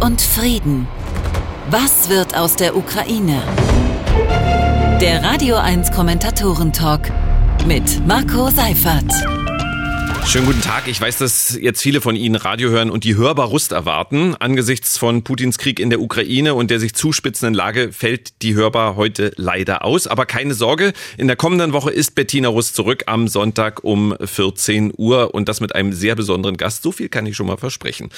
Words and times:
und 0.00 0.20
Frieden. 0.20 0.86
Was 1.70 2.08
wird 2.08 2.36
aus 2.36 2.56
der 2.56 2.76
Ukraine? 2.76 3.42
Der 5.00 5.22
Radio 5.22 5.56
1 5.56 5.90
Kommentatoren-Talk 5.92 7.10
mit 7.66 8.06
Marco 8.06 8.50
Seifert. 8.50 9.35
Schönen 10.28 10.46
guten 10.46 10.60
Tag. 10.60 10.88
Ich 10.88 11.00
weiß, 11.00 11.18
dass 11.18 11.56
jetzt 11.58 11.80
viele 11.80 12.00
von 12.00 12.16
Ihnen 12.16 12.34
Radio 12.34 12.68
hören 12.68 12.90
und 12.90 13.04
die 13.04 13.14
hörbar 13.14 13.46
Rust 13.46 13.70
erwarten. 13.70 14.34
Angesichts 14.34 14.98
von 14.98 15.22
Putins 15.22 15.56
Krieg 15.56 15.78
in 15.78 15.88
der 15.88 16.00
Ukraine 16.00 16.54
und 16.54 16.72
der 16.72 16.80
sich 16.80 16.94
zuspitzenden 16.94 17.54
Lage 17.54 17.92
fällt 17.92 18.42
die 18.42 18.54
hörbar 18.54 18.96
heute 18.96 19.30
leider 19.36 19.84
aus. 19.84 20.08
Aber 20.08 20.26
keine 20.26 20.54
Sorge, 20.54 20.92
in 21.16 21.28
der 21.28 21.36
kommenden 21.36 21.72
Woche 21.72 21.92
ist 21.92 22.16
Bettina 22.16 22.48
Rust 22.48 22.74
zurück 22.74 23.04
am 23.06 23.28
Sonntag 23.28 23.84
um 23.84 24.16
14 24.20 24.92
Uhr 24.96 25.32
und 25.32 25.48
das 25.48 25.60
mit 25.60 25.76
einem 25.76 25.92
sehr 25.92 26.16
besonderen 26.16 26.56
Gast. 26.56 26.82
So 26.82 26.90
viel 26.90 27.08
kann 27.08 27.24
ich 27.24 27.36
schon 27.36 27.46
mal 27.46 27.56
versprechen. 27.56 28.10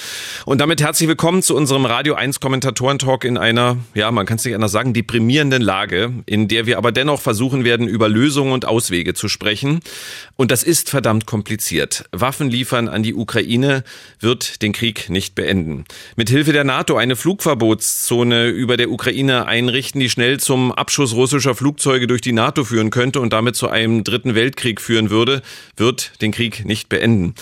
Und 0.45 0.59
damit 0.61 0.81
herzlich 0.81 1.07
willkommen 1.07 1.43
zu 1.43 1.55
unserem 1.55 1.85
Radio 1.85 2.15
1 2.15 2.39
Kommentatoren-Talk 2.39 3.23
in 3.23 3.37
einer, 3.37 3.77
ja, 3.93 4.11
man 4.11 4.25
kann 4.25 4.37
es 4.37 4.45
nicht 4.45 4.55
anders 4.55 4.71
sagen, 4.71 4.93
deprimierenden 4.93 5.61
Lage, 5.61 6.11
in 6.25 6.47
der 6.47 6.65
wir 6.65 6.79
aber 6.79 6.91
dennoch 6.91 7.21
versuchen 7.21 7.63
werden, 7.63 7.87
über 7.87 8.09
Lösungen 8.09 8.51
und 8.51 8.65
Auswege 8.65 9.13
zu 9.13 9.29
sprechen. 9.29 9.81
Und 10.37 10.49
das 10.49 10.63
ist 10.63 10.89
verdammt 10.89 11.27
kompliziert. 11.27 11.98
Waffen 12.11 12.49
liefern 12.49 12.87
an 12.87 13.03
die 13.03 13.13
Ukraine 13.13 13.83
wird 14.19 14.61
den 14.61 14.71
Krieg 14.71 15.09
nicht 15.09 15.35
beenden. 15.35 15.85
Mit 16.15 16.29
Hilfe 16.29 16.53
der 16.53 16.63
NATO 16.63 16.95
eine 16.95 17.15
Flugverbotszone 17.15 18.47
über 18.47 18.77
der 18.77 18.91
Ukraine 18.91 19.45
einrichten, 19.45 19.99
die 19.99 20.09
schnell 20.09 20.39
zum 20.39 20.71
Abschuss 20.71 21.13
russischer 21.13 21.55
Flugzeuge 21.55 22.07
durch 22.07 22.21
die 22.21 22.31
NATO 22.31 22.63
führen 22.63 22.89
könnte 22.89 23.19
und 23.19 23.33
damit 23.33 23.55
zu 23.55 23.69
einem 23.69 24.03
dritten 24.03 24.35
Weltkrieg 24.35 24.81
führen 24.81 25.09
würde, 25.09 25.41
wird 25.77 26.21
den 26.21 26.31
Krieg 26.31 26.65
nicht 26.65 26.89
beenden. 26.89 27.35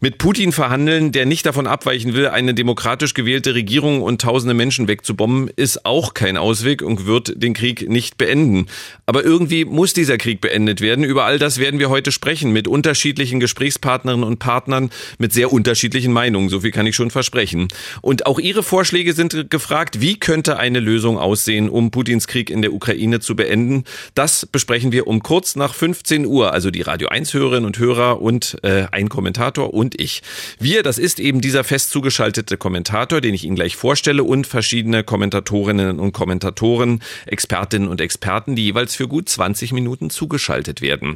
Mit 0.00 0.18
Putin 0.18 0.52
verhandeln, 0.52 1.12
der 1.12 1.26
nicht 1.26 1.46
davon 1.46 1.66
abweichen 1.66 2.14
will, 2.14 2.28
eine 2.28 2.54
demokratisch 2.54 3.14
gewählte 3.14 3.54
Regierung 3.54 4.02
und 4.02 4.20
tausende 4.20 4.54
Menschen 4.54 4.88
wegzubomben, 4.88 5.50
ist 5.56 5.84
auch 5.86 6.14
kein 6.14 6.36
Ausweg 6.36 6.82
und 6.82 7.06
wird 7.06 7.32
den 7.42 7.54
Krieg 7.54 7.88
nicht 7.88 8.18
beenden. 8.18 8.66
Aber 9.06 9.24
irgendwie 9.24 9.64
muss 9.64 9.92
dieser 9.92 10.18
Krieg 10.18 10.40
beendet 10.40 10.80
werden. 10.80 11.04
Über 11.04 11.24
all 11.24 11.38
das 11.38 11.58
werden 11.58 11.80
wir 11.80 11.88
heute 11.88 12.12
sprechen 12.12 12.52
mit 12.52 12.68
unterschiedlichen 12.68 13.40
Gesprächspartnern 13.40 14.01
Partnerinnen 14.02 14.24
und 14.24 14.38
Partnern 14.38 14.90
mit 15.18 15.32
sehr 15.32 15.52
unterschiedlichen 15.52 16.12
Meinungen. 16.12 16.48
So 16.48 16.60
viel 16.60 16.72
kann 16.72 16.86
ich 16.86 16.96
schon 16.96 17.10
versprechen. 17.10 17.68
Und 18.00 18.26
auch 18.26 18.40
Ihre 18.40 18.64
Vorschläge 18.64 19.12
sind 19.12 19.50
gefragt. 19.50 20.00
Wie 20.00 20.18
könnte 20.18 20.56
eine 20.56 20.80
Lösung 20.80 21.18
aussehen, 21.18 21.68
um 21.68 21.92
Putins 21.92 22.26
Krieg 22.26 22.50
in 22.50 22.62
der 22.62 22.72
Ukraine 22.72 23.20
zu 23.20 23.36
beenden? 23.36 23.84
Das 24.14 24.44
besprechen 24.44 24.90
wir 24.90 25.06
um 25.06 25.22
kurz 25.22 25.54
nach 25.54 25.74
15 25.74 26.26
Uhr. 26.26 26.52
Also 26.52 26.70
die 26.72 26.82
Radio 26.82 27.08
1 27.08 27.32
Hörerinnen 27.32 27.64
und 27.64 27.78
Hörer 27.78 28.20
und 28.20 28.56
äh, 28.62 28.86
ein 28.90 29.08
Kommentator 29.08 29.72
und 29.72 30.00
ich. 30.00 30.22
Wir, 30.58 30.82
das 30.82 30.98
ist 30.98 31.20
eben 31.20 31.40
dieser 31.40 31.62
fest 31.62 31.90
zugeschaltete 31.90 32.56
Kommentator, 32.56 33.20
den 33.20 33.34
ich 33.34 33.44
Ihnen 33.44 33.56
gleich 33.56 33.76
vorstelle 33.76 34.24
und 34.24 34.48
verschiedene 34.48 35.04
Kommentatorinnen 35.04 36.00
und 36.00 36.12
Kommentatoren, 36.12 37.02
Expertinnen 37.26 37.88
und 37.88 38.00
Experten, 38.00 38.56
die 38.56 38.64
jeweils 38.64 38.96
für 38.96 39.06
gut 39.06 39.28
20 39.28 39.72
Minuten 39.72 40.10
zugeschaltet 40.10 40.82
werden. 40.82 41.14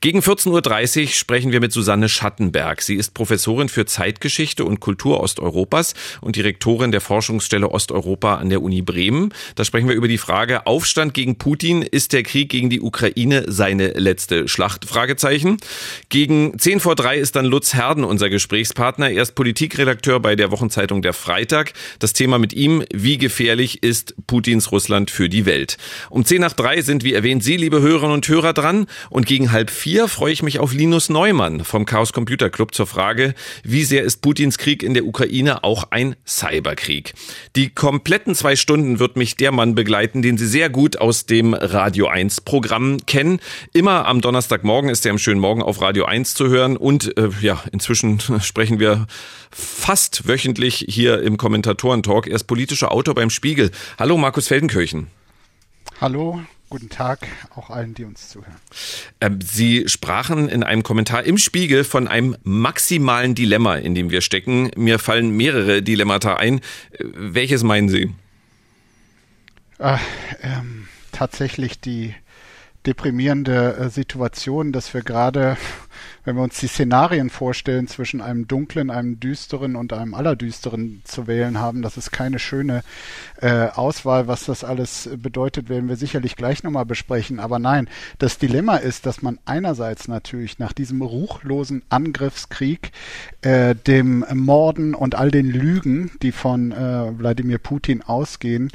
Gegen 0.00 0.20
14.30 0.20 1.02
Uhr 1.02 1.08
sprechen 1.08 1.50
wir 1.50 1.60
mit 1.60 1.72
Susanne 1.72 2.08
Schatten 2.08 2.27
Schattenberg. 2.28 2.82
Sie 2.82 2.96
ist 2.96 3.14
Professorin 3.14 3.70
für 3.70 3.86
Zeitgeschichte 3.86 4.66
und 4.66 4.80
Kultur 4.80 5.20
Osteuropas 5.20 5.94
und 6.20 6.36
Direktorin 6.36 6.92
der 6.92 7.00
Forschungsstelle 7.00 7.70
Osteuropa 7.70 8.34
an 8.34 8.50
der 8.50 8.60
Uni 8.60 8.82
Bremen. 8.82 9.32
Da 9.54 9.64
sprechen 9.64 9.88
wir 9.88 9.94
über 9.94 10.08
die 10.08 10.18
Frage 10.18 10.66
Aufstand 10.66 11.14
gegen 11.14 11.38
Putin. 11.38 11.80
Ist 11.80 12.12
der 12.12 12.24
Krieg 12.24 12.50
gegen 12.50 12.68
die 12.68 12.82
Ukraine 12.82 13.44
seine 13.50 13.92
letzte 13.92 14.46
Schlacht? 14.46 14.84
Fragezeichen. 14.84 15.56
Gegen 16.10 16.58
10 16.58 16.80
vor 16.80 16.96
3 16.96 17.16
ist 17.16 17.34
dann 17.34 17.46
Lutz 17.46 17.72
Herden 17.72 18.04
unser 18.04 18.28
Gesprächspartner. 18.28 19.10
Er 19.10 19.22
ist 19.22 19.34
Politikredakteur 19.34 20.20
bei 20.20 20.36
der 20.36 20.50
Wochenzeitung 20.50 21.00
Der 21.00 21.14
Freitag. 21.14 21.72
Das 21.98 22.12
Thema 22.12 22.38
mit 22.38 22.52
ihm, 22.52 22.84
wie 22.92 23.16
gefährlich 23.16 23.82
ist 23.82 24.14
Putins 24.26 24.70
Russland 24.70 25.10
für 25.10 25.30
die 25.30 25.46
Welt? 25.46 25.78
Um 26.10 26.26
10 26.26 26.42
nach 26.42 26.52
3 26.52 26.82
sind, 26.82 27.04
wie 27.04 27.14
erwähnt, 27.14 27.42
Sie, 27.42 27.56
liebe 27.56 27.80
Hörerinnen 27.80 28.12
und 28.12 28.28
Hörer, 28.28 28.52
dran. 28.52 28.86
Und 29.08 29.24
gegen 29.24 29.50
halb 29.50 29.70
vier 29.70 30.08
freue 30.08 30.34
ich 30.34 30.42
mich 30.42 30.58
auf 30.58 30.74
Linus 30.74 31.08
Neumann 31.08 31.64
vom 31.64 31.86
Chaos 31.86 32.07
Computer 32.12 32.50
Club 32.50 32.74
zur 32.74 32.86
Frage, 32.86 33.34
wie 33.62 33.84
sehr 33.84 34.02
ist 34.02 34.22
Putins 34.22 34.58
Krieg 34.58 34.82
in 34.82 34.94
der 34.94 35.06
Ukraine 35.06 35.64
auch 35.64 35.84
ein 35.90 36.16
Cyberkrieg? 36.26 37.14
Die 37.56 37.70
kompletten 37.70 38.34
zwei 38.34 38.56
Stunden 38.56 38.98
wird 38.98 39.16
mich 39.16 39.36
der 39.36 39.52
Mann 39.52 39.74
begleiten, 39.74 40.22
den 40.22 40.38
Sie 40.38 40.46
sehr 40.46 40.70
gut 40.70 40.98
aus 40.98 41.26
dem 41.26 41.54
Radio 41.54 42.08
1 42.08 42.42
Programm 42.42 42.98
kennen. 43.06 43.40
Immer 43.72 44.06
am 44.06 44.20
Donnerstagmorgen 44.20 44.90
ist 44.90 45.04
er 45.06 45.10
im 45.10 45.18
schönen 45.18 45.40
Morgen 45.40 45.62
auf 45.62 45.80
Radio 45.80 46.04
1 46.04 46.34
zu 46.34 46.48
hören 46.48 46.76
und 46.76 47.16
äh, 47.16 47.28
ja, 47.40 47.62
inzwischen 47.72 48.20
sprechen 48.40 48.80
wir 48.80 49.06
fast 49.50 50.28
wöchentlich 50.28 50.84
hier 50.88 51.22
im 51.22 51.36
Kommentatoren-Talk. 51.36 52.26
Er 52.26 52.36
ist 52.36 52.44
politischer 52.44 52.92
Autor 52.92 53.14
beim 53.14 53.30
Spiegel. 53.30 53.70
Hallo 53.98 54.16
Markus 54.16 54.48
Feldenkirchen. 54.48 55.08
Hallo, 56.00 56.40
Guten 56.70 56.90
Tag 56.90 57.20
auch 57.54 57.70
allen, 57.70 57.94
die 57.94 58.04
uns 58.04 58.28
zuhören. 58.28 58.56
Ähm, 59.22 59.40
Sie 59.40 59.88
sprachen 59.88 60.50
in 60.50 60.62
einem 60.62 60.82
Kommentar 60.82 61.24
im 61.24 61.38
Spiegel 61.38 61.82
von 61.82 62.06
einem 62.06 62.36
maximalen 62.42 63.34
Dilemma, 63.34 63.76
in 63.76 63.94
dem 63.94 64.10
wir 64.10 64.20
stecken. 64.20 64.70
Mir 64.76 64.98
fallen 64.98 65.30
mehrere 65.30 65.82
Dilemmata 65.82 66.36
ein. 66.36 66.58
Äh, 66.58 67.04
welches 67.14 67.62
meinen 67.62 67.88
Sie? 67.88 68.12
Äh, 69.78 69.96
ähm, 70.42 70.88
tatsächlich 71.12 71.80
die 71.80 72.14
deprimierende 72.84 73.76
äh, 73.76 73.88
Situation, 73.88 74.72
dass 74.72 74.92
wir 74.92 75.02
gerade 75.02 75.56
wenn 76.28 76.36
wir 76.36 76.42
uns 76.42 76.60
die 76.60 76.66
Szenarien 76.66 77.30
vorstellen, 77.30 77.88
zwischen 77.88 78.20
einem 78.20 78.46
dunklen, 78.46 78.90
einem 78.90 79.18
düsteren 79.18 79.76
und 79.76 79.94
einem 79.94 80.12
allerdüsteren 80.12 81.00
zu 81.04 81.26
wählen 81.26 81.58
haben, 81.58 81.80
das 81.80 81.96
ist 81.96 82.10
keine 82.10 82.38
schöne 82.38 82.82
äh, 83.40 83.68
Auswahl. 83.68 84.28
Was 84.28 84.44
das 84.44 84.62
alles 84.62 85.08
bedeutet, 85.16 85.70
werden 85.70 85.88
wir 85.88 85.96
sicherlich 85.96 86.36
gleich 86.36 86.62
nochmal 86.62 86.84
besprechen. 86.84 87.40
Aber 87.40 87.58
nein, 87.58 87.88
das 88.18 88.36
Dilemma 88.36 88.76
ist, 88.76 89.06
dass 89.06 89.22
man 89.22 89.38
einerseits 89.46 90.06
natürlich 90.06 90.58
nach 90.58 90.74
diesem 90.74 91.00
ruchlosen 91.00 91.82
Angriffskrieg, 91.88 92.92
äh, 93.40 93.74
dem 93.74 94.22
Morden 94.34 94.94
und 94.94 95.14
all 95.14 95.30
den 95.30 95.46
Lügen, 95.50 96.10
die 96.20 96.32
von 96.32 96.72
äh, 96.72 97.18
Wladimir 97.18 97.56
Putin 97.56 98.02
ausgehen, 98.02 98.70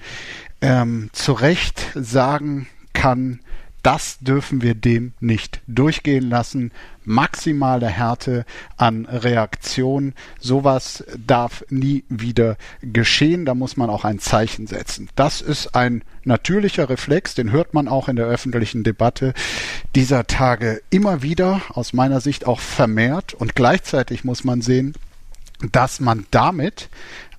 ähm, 0.61 1.11
zu 1.13 1.33
Recht 1.33 1.85
sagen 1.93 2.67
kann, 2.93 3.41
das 3.83 4.17
dürfen 4.19 4.61
wir 4.61 4.75
dem 4.75 5.11
nicht 5.19 5.61
durchgehen 5.67 6.29
lassen. 6.29 6.71
Maximale 7.03 7.87
Härte 7.87 8.45
an 8.77 9.05
Reaktion. 9.05 10.13
Sowas 10.39 11.03
darf 11.17 11.65
nie 11.69 12.05
wieder 12.07 12.55
geschehen. 12.81 13.45
Da 13.45 13.53
muss 13.55 13.75
man 13.75 13.89
auch 13.89 14.05
ein 14.05 14.19
Zeichen 14.19 14.67
setzen. 14.67 15.09
Das 15.15 15.41
ist 15.41 15.75
ein 15.75 16.03
natürlicher 16.23 16.89
Reflex, 16.89 17.35
den 17.35 17.51
hört 17.51 17.73
man 17.73 17.89
auch 17.89 18.07
in 18.07 18.15
der 18.15 18.25
öffentlichen 18.25 18.85
Debatte 18.85 19.33
dieser 19.95 20.27
Tage 20.27 20.81
immer 20.89 21.21
wieder, 21.21 21.61
aus 21.69 21.91
meiner 21.91 22.21
Sicht 22.21 22.47
auch 22.47 22.61
vermehrt. 22.61 23.33
Und 23.33 23.53
gleichzeitig 23.53 24.23
muss 24.23 24.45
man 24.45 24.61
sehen, 24.61 24.93
dass 25.73 25.99
man 25.99 26.25
damit 26.31 26.89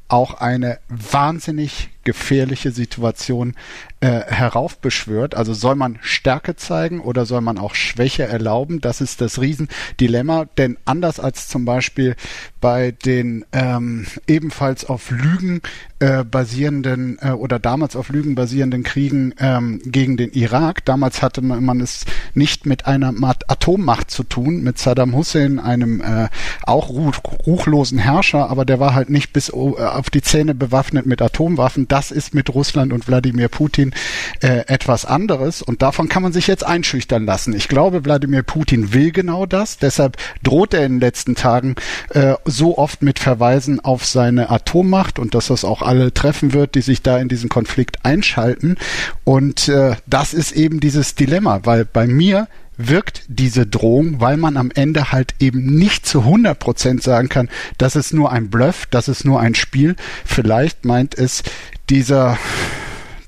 auch 0.09 0.35
eine 0.35 0.79
wahnsinnig 0.89 1.91
gefährliche 2.05 2.71
Situation 2.71 3.55
äh, 4.01 4.21
heraufbeschwört. 4.27 5.35
Also 5.35 5.55
soll 5.55 5.75
man 5.75 5.99
Stärke 6.03 6.57
zeigen 6.57 7.01
oder 7.01 7.27
soll 7.27 7.41
man 7.41 7.59
auch 7.59 7.75
Schwäche 7.75 8.25
erlauben? 8.25 8.81
Das 8.81 9.01
ist 9.01 9.21
das 9.21 9.41
Riesendilemma. 9.41 10.47
Denn 10.59 10.77
anders 10.85 11.21
als 11.21 11.49
zum 11.49 11.65
Beispiel 11.65 12.17
bei 12.61 12.93
den 12.93 13.45
ähm, 13.53 14.07
ebenfalls 14.27 14.85
auf 14.85 15.11
Lügen 15.11 15.61
äh, 16.01 16.25
basierenden 16.25 17.19
äh, 17.21 17.31
oder 17.31 17.59
damals 17.59 17.97
auf 17.97 18.09
Lügen 18.09 18.35
basierenden 18.35 18.83
Kriegen 18.83 19.35
ähm, 19.39 19.81
gegen 19.85 20.17
den 20.17 20.33
Irak, 20.33 20.85
damals 20.85 21.23
hatte 21.23 21.41
man, 21.41 21.65
man 21.65 21.81
es 21.81 22.05
nicht 22.35 22.67
mit 22.67 22.87
einer 22.87 23.13
Atommacht 23.49 24.11
zu 24.11 24.23
tun, 24.23 24.63
mit 24.63 24.79
Saddam 24.79 25.15
Hussein, 25.15 25.59
einem 25.59 26.01
äh, 26.01 26.29
auch 26.63 26.89
ruch, 26.89 27.17
ruchlosen 27.47 27.99
Herrscher, 27.99 28.51
aber 28.51 28.65
der 28.65 28.81
war 28.81 28.95
halt 28.95 29.09
nicht 29.09 29.33
bis 29.33 29.51
äh, 29.51 29.53
auf 29.53 30.11
die 30.11 30.23
Zähne 30.23 30.55
bewaffnet 30.55 31.07
mit 31.07 31.23
Atomwaffen 31.23 31.89
das 31.95 32.11
ist 32.11 32.35
mit 32.35 32.53
Russland 32.53 32.93
und 32.93 33.07
Wladimir 33.07 33.47
Putin 33.47 33.95
äh, 34.41 34.67
etwas 34.67 35.05
anderes 35.05 35.63
und 35.63 35.81
davon 35.81 36.09
kann 36.09 36.25
man 36.25 36.33
sich 36.33 36.49
jetzt 36.49 36.67
einschüchtern 36.67 37.25
lassen. 37.25 37.55
Ich 37.55 37.69
glaube, 37.69 38.05
Wladimir 38.05 38.43
Putin 38.43 38.93
will 38.93 39.13
genau 39.13 39.47
das, 39.47 39.79
deshalb 39.79 40.17
droht 40.43 40.75
er 40.75 40.85
in 40.87 40.95
den 40.95 41.01
letzten 41.01 41.37
Tagen 41.37 41.77
äh, 42.11 42.35
so 42.45 42.79
oft 42.79 43.03
mit 43.03 43.21
Verweisen 43.21 43.79
auf 43.79 44.05
seine 44.07 44.51
Atommacht 44.51 45.21
und 45.21 45.37
dass 45.37 45.47
das 45.47 45.65
auch 45.65 45.83
alle 45.83 46.13
treffen 46.13 46.53
wird, 46.53 46.75
die 46.75 46.81
sich 46.81 47.01
da 47.01 47.19
in 47.19 47.29
diesen 47.29 47.49
Konflikt 47.49 48.05
einschalten. 48.05 48.77
Und 49.23 49.69
äh, 49.69 49.95
das 50.09 50.35
ist 50.35 50.51
eben 50.51 50.81
dieses 50.81 51.15
Dilemma, 51.15 51.61
weil 51.63 51.85
bei 51.85 52.09
mir 52.09 52.49
wirkt 52.77 53.23
diese 53.29 53.67
Drohung, 53.67 54.21
weil 54.21 54.37
man 54.37 54.57
am 54.57 54.71
Ende 54.75 55.13
halt 55.13 55.35
eben 55.39 55.65
nicht 55.65 56.07
zu 56.07 56.21
100 56.21 56.59
Prozent 56.59 57.03
sagen 57.03 57.29
kann, 57.29 57.49
das 57.79 57.97
ist 57.97 58.13
nur 58.13 58.33
ein 58.33 58.51
Bluff, 58.51 58.87
das 58.87 59.09
ist 59.09 59.25
nur 59.25 59.41
ein 59.41 59.55
Spiel. 59.55 59.97
Vielleicht 60.25 60.85
meint 60.85 61.17
es 61.17 61.43
dieser 61.91 62.39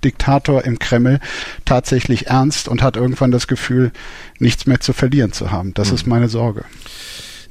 Diktator 0.04 0.64
im 0.64 0.78
Kreml 0.78 1.20
tatsächlich 1.64 2.28
ernst 2.28 2.68
und 2.68 2.82
hat 2.82 2.96
irgendwann 2.96 3.30
das 3.30 3.46
Gefühl, 3.46 3.92
nichts 4.38 4.66
mehr 4.66 4.80
zu 4.80 4.92
verlieren 4.92 5.32
zu 5.32 5.50
haben. 5.50 5.74
Das 5.74 5.88
mhm. 5.88 5.94
ist 5.94 6.06
meine 6.06 6.28
Sorge. 6.28 6.64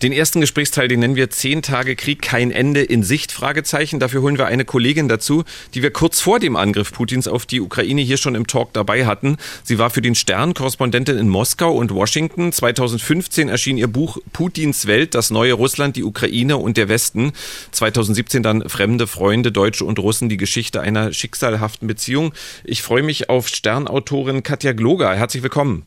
Den 0.02 0.12
ersten 0.12 0.42
Gesprächsteil, 0.42 0.90
den 0.90 1.00
nennen 1.00 1.16
wir 1.16 1.30
Zehn 1.30 1.62
Tage 1.62 1.96
Krieg, 1.96 2.22
kein 2.22 2.52
Ende 2.52 2.82
in 2.82 3.02
Sicht, 3.02 3.32
Fragezeichen. 3.32 4.00
Dafür 4.00 4.22
holen 4.22 4.38
wir 4.38 4.46
eine 4.48 4.66
Kollegin 4.66 5.08
dazu, 5.08 5.46
die 5.74 5.82
wir 5.84 5.92
kurz 5.92 6.20
vor 6.20 6.40
dem 6.40 6.58
Angriff 6.58 6.92
Putins 6.92 7.30
auf 7.30 7.46
die 7.46 7.62
Ukraine 7.62 8.02
hier 8.02 8.18
schon 8.18 8.36
im 8.36 8.46
Talk 8.46 8.74
dabei 8.74 9.06
hatten. 9.06 9.38
Sie 9.64 9.80
war 9.80 9.90
für 9.90 10.02
den 10.02 10.14
Stern 10.14 10.54
Korrespondentin 10.54 11.18
in 11.18 11.30
Moskau 11.30 11.74
und 11.74 11.94
Washington. 11.94 12.52
2015 12.52 13.48
erschien 13.48 13.78
ihr 13.78 13.88
Buch 13.88 14.18
Putins 14.34 14.86
Welt, 14.86 15.16
das 15.16 15.32
neue 15.32 15.54
Russland, 15.54 15.96
die 15.96 16.04
Ukraine 16.04 16.58
und 16.58 16.76
der 16.76 16.90
Westen. 16.90 17.32
2017 17.72 18.44
dann 18.44 18.68
Fremde, 18.68 19.08
Freunde, 19.08 19.54
Deutsche 19.54 19.86
und 19.86 20.00
Russen, 20.00 20.28
die 20.28 20.38
Geschichte 20.38 20.82
einer 20.82 21.14
schicksalhaften 21.14 21.88
Beziehung. 21.88 22.34
Ich 22.66 22.84
freue 22.84 23.04
mich 23.04 23.30
auf 23.30 23.48
Sternautorin 23.48 24.44
Katja 24.44 24.74
Gloger. 24.74 25.16
Herzlich 25.16 25.42
willkommen. 25.42 25.86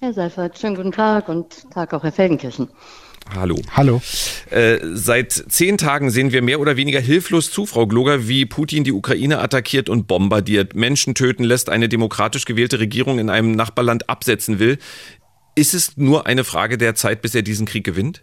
Herr 0.00 0.12
Seifert, 0.12 0.58
schönen 0.58 0.76
guten 0.76 0.92
Tag 0.92 1.28
und 1.28 1.70
Tag 1.70 1.94
auch 1.94 2.02
Herr 2.02 2.12
Feldenkirchen. 2.12 2.68
Hallo. 3.34 3.56
Hallo. 3.72 4.00
Äh, 4.50 4.78
seit 4.94 5.32
zehn 5.32 5.78
Tagen 5.78 6.10
sehen 6.10 6.32
wir 6.32 6.42
mehr 6.42 6.60
oder 6.60 6.76
weniger 6.76 7.00
hilflos 7.00 7.50
zu, 7.50 7.66
Frau 7.66 7.86
Gloger, 7.86 8.28
wie 8.28 8.46
Putin 8.46 8.84
die 8.84 8.92
Ukraine 8.92 9.40
attackiert 9.40 9.88
und 9.88 10.06
bombardiert, 10.06 10.74
Menschen 10.74 11.14
töten 11.14 11.44
lässt, 11.44 11.68
eine 11.68 11.88
demokratisch 11.88 12.44
gewählte 12.44 12.78
Regierung 12.78 13.18
in 13.18 13.30
einem 13.30 13.52
Nachbarland 13.52 14.08
absetzen 14.08 14.58
will. 14.58 14.78
Ist 15.54 15.74
es 15.74 15.96
nur 15.96 16.26
eine 16.26 16.44
Frage 16.44 16.78
der 16.78 16.94
Zeit, 16.94 17.22
bis 17.22 17.34
er 17.34 17.42
diesen 17.42 17.66
Krieg 17.66 17.84
gewinnt? 17.84 18.22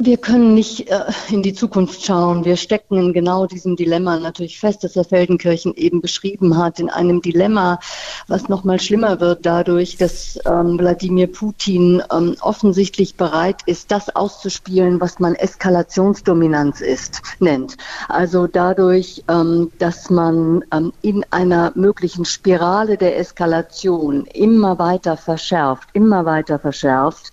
Wir 0.00 0.16
können 0.16 0.54
nicht 0.54 0.88
äh, 0.88 1.06
in 1.28 1.42
die 1.42 1.54
Zukunft 1.54 2.04
schauen. 2.04 2.44
Wir 2.44 2.56
stecken 2.56 2.98
in 2.98 3.12
genau 3.12 3.46
diesem 3.46 3.74
Dilemma 3.74 4.16
natürlich 4.20 4.60
fest, 4.60 4.84
das 4.84 4.94
Herr 4.94 5.02
Feldenkirchen 5.02 5.74
eben 5.74 6.00
beschrieben 6.00 6.56
hat, 6.56 6.78
in 6.78 6.88
einem 6.88 7.20
Dilemma, 7.20 7.80
was 8.28 8.48
noch 8.48 8.62
mal 8.62 8.78
schlimmer 8.78 9.18
wird 9.18 9.44
dadurch, 9.44 9.96
dass 9.96 10.38
ähm, 10.46 10.78
Wladimir 10.78 11.26
Putin 11.26 12.00
ähm, 12.12 12.36
offensichtlich 12.42 13.16
bereit 13.16 13.56
ist, 13.66 13.90
das 13.90 14.14
auszuspielen, 14.14 15.00
was 15.00 15.18
man 15.18 15.34
Eskalationsdominanz 15.34 16.80
ist, 16.80 17.20
nennt. 17.40 17.76
Also 18.08 18.46
dadurch, 18.46 19.24
ähm, 19.26 19.72
dass 19.80 20.10
man 20.10 20.64
ähm, 20.72 20.92
in 21.02 21.26
einer 21.30 21.72
möglichen 21.74 22.24
Spirale 22.24 22.98
der 22.98 23.18
Eskalation 23.18 24.26
immer 24.26 24.78
weiter 24.78 25.16
verschärft, 25.16 25.88
immer 25.92 26.24
weiter 26.24 26.60
verschärft. 26.60 27.32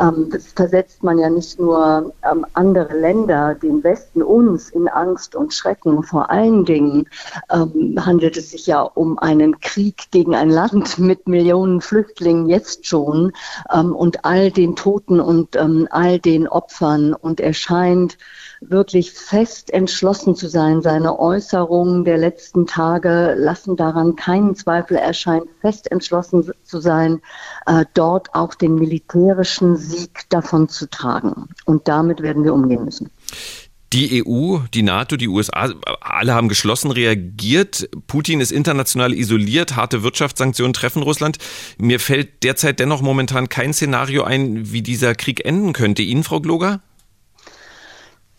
Ähm, 0.00 0.32
versetzt 0.56 1.04
man 1.04 1.16
ja 1.16 1.30
nicht 1.30 1.60
nur 1.60 1.99
ähm, 2.30 2.46
andere 2.54 2.98
Länder, 2.98 3.54
den 3.54 3.82
Westen, 3.82 4.22
uns 4.22 4.70
in 4.70 4.88
Angst 4.88 5.34
und 5.34 5.54
Schrecken. 5.54 6.02
Vor 6.02 6.30
allen 6.30 6.64
Dingen 6.64 7.08
ähm, 7.50 7.98
handelt 8.04 8.36
es 8.36 8.50
sich 8.50 8.66
ja 8.66 8.82
um 8.82 9.18
einen 9.18 9.60
Krieg 9.60 10.10
gegen 10.10 10.34
ein 10.34 10.50
Land 10.50 10.98
mit 10.98 11.28
Millionen 11.28 11.80
Flüchtlingen 11.80 12.48
jetzt 12.48 12.86
schon 12.86 13.32
ähm, 13.72 13.94
und 13.94 14.24
all 14.24 14.50
den 14.50 14.76
Toten 14.76 15.20
und 15.20 15.56
ähm, 15.56 15.88
all 15.90 16.18
den 16.18 16.48
Opfern. 16.48 17.14
Und 17.14 17.40
er 17.40 17.54
scheint 17.54 18.18
wirklich 18.60 19.12
fest 19.12 19.72
entschlossen 19.72 20.36
zu 20.36 20.48
sein. 20.48 20.82
Seine 20.82 21.18
Äußerungen 21.18 22.04
der 22.04 22.18
letzten 22.18 22.66
Tage 22.66 23.34
lassen 23.36 23.76
daran 23.76 24.16
keinen 24.16 24.54
Zweifel. 24.54 24.96
Er 24.96 25.14
scheint 25.14 25.44
fest 25.60 25.90
entschlossen 25.90 26.50
zu 26.62 26.80
sein, 26.80 27.20
äh, 27.66 27.84
dort 27.94 28.34
auch 28.34 28.54
den 28.54 28.74
militärischen 28.74 29.76
Sieg 29.76 30.28
davon 30.28 30.68
zu 30.68 30.88
tragen. 30.88 31.48
Und 31.64 31.88
damit 31.88 32.22
werden 32.22 32.44
wir 32.44 32.52
umgehen 32.52 32.84
müssen. 32.84 33.10
Die 33.92 34.24
EU, 34.24 34.58
die 34.72 34.82
NATO, 34.82 35.16
die 35.16 35.26
USA, 35.26 35.72
alle 36.00 36.32
haben 36.32 36.48
geschlossen 36.48 36.92
reagiert. 36.92 37.88
Putin 38.06 38.40
ist 38.40 38.52
international 38.52 39.12
isoliert. 39.12 39.74
Harte 39.74 40.04
Wirtschaftssanktionen 40.04 40.74
treffen 40.74 41.02
Russland. 41.02 41.38
Mir 41.76 41.98
fällt 41.98 42.44
derzeit 42.44 42.78
dennoch 42.78 43.02
momentan 43.02 43.48
kein 43.48 43.72
Szenario 43.72 44.22
ein, 44.22 44.70
wie 44.70 44.82
dieser 44.82 45.16
Krieg 45.16 45.44
enden 45.44 45.72
könnte. 45.72 46.02
Ihnen, 46.02 46.22
Frau 46.22 46.40
Gloger? 46.40 46.82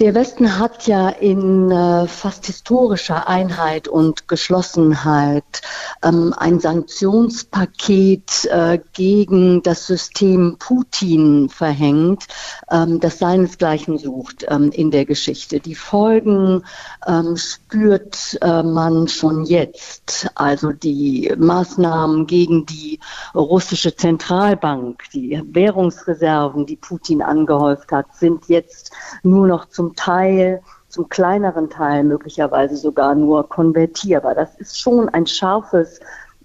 Der 0.02 0.16
Westen 0.16 0.58
hat 0.58 0.88
ja 0.88 1.10
in 1.10 1.70
äh, 1.70 2.08
fast 2.08 2.48
historischer 2.48 3.28
Einheit 3.28 3.88
und 3.88 4.28
Geschlossenheit 4.28 5.62
ähm, 6.02 6.34
ein 6.36 6.60
Sanktionspaket 6.60 8.46
äh, 8.46 8.80
gegen 8.94 9.62
das 9.62 9.86
System 9.86 10.56
Putin 10.58 11.50
verhängt, 11.50 12.26
ähm, 12.72 13.00
das 13.00 13.20
seinesgleichen 13.20 14.00
sucht 14.00 14.44
ähm, 14.50 14.72
in 14.72 14.90
der 14.90 15.06
Geschichte. 15.06 15.60
Die 15.60 15.76
Folgen 15.76 16.64
ähm, 17.06 17.38
spürt 17.38 18.40
äh, 18.42 18.64
man 18.64 19.08
schon 19.08 19.44
jetzt. 19.44 20.32
Also 20.34 20.72
die 20.72 21.32
Maßnahmen 21.38 22.26
gegen 22.26 22.66
die 22.66 23.00
russische 23.36 23.96
Zentralbank, 23.96 25.04
die 25.14 25.40
Währungsreserven, 25.46 26.66
die 26.66 26.78
Putin 26.78 27.22
angehäuft 27.22 27.92
hat, 27.92 28.16
sind 28.16 28.48
jetzt 28.48 28.92
nur 29.22 29.46
noch 29.46 29.70
zum 29.70 29.91
Teil, 29.96 30.62
zum 30.88 31.08
kleineren 31.10 31.70
Teil 31.70 32.04
möglicherweise 32.04 32.76
sogar 32.76 33.16
nur 33.16 33.48
konvertierbar. 33.48 34.36
Das 34.36 34.56
ist 34.56 34.80
schon 34.80 35.08
ein 35.10 35.26
scharfes 35.26 36.00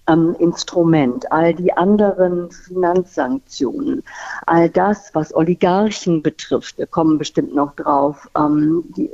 ähm, 0.08 0.36
Instrument. 0.38 1.30
All 1.32 1.54
die 1.54 1.72
anderen 1.72 2.50
Finanzsanktionen, 2.50 4.02
all 4.46 4.68
das, 4.70 5.10
was 5.14 5.34
Oligarchen 5.34 6.22
betrifft, 6.22 6.78
wir 6.78 6.86
kommen 6.86 7.18
bestimmt 7.18 7.54
noch 7.54 7.74
drauf, 7.74 8.28
ähm, 8.36 8.84
die, 8.96 9.10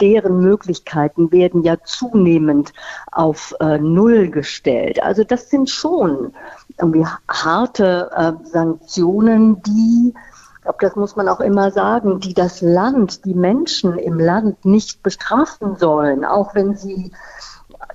deren 0.00 0.40
Möglichkeiten 0.40 1.30
werden 1.32 1.62
ja 1.62 1.76
zunehmend 1.84 2.72
auf 3.12 3.54
äh, 3.60 3.78
Null 3.78 4.30
gestellt. 4.30 5.02
Also 5.02 5.24
das 5.24 5.50
sind 5.50 5.68
schon 5.68 6.32
irgendwie 6.78 7.06
harte 7.28 8.10
äh, 8.14 8.32
Sanktionen, 8.48 9.62
die 9.62 10.14
ich 10.60 10.64
glaube, 10.64 10.78
das 10.80 10.94
muss 10.94 11.16
man 11.16 11.26
auch 11.26 11.40
immer 11.40 11.70
sagen, 11.70 12.20
die 12.20 12.34
das 12.34 12.60
Land, 12.60 13.24
die 13.24 13.32
Menschen 13.32 13.96
im 13.96 14.20
Land 14.20 14.66
nicht 14.66 15.02
bestrafen 15.02 15.76
sollen, 15.76 16.22
auch 16.22 16.54
wenn 16.54 16.76
sie 16.76 17.12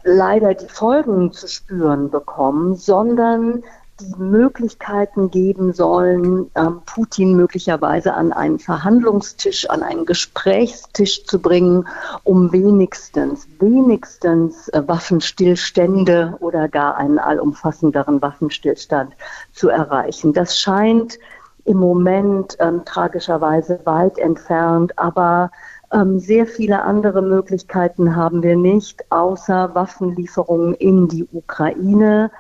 leider 0.03 0.56
die 0.56 0.67
Folgen 0.67 1.31
zu 1.31 1.47
spüren 1.47 2.09
bekommen, 2.09 2.75
sondern 2.75 3.63
die 4.00 4.15
Möglichkeiten 4.17 5.29
geben 5.29 5.73
sollen, 5.73 6.50
ähm, 6.56 6.81
Putin 6.88 7.35
möglicherweise 7.35 8.15
an 8.15 8.33
einen 8.33 8.57
Verhandlungstisch, 8.57 9.69
an 9.69 9.83
einen 9.83 10.07
Gesprächstisch 10.07 11.23
zu 11.25 11.39
bringen, 11.39 11.88
um 12.23 12.51
wenigstens, 12.51 13.47
wenigstens 13.59 14.69
äh, 14.69 14.81
Waffenstillstände 14.88 16.35
oder 16.39 16.67
gar 16.67 16.97
einen 16.97 17.19
allumfassenderen 17.19 18.23
Waffenstillstand 18.23 19.13
zu 19.53 19.69
erreichen. 19.69 20.33
Das 20.33 20.59
scheint 20.59 21.19
im 21.65 21.77
Moment 21.77 22.56
ähm, 22.59 22.83
tragischerweise 22.85 23.79
weit 23.85 24.17
entfernt, 24.17 24.97
aber 24.97 25.51
ähm, 25.91 26.19
sehr 26.19 26.45
viele 26.45 26.83
andere 26.83 27.21
Möglichkeiten 27.21 28.15
haben 28.15 28.43
wir 28.43 28.55
nicht, 28.55 29.12
außer 29.12 29.74
Waffenlieferungen 29.74 30.75
in 30.75 31.07
die 31.07 31.27
Ukraine. 31.31 32.31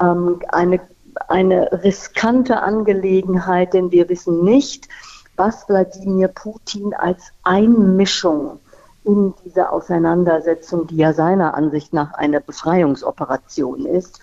Ähm, 0.00 0.40
eine, 0.48 0.80
eine 1.28 1.70
riskante 1.84 2.62
Angelegenheit, 2.62 3.74
denn 3.74 3.90
wir 3.92 4.08
wissen 4.08 4.42
nicht, 4.42 4.88
was 5.36 5.68
Wladimir 5.68 6.28
Putin 6.28 6.94
als 6.94 7.32
Einmischung 7.42 8.58
in 9.04 9.34
diese 9.44 9.70
Auseinandersetzung, 9.70 10.86
die 10.86 10.96
ja 10.96 11.12
seiner 11.12 11.54
Ansicht 11.54 11.92
nach 11.92 12.14
eine 12.14 12.40
Befreiungsoperation 12.40 13.86
ist, 13.86 14.20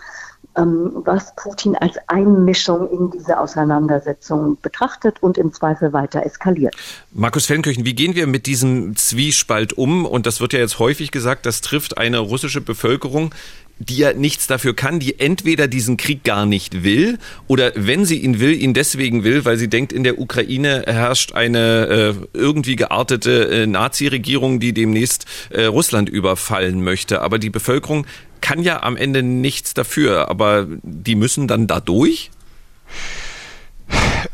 was 0.56 1.36
Putin 1.36 1.76
als 1.76 1.98
Einmischung 2.08 2.90
in 2.90 3.12
diese 3.12 3.40
Auseinandersetzung 3.40 4.58
betrachtet 4.62 5.22
und 5.22 5.38
im 5.38 5.54
Zweifel 5.54 5.94
weiter 5.94 6.26
eskaliert. 6.26 6.76
Markus 7.12 7.46
Feldenkirchen, 7.46 7.86
wie 7.86 7.94
gehen 7.94 8.16
wir 8.16 8.28
mit 8.28 8.46
diesem 8.46 8.96
Zwiespalt 8.96 9.74
um? 9.74 10.06
Und 10.06 10.26
das 10.26 10.42
wird 10.42 10.54
ja 10.54 10.60
jetzt 10.60 10.80
häufig 10.80 11.12
gesagt, 11.12 11.46
das 11.46 11.62
trifft 11.62 11.98
eine 11.98 12.20
russische 12.20 12.62
Bevölkerung, 12.62 13.34
die 13.80 13.98
ja 13.98 14.14
nichts 14.14 14.48
dafür 14.48 14.76
kann, 14.76 15.00
die 15.00 15.20
entweder 15.20 15.68
diesen 15.68 15.98
Krieg 15.98 16.24
gar 16.24 16.46
nicht 16.46 16.84
will 16.84 17.18
oder 17.48 17.72
wenn 17.76 18.06
sie 18.06 18.18
ihn 18.18 18.40
will, 18.40 18.54
ihn 18.54 18.74
deswegen 18.74 19.24
will, 19.24 19.46
weil 19.46 19.58
sie 19.58 19.70
denkt, 19.70 19.94
in 19.94 20.04
der 20.04 20.20
Ukraine 20.20 20.84
herrscht 20.86 21.34
eine 21.34 22.16
äh, 22.34 22.38
irgendwie 22.38 22.76
geartete 22.76 23.50
äh, 23.50 23.68
Nazi-Regierung, 23.68 24.60
die 24.60 24.74
demnächst 24.74 25.26
äh, 25.50 25.64
Russland 25.64 26.10
überfallen 26.10 26.84
möchte. 26.84 27.22
Aber 27.22 27.40
die 27.40 27.50
Bevölkerung 27.50 28.06
kann 28.42 28.62
ja 28.64 28.84
am 28.84 28.98
Ende 28.98 29.24
nichts 29.24 29.74
dafür, 29.74 30.30
aber 30.30 30.68
die 30.84 31.16
müssen 31.16 31.48
dann 31.48 31.68
da 31.68 31.80
durch? 31.80 32.32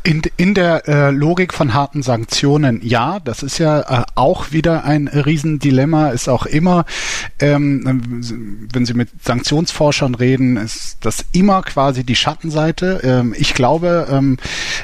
In, 0.06 0.22
in 0.36 0.54
der 0.54 0.86
äh, 0.86 1.10
Logik 1.10 1.52
von 1.52 1.74
harten 1.74 2.00
Sanktionen, 2.04 2.80
ja, 2.80 3.18
das 3.18 3.42
ist 3.42 3.58
ja 3.58 3.80
äh, 3.80 4.04
auch 4.14 4.52
wieder 4.52 4.84
ein 4.84 5.08
Riesendilemma, 5.08 6.10
ist 6.10 6.28
auch 6.28 6.46
immer, 6.46 6.84
ähm, 7.40 8.22
wenn 8.72 8.86
Sie 8.86 8.94
mit 8.94 9.08
Sanktionsforschern 9.24 10.14
reden, 10.14 10.58
ist 10.58 10.98
das 11.00 11.24
immer 11.32 11.60
quasi 11.62 12.04
die 12.04 12.14
Schattenseite. 12.14 13.00
Ähm, 13.02 13.34
ich 13.36 13.52
glaube, 13.54 14.06
ähm, 14.08 14.36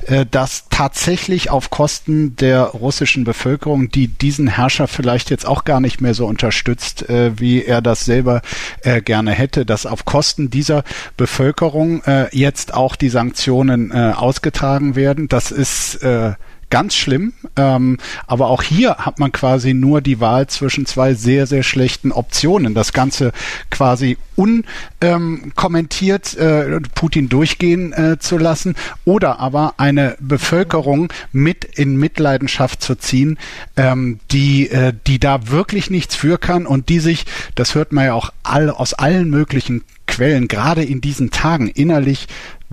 äh, 0.09 0.27
dass 0.29 0.65
tatsächlich 0.71 1.51
auf 1.51 1.71
Kosten 1.71 2.35
der 2.35 2.65
russischen 2.65 3.23
Bevölkerung, 3.23 3.91
die 3.91 4.09
diesen 4.09 4.49
Herrscher 4.49 4.89
vielleicht 4.89 5.31
jetzt 5.31 5.47
auch 5.47 5.63
gar 5.63 5.79
nicht 5.79 6.01
mehr 6.01 6.15
so 6.15 6.27
unterstützt, 6.27 7.09
äh, 7.09 7.39
wie 7.39 7.65
er 7.65 7.81
das 7.81 8.05
selber 8.05 8.43
äh, 8.81 9.01
gerne 9.01 9.31
hätte, 9.31 9.65
dass 9.65 9.87
auf 9.87 10.05
Kosten 10.05 10.51
dieser 10.51 10.83
Bevölkerung 11.17 12.03
äh, 12.07 12.27
jetzt 12.37 12.75
auch 12.75 12.97
die 12.97 13.09
Sanktionen 13.09 13.93
äh, 13.93 14.15
ausgetragen 14.17 14.97
werden 14.97 15.12
werden. 15.13 15.29
Das 15.29 15.51
ist 15.51 16.03
äh, 16.03 16.33
ganz 16.71 16.95
schlimm. 16.95 17.35
Ähm, 17.55 17.99
aber 18.27 18.47
auch 18.47 18.63
hier 18.63 18.97
hat 18.97 19.19
man 19.19 19.31
quasi 19.31 19.75
nur 19.75 20.01
die 20.01 20.21
Wahl 20.21 20.47
zwischen 20.47 20.87
zwei 20.87 21.13
sehr, 21.13 21.47
sehr 21.47 21.63
schlechten 21.63 22.13
Optionen. 22.13 22.73
Das 22.73 22.95
Ganze 22.95 23.33
quasi 23.71 24.17
unkommentiert 24.37 26.35
äh, 26.35 26.81
Putin 26.95 27.29
durchgehen 27.29 27.93
äh, 27.93 28.19
zu 28.19 28.39
lassen 28.39 28.75
oder 29.05 29.39
aber 29.39 29.75
eine 29.77 30.17
Bevölkerung 30.19 31.13
mit 31.31 31.67
in 31.67 31.97
Mitleidenschaft 31.97 32.83
zu 32.83 32.95
ziehen, 32.95 33.39
ähm, 33.77 34.21
die, 34.31 34.71
äh, 34.71 34.95
die 35.07 35.21
da 35.21 35.49
wirklich 35.49 35.91
nichts 35.91 36.17
für 36.17 36.39
kann 36.39 36.67
und 36.67 36.89
die 36.89 37.01
sich, 37.01 37.27
das 37.55 37.75
hört 37.75 37.93
man 37.93 38.07
ja 38.07 38.15
auch 38.15 38.33
all, 38.43 38.71
aus 38.71 38.95
allen 38.95 39.29
möglichen 39.29 39.85
Quellen 40.13 40.47
gerade 40.47 40.85
in 40.85 41.01
diesen 41.01 41.31
Tagen 41.31 41.69
innerlich 41.69 42.29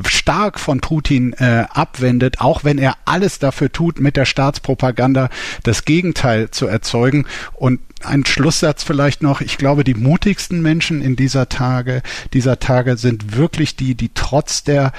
stark 0.05 0.60
von 0.60 0.81
Putin 0.81 1.31
äh, 1.34 1.65
abwendet, 1.69 2.41
auch 2.41 2.65
wenn 2.65 2.77
er 2.77 2.98
alles 3.05 3.39
dafür 3.39 3.72
tut, 3.72 4.01
mit 4.01 4.17
der 4.17 4.25
Staatspropaganda 4.25 5.29
das 5.63 5.86
Gegenteil 5.86 6.51
zu 6.51 6.67
erzeugen. 6.67 7.25
Und 7.53 7.79
ein 8.03 8.25
Schlusssatz 8.25 8.84
vielleicht 8.84 9.24
noch. 9.24 9.39
Ich 9.39 9.58
glaube, 9.58 9.86
die 9.86 9.93
mutigsten 9.93 10.62
Menschen 10.62 11.01
in 11.01 11.15
dieser 11.15 11.48
Tage, 11.48 12.01
dieser 12.34 12.60
Tage 12.60 12.98
sind 12.98 13.38
wirklich 13.38 13.77
die, 13.77 13.96
die 13.96 14.12
trotz 14.13 14.65
der 14.65 14.91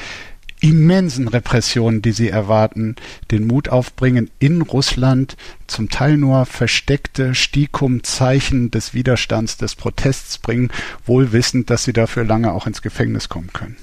immensen 0.60 1.28
Repressionen, 1.28 2.02
die 2.02 2.12
sie 2.12 2.28
erwarten, 2.28 2.96
den 3.30 3.46
Mut 3.46 3.68
aufbringen, 3.68 4.30
in 4.38 4.62
Russland 4.62 5.36
zum 5.66 5.88
Teil 5.88 6.16
nur 6.16 6.46
versteckte 6.46 7.34
Stikum-Zeichen 7.34 8.70
des 8.70 8.94
Widerstands, 8.94 9.56
des 9.56 9.74
Protests 9.74 10.38
bringen, 10.38 10.70
wohl 11.04 11.32
wissend, 11.32 11.70
dass 11.70 11.84
sie 11.84 11.92
dafür 11.92 12.24
lange 12.24 12.52
auch 12.52 12.66
ins 12.66 12.82
Gefängnis 12.82 13.28
kommen 13.28 13.52
können. 13.52 13.76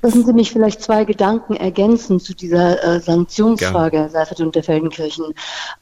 Lassen 0.00 0.24
Sie 0.24 0.32
mich 0.32 0.52
vielleicht 0.52 0.80
zwei 0.80 1.04
Gedanken 1.04 1.56
ergänzen 1.56 2.20
zu 2.20 2.32
dieser 2.32 2.82
äh, 2.84 3.00
Sanktionsfrage, 3.00 3.98
Herr 3.98 4.10
Seifert 4.10 4.40
und 4.40 4.54
der 4.54 4.62
Feldenkirchen. 4.62 5.34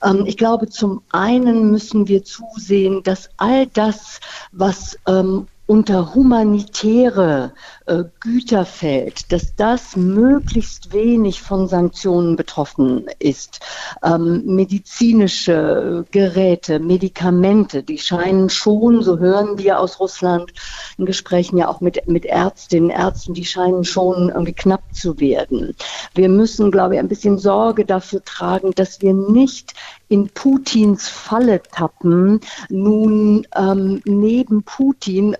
Ähm, 0.02 0.25
ich 0.26 0.38
glaube, 0.38 0.68
zum 0.68 1.02
einen 1.10 1.70
müssen 1.70 2.08
wir 2.08 2.25
zusehen, 2.25 3.02
dass 3.02 3.28
all 3.36 3.66
das, 3.66 4.20
was 4.52 4.98
ähm, 5.06 5.48
unter 5.66 6.14
humanitäre 6.14 7.52
äh, 7.87 8.04
Güter 8.20 8.64
fällt, 8.64 9.32
dass 9.32 9.56
das 9.56 9.96
möglichst 9.96 10.92
wenig 10.92 11.42
von 11.42 11.66
Sanktionen 11.66 12.37
betroffen 12.37 13.06
ist. 13.18 13.61
Ähm, 14.04 14.42
medizinische 14.46 16.04
Geräte, 16.12 16.78
Medikamente, 16.78 17.82
die 17.82 17.99
scheinen 17.99 18.49
schon, 18.49 19.02
so 19.02 19.18
hören 19.18 19.58
wir 19.58 19.80
aus 19.80 19.99
Russland 19.99 20.52
in 20.99 21.06
Gesprächen 21.06 21.58
ja 21.58 21.68
auch 21.68 21.80
mit, 21.80 22.06
mit 22.06 22.25
Ärztinnen, 22.25 22.90
Ärzten, 22.90 23.35
die 23.35 23.44
scheinen 23.44 23.85
schon 23.85 24.28
irgendwie 24.28 24.52
knapp 24.52 24.82
zu 24.94 25.18
werden. 25.18 25.75
Wir 26.14 26.28
müssen, 26.28 26.70
glaube 26.70 26.94
ich, 26.94 27.00
ein 27.00 27.08
bisschen 27.08 27.38
Sorge 27.38 27.85
dafür 27.85 28.23
tragen, 28.25 28.70
dass 28.76 29.00
wir 29.00 29.14
nicht 29.14 29.75
in 30.08 30.28
Putins 30.30 31.08
Falle 31.08 31.62
tappen, 31.62 32.40
nun 32.68 33.46
ähm, 33.56 34.02
neben 34.04 34.62
Putin 34.62 35.36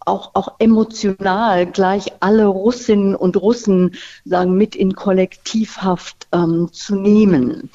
auch, 0.00 0.30
auch 0.34 0.54
emotional 0.58 1.66
gleich 1.66 2.12
alle 2.20 2.46
Russinnen 2.46 3.14
und 3.14 3.36
Russen 3.36 3.96
sagen 4.24 4.54
mit 4.54 4.74
in 4.74 4.94
Kollektivhaft 4.94 6.26
ähm, 6.32 6.70
zu 6.72 6.96
nehmen. 6.96 7.70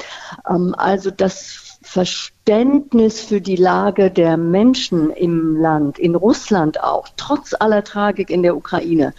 Ähm, 0.50 0.75
also 0.77 1.12
das 1.12 1.64
Verständnis 1.96 3.22
für 3.22 3.40
die 3.40 3.56
Lage 3.56 4.12
der 4.12 4.36
Menschen 4.36 5.12
im 5.12 5.56
Land, 5.56 5.98
in 5.98 6.16
Russland 6.16 6.84
auch, 6.84 7.08
trotz 7.16 7.56
aller 7.58 7.86
Tragik 7.86 8.30
in 8.30 8.44
der 8.44 8.58
Ukraine, 8.58 9.14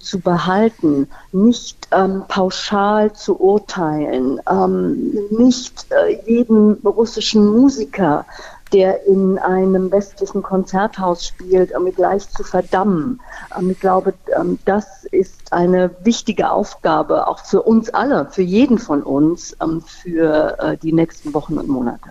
zu 0.00 0.18
behalten, 0.18 1.06
nicht 1.30 1.86
ähm, 1.92 2.24
pauschal 2.26 3.12
zu 3.12 3.40
urteilen, 3.40 4.40
ähm, 4.50 5.12
nicht 5.30 5.86
äh, 5.90 6.20
jeden 6.26 6.72
russischen 6.84 7.46
Musiker 7.46 8.26
der 8.72 9.06
in 9.06 9.38
einem 9.38 9.90
westlichen 9.90 10.42
Konzerthaus 10.42 11.26
spielt, 11.26 11.76
um 11.76 11.90
gleich 11.92 12.28
zu 12.30 12.44
verdammen. 12.44 13.20
Ähm, 13.56 13.70
ich 13.70 13.80
glaube, 13.80 14.14
ähm, 14.38 14.58
das 14.64 15.04
ist 15.04 15.52
eine 15.52 15.90
wichtige 16.04 16.50
Aufgabe, 16.50 17.26
auch 17.26 17.44
für 17.44 17.62
uns 17.62 17.90
alle, 17.90 18.26
für 18.30 18.42
jeden 18.42 18.78
von 18.78 19.02
uns, 19.02 19.56
ähm, 19.62 19.82
für 19.82 20.58
äh, 20.58 20.76
die 20.76 20.92
nächsten 20.92 21.34
Wochen 21.34 21.58
und 21.58 21.68
Monate. 21.68 22.10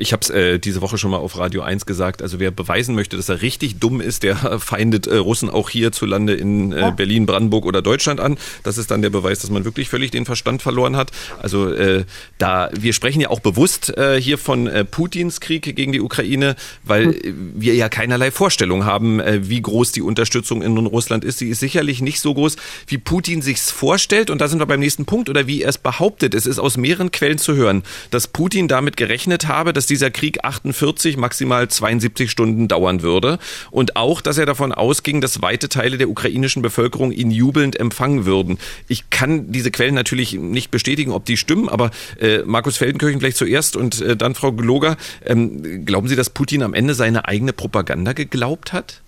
Ich 0.00 0.12
habe 0.12 0.22
es 0.22 0.30
äh, 0.30 0.58
diese 0.60 0.80
Woche 0.80 0.96
schon 0.96 1.10
mal 1.10 1.16
auf 1.16 1.36
Radio 1.36 1.62
1 1.62 1.84
gesagt. 1.84 2.22
Also 2.22 2.38
wer 2.38 2.52
beweisen 2.52 2.94
möchte, 2.94 3.16
dass 3.16 3.28
er 3.28 3.42
richtig 3.42 3.80
dumm 3.80 4.00
ist, 4.00 4.22
der 4.22 4.36
feindet 4.60 5.08
äh, 5.08 5.16
Russen 5.16 5.50
auch 5.50 5.70
hierzulande 5.70 6.34
in 6.34 6.72
äh. 6.72 6.92
Berlin, 6.96 7.26
Brandenburg 7.26 7.66
oder 7.66 7.82
Deutschland 7.82 8.20
an. 8.20 8.38
Das 8.62 8.78
ist 8.78 8.92
dann 8.92 9.02
der 9.02 9.10
Beweis, 9.10 9.40
dass 9.40 9.50
man 9.50 9.64
wirklich 9.64 9.88
völlig 9.88 10.12
den 10.12 10.24
Verstand 10.24 10.62
verloren 10.62 10.96
hat. 10.96 11.10
Also 11.42 11.72
äh, 11.72 12.04
da 12.38 12.70
wir 12.72 12.92
sprechen 12.92 13.20
ja 13.20 13.30
auch 13.30 13.40
bewusst 13.40 13.96
äh, 13.96 14.20
hier 14.20 14.38
von 14.38 14.68
äh, 14.68 14.84
Putins 14.84 15.40
Krieg 15.40 15.74
gegen 15.74 15.90
die 15.90 16.00
Ukraine, 16.00 16.54
weil 16.84 17.06
hm. 17.06 17.52
wir 17.56 17.74
ja 17.74 17.88
keinerlei 17.88 18.30
Vorstellung 18.30 18.84
haben, 18.84 19.18
äh, 19.18 19.48
wie 19.48 19.60
groß 19.60 19.90
die 19.90 20.02
Unterstützung 20.02 20.62
in 20.62 20.76
Russland 20.78 21.24
ist. 21.24 21.38
Sie 21.38 21.48
ist 21.48 21.58
sicherlich 21.58 22.00
nicht 22.00 22.20
so 22.20 22.34
groß, 22.34 22.54
wie 22.86 22.98
Putin 22.98 23.42
sich's 23.42 23.72
vorstellt. 23.72 24.30
Und 24.30 24.40
da 24.40 24.46
sind 24.46 24.60
wir 24.60 24.66
beim 24.66 24.80
nächsten 24.80 25.06
Punkt 25.06 25.28
oder 25.28 25.48
wie 25.48 25.62
er 25.62 25.70
es 25.70 25.78
behauptet. 25.78 26.34
Es 26.34 26.46
ist 26.46 26.60
aus 26.60 26.76
mehreren 26.76 27.10
Quellen 27.10 27.38
zu 27.38 27.56
hören, 27.56 27.82
dass 28.10 28.28
Putin 28.28 28.68
damit 28.68 28.96
gerechnet 28.96 29.48
habe, 29.48 29.72
dass 29.72 29.87
dieser 29.90 30.10
Krieg 30.10 30.44
48, 30.44 31.16
maximal 31.16 31.68
72 31.68 32.30
Stunden 32.30 32.68
dauern 32.68 33.02
würde. 33.02 33.38
Und 33.70 33.96
auch, 33.96 34.20
dass 34.20 34.38
er 34.38 34.46
davon 34.46 34.72
ausging, 34.72 35.20
dass 35.20 35.42
weite 35.42 35.68
Teile 35.68 35.98
der 35.98 36.08
ukrainischen 36.08 36.62
Bevölkerung 36.62 37.12
ihn 37.12 37.30
jubelnd 37.30 37.78
empfangen 37.78 38.24
würden. 38.24 38.58
Ich 38.88 39.10
kann 39.10 39.50
diese 39.52 39.70
Quellen 39.70 39.94
natürlich 39.94 40.34
nicht 40.34 40.70
bestätigen, 40.70 41.12
ob 41.12 41.24
die 41.24 41.36
stimmen, 41.36 41.68
aber 41.68 41.90
äh, 42.20 42.38
Markus 42.44 42.76
Feldenkirchen 42.76 43.20
vielleicht 43.20 43.36
zuerst 43.36 43.76
und 43.76 44.00
äh, 44.00 44.16
dann 44.16 44.34
Frau 44.34 44.52
Gloger. 44.52 44.96
Ähm, 45.24 45.84
glauben 45.84 46.08
Sie, 46.08 46.16
dass 46.16 46.30
Putin 46.30 46.62
am 46.62 46.74
Ende 46.74 46.94
seine 46.94 47.26
eigene 47.26 47.52
Propaganda 47.52 48.12
geglaubt 48.12 48.72
hat? 48.72 49.00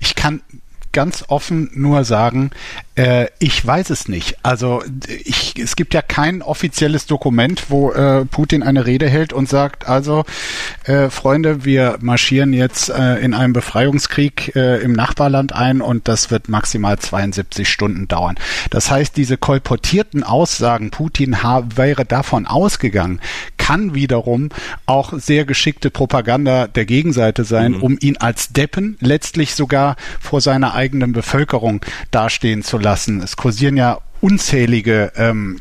Ich 0.00 0.14
kann 0.14 0.40
ganz 0.92 1.24
offen 1.28 1.70
nur 1.74 2.04
sagen, 2.04 2.50
äh, 2.94 3.28
ich 3.38 3.64
weiß 3.64 3.90
es 3.90 4.08
nicht. 4.08 4.36
Also 4.42 4.82
ich, 5.08 5.58
es 5.58 5.76
gibt 5.76 5.94
ja 5.94 6.02
kein 6.02 6.42
offizielles 6.42 7.06
Dokument, 7.06 7.70
wo 7.70 7.90
äh, 7.92 8.24
Putin 8.26 8.62
eine 8.62 8.84
Rede 8.84 9.08
hält 9.08 9.32
und 9.32 9.48
sagt, 9.48 9.88
also 9.88 10.24
äh, 10.84 11.08
Freunde, 11.08 11.64
wir 11.64 11.98
marschieren 12.00 12.52
jetzt 12.52 12.90
äh, 12.90 13.18
in 13.20 13.32
einem 13.32 13.54
Befreiungskrieg 13.54 14.54
äh, 14.54 14.82
im 14.82 14.92
Nachbarland 14.92 15.54
ein 15.54 15.80
und 15.80 16.08
das 16.08 16.30
wird 16.30 16.48
maximal 16.48 16.98
72 16.98 17.68
Stunden 17.68 18.08
dauern. 18.08 18.36
Das 18.70 18.90
heißt, 18.90 19.16
diese 19.16 19.38
kolportierten 19.38 20.22
Aussagen, 20.22 20.90
Putin 20.90 21.36
wäre 21.76 22.04
davon 22.04 22.46
ausgegangen, 22.46 23.20
kann 23.56 23.94
wiederum 23.94 24.50
auch 24.86 25.12
sehr 25.16 25.44
geschickte 25.44 25.90
Propaganda 25.90 26.66
der 26.66 26.84
Gegenseite 26.84 27.44
sein, 27.44 27.72
mhm. 27.72 27.82
um 27.82 27.98
ihn 28.00 28.16
als 28.16 28.52
Deppen 28.52 28.96
letztlich 29.00 29.54
sogar 29.54 29.96
vor 30.20 30.40
seiner 30.40 30.74
eigenen 30.82 31.12
Bevölkerung 31.12 31.80
dastehen 32.10 32.62
zu 32.62 32.76
lassen. 32.78 33.22
Es 33.22 33.36
kursieren 33.36 33.76
ja 33.76 33.98
unzählige 34.20 35.12
ähm, 35.16 35.60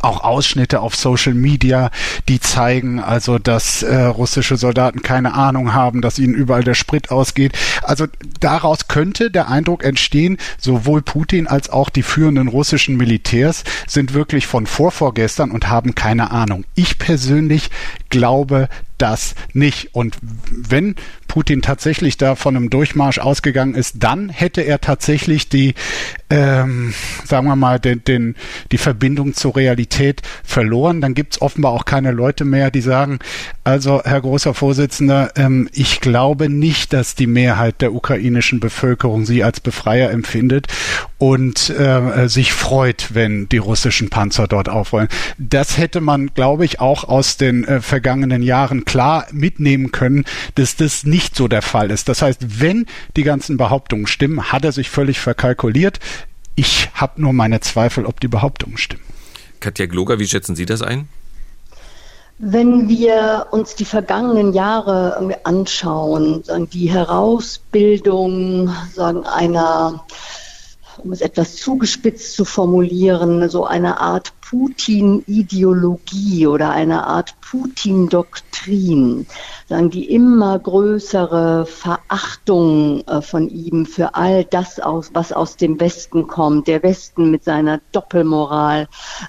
auch 0.00 0.24
Ausschnitte 0.24 0.80
auf 0.80 0.94
Social 0.96 1.34
Media, 1.34 1.90
die 2.28 2.40
zeigen 2.40 2.98
also, 2.98 3.38
dass 3.38 3.82
äh, 3.82 3.94
russische 3.94 4.56
Soldaten 4.56 5.02
keine 5.02 5.34
Ahnung 5.34 5.74
haben, 5.74 6.00
dass 6.00 6.18
ihnen 6.18 6.34
überall 6.34 6.64
der 6.64 6.74
Sprit 6.74 7.10
ausgeht. 7.10 7.52
Also 7.82 8.06
daraus 8.40 8.88
könnte 8.88 9.30
der 9.30 9.48
Eindruck 9.48 9.84
entstehen, 9.84 10.38
sowohl 10.58 11.02
Putin 11.02 11.46
als 11.46 11.68
auch 11.68 11.90
die 11.90 12.02
führenden 12.02 12.48
russischen 12.48 12.96
Militärs 12.96 13.64
sind 13.86 14.14
wirklich 14.14 14.46
von 14.46 14.66
vorvorgestern 14.66 15.50
und 15.50 15.68
haben 15.68 15.94
keine 15.94 16.30
Ahnung. 16.30 16.64
Ich 16.74 16.98
persönlich 16.98 17.68
glaube 18.08 18.68
das 19.02 19.34
nicht. 19.52 19.94
Und 19.94 20.16
wenn 20.50 20.94
Putin 21.32 21.62
tatsächlich 21.62 22.18
da 22.18 22.34
von 22.34 22.54
einem 22.54 22.68
Durchmarsch 22.68 23.18
ausgegangen 23.18 23.74
ist, 23.74 23.94
dann 24.00 24.28
hätte 24.28 24.60
er 24.60 24.82
tatsächlich 24.82 25.48
die, 25.48 25.72
ähm, 26.28 26.92
sagen 27.24 27.46
wir 27.46 27.56
mal, 27.56 27.80
den, 27.80 28.04
den, 28.04 28.36
die 28.70 28.76
Verbindung 28.76 29.32
zur 29.32 29.56
Realität 29.56 30.20
verloren. 30.44 31.00
Dann 31.00 31.14
gibt 31.14 31.32
es 31.32 31.40
offenbar 31.40 31.72
auch 31.72 31.86
keine 31.86 32.10
Leute 32.10 32.44
mehr, 32.44 32.70
die 32.70 32.82
sagen, 32.82 33.18
also 33.64 34.02
Herr 34.04 34.20
großer 34.20 34.52
Vorsitzender, 34.52 35.30
ähm, 35.36 35.70
ich 35.72 36.02
glaube 36.02 36.50
nicht, 36.50 36.92
dass 36.92 37.14
die 37.14 37.26
Mehrheit 37.26 37.80
der 37.80 37.94
ukrainischen 37.94 38.60
Bevölkerung 38.60 39.24
sie 39.24 39.42
als 39.42 39.60
Befreier 39.60 40.10
empfindet 40.10 40.66
und 41.16 41.70
äh, 41.70 42.28
sich 42.28 42.52
freut, 42.52 43.14
wenn 43.14 43.48
die 43.48 43.58
russischen 43.58 44.10
Panzer 44.10 44.48
dort 44.48 44.68
aufrollen. 44.68 45.08
Das 45.38 45.78
hätte 45.78 46.02
man, 46.02 46.34
glaube 46.34 46.66
ich, 46.66 46.80
auch 46.80 47.04
aus 47.04 47.38
den 47.38 47.64
äh, 47.64 47.80
vergangenen 47.80 48.42
Jahren 48.42 48.84
klar 48.84 49.26
mitnehmen 49.32 49.92
können, 49.92 50.24
dass 50.56 50.76
das 50.76 51.04
nicht 51.04 51.21
so 51.34 51.48
der 51.48 51.62
Fall 51.62 51.90
ist. 51.90 52.08
Das 52.08 52.22
heißt, 52.22 52.60
wenn 52.60 52.86
die 53.16 53.22
ganzen 53.22 53.56
Behauptungen 53.56 54.06
stimmen, 54.06 54.52
hat 54.52 54.64
er 54.64 54.72
sich 54.72 54.90
völlig 54.90 55.20
verkalkuliert. 55.20 55.98
Ich 56.54 56.90
habe 56.94 57.20
nur 57.20 57.32
meine 57.32 57.60
Zweifel, 57.60 58.06
ob 58.06 58.20
die 58.20 58.28
Behauptungen 58.28 58.78
stimmen. 58.78 59.04
Katja 59.60 59.86
Gloger, 59.86 60.18
wie 60.18 60.26
schätzen 60.26 60.56
Sie 60.56 60.66
das 60.66 60.82
ein? 60.82 61.08
Wenn 62.38 62.88
wir 62.88 63.46
uns 63.52 63.76
die 63.76 63.84
vergangenen 63.84 64.52
Jahre 64.52 65.38
anschauen, 65.44 66.42
sagen 66.42 66.68
die 66.68 66.90
Herausbildung 66.90 68.74
sagen 68.92 69.24
einer 69.24 70.04
um 71.04 71.12
es 71.12 71.20
etwas 71.20 71.56
zugespitzt 71.56 72.34
zu 72.34 72.44
formulieren, 72.44 73.48
so 73.48 73.64
eine 73.64 74.00
Art 74.00 74.32
Putin-Ideologie 74.52 76.46
oder 76.46 76.70
eine 76.70 77.06
Art 77.06 77.34
Putin-Doktrin, 77.40 79.26
sagen 79.66 79.88
die 79.90 80.12
immer 80.12 80.58
größere 80.58 81.64
Verachtung 81.64 83.00
äh, 83.06 83.22
von 83.22 83.48
ihm 83.48 83.86
für 83.86 84.14
all 84.14 84.44
das, 84.44 84.78
aus, 84.78 85.10
was 85.14 85.32
aus 85.32 85.56
dem 85.56 85.80
Westen 85.80 86.26
kommt, 86.26 86.68
der 86.68 86.82
Westen 86.82 87.30
mit 87.30 87.44
seiner 87.44 87.80
Doppelmoral, 87.92 88.88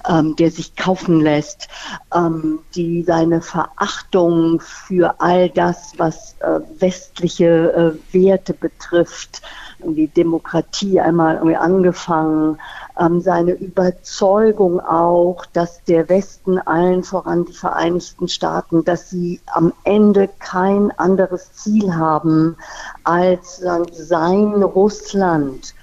ähm, 0.09 0.35
der 0.35 0.51
sich 0.51 0.75
kaufen 0.75 1.21
lässt, 1.21 1.69
ähm, 2.13 2.59
die 2.75 3.03
seine 3.03 3.41
Verachtung 3.41 4.59
für 4.59 5.21
all 5.21 5.49
das, 5.49 5.93
was 5.97 6.35
äh, 6.41 6.59
westliche 6.79 7.95
äh, 8.11 8.13
Werte 8.13 8.53
betrifft, 8.53 9.41
die 9.85 10.07
Demokratie 10.07 10.99
einmal 10.99 11.35
irgendwie 11.35 11.55
angefangen, 11.55 12.57
ähm, 12.99 13.21
seine 13.21 13.51
Überzeugung 13.53 14.79
auch, 14.79 15.45
dass 15.53 15.83
der 15.83 16.09
Westen 16.09 16.59
allen 16.59 17.03
voran 17.03 17.45
die 17.45 17.53
Vereinigten 17.53 18.27
Staaten, 18.27 18.83
dass 18.83 19.09
sie 19.09 19.39
am 19.47 19.73
Ende 19.83 20.29
kein 20.39 20.91
anderes 20.97 21.53
Ziel 21.53 21.93
haben, 21.95 22.57
als 23.03 23.61
sein 23.91 24.63
Russland 24.63 25.73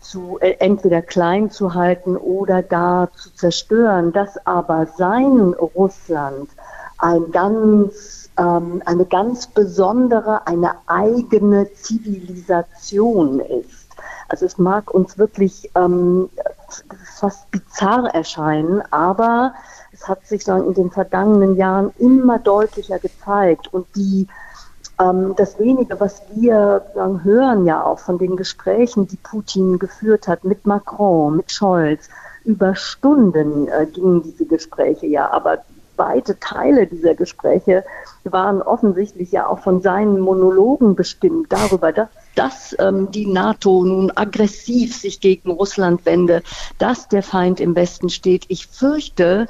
zu, 0.00 0.38
äh, 0.40 0.56
entweder 0.60 1.02
klein 1.02 1.50
zu 1.50 1.74
halten 1.74 2.16
oder 2.16 2.62
gar 2.62 3.12
zu 3.12 3.34
zerstören, 3.34 4.12
dass 4.12 4.46
aber 4.46 4.86
sein 4.96 5.54
Russland 5.54 6.48
ein 6.98 7.30
ganz, 7.30 8.15
ähm, 8.38 8.82
eine 8.84 9.06
ganz 9.06 9.46
besondere, 9.46 10.46
eine 10.46 10.74
eigene 10.86 11.72
Zivilisation 11.72 13.40
ist. 13.40 13.88
Also 14.28 14.46
es 14.46 14.58
mag 14.58 14.92
uns 14.92 15.18
wirklich 15.18 15.70
ähm, 15.74 16.28
fast 17.18 17.50
bizarr 17.50 18.14
erscheinen, 18.14 18.82
aber 18.90 19.54
es 19.92 20.06
hat 20.08 20.26
sich 20.26 20.44
dann 20.44 20.66
in 20.66 20.74
den 20.74 20.90
vergangenen 20.90 21.56
Jahren 21.56 21.92
immer 21.98 22.38
deutlicher 22.38 22.98
gezeigt 22.98 23.72
und 23.72 23.86
die 23.94 24.26
ähm, 24.98 25.34
das 25.36 25.58
wenige, 25.58 26.00
was 26.00 26.22
wir 26.34 26.82
hören 27.22 27.66
ja 27.66 27.84
auch 27.84 27.98
von 27.98 28.18
den 28.18 28.36
Gesprächen, 28.36 29.06
die 29.06 29.16
Putin 29.16 29.78
geführt 29.78 30.26
hat 30.26 30.44
mit 30.44 30.66
Macron, 30.66 31.36
mit 31.36 31.52
Scholz, 31.52 32.08
über 32.44 32.74
Stunden 32.74 33.68
äh, 33.68 33.86
gingen 33.86 34.22
diese 34.22 34.46
Gespräche 34.46 35.06
ja, 35.06 35.30
aber 35.30 35.58
weite 35.98 36.38
Teile 36.38 36.86
dieser 36.86 37.14
Gespräche 37.14 37.84
waren 38.24 38.62
offensichtlich 38.62 39.32
ja 39.32 39.46
auch 39.46 39.60
von 39.60 39.82
seinen 39.82 40.20
Monologen 40.20 40.94
bestimmt 40.94 41.52
darüber, 41.52 41.92
dass, 41.92 42.08
dass 42.34 42.76
ähm, 42.78 43.10
die 43.10 43.26
NATO 43.26 43.84
nun 43.84 44.10
aggressiv 44.10 44.96
sich 44.96 45.20
gegen 45.20 45.50
Russland 45.50 46.04
wende, 46.06 46.42
dass 46.78 47.08
der 47.08 47.22
Feind 47.22 47.60
im 47.60 47.74
Westen 47.76 48.08
steht. 48.08 48.44
Ich 48.48 48.66
fürchte, 48.66 49.46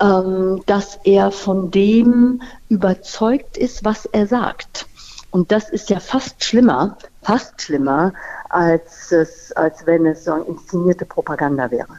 ähm, 0.00 0.62
dass 0.66 0.98
er 1.04 1.30
von 1.30 1.70
dem 1.70 2.42
überzeugt 2.68 3.56
ist, 3.56 3.84
was 3.84 4.06
er 4.06 4.26
sagt. 4.26 4.86
Und 5.30 5.50
das 5.50 5.68
ist 5.68 5.90
ja 5.90 5.98
fast 5.98 6.44
schlimmer, 6.44 6.96
fast 7.22 7.60
schlimmer, 7.60 8.12
als, 8.50 9.10
es, 9.10 9.50
als 9.52 9.84
wenn 9.84 10.06
es 10.06 10.24
so 10.24 10.32
eine 10.32 10.44
inszenierte 10.44 11.04
Propaganda 11.04 11.70
wäre. 11.70 11.98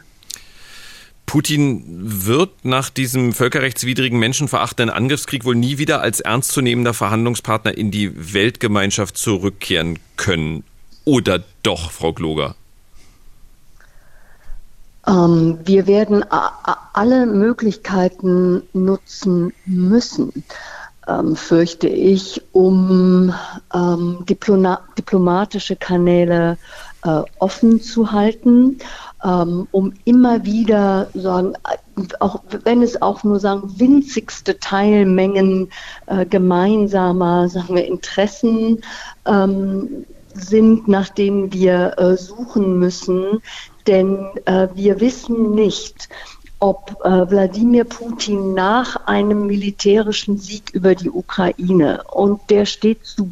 Putin 1.26 1.82
wird 1.86 2.64
nach 2.64 2.88
diesem 2.88 3.32
völkerrechtswidrigen, 3.32 4.18
menschenverachtenden 4.18 4.94
Angriffskrieg 4.94 5.44
wohl 5.44 5.56
nie 5.56 5.76
wieder 5.76 6.00
als 6.00 6.20
ernstzunehmender 6.20 6.94
Verhandlungspartner 6.94 7.76
in 7.76 7.90
die 7.90 8.32
Weltgemeinschaft 8.32 9.18
zurückkehren 9.18 9.98
können. 10.16 10.62
Oder 11.04 11.42
doch, 11.62 11.90
Frau 11.90 12.12
Gloger? 12.12 12.54
Ähm, 15.06 15.58
wir 15.64 15.86
werden 15.86 16.24
alle 16.92 17.26
Möglichkeiten 17.26 18.62
nutzen 18.72 19.52
müssen, 19.64 20.44
ähm, 21.06 21.36
fürchte 21.36 21.88
ich, 21.88 22.42
um 22.52 23.32
ähm, 23.72 24.24
diplomatische 24.28 25.76
Kanäle 25.76 26.58
äh, 27.04 27.22
offen 27.38 27.80
zu 27.80 28.10
halten 28.10 28.78
um 29.22 29.94
immer 30.04 30.44
wieder 30.44 31.08
sagen, 31.14 31.54
auch 32.20 32.42
wenn 32.64 32.82
es 32.82 33.00
auch 33.00 33.24
nur 33.24 33.40
sagen 33.40 33.72
winzigste 33.78 34.58
Teilmengen 34.58 35.70
äh, 36.06 36.26
gemeinsamer, 36.26 37.48
sagen 37.48 37.74
wir 37.74 37.86
Interessen 37.86 38.82
ähm, 39.26 40.04
sind, 40.34 40.86
nach 40.86 41.08
denen 41.08 41.52
wir 41.52 41.98
äh, 41.98 42.16
suchen 42.16 42.78
müssen, 42.78 43.40
denn 43.86 44.26
äh, 44.44 44.68
wir 44.74 45.00
wissen 45.00 45.52
nicht, 45.52 46.08
ob 46.58 46.96
äh, 47.04 47.30
Wladimir 47.30 47.84
Putin 47.84 48.54
nach 48.54 49.06
einem 49.06 49.46
militärischen 49.46 50.38
Sieg 50.38 50.70
über 50.70 50.94
die 50.94 51.10
Ukraine 51.10 52.02
und 52.10 52.40
der 52.50 52.66
steht 52.66 53.04
zu 53.04 53.26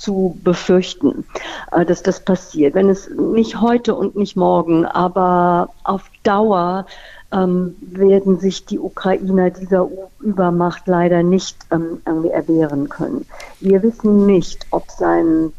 zu 0.00 0.38
befürchten, 0.42 1.26
äh, 1.72 1.84
dass 1.84 2.02
das 2.02 2.24
passiert. 2.24 2.74
Wenn 2.74 2.88
es 2.88 3.10
nicht 3.10 3.60
heute 3.60 3.94
und 3.94 4.16
nicht 4.16 4.34
morgen, 4.34 4.86
aber 4.86 5.68
auf 5.84 6.02
Dauer 6.22 6.86
ähm, 7.32 7.76
werden 7.82 8.40
sich 8.40 8.64
die 8.64 8.78
Ukrainer 8.78 9.50
dieser 9.50 9.88
Übermacht 10.20 10.86
leider 10.86 11.22
nicht 11.22 11.56
ähm, 11.70 12.00
erwehren 12.04 12.88
können. 12.88 13.26
Wir 13.60 13.82
wissen 13.82 14.26
nicht, 14.26 14.66
ob 14.70 14.90
sein 14.90 15.52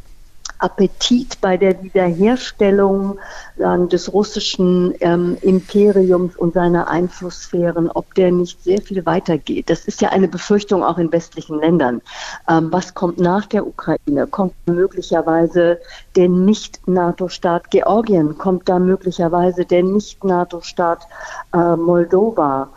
Appetit 0.61 1.41
bei 1.41 1.57
der 1.57 1.81
Wiederherstellung 1.83 3.17
äh, 3.57 3.87
des 3.87 4.13
russischen 4.13 4.93
ähm, 4.99 5.37
Imperiums 5.41 6.35
und 6.35 6.53
seiner 6.53 6.87
Einflusssphären, 6.87 7.89
ob 7.89 8.13
der 8.15 8.31
nicht 8.31 8.63
sehr 8.63 8.81
viel 8.81 9.05
weitergeht. 9.05 9.69
Das 9.69 9.85
ist 9.85 10.01
ja 10.01 10.09
eine 10.09 10.27
Befürchtung 10.27 10.83
auch 10.83 10.97
in 10.97 11.11
westlichen 11.11 11.59
Ländern. 11.59 12.01
Ähm, 12.47 12.71
was 12.71 12.93
kommt 12.93 13.19
nach 13.19 13.45
der 13.47 13.65
Ukraine? 13.65 14.27
Kommt 14.27 14.53
möglicherweise 14.65 15.79
der 16.15 16.29
Nicht-NATO-Staat 16.29 17.71
Georgien? 17.71 18.37
Kommt 18.37 18.69
da 18.69 18.79
möglicherweise 18.79 19.65
der 19.65 19.83
Nicht-NATO-Staat 19.83 21.07
äh, 21.53 21.75
Moldova? 21.75 22.69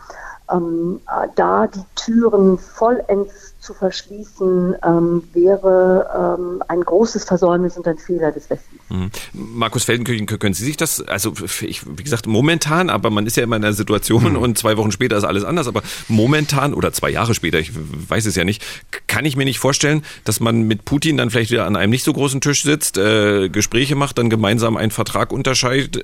Ähm, 0.51 1.01
äh, 1.07 1.27
da 1.35 1.67
die 1.67 1.83
Türen 1.95 2.57
vollends 2.57 3.54
zu 3.65 3.73
verschließen, 3.73 4.75
ähm, 4.85 5.23
wäre 5.33 6.37
ähm, 6.39 6.63
ein 6.67 6.81
großes 6.81 7.25
Versäumnis 7.25 7.75
und 7.77 7.87
ein 7.87 7.97
Fehler 7.97 8.31
des 8.31 8.49
Westens. 8.49 8.79
Mhm. 8.89 9.09
Markus 9.33 9.83
Feldenkirchen, 9.83 10.27
können 10.27 10.53
Sie 10.53 10.63
sich 10.63 10.77
das, 10.77 11.01
also 11.01 11.33
ich, 11.61 11.81
wie 11.97 12.03
gesagt, 12.03 12.27
momentan, 12.27 12.89
aber 12.89 13.09
man 13.09 13.25
ist 13.25 13.35
ja 13.37 13.43
immer 13.43 13.55
in 13.55 13.63
einer 13.63 13.73
Situation 13.73 14.33
mhm. 14.33 14.37
und 14.37 14.57
zwei 14.57 14.77
Wochen 14.77 14.91
später 14.91 15.17
ist 15.17 15.23
alles 15.23 15.43
anders, 15.43 15.67
aber 15.67 15.81
momentan 16.07 16.73
oder 16.73 16.93
zwei 16.93 17.09
Jahre 17.09 17.33
später, 17.33 17.59
ich 17.59 17.71
weiß 17.73 18.25
es 18.25 18.35
ja 18.35 18.43
nicht, 18.43 18.63
kann 19.07 19.25
ich 19.25 19.35
mir 19.35 19.45
nicht 19.45 19.59
vorstellen, 19.59 20.03
dass 20.23 20.39
man 20.39 20.63
mit 20.63 20.85
Putin 20.85 21.17
dann 21.17 21.31
vielleicht 21.31 21.51
wieder 21.51 21.65
an 21.65 21.75
einem 21.75 21.89
nicht 21.89 22.03
so 22.03 22.13
großen 22.13 22.41
Tisch 22.41 22.63
sitzt, 22.63 22.97
äh, 22.97 23.49
Gespräche 23.49 23.95
macht, 23.95 24.17
dann 24.17 24.29
gemeinsam 24.29 24.77
einen 24.77 24.91
Vertrag 24.91 25.33
unterschreibt 25.33 25.97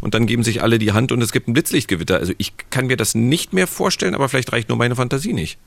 und 0.00 0.14
dann 0.14 0.26
geben 0.26 0.42
sich 0.42 0.62
alle 0.62 0.78
die 0.78 0.92
Hand 0.92 1.12
und 1.12 1.22
es 1.22 1.30
gibt 1.30 1.48
ein 1.48 1.52
Blitzlichtgewitter. 1.52 2.16
Also 2.16 2.32
ich 2.38 2.54
kann 2.70 2.88
mir 2.88 2.96
das 2.96 3.14
nicht 3.14 3.52
mehr 3.52 3.66
vorstellen, 3.68 4.14
aber 4.14 4.28
vielleicht 4.28 4.52
reicht 4.52 4.68
nur 4.68 4.78
meine 4.78 4.96
Fantasie 4.96 5.32
nicht. 5.32 5.58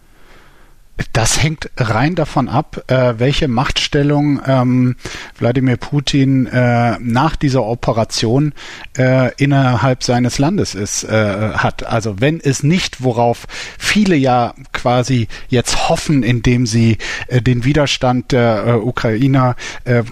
Das 1.11 1.43
hängt 1.43 1.69
rein 1.77 2.15
davon 2.15 2.47
ab, 2.47 2.83
äh, 2.87 3.15
welche 3.17 3.49
Machtstellung 3.49 4.41
ähm, 4.45 4.95
Wladimir 5.37 5.75
Putin 5.75 6.45
äh, 6.45 6.97
nach 6.99 7.35
dieser 7.35 7.63
Operation 7.63 8.53
äh, 8.97 9.33
innerhalb 9.35 10.03
seines 10.03 10.39
Landes 10.39 10.75
ist, 10.75 11.05
hat. 11.05 11.85
Also 11.85 12.19
wenn 12.19 12.39
es 12.39 12.63
nicht, 12.63 13.03
worauf 13.03 13.45
viele 13.77 14.15
ja 14.15 14.53
quasi 14.71 15.27
jetzt 15.49 15.89
hoffen, 15.89 16.23
indem 16.23 16.65
sie 16.65 16.97
den 17.29 17.63
Widerstand 17.63 18.31
der 18.31 18.85
Ukrainer 18.85 19.55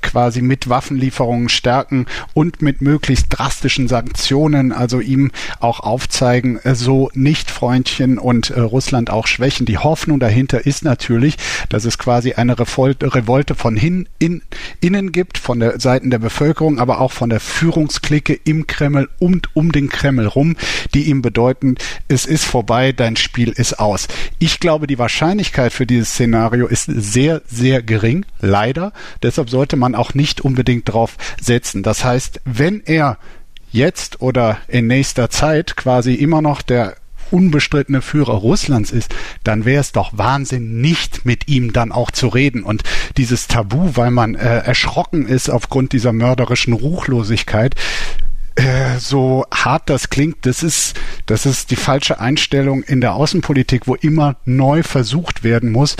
quasi 0.02 0.42
mit 0.42 0.70
Waffenlieferungen 0.70 1.50
stärken 1.50 2.06
und 2.34 2.62
mit 2.62 2.82
möglichst 2.82 3.28
drastischen 3.30 3.88
Sanktionen, 3.88 4.72
also 4.72 5.00
ihm 5.00 5.32
auch 5.60 5.80
aufzeigen, 5.80 6.60
so 6.64 7.10
nicht 7.14 7.50
Freundchen 7.50 8.18
und 8.18 8.56
Russland 8.56 9.10
auch 9.10 9.28
schwächen. 9.28 9.66
Die 9.66 9.78
Hoffnung 9.78 10.20
dahinter 10.20 10.66
ist 10.66 10.73
ist 10.74 10.84
natürlich, 10.84 11.38
dass 11.70 11.86
es 11.86 11.98
quasi 11.98 12.34
eine 12.34 12.58
Revolte 12.58 13.56
von 13.56 13.76
hin, 13.76 14.10
in, 14.18 14.42
innen 14.82 15.12
gibt, 15.12 15.38
von 15.38 15.60
der 15.60 15.80
Seiten 15.80 16.10
der 16.10 16.18
Bevölkerung, 16.18 16.80
aber 16.80 17.00
auch 17.00 17.12
von 17.12 17.30
der 17.30 17.40
Führungsklicke 17.40 18.34
im 18.34 18.66
Kreml 18.66 19.08
und 19.20 19.56
um 19.56 19.72
den 19.72 19.90
Kreml 19.90 20.26
rum, 20.26 20.56
die 20.94 21.04
ihm 21.04 21.22
bedeuten, 21.22 21.76
es 22.08 22.26
ist 22.26 22.46
vorbei, 22.46 22.92
dein 22.92 23.16
Spiel 23.18 23.50
ist 23.50 23.80
aus. 23.80 24.08
Ich 24.40 24.60
glaube, 24.60 24.88
die 24.88 24.98
Wahrscheinlichkeit 24.98 25.74
für 25.74 25.86
dieses 25.86 26.10
Szenario 26.10 26.68
ist 26.68 26.86
sehr, 26.86 27.42
sehr 27.48 27.84
gering, 27.84 28.26
leider. 28.40 28.94
Deshalb 29.22 29.50
sollte 29.50 29.76
man 29.76 29.94
auch 29.94 30.16
nicht 30.16 30.42
unbedingt 30.42 30.92
drauf 30.92 31.18
setzen. 31.40 31.84
Das 31.84 32.04
heißt, 32.04 32.42
wenn 32.46 32.82
er 32.86 33.18
jetzt 33.72 34.22
oder 34.22 34.58
in 34.68 34.88
nächster 34.88 35.30
Zeit 35.30 35.76
quasi 35.76 36.14
immer 36.14 36.42
noch 36.42 36.62
der 36.62 36.96
unbestrittene 37.32 38.02
Führer 38.02 38.34
Russlands 38.34 38.92
ist, 38.92 39.14
dann 39.44 39.66
wäre 39.66 39.82
es 39.82 39.92
doch 39.92 40.12
Wahnsinn, 40.14 40.82
nicht 40.82 41.26
mit 41.26 41.48
ihm 41.48 41.74
dann 41.74 41.92
auch 41.92 42.12
zu 42.12 42.28
reden. 42.28 42.64
Und 42.64 42.84
dieses 43.18 43.48
Tabu, 43.48 43.92
weil 43.96 44.12
man 44.12 44.36
äh, 44.36 44.60
erschrocken 44.60 45.28
ist 45.28 45.50
aufgrund 45.50 45.94
dieser 45.94 46.14
mörderischen 46.14 46.74
Ruchlosigkeit, 46.74 47.76
äh, 48.56 49.00
so 49.00 49.46
hart 49.52 49.90
das 49.90 50.10
klingt, 50.10 50.46
das 50.46 50.62
ist, 50.62 51.00
das 51.26 51.48
ist 51.48 51.72
die 51.72 51.76
falsche 51.76 52.20
Einstellung 52.20 52.84
in 52.84 53.02
der 53.02 53.16
Außenpolitik, 53.16 53.88
wo 53.88 53.96
immer 53.96 54.36
neu 54.46 54.84
versucht 54.84 55.44
werden 55.44 55.72
muss, 55.72 55.96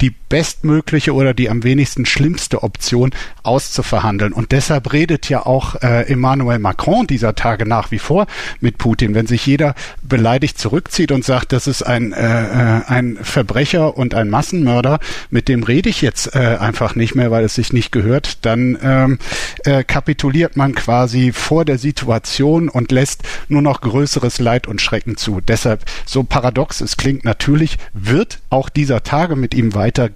die 0.00 0.14
bestmögliche 0.28 1.14
oder 1.14 1.34
die 1.34 1.50
am 1.50 1.64
wenigsten 1.64 2.06
schlimmste 2.06 2.62
Option 2.62 3.10
auszuverhandeln. 3.42 4.32
Und 4.32 4.52
deshalb 4.52 4.92
redet 4.92 5.28
ja 5.28 5.44
auch 5.44 5.82
äh, 5.82 6.02
Emmanuel 6.08 6.60
Macron 6.60 7.08
dieser 7.08 7.34
Tage 7.34 7.66
nach 7.66 7.90
wie 7.90 7.98
vor 7.98 8.26
mit 8.60 8.78
Putin. 8.78 9.14
Wenn 9.14 9.26
sich 9.26 9.44
jeder 9.44 9.74
beleidigt 10.02 10.58
zurückzieht 10.58 11.10
und 11.10 11.24
sagt, 11.24 11.52
das 11.52 11.66
ist 11.66 11.82
ein, 11.82 12.12
äh, 12.12 12.78
äh 12.78 12.82
ein 12.86 13.18
Verbrecher 13.20 13.96
und 13.96 14.14
ein 14.14 14.30
Massenmörder, 14.30 15.00
mit 15.30 15.48
dem 15.48 15.64
rede 15.64 15.88
ich 15.88 16.02
jetzt 16.02 16.36
äh, 16.36 16.56
einfach 16.60 16.94
nicht 16.94 17.14
mehr, 17.14 17.30
weil 17.32 17.44
es 17.44 17.54
sich 17.54 17.72
nicht 17.72 17.90
gehört, 17.90 18.44
dann 18.44 18.78
ähm, 18.80 19.18
äh, 19.64 19.82
kapituliert 19.82 20.56
man 20.56 20.74
quasi 20.74 21.32
vor 21.32 21.64
der 21.64 21.78
Situation 21.78 21.95
und 22.04 22.92
lässt 22.92 23.22
nur 23.48 23.62
noch 23.62 23.80
größeres 23.80 24.38
Leid 24.38 24.66
und 24.66 24.80
Schrecken 24.80 25.16
zu. 25.16 25.40
Deshalb, 25.40 25.84
so 26.04 26.22
paradox 26.22 26.80
es 26.80 26.96
klingt, 26.96 27.24
natürlich 27.24 27.78
wird 27.92 28.38
auch 28.50 28.68
dieser 28.68 29.02
Tage 29.02 29.36
mit 29.36 29.54
ihm 29.54 29.74
weiter 29.74 30.10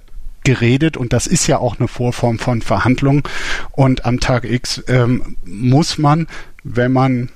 geredet 0.44 0.96
und 0.96 1.12
das 1.12 1.26
ist 1.26 1.46
ja 1.46 1.58
auch 1.58 1.78
eine 1.78 1.88
Vorform 1.88 2.38
von 2.38 2.62
Verhandlungen 2.62 3.22
und 3.72 4.04
am 4.04 4.20
Tag 4.20 4.44
X 4.44 4.82
ähm, 4.88 5.36
muss 5.44 5.98
man, 5.98 6.26
wenn 6.64 6.92
man 6.92 7.28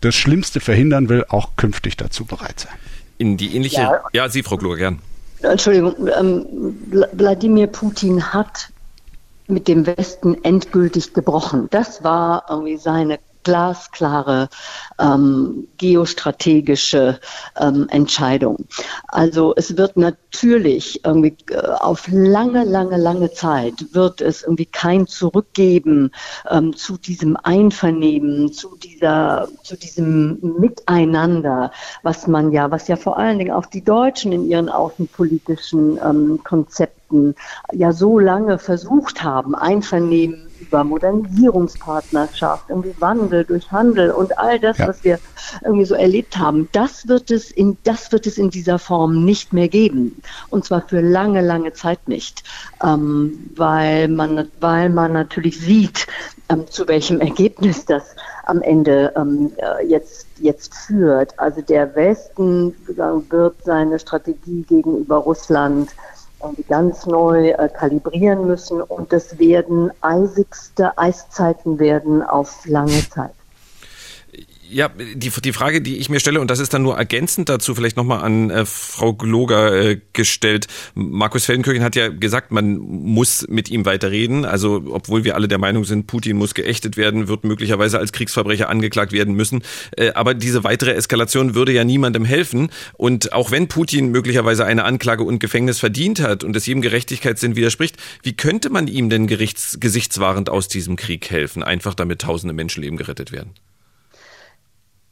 das 0.00 0.14
Schlimmste 0.14 0.60
verhindern 0.60 1.08
will, 1.08 1.24
auch 1.28 1.56
künftig 1.56 1.96
dazu 1.96 2.24
bereit 2.24 2.60
sein. 2.60 2.74
In 3.18 3.36
die 3.36 3.54
ähnliche, 3.54 3.82
ja, 3.82 4.00
ja 4.12 4.28
Sie, 4.28 4.42
Frau 4.42 4.56
Kluger, 4.56 4.76
gern. 4.76 4.98
Entschuldigung, 5.42 5.94
ähm, 6.18 6.46
Wladimir 7.12 7.66
Putin 7.66 8.32
hat 8.32 8.68
mit 9.48 9.68
dem 9.68 9.86
Westen 9.86 10.42
endgültig 10.44 11.14
gebrochen. 11.14 11.68
Das 11.70 12.04
war 12.04 12.44
irgendwie 12.48 12.76
seine 12.76 13.18
glasklare 13.44 14.48
ähm, 14.98 15.68
geostrategische 15.78 17.18
ähm, 17.58 17.88
Entscheidung. 17.90 18.66
Also 19.08 19.54
es 19.56 19.76
wird 19.76 19.96
natürlich 19.96 21.04
irgendwie 21.04 21.36
äh, 21.50 21.58
auf 21.58 22.08
lange, 22.10 22.64
lange, 22.64 22.96
lange 22.96 23.32
Zeit 23.32 23.74
wird 23.92 24.20
es 24.20 24.42
irgendwie 24.42 24.66
kein 24.66 25.06
Zurückgeben 25.06 26.10
ähm, 26.50 26.76
zu 26.76 26.96
diesem 26.96 27.36
Einvernehmen, 27.36 28.52
zu 28.52 28.76
dieser, 28.76 29.48
zu 29.62 29.76
diesem 29.76 30.38
Miteinander, 30.58 31.72
was 32.02 32.26
man 32.26 32.52
ja, 32.52 32.70
was 32.70 32.88
ja 32.88 32.96
vor 32.96 33.18
allen 33.18 33.38
Dingen 33.38 33.52
auch 33.52 33.66
die 33.66 33.84
Deutschen 33.84 34.32
in 34.32 34.48
ihren 34.48 34.68
außenpolitischen 34.68 35.98
ähm, 36.04 36.40
Konzepten 36.44 37.34
ja 37.72 37.92
so 37.92 38.18
lange 38.18 38.58
versucht 38.58 39.22
haben, 39.22 39.54
Einvernehmen 39.54 40.51
über 40.62 40.84
Modernisierungspartnerschaft, 40.84 42.70
irgendwie 42.70 42.94
Wandel 42.98 43.44
durch 43.44 43.70
Handel 43.70 44.10
und 44.10 44.38
all 44.38 44.58
das, 44.58 44.78
ja. 44.78 44.88
was 44.88 45.04
wir 45.04 45.18
irgendwie 45.62 45.84
so 45.84 45.94
erlebt 45.94 46.38
haben, 46.38 46.68
das 46.72 47.08
wird 47.08 47.30
es 47.30 47.50
in, 47.50 47.76
das 47.84 48.12
wird 48.12 48.26
es 48.26 48.38
in 48.38 48.50
dieser 48.50 48.78
Form 48.78 49.24
nicht 49.24 49.52
mehr 49.52 49.68
geben. 49.68 50.22
Und 50.50 50.64
zwar 50.64 50.82
für 50.82 51.00
lange, 51.00 51.40
lange 51.40 51.72
Zeit 51.72 52.08
nicht. 52.08 52.44
Ähm, 52.82 53.50
weil 53.54 54.08
man, 54.08 54.48
weil 54.60 54.88
man 54.88 55.12
natürlich 55.12 55.60
sieht, 55.60 56.06
ähm, 56.48 56.66
zu 56.68 56.86
welchem 56.88 57.20
Ergebnis 57.20 57.84
das 57.84 58.16
am 58.44 58.62
Ende 58.62 59.12
ähm, 59.16 59.52
äh, 59.56 59.86
jetzt, 59.86 60.26
jetzt 60.40 60.74
führt. 60.74 61.38
Also 61.38 61.60
der 61.62 61.94
Westen 61.94 62.74
wird 62.86 63.54
seine 63.64 63.98
Strategie 63.98 64.62
gegenüber 64.62 65.16
Russland 65.16 65.90
irgendwie 66.42 66.62
ganz 66.62 67.06
neu 67.06 67.50
äh, 67.50 67.68
kalibrieren 67.68 68.46
müssen 68.46 68.82
und 68.82 69.12
es 69.12 69.38
werden 69.38 69.90
eisigste 70.00 70.96
Eiszeiten 70.98 71.78
werden 71.78 72.22
auf 72.22 72.66
lange 72.66 73.08
Zeit. 73.10 73.34
Ja, 74.72 74.88
die, 74.88 75.30
die 75.30 75.52
Frage, 75.52 75.82
die 75.82 75.98
ich 75.98 76.08
mir 76.08 76.18
stelle, 76.18 76.40
und 76.40 76.50
das 76.50 76.58
ist 76.58 76.72
dann 76.72 76.82
nur 76.82 76.96
ergänzend 76.96 77.50
dazu 77.50 77.74
vielleicht 77.74 77.98
nochmal 77.98 78.22
an 78.22 78.48
äh, 78.48 78.64
Frau 78.64 79.12
Gloger 79.12 79.90
äh, 79.90 80.00
gestellt. 80.14 80.66
Markus 80.94 81.44
Feldenkirchen 81.44 81.84
hat 81.84 81.94
ja 81.94 82.08
gesagt, 82.08 82.52
man 82.52 82.78
muss 82.78 83.46
mit 83.48 83.70
ihm 83.70 83.84
weiterreden. 83.84 84.46
Also, 84.46 84.82
obwohl 84.90 85.24
wir 85.24 85.34
alle 85.34 85.46
der 85.46 85.58
Meinung 85.58 85.84
sind, 85.84 86.06
Putin 86.06 86.38
muss 86.38 86.54
geächtet 86.54 86.96
werden, 86.96 87.28
wird 87.28 87.44
möglicherweise 87.44 87.98
als 87.98 88.12
Kriegsverbrecher 88.12 88.70
angeklagt 88.70 89.12
werden 89.12 89.34
müssen. 89.34 89.62
Äh, 89.94 90.12
aber 90.12 90.32
diese 90.32 90.64
weitere 90.64 90.92
Eskalation 90.92 91.54
würde 91.54 91.72
ja 91.72 91.84
niemandem 91.84 92.24
helfen. 92.24 92.70
Und 92.94 93.34
auch 93.34 93.50
wenn 93.50 93.68
Putin 93.68 94.08
möglicherweise 94.08 94.64
eine 94.64 94.84
Anklage 94.84 95.22
und 95.22 95.38
Gefängnis 95.38 95.80
verdient 95.80 96.20
hat 96.20 96.44
und 96.44 96.56
es 96.56 96.64
jedem 96.64 96.80
Gerechtigkeitssinn 96.80 97.56
widerspricht, 97.56 97.98
wie 98.22 98.32
könnte 98.32 98.70
man 98.70 98.88
ihm 98.88 99.10
denn 99.10 99.26
gerichts, 99.26 99.76
gesichtswahrend 99.80 100.48
aus 100.48 100.68
diesem 100.68 100.96
Krieg 100.96 101.30
helfen? 101.30 101.62
Einfach 101.62 101.92
damit 101.92 102.22
tausende 102.22 102.54
Menschenleben 102.54 102.96
gerettet 102.96 103.32
werden. 103.32 103.52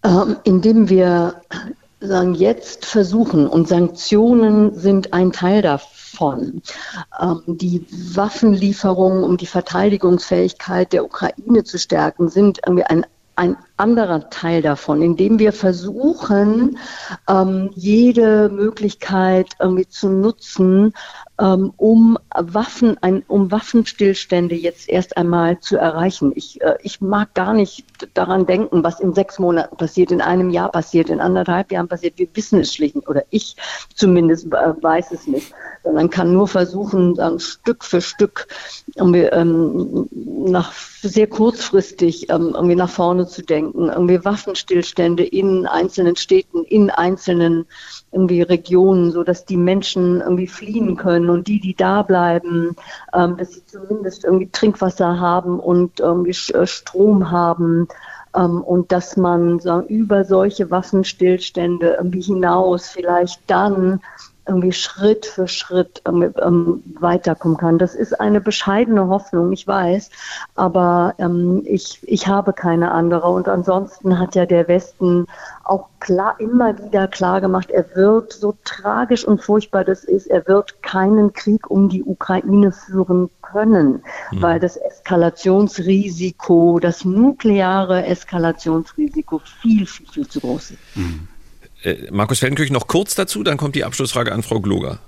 Ähm, 0.03 0.37
indem 0.45 0.89
wir 0.89 1.43
sagen, 2.01 2.35
jetzt 2.35 2.87
versuchen, 2.87 3.47
und 3.47 3.69
Sanktionen 3.69 4.75
sind 4.75 5.13
ein 5.13 5.33
Teil 5.33 5.61
davon, 5.61 6.63
ähm, 7.21 7.43
die 7.47 7.87
Waffenlieferungen, 7.91 9.23
um 9.23 9.37
die 9.37 9.47
Verteidigungsfähigkeit 9.47 10.93
der 10.93 11.05
Ukraine 11.05 11.65
zu 11.65 11.79
stärken, 11.79 12.29
sind 12.29 12.61
irgendwie 12.65 12.85
ein 12.85 13.05
ein 13.41 13.57
anderer 13.81 14.31
Teil 14.31 14.63
davon, 14.63 15.03
indem 15.03 15.39
wir 15.39 15.53
versuchen, 15.53 16.79
ähm, 17.29 17.71
jede 17.75 18.49
Möglichkeit 18.51 19.49
irgendwie 19.59 19.89
zu 19.89 20.09
nutzen, 20.09 20.93
ähm, 21.41 21.73
um 21.77 22.19
Waffen, 22.35 22.99
ein, 23.01 23.25
um 23.27 23.51
Waffenstillstände 23.51 24.55
jetzt 24.55 24.89
erst 24.89 25.17
einmal 25.17 25.59
zu 25.61 25.77
erreichen. 25.79 26.33
Ich, 26.35 26.61
äh, 26.61 26.77
ich 26.83 27.01
mag 27.01 27.35
gar 27.35 27.55
nicht 27.55 27.85
daran 28.15 28.47
denken, 28.47 28.85
was 28.85 29.01
in 29.01 29.15
sechs 29.15 29.39
Monaten 29.39 29.77
passiert, 29.77 30.13
in 30.13 30.21
einem 30.21 30.51
Jahr 30.51 30.71
passiert, 30.71 31.09
in 31.09 31.21
anderthalb 31.21 31.73
Jahren 31.73 31.89
passiert. 31.89 32.19
Wir 32.19 32.29
wissen 32.35 32.61
es 32.61 32.75
schlicht, 32.75 32.97
oder 33.09 33.25
ich 33.31 33.57
zumindest 33.95 34.51
weiß 34.51 35.13
es 35.13 35.27
nicht, 35.27 35.53
sondern 35.83 36.11
kann 36.11 36.33
nur 36.33 36.47
versuchen, 36.47 37.15
dann 37.15 37.41
Stück 37.41 37.85
für 37.85 38.03
Stück 38.03 38.47
irgendwie, 38.95 39.21
ähm, 39.21 40.09
nach 40.13 40.73
sehr 41.03 41.27
kurzfristig 41.27 42.29
ähm, 42.31 42.53
irgendwie 42.55 42.77
nach 42.77 42.91
vorne 42.91 43.27
zu 43.27 43.43
denken, 43.43 43.70
irgendwie 43.75 44.25
Waffenstillstände 44.25 45.25
in 45.25 45.67
einzelnen 45.67 46.17
Städten, 46.17 46.65
in 46.65 46.91
einzelnen 46.91 47.67
irgendwie 48.13 48.43
Regionen, 48.43 49.13
so 49.13 49.23
dass 49.23 49.45
die 49.45 49.57
Menschen 49.57 50.21
irgendwie 50.21 50.47
fliehen 50.47 50.97
können 50.97 51.31
und 51.31 51.49
die, 51.49 51.61
die 51.61 51.75
da 51.75 52.03
bleiben, 52.03 52.77
ähm, 53.15 53.37
dass 53.37 53.53
sie 53.53 53.65
zumindest 53.67 54.25
irgendwie 54.25 54.49
Trinkwasser 54.51 55.21
haben 55.21 55.61
und 55.61 56.01
irgendwie 56.01 56.53
äh, 56.53 56.67
Strom 56.67 57.31
haben 57.31 57.89
ähm, 58.35 58.63
und 58.63 58.93
dass 58.93 59.17
man 59.17 59.59
sagen, 59.61 59.87
über 59.87 60.25
solche 60.25 60.71
Waffenstillstände 60.71 61.97
irgendwie 61.99 62.23
hinaus 62.23 62.89
vielleicht 62.89 63.41
dann 63.47 64.01
irgendwie 64.51 64.73
Schritt 64.73 65.27
für 65.27 65.47
Schritt 65.47 66.03
ähm, 66.07 66.35
ähm, 66.43 66.83
weiterkommen 66.99 67.57
kann. 67.57 67.79
Das 67.79 67.95
ist 67.95 68.21
eine 68.21 68.41
bescheidene 68.41 69.07
Hoffnung, 69.07 69.53
ich 69.53 69.67
weiß, 69.67 70.11
aber 70.57 71.15
ähm, 71.19 71.63
ich, 71.65 72.01
ich 72.03 72.27
habe 72.27 72.53
keine 72.53 72.91
andere. 72.91 73.29
Und 73.29 73.49
ansonsten 73.49 74.19
hat 74.19 74.35
ja 74.35 74.47
der 74.47 74.67
Westen 74.67 75.27
auch 75.63 75.89
klar, 76.01 76.35
immer 76.41 76.77
wieder 76.79 77.07
klar 77.07 77.41
gemacht, 77.41 77.71
er 77.71 77.95
wird, 77.95 78.33
so 78.33 78.57
tragisch 78.65 79.25
und 79.25 79.43
furchtbar 79.43 79.85
das 79.85 80.03
ist, 80.03 80.27
er 80.27 80.49
wird 80.49 80.83
keinen 80.83 81.33
Krieg 81.33 81.71
um 81.71 81.89
die 81.89 82.03
Ukraine 82.03 82.73
führen 82.73 83.31
können, 83.41 84.03
mhm. 84.33 84.43
weil 84.43 84.59
das 84.59 84.77
Eskalationsrisiko, 84.77 86.81
das 86.81 87.05
nukleare 87.05 88.05
Eskalationsrisiko 88.05 89.41
viel, 89.61 89.87
viel, 89.87 90.07
viel 90.07 90.29
zu 90.29 90.41
groß 90.41 90.73
ist. 90.73 90.97
Mhm. 90.97 91.29
Äh, 91.83 92.11
Markus 92.11 92.41
Feldenkirchen 92.41 92.75
noch 92.75 92.87
kurz 92.87 93.15
dazu, 93.15 93.43
dann 93.43 93.57
kommt 93.57 93.75
die 93.75 93.85
Abschlussfrage 93.85 94.33
an 94.33 94.43
Frau 94.43 94.61
Gloger. 94.61 94.99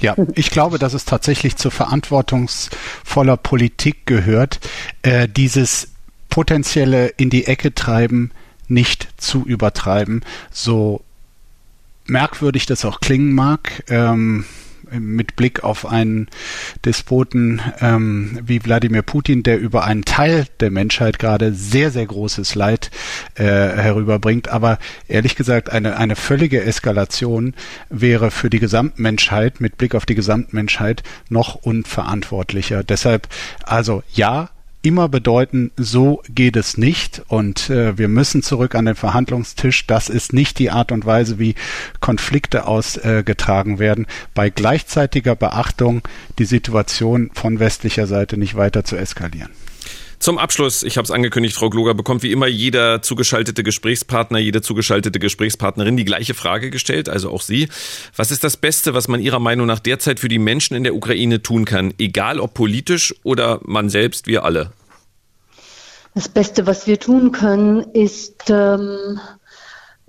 Ja, 0.00 0.16
ich 0.34 0.50
glaube, 0.50 0.78
dass 0.78 0.94
es 0.94 1.04
tatsächlich 1.04 1.56
zu 1.56 1.70
verantwortungsvoller 1.70 3.36
Politik 3.36 4.06
gehört, 4.06 4.58
äh, 5.02 5.28
dieses 5.28 5.88
potenzielle 6.28 7.08
in 7.08 7.30
die 7.30 7.46
Ecke 7.46 7.74
treiben 7.74 8.32
nicht 8.66 9.08
zu 9.18 9.44
übertreiben, 9.44 10.24
so 10.50 11.02
merkwürdig 12.06 12.66
das 12.66 12.84
auch 12.84 13.00
klingen 13.00 13.32
mag. 13.32 13.84
Ähm, 13.88 14.44
mit 14.90 15.36
Blick 15.36 15.64
auf 15.64 15.86
einen 15.86 16.28
Despoten 16.84 17.60
ähm, 17.80 18.38
wie 18.44 18.64
Wladimir 18.64 19.02
Putin, 19.02 19.42
der 19.42 19.58
über 19.58 19.84
einen 19.84 20.04
Teil 20.04 20.46
der 20.60 20.70
Menschheit 20.70 21.18
gerade 21.18 21.52
sehr, 21.52 21.90
sehr 21.90 22.06
großes 22.06 22.54
Leid 22.54 22.90
äh, 23.34 23.44
herüberbringt. 23.44 24.48
Aber 24.48 24.78
ehrlich 25.08 25.36
gesagt, 25.36 25.70
eine, 25.70 25.96
eine 25.96 26.16
völlige 26.16 26.62
Eskalation 26.62 27.54
wäre 27.90 28.30
für 28.30 28.50
die 28.50 28.60
Gesamtmenschheit, 28.60 29.60
mit 29.60 29.78
Blick 29.78 29.94
auf 29.94 30.06
die 30.06 30.14
Gesamtmenschheit, 30.14 31.02
noch 31.28 31.54
unverantwortlicher. 31.54 32.84
Deshalb, 32.84 33.28
also 33.64 34.02
ja, 34.12 34.50
immer 34.84 35.08
bedeuten, 35.08 35.72
so 35.76 36.22
geht 36.28 36.56
es 36.56 36.76
nicht 36.76 37.22
und 37.28 37.70
äh, 37.70 37.96
wir 37.96 38.08
müssen 38.08 38.42
zurück 38.42 38.74
an 38.74 38.84
den 38.84 38.94
Verhandlungstisch. 38.94 39.86
Das 39.86 40.08
ist 40.08 40.32
nicht 40.32 40.58
die 40.58 40.70
Art 40.70 40.92
und 40.92 41.06
Weise, 41.06 41.38
wie 41.38 41.54
Konflikte 42.00 42.66
ausgetragen 42.66 43.76
äh, 43.76 43.78
werden. 43.78 44.06
Bei 44.34 44.50
gleichzeitiger 44.50 45.36
Beachtung, 45.36 46.02
die 46.38 46.44
Situation 46.44 47.30
von 47.32 47.58
westlicher 47.60 48.06
Seite 48.06 48.36
nicht 48.36 48.56
weiter 48.56 48.84
zu 48.84 48.96
eskalieren. 48.96 49.50
Zum 50.24 50.38
Abschluss, 50.38 50.84
ich 50.84 50.96
habe 50.96 51.04
es 51.04 51.10
angekündigt, 51.10 51.54
Frau 51.54 51.68
Gloger, 51.68 51.92
bekommt 51.92 52.22
wie 52.22 52.32
immer 52.32 52.46
jeder 52.46 53.02
zugeschaltete 53.02 53.62
Gesprächspartner, 53.62 54.38
jede 54.38 54.62
zugeschaltete 54.62 55.18
Gesprächspartnerin 55.18 55.98
die 55.98 56.06
gleiche 56.06 56.32
Frage 56.32 56.70
gestellt, 56.70 57.10
also 57.10 57.28
auch 57.28 57.42
Sie. 57.42 57.68
Was 58.16 58.30
ist 58.30 58.42
das 58.42 58.56
Beste, 58.56 58.94
was 58.94 59.06
man 59.06 59.20
Ihrer 59.20 59.38
Meinung 59.38 59.66
nach 59.66 59.80
derzeit 59.80 60.20
für 60.20 60.28
die 60.28 60.38
Menschen 60.38 60.78
in 60.78 60.82
der 60.82 60.94
Ukraine 60.94 61.42
tun 61.42 61.66
kann, 61.66 61.92
egal 61.98 62.40
ob 62.40 62.54
politisch 62.54 63.14
oder 63.22 63.60
man 63.64 63.90
selbst, 63.90 64.26
wir 64.26 64.46
alle? 64.46 64.72
Das 66.14 66.30
Beste, 66.30 66.66
was 66.66 66.86
wir 66.86 66.98
tun 66.98 67.30
können, 67.30 67.80
ist 67.92 68.44
ähm, 68.48 69.20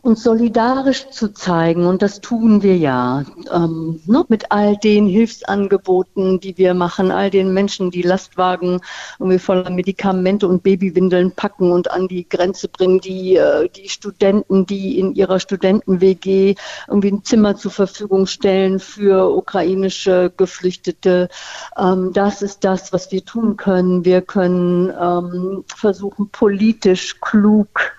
uns 0.05 0.21
solidarisch 0.21 1.09
zu 1.09 1.33
zeigen. 1.33 1.87
Und 1.87 2.01
das 2.03 2.21
tun 2.21 2.61
wir 2.61 2.77
ja 2.77 3.23
ähm, 3.51 3.99
ne, 4.05 4.23
mit 4.27 4.51
all 4.51 4.77
den 4.77 5.07
Hilfsangeboten, 5.07 6.39
die 6.39 6.57
wir 6.57 6.75
machen, 6.75 7.11
all 7.11 7.31
den 7.31 7.53
Menschen, 7.53 7.89
die 7.89 8.03
Lastwagen 8.03 8.81
irgendwie 9.19 9.39
voller 9.39 9.69
Medikamente 9.71 10.47
und 10.47 10.61
Babywindeln 10.61 11.31
packen 11.31 11.71
und 11.71 11.89
an 11.89 12.07
die 12.07 12.29
Grenze 12.29 12.67
bringen, 12.67 13.01
die, 13.01 13.35
äh, 13.35 13.67
die 13.69 13.89
Studenten, 13.89 14.67
die 14.67 14.99
in 14.99 15.15
ihrer 15.15 15.39
Studenten-WG 15.39 16.55
irgendwie 16.87 17.11
ein 17.11 17.23
Zimmer 17.23 17.55
zur 17.55 17.71
Verfügung 17.71 18.27
stellen 18.27 18.79
für 18.79 19.35
ukrainische 19.35 20.31
Geflüchtete. 20.37 21.29
Ähm, 21.77 22.13
das 22.13 22.43
ist 22.43 22.63
das, 22.63 22.93
was 22.93 23.11
wir 23.11 23.25
tun 23.25 23.57
können. 23.57 24.05
Wir 24.05 24.21
können 24.21 24.93
ähm, 25.01 25.63
versuchen, 25.67 26.29
politisch 26.29 27.19
klug 27.19 27.95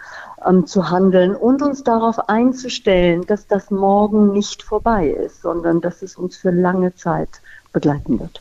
ähm, 0.46 0.66
zu 0.66 0.90
handeln 0.90 1.34
und 1.34 1.62
uns 1.62 1.84
darauf 1.84 2.28
einzustellen, 2.28 3.26
dass 3.26 3.46
das 3.46 3.70
morgen 3.70 4.32
nicht 4.32 4.62
vorbei 4.62 5.08
ist, 5.08 5.42
sondern 5.42 5.80
dass 5.80 6.02
es 6.02 6.16
uns 6.16 6.36
für 6.36 6.50
lange 6.50 6.94
Zeit 6.94 7.28
begleiten 7.72 8.20
wird. 8.20 8.40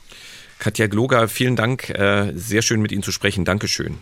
Katja 0.60 0.88
Gloger, 0.88 1.28
vielen 1.28 1.56
Dank. 1.56 1.89
Äh, 1.89 2.32
sehr 2.36 2.62
schön 2.62 2.82
mit 2.82 2.91
Ihnen 2.91 3.04
zu 3.04 3.12
sprechen. 3.12 3.46
Dankeschön. 3.46 3.98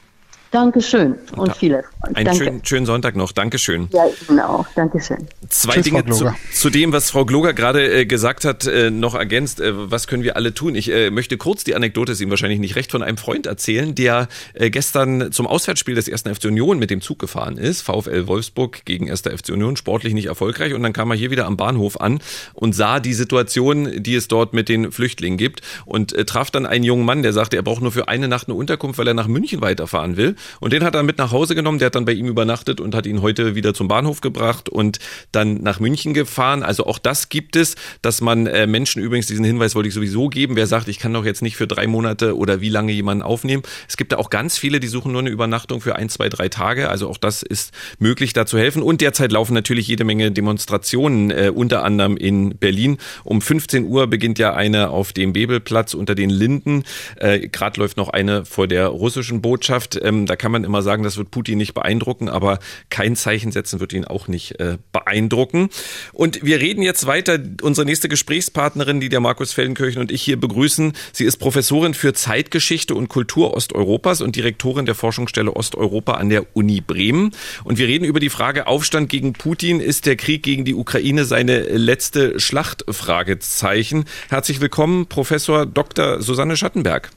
Dankeschön 0.53 1.15
und, 1.31 1.39
und 1.39 1.55
viel 1.55 1.73
Erfolg. 1.73 2.15
Einen 2.15 2.35
schönen, 2.35 2.61
schönen, 2.63 2.85
Sonntag 2.85 3.15
noch. 3.15 3.31
Dankeschön. 3.31 3.89
Ja, 3.91 4.47
auch. 4.47 4.67
Dankeschön. 4.75 5.17
Zwei 5.49 5.73
Tschüss, 5.73 5.85
Dinge 5.85 6.05
zu, 6.05 6.31
zu, 6.53 6.69
dem, 6.69 6.93
was 6.93 7.09
Frau 7.09 7.25
Gloger 7.25 7.53
gerade 7.53 7.91
äh, 7.91 8.05
gesagt 8.05 8.45
hat, 8.45 8.67
äh, 8.67 8.91
noch 8.91 9.15
ergänzt. 9.15 9.59
Äh, 9.59 9.71
was 9.73 10.05
können 10.05 10.21
wir 10.21 10.35
alle 10.35 10.53
tun? 10.53 10.75
Ich 10.75 10.91
äh, 10.91 11.09
möchte 11.09 11.37
kurz 11.37 11.63
die 11.63 11.73
Anekdote, 11.73 12.11
ist 12.11 12.21
Ihnen 12.21 12.29
wahrscheinlich 12.29 12.59
nicht 12.59 12.75
recht, 12.75 12.91
von 12.91 13.01
einem 13.01 13.17
Freund 13.17 13.47
erzählen, 13.47 13.95
der 13.95 14.27
äh, 14.53 14.69
gestern 14.69 15.31
zum 15.31 15.47
Auswärtsspiel 15.47 15.95
des 15.95 16.07
1. 16.07 16.21
FC 16.37 16.45
Union 16.45 16.77
mit 16.77 16.91
dem 16.91 17.01
Zug 17.01 17.17
gefahren 17.17 17.57
ist. 17.57 17.81
VfL 17.81 18.27
Wolfsburg 18.27 18.85
gegen 18.85 19.09
1. 19.09 19.21
FC 19.21 19.49
Union, 19.53 19.75
sportlich 19.75 20.13
nicht 20.13 20.27
erfolgreich. 20.27 20.75
Und 20.75 20.83
dann 20.83 20.93
kam 20.93 21.09
er 21.09 21.17
hier 21.17 21.31
wieder 21.31 21.47
am 21.47 21.57
Bahnhof 21.57 21.99
an 21.99 22.19
und 22.53 22.75
sah 22.75 22.99
die 22.99 23.13
Situation, 23.15 24.03
die 24.03 24.13
es 24.13 24.27
dort 24.27 24.53
mit 24.53 24.69
den 24.69 24.91
Flüchtlingen 24.91 25.39
gibt 25.39 25.61
und 25.85 26.13
äh, 26.13 26.25
traf 26.25 26.51
dann 26.51 26.67
einen 26.67 26.83
jungen 26.83 27.05
Mann, 27.05 27.23
der 27.23 27.33
sagte, 27.33 27.55
er 27.55 27.63
braucht 27.63 27.81
nur 27.81 27.91
für 27.91 28.07
eine 28.07 28.27
Nacht 28.27 28.49
eine 28.49 28.55
Unterkunft, 28.55 28.99
weil 28.99 29.07
er 29.07 29.15
nach 29.15 29.27
München 29.27 29.59
weiterfahren 29.61 30.15
will. 30.15 30.35
Und 30.59 30.73
den 30.73 30.83
hat 30.83 30.95
er 30.95 31.03
mit 31.03 31.17
nach 31.17 31.31
Hause 31.31 31.55
genommen, 31.55 31.79
der 31.79 31.87
hat 31.87 31.95
dann 31.95 32.05
bei 32.05 32.13
ihm 32.13 32.27
übernachtet 32.27 32.81
und 32.81 32.95
hat 32.95 33.05
ihn 33.05 33.21
heute 33.21 33.55
wieder 33.55 33.73
zum 33.73 33.87
Bahnhof 33.87 34.21
gebracht 34.21 34.69
und 34.69 34.99
dann 35.31 35.55
nach 35.61 35.79
München 35.79 36.13
gefahren. 36.13 36.63
Also 36.63 36.85
auch 36.85 36.99
das 36.99 37.29
gibt 37.29 37.55
es, 37.55 37.75
dass 38.01 38.21
man 38.21 38.47
äh, 38.47 38.67
Menschen 38.67 39.01
übrigens, 39.01 39.27
diesen 39.27 39.45
Hinweis 39.45 39.75
wollte 39.75 39.89
ich 39.89 39.95
sowieso 39.95 40.29
geben, 40.29 40.55
wer 40.55 40.67
sagt, 40.67 40.87
ich 40.87 40.99
kann 40.99 41.13
doch 41.13 41.25
jetzt 41.25 41.41
nicht 41.41 41.57
für 41.57 41.67
drei 41.67 41.87
Monate 41.87 42.37
oder 42.37 42.61
wie 42.61 42.69
lange 42.69 42.91
jemanden 42.91 43.23
aufnehmen. 43.23 43.63
Es 43.87 43.97
gibt 43.97 44.11
da 44.11 44.17
auch 44.17 44.29
ganz 44.29 44.57
viele, 44.57 44.79
die 44.79 44.87
suchen 44.87 45.11
nur 45.11 45.21
eine 45.21 45.29
Übernachtung 45.29 45.81
für 45.81 45.95
ein, 45.95 46.09
zwei, 46.09 46.29
drei 46.29 46.49
Tage. 46.49 46.89
Also 46.89 47.09
auch 47.09 47.17
das 47.17 47.43
ist 47.43 47.73
möglich, 47.99 48.33
da 48.33 48.45
zu 48.45 48.57
helfen. 48.57 48.81
Und 48.81 49.01
derzeit 49.01 49.31
laufen 49.31 49.53
natürlich 49.53 49.87
jede 49.87 50.03
Menge 50.03 50.31
Demonstrationen, 50.31 51.31
äh, 51.31 51.51
unter 51.53 51.83
anderem 51.83 52.17
in 52.17 52.57
Berlin. 52.57 52.97
Um 53.23 53.41
15 53.41 53.85
Uhr 53.85 54.07
beginnt 54.07 54.39
ja 54.39 54.53
eine 54.53 54.89
auf 54.89 55.13
dem 55.13 55.33
Bebelplatz 55.33 55.93
unter 55.93 56.15
den 56.15 56.29
Linden. 56.29 56.83
Äh, 57.17 57.47
Gerade 57.49 57.79
läuft 57.79 57.97
noch 57.97 58.09
eine 58.09 58.45
vor 58.45 58.67
der 58.67 58.87
russischen 58.87 59.41
Botschaft. 59.41 59.99
Ähm, 60.01 60.25
da 60.33 60.37
kann 60.37 60.51
man 60.51 60.63
immer 60.63 60.81
sagen, 60.81 61.03
das 61.03 61.17
wird 61.17 61.29
Putin 61.29 61.59
nicht 61.59 61.75
beeindrucken, 61.75 62.27
aber 62.27 62.57
kein 62.89 63.15
Zeichen 63.15 63.51
setzen 63.51 63.79
wird 63.79 63.93
ihn 63.93 64.03
auch 64.03 64.27
nicht 64.27 64.59
äh, 64.59 64.79
beeindrucken. 64.91 65.69
Und 66.11 66.43
wir 66.43 66.59
reden 66.59 66.81
jetzt 66.81 67.05
weiter. 67.05 67.37
Unsere 67.61 67.85
nächste 67.85 68.09
Gesprächspartnerin, 68.09 68.99
die 68.99 69.09
der 69.09 69.19
Markus 69.19 69.53
Feldenkirchen 69.53 70.01
und 70.01 70.11
ich 70.11 70.23
hier 70.23 70.39
begrüßen, 70.39 70.93
sie 71.11 71.25
ist 71.25 71.37
Professorin 71.37 71.93
für 71.93 72.13
Zeitgeschichte 72.13 72.95
und 72.95 73.09
Kultur 73.09 73.53
Osteuropas 73.53 74.21
und 74.21 74.35
Direktorin 74.35 74.87
der 74.87 74.95
Forschungsstelle 74.95 75.55
Osteuropa 75.55 76.13
an 76.13 76.29
der 76.29 76.55
Uni 76.55 76.81
Bremen. 76.81 77.29
Und 77.63 77.77
wir 77.77 77.87
reden 77.87 78.05
über 78.05 78.19
die 78.19 78.31
Frage 78.31 78.65
Aufstand 78.65 79.09
gegen 79.09 79.33
Putin. 79.33 79.79
Ist 79.79 80.07
der 80.07 80.15
Krieg 80.15 80.41
gegen 80.41 80.65
die 80.65 80.73
Ukraine 80.73 81.25
seine 81.25 81.61
letzte 81.61 82.39
Schlacht? 82.39 82.85
Fragezeichen. 82.89 84.05
Herzlich 84.29 84.61
willkommen, 84.61 85.05
Professor 85.05 85.67
Dr. 85.67 86.23
Susanne 86.23 86.57
Schattenberg. 86.57 87.11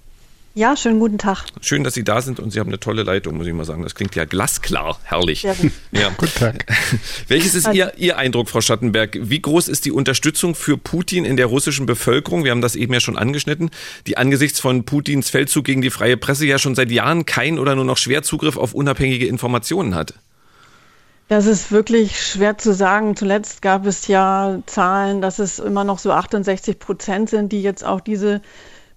Ja, 0.57 0.75
schönen 0.75 1.01
guten 1.01 1.19
Tag. 1.19 1.45
Schön, 1.61 1.85
dass 1.85 1.93
Sie 1.93 2.03
da 2.03 2.23
sind 2.23 2.41
und 2.41 2.51
Sie 2.51 2.61
haben 2.61 2.71
eine 2.71 2.81
tolle 2.81 3.03
Leitung, 3.03 3.37
muss 3.37 3.47
ich 3.47 3.53
mal 3.53 3.67
sagen. 3.67 3.83
Das 3.83 3.95
klingt 3.95 4.15
ja 4.15 4.25
glasklar, 4.25 4.99
herrlich. 5.05 5.43
Ja, 5.43 5.55
ja. 5.93 6.09
Guten 6.17 6.33
Tag. 6.33 6.65
Welches 7.29 7.55
ist 7.55 7.75
Ihr, 7.75 7.93
Ihr 7.99 8.17
Eindruck, 8.17 8.49
Frau 8.49 8.63
Schattenberg? 8.63 9.19
Wie 9.21 9.43
groß 9.43 9.69
ist 9.69 9.85
die 9.85 9.93
Unterstützung 9.93 10.55
für 10.55 10.79
Putin 10.79 11.27
in 11.27 11.37
der 11.37 11.45
russischen 11.45 11.85
Bevölkerung? 11.85 12.43
Wir 12.45 12.53
haben 12.53 12.63
das 12.63 12.75
eben 12.75 12.95
ja 12.95 13.01
schon 13.01 13.19
angeschnitten, 13.19 13.69
die 14.07 14.17
angesichts 14.17 14.59
von 14.59 14.85
Putins 14.85 15.29
Feldzug 15.29 15.67
gegen 15.67 15.83
die 15.83 15.91
freie 15.91 16.17
Presse 16.17 16.47
ja 16.47 16.59
schon 16.59 16.75
seit 16.75 16.91
Jahren 16.91 17.27
kein 17.27 17.59
oder 17.59 17.75
nur 17.75 17.85
noch 17.85 17.99
schwer 17.99 18.23
Zugriff 18.23 18.57
auf 18.57 18.73
unabhängige 18.73 19.27
Informationen 19.27 19.95
hat. 19.95 20.15
Das 21.29 21.45
ist 21.45 21.71
wirklich 21.71 22.25
schwer 22.25 22.57
zu 22.57 22.73
sagen. 22.73 23.15
Zuletzt 23.15 23.61
gab 23.61 23.85
es 23.85 24.07
ja 24.07 24.63
Zahlen, 24.65 25.21
dass 25.21 25.39
es 25.39 25.59
immer 25.59 25.85
noch 25.85 25.99
so 25.99 26.13
68 26.13 26.79
Prozent 26.79 27.29
sind, 27.29 27.53
die 27.53 27.61
jetzt 27.61 27.85
auch 27.85 28.01
diese 28.01 28.41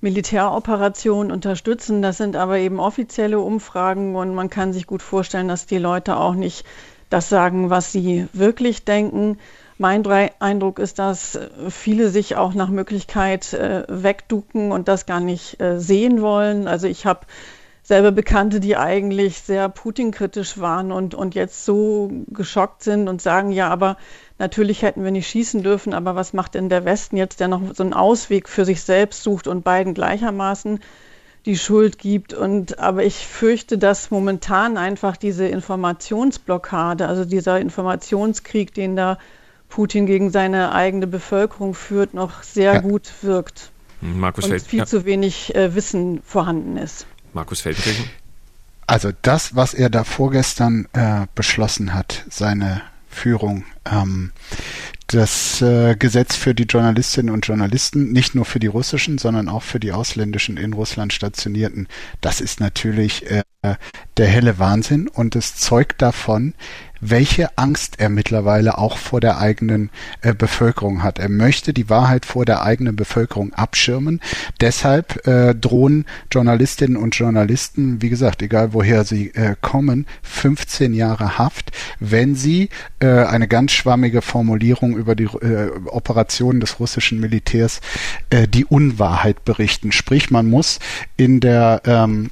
Militäroperationen 0.02 1.32
unterstützen. 1.32 2.02
Das 2.02 2.18
sind 2.18 2.36
aber 2.36 2.58
eben 2.58 2.80
offizielle 2.80 3.40
Umfragen 3.40 4.16
und 4.16 4.34
man 4.34 4.50
kann 4.50 4.74
sich 4.74 4.88
gut 4.88 5.02
vorstellen, 5.02 5.48
dass 5.48 5.66
die 5.66 5.78
Leute 5.78 6.18
auch 6.18 6.36
nicht 6.36 6.66
das 7.10 7.30
sagen, 7.30 7.70
was 7.70 7.92
sie 7.92 8.28
wirklich 8.34 8.86
denken. 8.86 9.38
Mein 9.78 10.06
Eindruck 10.40 10.78
ist, 10.80 11.00
dass 11.00 11.40
viele 11.70 12.10
sich 12.10 12.36
auch 12.36 12.54
nach 12.54 12.70
Möglichkeit 12.70 13.54
äh, 13.54 13.84
wegducken 13.88 14.72
und 14.72 14.88
das 14.88 15.06
gar 15.06 15.22
nicht 15.22 15.60
äh, 15.62 15.80
sehen 15.80 16.22
wollen. 16.22 16.68
Also 16.68 16.88
ich 16.88 17.06
habe 17.06 17.22
selber 17.82 18.12
Bekannte, 18.12 18.60
die 18.60 18.78
eigentlich 18.78 19.40
sehr 19.40 19.68
Putin-kritisch 19.68 20.60
waren 20.60 20.92
und, 20.92 21.16
und 21.16 21.34
jetzt 21.34 21.66
so 21.66 22.12
geschockt 22.28 22.84
sind 22.84 23.08
und 23.08 23.22
sagen, 23.22 23.52
ja, 23.52 23.70
aber 23.70 23.98
natürlich 24.40 24.82
hätten 24.82 25.04
wir 25.04 25.12
nicht 25.12 25.28
schießen 25.28 25.62
dürfen, 25.62 25.94
aber 25.94 26.16
was 26.16 26.34
macht 26.34 26.56
denn 26.56 26.70
der 26.70 26.86
Westen 26.86 27.18
jetzt, 27.18 27.40
der 27.40 27.48
noch 27.48 27.62
so 27.76 27.84
einen 27.84 27.94
Ausweg 27.94 28.50
für 28.50 28.66
sich 28.66 28.82
selbst 28.82 29.24
sucht 29.24 29.48
und 29.48 29.64
beiden 29.64 29.94
gleichermaßen 29.94 30.80
die 31.46 31.58
Schuld 31.58 32.00
gibt. 32.00 32.34
Und 32.34 32.80
aber 32.80 33.04
ich 33.04 33.16
fürchte, 33.16 33.78
dass 33.78 34.12
momentan 34.12 34.78
einfach 34.78 35.18
diese 35.18 35.48
Informationsblockade, 35.48 37.08
also 37.08 37.26
dieser 37.26 37.60
Informationskrieg, 37.60 38.74
den 38.74 38.96
da 38.96 39.18
Putin 39.70 40.06
gegen 40.06 40.32
seine 40.32 40.74
eigene 40.74 41.08
Bevölkerung 41.08 41.76
führt, 41.76 42.14
noch 42.14 42.44
sehr 42.44 42.74
ja. 42.74 42.80
gut 42.80 43.12
wirkt. 43.22 43.72
Markus 44.02 44.46
und 44.46 44.52
Feld, 44.52 44.64
viel 44.64 44.80
ja. 44.80 44.86
zu 44.86 45.06
wenig 45.06 45.54
äh, 45.56 45.76
Wissen 45.76 46.22
vorhanden 46.24 46.78
ist. 46.78 47.06
Markus 47.34 47.62
Feldkirchen? 47.62 48.10
Also 48.88 49.12
das, 49.22 49.56
was 49.56 49.76
er 49.76 49.90
da 49.90 50.04
vorgestern 50.04 50.88
äh, 50.94 51.28
beschlossen 51.36 51.94
hat, 51.94 52.26
seine 52.30 52.82
Führung, 53.08 53.66
ähm, 53.92 54.32
das 55.08 55.62
äh, 55.62 55.96
Gesetz 55.96 56.36
für 56.36 56.54
die 56.54 56.64
Journalistinnen 56.64 57.34
und 57.34 57.48
Journalisten, 57.48 58.12
nicht 58.12 58.36
nur 58.36 58.46
für 58.46 58.60
die 58.60 58.68
russischen, 58.68 59.18
sondern 59.18 59.50
auch 59.50 59.64
für 59.64 59.80
die 59.80 59.92
ausländischen 59.92 60.58
in 60.58 60.74
Russland 60.74 61.14
stationierten, 61.14 61.88
das 62.22 62.42
ist 62.42 62.60
natürlich 62.60 63.26
äh, 63.30 63.44
der 64.18 64.28
helle 64.28 64.60
Wahnsinn 64.60 65.08
und 65.08 65.36
es 65.36 65.56
zeugt 65.56 66.02
davon, 66.02 66.54
welche 67.02 67.58
Angst 67.58 68.00
er 68.00 68.10
mittlerweile 68.10 68.78
auch 68.78 68.98
vor 68.98 69.20
der 69.20 69.40
eigenen 69.40 69.90
äh, 70.22 70.34
Bevölkerung 70.34 71.04
hat. 71.04 71.20
Er 71.20 71.30
möchte 71.30 71.74
die 71.74 71.90
Wahrheit 71.90 72.26
vor 72.26 72.46
der 72.46 72.64
eigenen 72.64 72.96
Bevölkerung 72.96 73.54
abschirmen. 73.54 74.22
Deshalb 74.62 75.26
äh, 75.28 75.56
drohen 75.56 76.06
Journalistinnen 76.32 76.98
und 76.98 77.16
Journalisten, 77.16 78.02
wie 78.02 78.10
gesagt, 78.10 78.42
egal 78.42 78.74
woher 78.74 79.04
sie 79.04 79.30
äh, 79.34 79.56
kommen, 79.62 80.06
15 80.24 80.94
Jahre 80.94 81.38
Haft, 81.38 81.72
wenn 82.00 82.36
sie 82.36 82.70
äh, 83.00 83.08
eine 83.08 83.48
ganz 83.48 83.72
schwammige 83.72 84.22
Formulierung 84.22 84.96
über 84.96 85.16
die 85.16 85.26
äh, 85.26 85.72
Operationen 85.86 86.60
des 86.60 86.80
russischen 86.80 87.20
Militärs 87.20 87.82
äh, 88.30 88.48
die 88.48 88.66
Unwahrheit 88.66 89.46
berichten. 89.46 89.92
Sprich, 89.92 90.32
man 90.32 90.50
muss 90.50 90.80
in 91.18 91.40
der 91.40 91.82
ähm, 91.86 92.32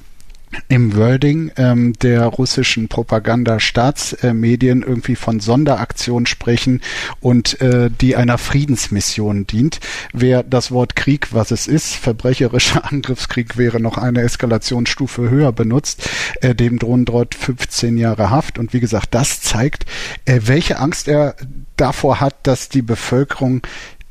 im 0.68 0.96
Wording 0.96 1.50
ähm, 1.56 1.92
der 1.94 2.24
russischen 2.24 2.88
Propaganda-Staatsmedien 2.88 4.82
irgendwie 4.82 5.16
von 5.16 5.40
Sonderaktion 5.40 6.26
sprechen 6.26 6.80
und 7.20 7.60
äh, 7.60 7.90
die 7.90 8.16
einer 8.16 8.38
Friedensmission 8.38 9.46
dient. 9.46 9.80
Wer 10.12 10.42
das 10.42 10.70
Wort 10.70 10.96
Krieg, 10.96 11.28
was 11.32 11.50
es 11.50 11.66
ist, 11.66 11.94
verbrecherischer 11.94 12.84
Angriffskrieg 12.90 13.56
wäre 13.56 13.80
noch 13.80 13.98
eine 13.98 14.22
Eskalationsstufe 14.22 15.30
höher 15.30 15.52
benutzt, 15.52 16.08
äh, 16.40 16.54
dem 16.54 16.78
drohen 16.78 17.04
dort 17.04 17.34
15 17.34 17.96
Jahre 17.96 18.30
Haft. 18.30 18.58
Und 18.58 18.72
wie 18.72 18.80
gesagt, 18.80 19.14
das 19.14 19.40
zeigt, 19.40 19.86
äh, 20.24 20.40
welche 20.44 20.78
Angst 20.78 21.08
er 21.08 21.36
davor 21.76 22.20
hat, 22.20 22.46
dass 22.46 22.68
die 22.68 22.82
Bevölkerung 22.82 23.62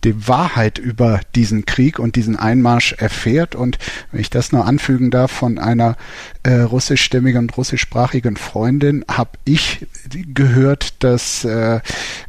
die 0.08 0.28
Wahrheit 0.28 0.78
über 0.78 1.20
diesen 1.36 1.65
Krieg 1.65 2.00
und 2.00 2.15
diesen 2.15 2.38
Einmarsch 2.38 2.93
erfährt. 2.93 3.56
Und 3.56 3.78
wenn 4.12 4.22
ich 4.22 4.30
das 4.30 4.54
nur 4.54 4.65
anfügen 4.65 5.12
darf, 5.12 5.32
von 5.32 5.60
einer 5.60 5.98
äh, 6.43 6.62
russischstämmigen 6.62 7.41
und 7.41 7.58
russischsprachigen 7.58 8.38
Freundin 8.38 9.04
habe 9.12 9.32
ich 9.43 9.86
gehört, 10.34 11.04
dass 11.04 11.43
äh, 11.43 11.82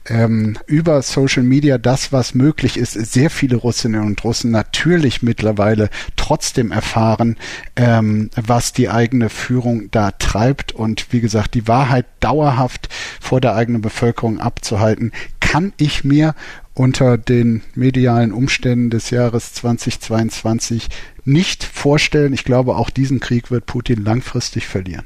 ähm, 0.06 0.58
über 0.66 1.02
Social 1.02 1.44
Media 1.44 1.78
das, 1.78 2.12
was 2.12 2.34
möglich 2.34 2.76
ist, 2.76 2.94
sehr 2.94 3.30
viele 3.30 3.54
Russinnen 3.54 4.02
und 4.02 4.24
Russen 4.24 4.50
natürlich 4.50 5.22
mittlerweile 5.22 5.88
trotzdem 6.16 6.72
erfahren, 6.72 7.36
ähm, 7.76 8.30
was 8.34 8.72
die 8.72 8.88
eigene 8.88 9.28
Führung 9.28 9.88
da 9.92 10.10
treibt. 10.10 10.72
Und 10.72 11.12
wie 11.12 11.20
gesagt, 11.20 11.54
die 11.54 11.68
Wahrheit 11.68 12.06
dauerhaft 12.18 12.88
vor 13.20 13.40
der 13.40 13.54
eigenen 13.54 13.82
Bevölkerung 13.82 14.40
abzuhalten, 14.40 15.12
kann 15.38 15.72
ich 15.78 16.02
mir 16.02 16.34
unter 16.78 17.18
den 17.18 17.62
medialen 17.74 18.32
Umständen 18.32 18.90
des 18.90 19.10
Jahres 19.10 19.52
2022 19.54 20.88
nicht 21.24 21.64
vorstellen. 21.64 22.32
Ich 22.32 22.44
glaube, 22.44 22.76
auch 22.76 22.90
diesen 22.90 23.20
Krieg 23.20 23.50
wird 23.50 23.66
Putin 23.66 24.04
langfristig 24.04 24.66
verlieren. 24.66 25.04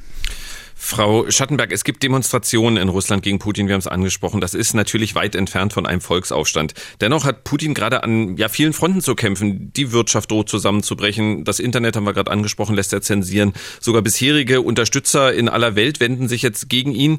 Frau 0.85 1.31
Schattenberg, 1.31 1.71
es 1.71 1.85
gibt 1.85 2.03
Demonstrationen 2.03 2.77
in 2.77 2.89
Russland 2.89 3.23
gegen 3.23 3.39
Putin, 3.39 3.69
wir 3.69 3.75
haben 3.75 3.81
es 3.81 3.87
angesprochen. 3.87 4.41
Das 4.41 4.53
ist 4.53 4.75
natürlich 4.75 5.15
weit 5.15 5.37
entfernt 5.37 5.73
von 5.73 5.87
einem 5.87 6.01
Volksaufstand. 6.01 6.75
Dennoch 7.01 7.25
hat 7.25 7.45
Putin 7.45 7.73
gerade 7.73 8.03
an 8.03 8.37
ja, 8.37 8.49
vielen 8.49 8.73
Fronten 8.73 9.01
zu 9.01 9.15
kämpfen. 9.15 9.73
Die 9.73 9.93
Wirtschaft 9.93 10.33
droht 10.33 10.49
zusammenzubrechen. 10.49 11.45
Das 11.45 11.61
Internet 11.61 11.95
haben 11.95 12.05
wir 12.05 12.13
gerade 12.13 12.33
angesprochen, 12.33 12.75
lässt 12.75 12.93
er 12.93 13.01
zensieren. 13.01 13.53
Sogar 13.81 14.03
bisherige 14.03 14.61
Unterstützer 14.61 15.33
in 15.33 15.49
aller 15.49 15.77
Welt 15.77 16.01
wenden 16.01 16.27
sich 16.27 16.43
jetzt 16.43 16.69
gegen 16.69 16.93
ihn. 16.93 17.19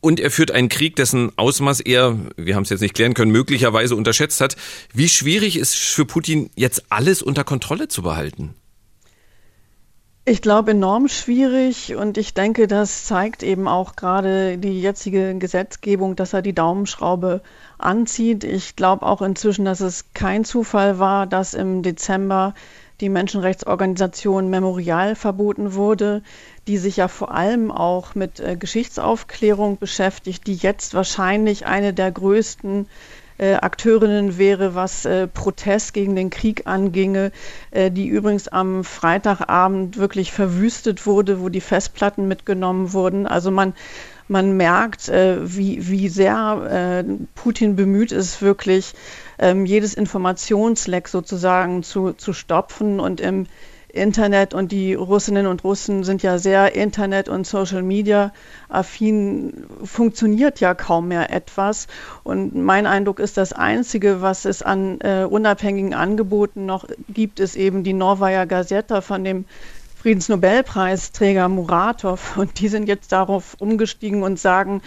Und 0.00 0.20
er 0.20 0.30
führt 0.30 0.52
einen 0.52 0.68
Krieg, 0.68 0.96
dessen 0.96 1.36
Ausmaß 1.36 1.80
er, 1.80 2.16
wir 2.36 2.54
haben 2.54 2.62
es 2.62 2.70
jetzt 2.70 2.82
nicht 2.82 2.94
klären 2.94 3.14
können, 3.14 3.32
möglicherweise 3.32 3.96
unterschätzt 3.96 4.40
hat. 4.40 4.56
Wie 4.92 5.08
schwierig 5.08 5.56
ist 5.56 5.74
für 5.76 6.04
Putin 6.04 6.50
jetzt 6.54 6.84
alles 6.88 7.22
unter 7.22 7.42
Kontrolle 7.42 7.88
zu 7.88 8.02
behalten? 8.02 8.54
Ich 10.24 10.40
glaube, 10.40 10.70
enorm 10.70 11.08
schwierig 11.08 11.96
und 11.96 12.16
ich 12.16 12.32
denke, 12.32 12.68
das 12.68 13.06
zeigt 13.06 13.42
eben 13.42 13.66
auch 13.66 13.96
gerade 13.96 14.56
die 14.56 14.80
jetzige 14.80 15.36
Gesetzgebung, 15.36 16.14
dass 16.14 16.32
er 16.32 16.42
die 16.42 16.54
Daumenschraube 16.54 17.42
anzieht. 17.78 18.44
Ich 18.44 18.76
glaube 18.76 19.04
auch 19.04 19.20
inzwischen, 19.20 19.64
dass 19.64 19.80
es 19.80 20.12
kein 20.14 20.44
Zufall 20.44 21.00
war, 21.00 21.26
dass 21.26 21.54
im 21.54 21.82
Dezember 21.82 22.54
die 23.02 23.08
Menschenrechtsorganisation 23.08 24.48
Memorial 24.48 25.16
verboten 25.16 25.74
wurde, 25.74 26.22
die 26.68 26.78
sich 26.78 26.96
ja 26.96 27.08
vor 27.08 27.34
allem 27.34 27.70
auch 27.70 28.14
mit 28.14 28.40
äh, 28.40 28.56
Geschichtsaufklärung 28.56 29.76
beschäftigt, 29.78 30.46
die 30.46 30.54
jetzt 30.54 30.94
wahrscheinlich 30.94 31.66
eine 31.66 31.92
der 31.92 32.12
größten 32.12 32.86
äh, 33.38 33.54
Akteurinnen 33.54 34.38
wäre, 34.38 34.76
was 34.76 35.04
äh, 35.04 35.26
Protest 35.26 35.94
gegen 35.94 36.14
den 36.14 36.30
Krieg 36.30 36.66
anginge, 36.66 37.32
äh, 37.72 37.90
die 37.90 38.06
übrigens 38.06 38.46
am 38.46 38.84
Freitagabend 38.84 39.96
wirklich 39.96 40.30
verwüstet 40.30 41.04
wurde, 41.04 41.40
wo 41.40 41.48
die 41.48 41.60
Festplatten 41.60 42.28
mitgenommen 42.28 42.92
wurden. 42.92 43.26
Also 43.26 43.50
man, 43.50 43.74
man 44.32 44.56
merkt, 44.56 45.08
äh, 45.08 45.36
wie, 45.42 45.88
wie 45.88 46.08
sehr 46.08 47.04
äh, 47.04 47.24
Putin 47.34 47.76
bemüht 47.76 48.10
ist, 48.10 48.42
wirklich 48.42 48.94
ähm, 49.38 49.66
jedes 49.66 49.94
Informationsleck 49.94 51.06
sozusagen 51.06 51.82
zu, 51.82 52.12
zu 52.12 52.32
stopfen 52.32 52.98
und 52.98 53.20
im 53.20 53.46
Internet 53.92 54.54
und 54.54 54.72
die 54.72 54.94
Russinnen 54.94 55.46
und 55.46 55.64
Russen 55.64 56.02
sind 56.02 56.22
ja 56.22 56.38
sehr 56.38 56.74
Internet- 56.74 57.28
und 57.28 57.46
Social-Media-affin, 57.46 59.66
funktioniert 59.84 60.60
ja 60.60 60.72
kaum 60.72 61.08
mehr 61.08 61.30
etwas. 61.30 61.88
Und 62.24 62.54
mein 62.54 62.86
Eindruck 62.86 63.20
ist, 63.20 63.36
das 63.36 63.52
Einzige, 63.52 64.22
was 64.22 64.46
es 64.46 64.62
an 64.62 64.98
äh, 65.02 65.26
unabhängigen 65.28 65.92
Angeboten 65.92 66.64
noch 66.64 66.86
gibt, 67.10 67.38
ist 67.38 67.54
eben 67.54 67.84
die 67.84 67.92
Novaya 67.92 68.46
Gazeta 68.46 69.02
von 69.02 69.24
dem 69.24 69.44
Friedensnobelpreisträger 70.02 71.48
Muratov. 71.48 72.36
Und 72.36 72.58
die 72.58 72.66
sind 72.66 72.88
jetzt 72.88 73.12
darauf 73.12 73.54
umgestiegen 73.60 74.24
und 74.24 74.36
sagen, 74.36 74.82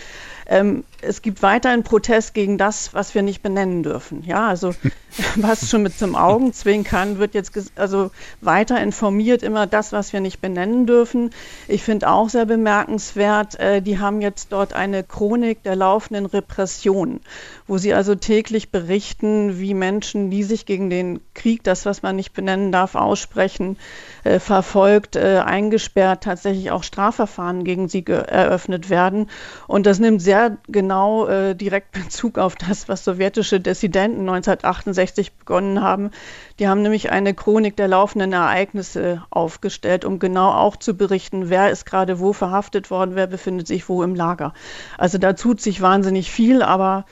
ähm, 0.47 0.83
es 1.01 1.21
gibt 1.21 1.41
weiterhin 1.41 1.83
Protest 1.83 2.33
gegen 2.33 2.57
das, 2.57 2.93
was 2.93 3.15
wir 3.15 3.21
nicht 3.21 3.41
benennen 3.41 3.83
dürfen. 3.83 4.23
Ja, 4.25 4.47
also 4.47 4.73
was 5.35 5.69
schon 5.69 5.83
mit 5.83 5.97
zum 5.97 6.15
Augenzwinkern 6.15 7.19
wird 7.19 7.33
jetzt 7.33 7.51
also 7.75 8.11
weiter 8.41 8.81
informiert, 8.81 9.43
immer 9.43 9.67
das, 9.67 9.91
was 9.91 10.13
wir 10.13 10.19
nicht 10.19 10.41
benennen 10.41 10.85
dürfen. 10.85 11.31
Ich 11.67 11.83
finde 11.83 12.09
auch 12.09 12.29
sehr 12.29 12.45
bemerkenswert, 12.45 13.59
äh, 13.59 13.81
die 13.81 13.99
haben 13.99 14.21
jetzt 14.21 14.51
dort 14.51 14.73
eine 14.73 15.03
Chronik 15.03 15.63
der 15.63 15.75
laufenden 15.75 16.25
Repression, 16.25 17.21
wo 17.67 17.77
sie 17.77 17.93
also 17.93 18.15
täglich 18.15 18.71
berichten, 18.71 19.59
wie 19.59 19.73
Menschen, 19.73 20.29
die 20.29 20.43
sich 20.43 20.65
gegen 20.65 20.89
den 20.89 21.21
Krieg, 21.33 21.63
das, 21.63 21.85
was 21.85 22.01
man 22.01 22.15
nicht 22.15 22.33
benennen 22.33 22.71
darf, 22.71 22.95
aussprechen, 22.95 23.77
äh, 24.23 24.39
verfolgt, 24.39 25.15
äh, 25.15 25.41
eingesperrt, 25.45 26.23
tatsächlich 26.23 26.71
auch 26.71 26.83
Strafverfahren 26.83 27.63
gegen 27.63 27.87
sie 27.87 28.05
eröffnet 28.05 28.89
werden. 28.89 29.29
Und 29.67 29.85
das 29.85 29.99
nimmt 29.99 30.21
sehr 30.21 30.34
genau 30.67 31.27
äh, 31.27 31.55
direkt 31.55 31.91
Bezug 31.91 32.37
auf 32.37 32.55
das, 32.55 32.87
was 32.87 33.03
sowjetische 33.03 33.59
Dissidenten 33.59 34.21
1968 34.21 35.33
begonnen 35.33 35.81
haben. 35.81 36.11
Die 36.59 36.67
haben 36.67 36.81
nämlich 36.81 37.11
eine 37.11 37.33
Chronik 37.33 37.75
der 37.75 37.87
laufenden 37.87 38.33
Ereignisse 38.33 39.23
aufgestellt, 39.29 40.05
um 40.05 40.19
genau 40.19 40.51
auch 40.51 40.75
zu 40.75 40.95
berichten, 40.95 41.49
wer 41.49 41.69
ist 41.69 41.85
gerade 41.85 42.19
wo 42.19 42.33
verhaftet 42.33 42.91
worden, 42.91 43.15
wer 43.15 43.27
befindet 43.27 43.67
sich 43.67 43.89
wo 43.89 44.03
im 44.03 44.15
Lager. 44.15 44.53
Also 44.97 45.17
da 45.17 45.33
tut 45.33 45.61
sich 45.61 45.81
wahnsinnig 45.81 46.31
viel, 46.31 46.61
aber 46.61 47.05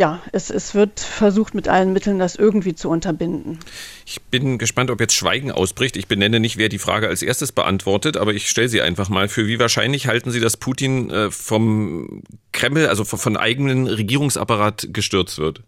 ja, 0.00 0.22
es, 0.32 0.48
es 0.48 0.74
wird 0.74 0.98
versucht 0.98 1.54
mit 1.54 1.68
allen 1.68 1.92
Mitteln, 1.92 2.18
das 2.18 2.34
irgendwie 2.34 2.74
zu 2.74 2.88
unterbinden. 2.88 3.58
Ich 4.06 4.22
bin 4.22 4.56
gespannt, 4.56 4.90
ob 4.90 4.98
jetzt 4.98 5.12
Schweigen 5.14 5.52
ausbricht. 5.52 5.94
Ich 5.98 6.08
benenne 6.08 6.40
nicht, 6.40 6.56
wer 6.56 6.70
die 6.70 6.78
Frage 6.78 7.06
als 7.06 7.20
erstes 7.20 7.52
beantwortet, 7.52 8.16
aber 8.16 8.32
ich 8.32 8.48
stelle 8.48 8.70
sie 8.70 8.80
einfach 8.80 9.10
mal. 9.10 9.28
Für 9.28 9.46
wie 9.46 9.58
wahrscheinlich 9.58 10.06
halten 10.06 10.30
Sie, 10.30 10.40
dass 10.40 10.56
Putin 10.56 11.10
äh, 11.10 11.30
vom 11.30 12.22
Kreml, 12.52 12.86
also 12.86 13.04
von 13.04 13.36
eigenen 13.36 13.86
Regierungsapparat 13.86 14.88
gestürzt 14.90 15.36
wird? 15.36 15.64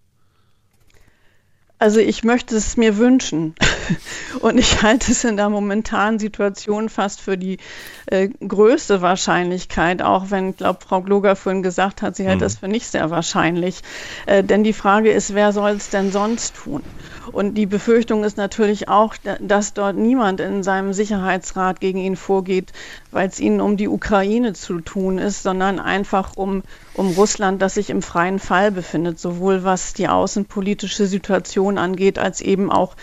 Also 1.82 1.98
ich 1.98 2.22
möchte 2.22 2.54
es 2.54 2.76
mir 2.76 2.96
wünschen. 2.96 3.56
Und 4.40 4.56
ich 4.56 4.84
halte 4.84 5.10
es 5.10 5.24
in 5.24 5.36
der 5.36 5.48
momentanen 5.48 6.20
Situation 6.20 6.88
fast 6.88 7.20
für 7.20 7.36
die 7.36 7.58
äh, 8.06 8.28
größte 8.28 9.02
Wahrscheinlichkeit, 9.02 10.00
auch 10.00 10.30
wenn, 10.30 10.50
ich 10.50 10.58
glaube, 10.58 10.78
Frau 10.86 11.00
Gloger 11.00 11.34
vorhin 11.34 11.64
gesagt 11.64 12.00
hat, 12.00 12.14
sie 12.14 12.24
hält 12.24 12.36
mhm. 12.36 12.42
das 12.42 12.58
für 12.58 12.68
nicht 12.68 12.86
sehr 12.86 13.10
wahrscheinlich. 13.10 13.82
Äh, 14.26 14.44
denn 14.44 14.62
die 14.62 14.74
Frage 14.74 15.10
ist, 15.10 15.34
wer 15.34 15.52
soll 15.52 15.72
es 15.72 15.90
denn 15.90 16.12
sonst 16.12 16.54
tun? 16.54 16.84
Und 17.32 17.54
die 17.54 17.66
Befürchtung 17.66 18.22
ist 18.22 18.36
natürlich 18.36 18.88
auch, 18.88 19.16
dass 19.40 19.74
dort 19.74 19.96
niemand 19.96 20.38
in 20.38 20.62
seinem 20.62 20.92
Sicherheitsrat 20.92 21.80
gegen 21.80 21.98
ihn 21.98 22.14
vorgeht, 22.14 22.72
weil 23.10 23.26
es 23.26 23.40
ihnen 23.40 23.60
um 23.60 23.76
die 23.76 23.88
Ukraine 23.88 24.52
zu 24.52 24.80
tun 24.80 25.18
ist, 25.18 25.42
sondern 25.42 25.80
einfach 25.80 26.36
um, 26.36 26.62
um 26.94 27.10
Russland, 27.12 27.62
das 27.62 27.74
sich 27.74 27.90
im 27.90 28.02
freien 28.02 28.38
Fall 28.38 28.70
befindet, 28.70 29.18
sowohl 29.18 29.64
was 29.64 29.94
die 29.94 30.08
außenpolitische 30.08 31.06
Situation 31.06 31.78
angeht, 31.78 32.18
als 32.18 32.40
eben 32.40 32.70
auch 32.70 32.96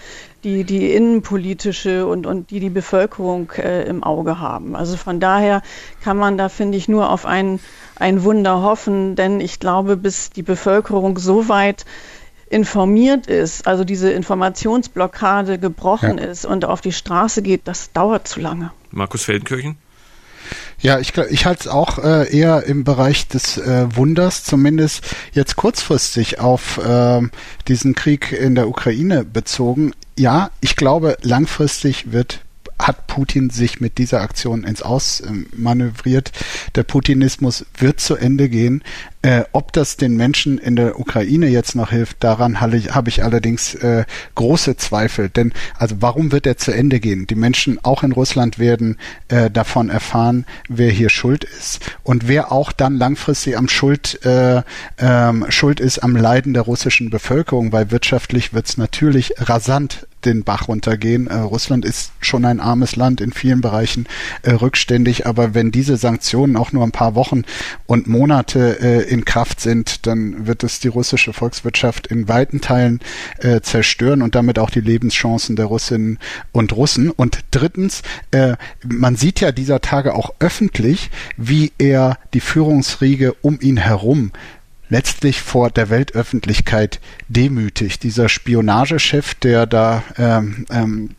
die, 0.43 0.63
die 0.63 0.93
innenpolitische 0.93 2.05
und, 2.05 2.25
und 2.25 2.51
die 2.51 2.59
die 2.59 2.69
Bevölkerung 2.69 3.51
äh, 3.57 3.83
im 3.83 4.03
Auge 4.03 4.39
haben. 4.39 4.75
Also 4.75 4.95
von 4.95 5.19
daher 5.19 5.61
kann 6.03 6.17
man 6.17 6.37
da, 6.37 6.49
finde 6.49 6.77
ich, 6.77 6.87
nur 6.87 7.09
auf 7.09 7.25
ein, 7.25 7.59
ein 7.95 8.23
Wunder 8.23 8.61
hoffen, 8.61 9.15
denn 9.15 9.41
ich 9.41 9.59
glaube, 9.59 9.97
bis 9.97 10.29
die 10.29 10.43
Bevölkerung 10.43 11.17
so 11.17 11.49
weit 11.49 11.85
informiert 12.49 13.27
ist, 13.27 13.67
also 13.67 13.83
diese 13.83 14.11
Informationsblockade 14.11 15.59
gebrochen 15.59 16.17
ja. 16.17 16.25
ist 16.25 16.45
und 16.45 16.65
auf 16.65 16.81
die 16.81 16.91
Straße 16.91 17.41
geht, 17.41 17.61
das 17.65 17.91
dauert 17.91 18.27
zu 18.27 18.39
lange. 18.39 18.71
Markus 18.91 19.25
Feldenkirchen? 19.25 19.77
Ja, 20.79 20.99
ich, 20.99 21.17
ich 21.17 21.45
halte 21.45 21.61
es 21.61 21.67
auch 21.67 21.99
äh, 21.99 22.35
eher 22.35 22.63
im 22.63 22.83
Bereich 22.83 23.27
des 23.27 23.57
äh, 23.57 23.87
Wunders, 23.95 24.43
zumindest 24.43 25.03
jetzt 25.33 25.55
kurzfristig 25.55 26.39
auf 26.39 26.77
äh, 26.77 27.21
diesen 27.67 27.95
Krieg 27.95 28.31
in 28.31 28.55
der 28.55 28.67
Ukraine 28.67 29.25
bezogen. 29.25 29.93
Ja, 30.17 30.51
ich 30.61 30.75
glaube, 30.75 31.17
langfristig 31.21 32.11
wird 32.11 32.41
hat 32.81 33.07
Putin 33.07 33.49
sich 33.49 33.81
mit 33.81 33.97
dieser 33.97 34.21
Aktion 34.21 34.63
ins 34.63 34.81
Aus 34.81 35.21
manövriert. 35.53 36.31
Der 36.75 36.83
Putinismus 36.83 37.65
wird 37.77 37.99
zu 37.99 38.15
Ende 38.15 38.47
gehen. 38.47 38.83
Äh, 39.21 39.43
ob 39.51 39.73
das 39.73 39.97
den 39.97 40.15
Menschen 40.15 40.57
in 40.57 40.77
der 40.77 40.97
Ukraine 40.97 41.47
jetzt 41.47 41.75
noch 41.75 41.89
hilft, 41.89 42.23
daran 42.23 42.61
habe 42.61 42.77
ich, 42.77 42.95
hab 42.95 43.09
ich 43.09 43.21
allerdings 43.21 43.75
äh, 43.75 44.05
große 44.35 44.77
Zweifel. 44.77 45.27
Denn 45.27 45.51
also 45.77 45.97
warum 45.99 46.31
wird 46.31 46.47
er 46.47 46.57
zu 46.57 46.71
Ende 46.71 47.01
gehen? 47.01 47.27
Die 47.27 47.35
Menschen 47.35 47.83
auch 47.83 48.03
in 48.03 48.13
Russland 48.13 48.59
werden 48.59 48.97
äh, 49.27 49.51
davon 49.51 49.89
erfahren, 49.89 50.45
wer 50.69 50.89
hier 50.89 51.09
schuld 51.09 51.43
ist 51.43 51.81
und 52.03 52.29
wer 52.29 52.53
auch 52.53 52.71
dann 52.71 52.95
langfristig 52.95 53.57
am 53.57 53.67
Schuld 53.67 54.23
äh, 54.25 54.61
ähm, 54.97 55.45
schuld 55.49 55.81
ist 55.81 55.99
am 55.99 56.15
Leiden 56.15 56.53
der 56.53 56.63
russischen 56.63 57.09
Bevölkerung, 57.09 57.73
weil 57.73 57.91
wirtschaftlich 57.91 58.53
wird 58.53 58.69
es 58.69 58.77
natürlich 58.77 59.33
rasant 59.37 60.07
den 60.25 60.43
Bach 60.43 60.67
runtergehen. 60.67 61.27
Äh, 61.27 61.35
Russland 61.35 61.85
ist 61.85 62.11
schon 62.19 62.45
ein 62.45 62.59
armes 62.59 62.95
Land 62.95 63.21
in 63.21 63.31
vielen 63.31 63.61
Bereichen 63.61 64.07
äh, 64.41 64.51
rückständig, 64.51 65.25
aber 65.25 65.53
wenn 65.53 65.71
diese 65.71 65.97
Sanktionen 65.97 66.57
auch 66.57 66.71
nur 66.71 66.83
ein 66.83 66.91
paar 66.91 67.15
Wochen 67.15 67.43
und 67.85 68.07
Monate 68.07 68.79
äh, 68.81 69.08
in 69.09 69.25
Kraft 69.25 69.59
sind, 69.59 70.05
dann 70.07 70.47
wird 70.47 70.63
es 70.63 70.79
die 70.79 70.87
russische 70.87 71.33
Volkswirtschaft 71.33 72.07
in 72.07 72.27
weiten 72.27 72.61
Teilen 72.61 72.99
äh, 73.39 73.61
zerstören 73.61 74.21
und 74.21 74.35
damit 74.35 74.59
auch 74.59 74.69
die 74.69 74.81
Lebenschancen 74.81 75.55
der 75.55 75.65
Russinnen 75.65 76.19
und 76.51 76.73
Russen. 76.73 77.09
Und 77.09 77.39
drittens, 77.51 78.03
äh, 78.31 78.55
man 78.85 79.15
sieht 79.15 79.41
ja 79.41 79.51
dieser 79.51 79.81
Tage 79.81 80.13
auch 80.13 80.33
öffentlich, 80.39 81.09
wie 81.37 81.71
er 81.77 82.17
die 82.33 82.39
Führungsriege 82.39 83.33
um 83.41 83.59
ihn 83.61 83.77
herum 83.77 84.31
letztlich 84.89 85.41
vor 85.41 85.69
der 85.69 85.89
Weltöffentlichkeit 85.89 86.99
demütigt. 87.27 88.03
Dieser 88.03 88.27
Spionagechef, 88.27 89.35
der 89.35 89.65
da 89.65 90.03
ähm, 90.17 90.65
ähm, 90.71 91.15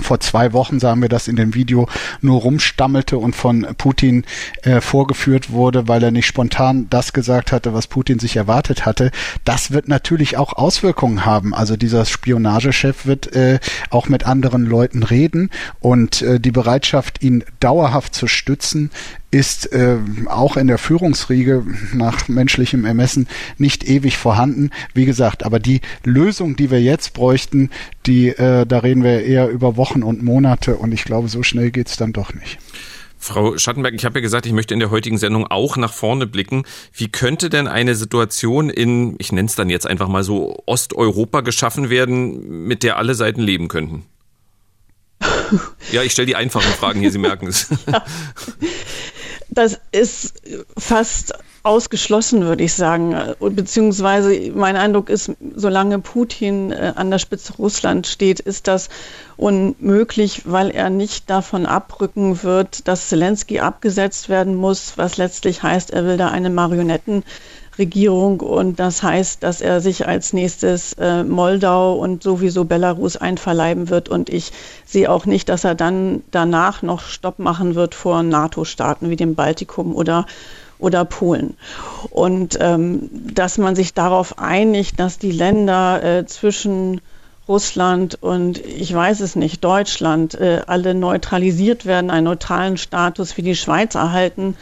vor 0.00 0.20
zwei 0.20 0.52
Wochen 0.52 0.80
sahen 0.80 1.02
wir 1.02 1.08
das 1.08 1.28
in 1.28 1.36
dem 1.36 1.54
Video 1.54 1.88
nur 2.20 2.40
rumstammelte 2.40 3.18
und 3.18 3.36
von 3.36 3.66
Putin 3.76 4.24
äh, 4.62 4.80
vorgeführt 4.80 5.50
wurde, 5.50 5.86
weil 5.86 6.02
er 6.02 6.10
nicht 6.10 6.26
spontan 6.26 6.86
das 6.88 7.12
gesagt 7.12 7.52
hatte, 7.52 7.74
was 7.74 7.86
Putin 7.86 8.18
sich 8.18 8.36
erwartet 8.36 8.86
hatte. 8.86 9.10
Das 9.44 9.70
wird 9.70 9.88
natürlich 9.88 10.38
auch 10.38 10.54
Auswirkungen 10.54 11.26
haben. 11.26 11.54
Also 11.54 11.76
dieser 11.76 12.06
Spionagechef 12.06 13.04
wird 13.04 13.34
äh, 13.36 13.58
auch 13.90 14.08
mit 14.08 14.24
anderen 14.24 14.64
Leuten 14.64 15.02
reden 15.02 15.50
und 15.80 16.22
äh, 16.22 16.40
die 16.40 16.52
Bereitschaft, 16.52 17.22
ihn 17.22 17.44
dauerhaft 17.60 18.14
zu 18.14 18.28
stützen, 18.28 18.90
ist 19.32 19.72
äh, 19.72 19.96
auch 20.26 20.56
in 20.58 20.66
der 20.66 20.76
Führungsriege 20.76 21.64
nach 21.94 22.28
menschlichem 22.28 22.84
Ermessen 22.84 23.26
nicht 23.56 23.82
ewig 23.88 24.18
vorhanden. 24.18 24.70
Wie 24.92 25.06
gesagt, 25.06 25.44
aber 25.44 25.58
die 25.58 25.80
Lösung, 26.04 26.54
die 26.54 26.70
wir 26.70 26.82
jetzt 26.82 27.14
bräuchten, 27.14 27.70
die, 28.06 28.28
äh, 28.28 28.66
da 28.66 28.78
reden 28.78 29.02
wir 29.02 29.24
eher 29.24 29.48
über 29.48 29.76
Wochen 29.76 30.02
und 30.02 30.22
Monate 30.22 30.76
und 30.76 30.92
ich 30.92 31.04
glaube, 31.04 31.28
so 31.28 31.42
schnell 31.42 31.70
geht's 31.70 31.96
dann 31.96 32.12
doch 32.12 32.34
nicht. 32.34 32.58
Frau 33.16 33.56
Schattenberg, 33.56 33.94
ich 33.94 34.04
habe 34.04 34.18
ja 34.18 34.20
gesagt, 34.20 34.44
ich 34.46 34.52
möchte 34.52 34.74
in 34.74 34.80
der 34.80 34.90
heutigen 34.90 35.16
Sendung 35.16 35.46
auch 35.46 35.76
nach 35.78 35.92
vorne 35.94 36.26
blicken. 36.26 36.64
Wie 36.92 37.08
könnte 37.08 37.48
denn 37.48 37.68
eine 37.68 37.94
Situation 37.94 38.68
in, 38.68 39.14
ich 39.18 39.32
nenne 39.32 39.46
es 39.46 39.54
dann 39.54 39.70
jetzt 39.70 39.86
einfach 39.86 40.08
mal 40.08 40.24
so, 40.24 40.62
Osteuropa 40.66 41.40
geschaffen 41.40 41.88
werden, 41.88 42.66
mit 42.66 42.82
der 42.82 42.98
alle 42.98 43.14
Seiten 43.14 43.40
leben 43.40 43.68
könnten? 43.68 44.04
Ja, 45.90 46.02
ich 46.02 46.12
stelle 46.12 46.26
die 46.26 46.36
einfachen 46.36 46.72
Fragen 46.72 47.00
hier, 47.00 47.12
Sie 47.12 47.18
merken 47.18 47.46
es. 47.46 47.68
Ja. 47.86 48.02
Das 49.54 49.78
ist 49.90 50.40
fast 50.78 51.34
ausgeschlossen, 51.62 52.42
würde 52.42 52.64
ich 52.64 52.72
sagen. 52.72 53.14
Beziehungsweise 53.38 54.50
mein 54.54 54.76
Eindruck 54.76 55.10
ist, 55.10 55.32
solange 55.54 55.98
Putin 55.98 56.72
äh, 56.72 56.94
an 56.96 57.10
der 57.10 57.18
Spitze 57.18 57.52
Russland 57.58 58.06
steht, 58.06 58.40
ist 58.40 58.66
das 58.66 58.88
unmöglich, 59.36 60.42
weil 60.46 60.70
er 60.70 60.88
nicht 60.88 61.28
davon 61.28 61.66
abrücken 61.66 62.42
wird, 62.42 62.88
dass 62.88 63.10
Zelensky 63.10 63.60
abgesetzt 63.60 64.30
werden 64.30 64.54
muss, 64.54 64.94
was 64.96 65.18
letztlich 65.18 65.62
heißt, 65.62 65.90
er 65.90 66.06
will 66.06 66.16
da 66.16 66.28
eine 66.28 66.50
Marionetten 66.50 67.22
Regierung 67.78 68.40
und 68.40 68.78
das 68.78 69.02
heißt, 69.02 69.42
dass 69.42 69.60
er 69.60 69.80
sich 69.80 70.06
als 70.06 70.32
nächstes 70.32 70.92
äh, 70.94 71.24
Moldau 71.24 71.94
und 71.94 72.22
sowieso 72.22 72.64
Belarus 72.64 73.16
einverleiben 73.16 73.88
wird 73.88 74.08
und 74.08 74.28
ich 74.28 74.52
sehe 74.84 75.10
auch 75.10 75.24
nicht, 75.24 75.48
dass 75.48 75.64
er 75.64 75.74
dann 75.74 76.22
danach 76.30 76.82
noch 76.82 77.02
Stopp 77.02 77.38
machen 77.38 77.74
wird 77.74 77.94
vor 77.94 78.22
NATO-Staaten 78.22 79.08
wie 79.08 79.16
dem 79.16 79.34
Baltikum 79.34 79.94
oder 79.94 80.26
oder 80.78 81.04
Polen. 81.04 81.56
Und 82.10 82.58
ähm, 82.60 83.08
dass 83.12 83.56
man 83.56 83.76
sich 83.76 83.94
darauf 83.94 84.38
einigt, 84.40 84.98
dass 84.98 85.18
die 85.18 85.30
Länder 85.30 86.02
äh, 86.02 86.26
zwischen 86.26 87.00
Russland 87.48 88.18
und 88.20 88.58
ich 88.58 88.92
weiß 88.92 89.20
es 89.20 89.36
nicht, 89.36 89.62
Deutschland 89.64 90.34
äh, 90.34 90.62
alle 90.66 90.94
neutralisiert 90.94 91.86
werden, 91.86 92.10
einen 92.10 92.24
neutralen 92.24 92.76
Status 92.76 93.36
wie 93.36 93.42
die 93.42 93.56
Schweiz 93.56 93.94
erhalten, 93.94 94.56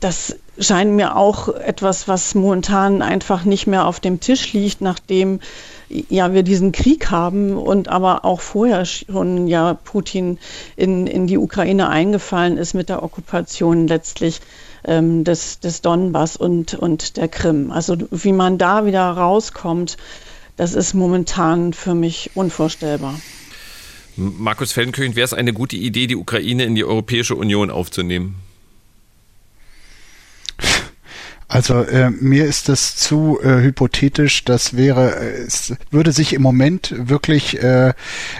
das 0.00 0.36
scheint 0.58 0.92
mir 0.92 1.16
auch 1.16 1.48
etwas, 1.48 2.08
was 2.08 2.34
momentan 2.34 3.02
einfach 3.02 3.44
nicht 3.44 3.66
mehr 3.66 3.86
auf 3.86 4.00
dem 4.00 4.20
Tisch 4.20 4.52
liegt, 4.52 4.80
nachdem 4.80 5.40
ja 5.88 6.32
wir 6.32 6.42
diesen 6.42 6.72
Krieg 6.72 7.10
haben 7.10 7.56
und 7.56 7.88
aber 7.88 8.24
auch 8.24 8.40
vorher 8.40 8.84
schon 8.84 9.46
ja 9.46 9.74
Putin 9.74 10.38
in, 10.76 11.06
in 11.06 11.26
die 11.26 11.38
Ukraine 11.38 11.88
eingefallen 11.88 12.56
ist 12.56 12.74
mit 12.74 12.88
der 12.88 13.02
Okkupation 13.02 13.86
letztlich 13.86 14.40
ähm, 14.84 15.24
des, 15.24 15.60
des 15.60 15.82
Donbass 15.82 16.36
und, 16.36 16.74
und 16.74 17.16
der 17.16 17.28
Krim. 17.28 17.70
Also 17.70 17.96
wie 18.10 18.32
man 18.32 18.58
da 18.58 18.86
wieder 18.86 19.02
rauskommt, 19.10 19.96
das 20.56 20.74
ist 20.74 20.94
momentan 20.94 21.72
für 21.72 21.94
mich 21.94 22.30
unvorstellbar. 22.34 23.18
Markus 24.16 24.72
Feldenkirchen, 24.72 25.16
wäre 25.16 25.24
es 25.24 25.34
eine 25.34 25.52
gute 25.52 25.76
Idee, 25.76 26.06
die 26.06 26.14
Ukraine 26.14 26.64
in 26.64 26.76
die 26.76 26.84
Europäische 26.84 27.34
Union 27.34 27.70
aufzunehmen? 27.70 28.36
Also 31.48 31.82
äh, 31.82 32.10
mir 32.10 32.46
ist 32.46 32.68
das 32.68 32.96
zu 32.96 33.38
äh, 33.42 33.62
hypothetisch. 33.62 34.44
Das 34.44 34.76
wäre, 34.76 35.16
äh, 35.16 35.42
es 35.42 35.74
würde 35.90 36.12
sich 36.12 36.32
im 36.32 36.42
Moment 36.42 36.94
wirklich 36.96 37.62
äh, 37.62 37.92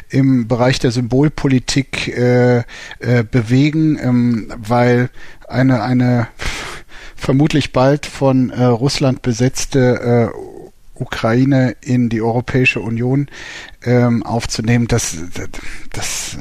im 0.09 0.49
Bereich 0.49 0.79
der 0.79 0.91
Symbolpolitik 0.91 2.09
äh, 2.09 2.59
äh, 2.59 3.25
bewegen, 3.31 3.99
ähm, 4.01 4.53
weil 4.57 5.11
eine 5.49 5.83
eine 5.83 6.29
vermutlich 7.15 7.73
bald 7.73 8.07
von 8.07 8.51
äh, 8.51 8.65
Russland 8.65 9.23
besetzte 9.23 10.33
äh, 10.33 10.39
Ukraine 10.95 11.75
in 11.81 12.09
die 12.09 12.23
Europäische 12.23 12.81
Union 12.81 13.29
ähm, 13.83 14.23
aufzunehmen, 14.23 14.87
das, 14.87 15.17
das, 15.35 15.49
das 15.93 16.39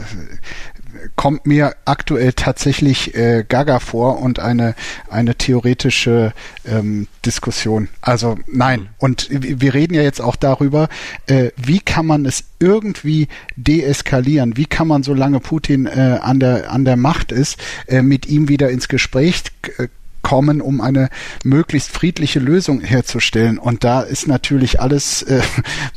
kommt 1.15 1.45
mir 1.45 1.75
aktuell 1.85 2.33
tatsächlich 2.33 3.15
äh, 3.15 3.45
gaga 3.47 3.79
vor 3.79 4.19
und 4.19 4.39
eine, 4.39 4.75
eine 5.09 5.35
theoretische 5.35 6.33
ähm, 6.65 7.07
Diskussion. 7.25 7.89
Also 8.01 8.37
nein. 8.47 8.89
Und 8.97 9.27
wir 9.29 9.73
reden 9.73 9.93
ja 9.93 10.01
jetzt 10.01 10.21
auch 10.21 10.35
darüber, 10.35 10.89
äh, 11.27 11.51
wie 11.57 11.79
kann 11.79 12.05
man 12.05 12.25
es 12.25 12.43
irgendwie 12.59 13.27
deeskalieren? 13.55 14.57
Wie 14.57 14.65
kann 14.65 14.87
man, 14.87 15.03
solange 15.03 15.39
Putin 15.39 15.85
äh, 15.85 16.19
an, 16.21 16.39
der, 16.39 16.71
an 16.71 16.85
der 16.85 16.97
Macht 16.97 17.31
ist, 17.31 17.57
äh, 17.87 18.01
mit 18.01 18.27
ihm 18.27 18.49
wieder 18.49 18.69
ins 18.69 18.87
Gespräch 18.87 19.43
äh, 19.77 19.87
kommen, 20.23 20.61
um 20.61 20.81
eine 20.81 21.09
möglichst 21.43 21.91
friedliche 21.91 22.39
Lösung 22.39 22.81
herzustellen. 22.81 23.59
Und 23.59 23.83
da 23.83 24.01
ist 24.01 24.27
natürlich 24.27 24.81
alles, 24.81 25.21
äh, 25.21 25.41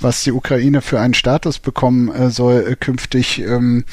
was 0.01 0.23
die 0.25 0.33
Ukraine 0.33 0.83
für 0.83 1.01
einen 1.01 1.15
Status 1.15 1.59
bekommen 1.59 2.13
äh, 2.13 2.31
soll, 2.31 2.67
äh, 2.69 2.77
künftig 2.77 3.41
ähm, 3.41 3.85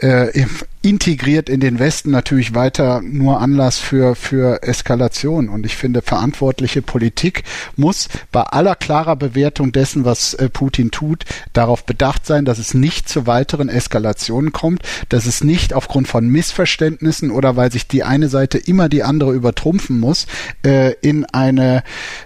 äh, 0.00 0.44
integriert 0.82 1.48
in 1.48 1.60
den 1.60 1.78
Westen 1.78 2.10
natürlich 2.10 2.54
weiter 2.54 3.00
nur 3.02 3.40
Anlass 3.40 3.78
für, 3.78 4.14
für 4.14 4.62
Eskalation. 4.62 5.48
Und 5.48 5.66
ich 5.66 5.76
finde, 5.76 6.02
verantwortliche 6.02 6.82
Politik 6.82 7.42
muss 7.76 8.08
bei 8.30 8.42
aller 8.42 8.76
klarer 8.76 9.16
Bewertung 9.16 9.72
dessen, 9.72 10.04
was 10.04 10.34
äh, 10.34 10.48
Putin 10.48 10.90
tut, 10.90 11.24
darauf 11.52 11.84
bedacht 11.84 12.26
sein, 12.26 12.44
dass 12.44 12.58
es 12.58 12.74
nicht 12.74 13.08
zu 13.08 13.26
weiteren 13.26 13.68
Eskalationen 13.68 14.52
kommt, 14.52 14.82
dass 15.08 15.26
es 15.26 15.42
nicht 15.42 15.74
aufgrund 15.74 16.06
von 16.06 16.28
Missverständnissen 16.28 17.32
oder 17.32 17.56
weil 17.56 17.72
sich 17.72 17.88
die 17.88 18.04
eine 18.04 18.28
Seite 18.28 18.58
immer 18.58 18.88
die 18.88 19.02
andere 19.02 19.32
übertrumpfen 19.32 19.98
muss, 19.98 20.26
äh, 20.64 20.92
in 21.00 21.24
eine 21.26 21.82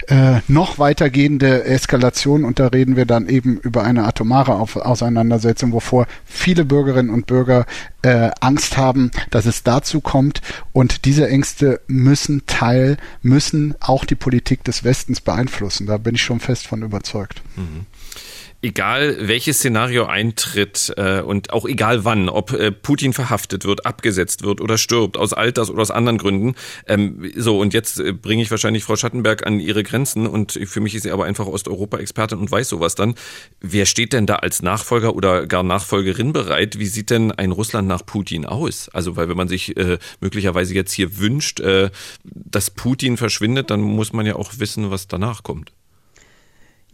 äh, 0.08 0.40
noch 0.46 0.78
weitergehende 0.78 1.64
Eskalation. 1.64 2.44
Und 2.44 2.58
da 2.58 2.66
reden 2.66 2.96
wir 2.96 3.06
dann 3.06 3.28
eben 3.28 3.56
über 3.58 3.82
eine 3.82 4.04
atomare 4.04 4.52
Auseinandersetzung, 4.52 5.72
wovor 5.72 6.06
viele 6.26 6.66
Bürgerinnen 6.66 7.10
und 7.10 7.26
Bürger 7.26 7.64
äh, 8.02 8.30
Angst 8.40 8.76
haben, 8.76 9.10
dass 9.30 9.46
es 9.46 9.62
dazu 9.62 10.00
kommt. 10.00 10.42
Und 10.72 11.04
diese 11.04 11.28
Ängste 11.28 11.80
müssen 11.86 12.46
Teil, 12.46 12.96
müssen 13.22 13.74
auch 13.80 14.04
die 14.04 14.14
Politik 14.14 14.64
des 14.64 14.84
Westens 14.84 15.20
beeinflussen. 15.20 15.86
Da 15.86 15.96
bin 15.96 16.14
ich 16.14 16.22
schon 16.22 16.40
fest 16.40 16.66
von 16.66 16.82
überzeugt. 16.82 17.42
Mhm 17.56 17.86
egal 18.62 19.16
welches 19.20 19.58
Szenario 19.58 20.06
eintritt 20.06 20.94
äh, 20.96 21.20
und 21.20 21.52
auch 21.52 21.66
egal 21.66 22.04
wann, 22.04 22.28
ob 22.28 22.52
äh, 22.52 22.70
Putin 22.70 23.12
verhaftet 23.12 23.64
wird, 23.64 23.84
abgesetzt 23.84 24.44
wird 24.44 24.60
oder 24.60 24.78
stirbt, 24.78 25.16
aus 25.16 25.32
Alters 25.32 25.68
oder 25.68 25.82
aus 25.82 25.90
anderen 25.90 26.18
Gründen. 26.18 26.54
Ähm, 26.86 27.30
so, 27.36 27.58
und 27.58 27.74
jetzt 27.74 27.98
äh, 27.98 28.12
bringe 28.12 28.42
ich 28.42 28.50
wahrscheinlich 28.50 28.84
Frau 28.84 28.94
Schattenberg 28.94 29.44
an 29.46 29.58
ihre 29.58 29.82
Grenzen 29.82 30.26
und 30.28 30.52
für 30.52 30.80
mich 30.80 30.94
ist 30.94 31.02
sie 31.02 31.10
aber 31.10 31.24
einfach 31.24 31.46
Osteuropa-Expertin 31.46 32.38
und 32.38 32.50
weiß 32.50 32.68
sowas 32.68 32.94
dann. 32.94 33.16
Wer 33.60 33.84
steht 33.86 34.12
denn 34.12 34.26
da 34.26 34.36
als 34.36 34.62
Nachfolger 34.62 35.14
oder 35.16 35.46
gar 35.46 35.64
Nachfolgerin 35.64 36.32
bereit? 36.32 36.78
Wie 36.78 36.86
sieht 36.86 37.10
denn 37.10 37.32
ein 37.32 37.50
Russland 37.50 37.88
nach 37.88 38.06
Putin 38.06 38.46
aus? 38.46 38.88
Also, 38.90 39.16
weil 39.16 39.28
wenn 39.28 39.36
man 39.36 39.48
sich 39.48 39.76
äh, 39.76 39.98
möglicherweise 40.20 40.74
jetzt 40.74 40.92
hier 40.92 41.18
wünscht, 41.18 41.58
äh, 41.60 41.90
dass 42.22 42.70
Putin 42.70 43.16
verschwindet, 43.16 43.70
dann 43.70 43.80
muss 43.80 44.12
man 44.12 44.24
ja 44.24 44.36
auch 44.36 44.52
wissen, 44.58 44.90
was 44.90 45.08
danach 45.08 45.42
kommt. 45.42 45.72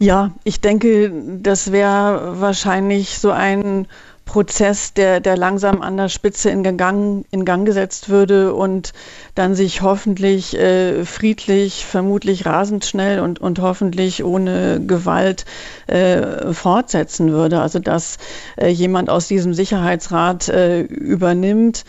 Ja, 0.01 0.31
ich 0.45 0.61
denke, 0.61 1.11
das 1.41 1.73
wäre 1.73 2.39
wahrscheinlich 2.39 3.19
so 3.19 3.31
ein 3.31 3.85
Prozess, 4.23 4.93
der, 4.93 5.19
der 5.19 5.35
langsam 5.35 5.81
an 5.81 5.97
der 5.97 6.07
Spitze 6.07 6.51
in 6.51 6.63
Gang, 6.77 7.25
in 7.31 7.45
Gang 7.45 7.65
gesetzt 7.65 8.07
würde 8.09 8.53
und 8.53 8.93
dann 9.35 9.55
sich 9.55 9.81
hoffentlich 9.81 10.55
äh, 10.55 11.03
friedlich, 11.03 11.85
vermutlich 11.85 12.45
rasend 12.45 12.85
schnell 12.85 13.19
und, 13.19 13.41
und 13.41 13.59
hoffentlich 13.59 14.23
ohne 14.23 14.79
Gewalt 14.85 15.45
äh, 15.87 16.53
fortsetzen 16.53 17.31
würde. 17.31 17.59
Also 17.59 17.79
dass 17.79 18.19
äh, 18.55 18.67
jemand 18.67 19.09
aus 19.09 19.27
diesem 19.27 19.53
Sicherheitsrat 19.53 20.47
äh, 20.47 20.81
übernimmt 20.81 21.83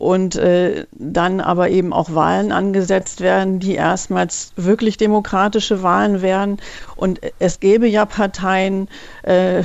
und 0.00 0.34
äh, 0.36 0.86
dann 0.92 1.40
aber 1.40 1.68
eben 1.68 1.92
auch 1.92 2.14
Wahlen 2.14 2.52
angesetzt 2.52 3.20
werden, 3.20 3.60
die 3.60 3.74
erstmals 3.74 4.52
wirklich 4.56 4.96
demokratische 4.96 5.82
Wahlen 5.82 6.22
wären. 6.22 6.56
Und 6.96 7.20
es 7.38 7.60
gäbe 7.60 7.86
ja 7.86 8.06
Parteien, 8.06 8.88
äh, 9.24 9.62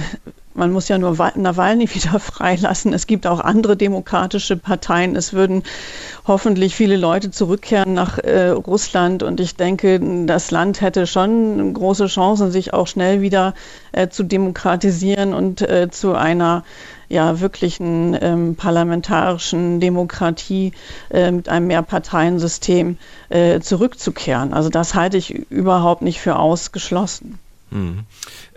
man 0.54 0.74
muss 0.74 0.90
ja 0.90 0.98
nur 0.98 1.16
Nawalny 1.36 1.88
wieder 1.94 2.20
freilassen. 2.20 2.92
Es 2.92 3.08
gibt 3.08 3.28
auch 3.28 3.40
andere 3.40 3.78
demokratische 3.78 4.58
Parteien. 4.58 5.16
Es 5.16 5.32
würden 5.32 5.64
hoffentlich 6.28 6.76
viele 6.76 6.98
Leute 6.98 7.32
zurückkehren 7.32 7.94
nach 7.94 8.18
äh, 8.18 8.50
Russland. 8.50 9.24
Und 9.24 9.40
ich 9.40 9.56
denke, 9.56 10.02
das 10.26 10.52
Land 10.52 10.82
hätte 10.82 11.08
schon 11.08 11.74
große 11.74 12.08
Chancen, 12.08 12.52
sich 12.52 12.74
auch 12.74 12.88
schnell 12.88 13.22
wieder 13.22 13.54
äh, 13.94 14.10
zu 14.10 14.24
demokratisieren 14.24 15.34
und 15.34 15.62
äh, 15.62 15.90
zu 15.90 16.14
einer 16.14 16.66
ja 17.10 17.40
wirklichen 17.40 18.18
ähm, 18.20 18.56
parlamentarischen 18.56 19.80
Demokratie 19.80 20.74
äh, 21.10 21.32
mit 21.32 21.50
einem 21.50 21.68
Mehrparteiensystem 21.68 22.98
äh, 23.30 23.60
zurückzukehren. 23.60 24.54
Also 24.54 24.70
das 24.70 24.96
halte 24.96 25.18
ich 25.18 25.32
überhaupt 25.52 26.02
nicht 26.02 26.20
für 26.20 26.38
ausgeschlossen. 26.38 27.40
Mhm. 27.72 28.06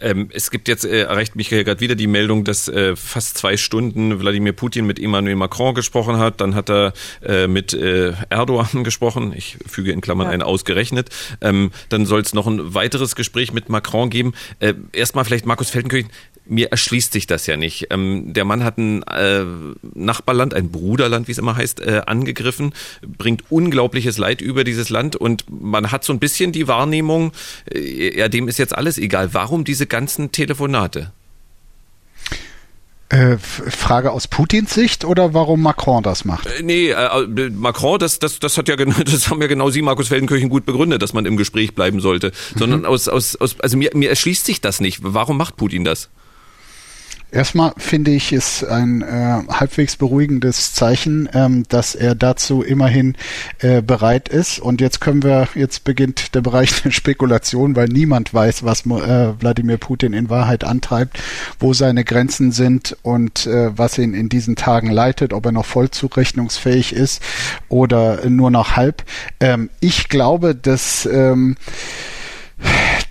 Ähm, 0.01 0.29
es 0.33 0.51
gibt 0.51 0.69
jetzt, 0.69 0.85
äh, 0.85 1.03
erreicht 1.03 1.35
mich 1.35 1.49
gerade 1.49 1.81
wieder 1.81 1.95
die 1.95 2.07
Meldung, 2.07 2.45
dass 2.45 2.69
äh, 2.69 2.95
fast 2.95 3.39
zwei 3.39 3.57
Stunden 3.57 4.21
Wladimir 4.21 4.53
Putin 4.53 4.87
mit 4.87 5.01
Emmanuel 5.01 5.37
Macron 5.37 5.75
gesprochen 5.75 6.19
hat. 6.19 6.41
Dann 6.41 6.55
hat 6.55 6.71
er 6.71 6.93
äh, 7.23 7.47
mit 7.47 7.73
äh, 7.73 8.13
Erdogan 8.29 8.69
gesprochen. 8.85 9.33
Ich 9.35 9.59
füge 9.67 9.93
in 9.93 10.01
Klammern 10.01 10.27
ja. 10.27 10.33
ein 10.33 10.43
ausgerechnet. 10.43 11.11
Ähm, 11.41 11.71
dann 11.89 12.07
soll 12.07 12.21
es 12.21 12.35
noch 12.35 12.47
ein 12.47 12.75
weiteres 12.75 13.17
Gespräch 13.17 13.53
mit 13.53 13.69
Macron 13.69 14.11
geben. 14.11 14.35
Äh, 14.61 14.75
erstmal 14.93 15.25
vielleicht 15.25 15.47
Markus 15.47 15.71
Feldenkirchen 15.71 16.11
mir 16.51 16.71
erschließt 16.71 17.13
sich 17.13 17.27
das 17.27 17.47
ja 17.47 17.59
nicht. 17.59 17.89
Ähm, 17.91 18.33
der 18.33 18.47
Mann 18.47 18.65
hat 18.65 18.79
ein 18.79 19.03
äh, 19.03 19.45
Nachbarland, 19.93 20.55
ein 20.55 20.71
Bruderland, 20.71 21.29
wie 21.29 21.33
es 21.33 21.37
immer 21.37 21.57
heißt, 21.57 21.87
angegriffen, 21.87 22.73
bringt 23.07 23.51
unglaubliches 23.51 24.17
Leid 24.17 24.41
über 24.41 24.65
dieses 24.65 24.89
Land 24.89 25.15
und 25.15 25.45
man 25.51 25.93
hat 25.93 26.05
so 26.05 26.13
ein 26.15 26.19
bisschen 26.19 26.53
die 26.53 26.67
Wahrnehmung, 26.67 27.33
ja, 27.71 28.29
dem 28.29 28.49
ist 28.49 28.59
jetzt 28.59 28.75
alles 28.75 28.97
egal. 28.99 29.35
Warum 29.35 29.65
diese 29.65 29.87
ganzen 29.87 30.33
Telefonate? 30.33 31.13
Äh, 33.11 33.39
Frage 33.39 34.13
aus 34.13 34.29
Putins 34.29 34.75
Sicht 34.75 35.07
oder 35.07 35.33
warum 35.33 35.63
Macron 35.63 36.03
das 36.03 36.27
macht? 36.27 36.47
Äh, 36.47 36.63
nee, 36.63 36.91
äh, 36.91 37.51
Macron, 37.51 37.99
das, 37.99 38.19
das, 38.19 38.39
das 38.39 38.59
hat 38.59 38.69
ja 38.69 38.77
das 39.05 39.31
haben 39.31 39.41
ja 39.41 39.49
genau 39.49 39.71
Sie, 39.71 39.81
Markus 39.81 40.09
Feldenkirchen, 40.09 40.51
gut 40.51 40.67
begründet, 40.67 41.01
dass 41.01 41.15
man 41.15 41.25
im 41.25 41.39
Gespräch 41.39 41.75
bleiben 41.75 42.01
sollte. 42.01 42.33
Mhm. 42.55 42.59
Sondern 42.59 42.87
aus, 42.87 43.09
aus, 43.09 43.37
aus, 43.37 43.59
also 43.61 43.79
mir, 43.79 43.91
mir 43.95 44.11
erschließt 44.11 44.45
sich 44.45 44.61
das 44.61 44.81
nicht. 44.81 45.01
Warum 45.03 45.39
macht 45.39 45.57
Putin 45.57 45.85
das? 45.85 46.11
Erstmal 47.31 47.73
finde 47.77 48.11
ich 48.13 48.33
es 48.33 48.65
ein 48.65 49.03
äh, 49.03 49.43
halbwegs 49.51 49.97
beruhigendes 49.97 50.73
Zeichen, 50.73 51.29
ähm, 51.35 51.65
dass 51.69 51.95
er 51.95 52.15
dazu 52.15 52.63
immerhin 52.63 53.17
äh, 53.59 53.83
bereit 53.83 54.31
ist. 54.31 54.59
Und 54.59 54.81
jetzt 54.81 55.03
können 55.03 55.23
wir, 55.23 55.47
jetzt 55.55 55.85
beginnt 55.85 56.35
der 56.35 56.41
Bereich 56.41 56.83
der 56.83 56.91
Spekulation, 56.91 57.77
weil 57.77 57.89
niemand 57.89 58.33
weiß, 58.33 58.65
was 58.65 58.87
äh, 58.87 59.41
Wladimir 59.41 59.77
Putin 59.77 60.15
in 60.15 60.31
Wahrheit 60.31 60.65
antreibt, 60.65 61.19
wo 61.61 61.75
seine 61.75 62.03
Grenzen 62.03 62.51
sind 62.51 62.97
und 63.03 63.47
äh, 63.47 63.77
was 63.77 63.99
ihn 63.99 64.15
in 64.15 64.31
diesen 64.31 64.57
Tagen 64.57 64.91
leitet, 64.91 65.35
ob 65.35 65.45
er 65.45 65.53
noch 65.53 65.67
vollzugrechnungsfähig 65.67 66.95
ist 66.95 67.23
oder 67.69 68.27
nur 68.31 68.51
noch 68.51 68.77
halb. 68.77 69.05
Ähm, 69.41 69.69
ich 69.81 70.09
glaube, 70.09 70.55
dass 70.55 71.05
ähm, 71.05 71.57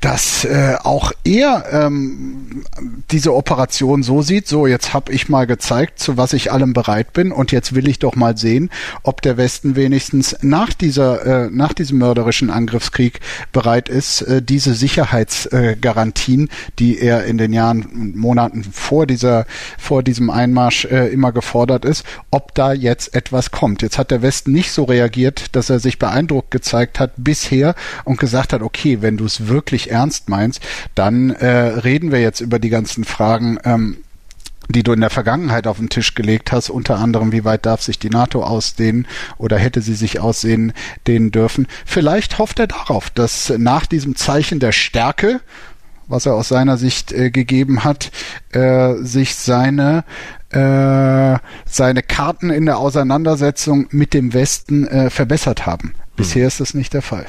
dass 0.08 0.45
äh, 0.45 0.78
auch 0.86 1.12
er 1.26 1.66
ähm, 1.70 2.64
diese 3.12 3.36
Operation 3.36 4.03
so 4.03 4.22
sieht, 4.22 4.47
so 4.47 4.66
jetzt 4.66 4.93
habe 4.93 5.12
ich 5.12 5.28
mal 5.28 5.45
gezeigt, 5.45 5.99
zu 5.99 6.16
was 6.16 6.32
ich 6.32 6.49
allem 6.49 6.72
bereit 6.72 7.12
bin 7.12 7.34
und 7.34 7.51
jetzt 7.51 7.76
will 7.76 7.89
ich 7.89 7.99
doch 7.99 8.16
mal 8.16 8.38
sehen, 8.38 8.70
ob 9.03 9.22
der 9.22 9.36
Westen 9.36 9.76
wenigstens 9.76 10.38
nach 10.41 10.72
dieser 10.72 11.47
äh, 11.47 11.49
nach 11.51 11.74
diesem 11.74 11.97
mörderischen 11.97 12.49
Angriffskrieg 12.49 13.20
bereit 13.51 13.89
ist, 13.89 14.22
äh, 14.22 14.41
diese 14.41 14.76
Sicherheitsgarantien, 14.76 16.47
die 16.80 16.99
er 16.99 17.26
in 17.26 17.38
den 17.38 17.51
Jahren 17.51 17.84
und 17.84 18.16
Monaten 18.16 18.64
vor 18.64 19.08
dieser 19.08 19.45
vor 19.78 20.03
diesem 20.03 20.30
Einmarsch 20.30 20.86
äh, 20.86 21.08
immer 21.08 21.34
gefordert 21.34 21.84
ist, 21.84 22.05
ob 22.32 22.55
da 22.55 22.72
jetzt 22.72 23.14
etwas 23.14 23.51
kommt. 23.51 23.82
Jetzt 23.82 23.97
hat 23.97 24.12
der 24.12 24.22
Westen 24.22 24.53
nicht 24.53 24.72
so 24.72 24.86
reagiert, 24.86 25.53
dass 25.53 25.70
er 25.70 25.82
sich 25.82 25.99
beeindruckt 25.99 26.51
gezeigt 26.51 26.97
hat 26.97 27.12
bisher 27.18 27.76
und 28.05 28.22
gesagt 28.22 28.53
hat, 28.53 28.62
okay, 28.62 28.99
wenn 29.01 29.18
du 29.18 29.26
es 29.26 29.47
wirklich 29.49 29.91
ernst 29.98 30.30
meinst, 30.30 30.62
dann 30.95 31.32
äh, 31.32 31.48
reden 31.48 32.12
wir 32.12 32.22
jetzt 32.22 32.41
über 32.41 32.60
die 32.60 32.70
ganzen 32.70 33.04
Fragen, 33.04 33.58
ähm, 33.64 33.98
die 34.70 34.84
du 34.84 34.91
in 34.91 35.02
der 35.02 35.10
Vergangenheit 35.10 35.66
auf 35.66 35.78
den 35.78 35.89
Tisch 35.89 36.14
gelegt 36.14 36.52
hast, 36.52 36.70
unter 36.70 36.98
anderem, 36.98 37.32
wie 37.32 37.45
weit 37.45 37.66
darf 37.66 37.82
sich 37.82 38.00
die 38.00 38.10
NATO 38.10 38.43
ausdehnen 38.43 39.08
oder 39.38 39.58
hätte 39.58 39.82
sie 39.82 39.93
sich 39.95 40.20
aussehen 40.20 40.74
dehnen 41.08 41.32
dürfen. 41.32 41.68
Vielleicht 41.86 42.38
hofft 42.38 42.60
er 42.60 42.68
darauf, 42.68 43.10
dass 43.10 43.54
nach 43.58 43.86
diesem 43.86 44.16
Zeichen 44.16 44.60
der 44.60 44.74
Stärke, 44.74 45.39
was 46.08 46.26
er 46.26 46.36
aus 46.36 46.50
seiner 46.50 46.78
Sicht 46.78 47.12
äh, 47.12 47.32
gegeben 47.32 47.84
hat, 47.84 48.12
äh, 48.52 48.95
sich 48.95 49.36
seine 49.36 50.04
äh, 50.50 51.38
seine 51.66 52.04
Karten 52.08 52.50
in 52.50 52.66
der 52.66 52.78
Auseinandersetzung 52.78 53.88
mit 53.91 54.14
dem 54.14 54.34
Westen 54.34 54.88
äh, 54.88 55.10
verbessert 55.10 55.66
haben. 55.66 55.93
Bisher 56.16 56.43
hm. 56.43 56.48
ist 56.48 56.60
das 56.62 56.74
nicht 56.74 56.93
der 56.93 57.02
Fall. 57.02 57.26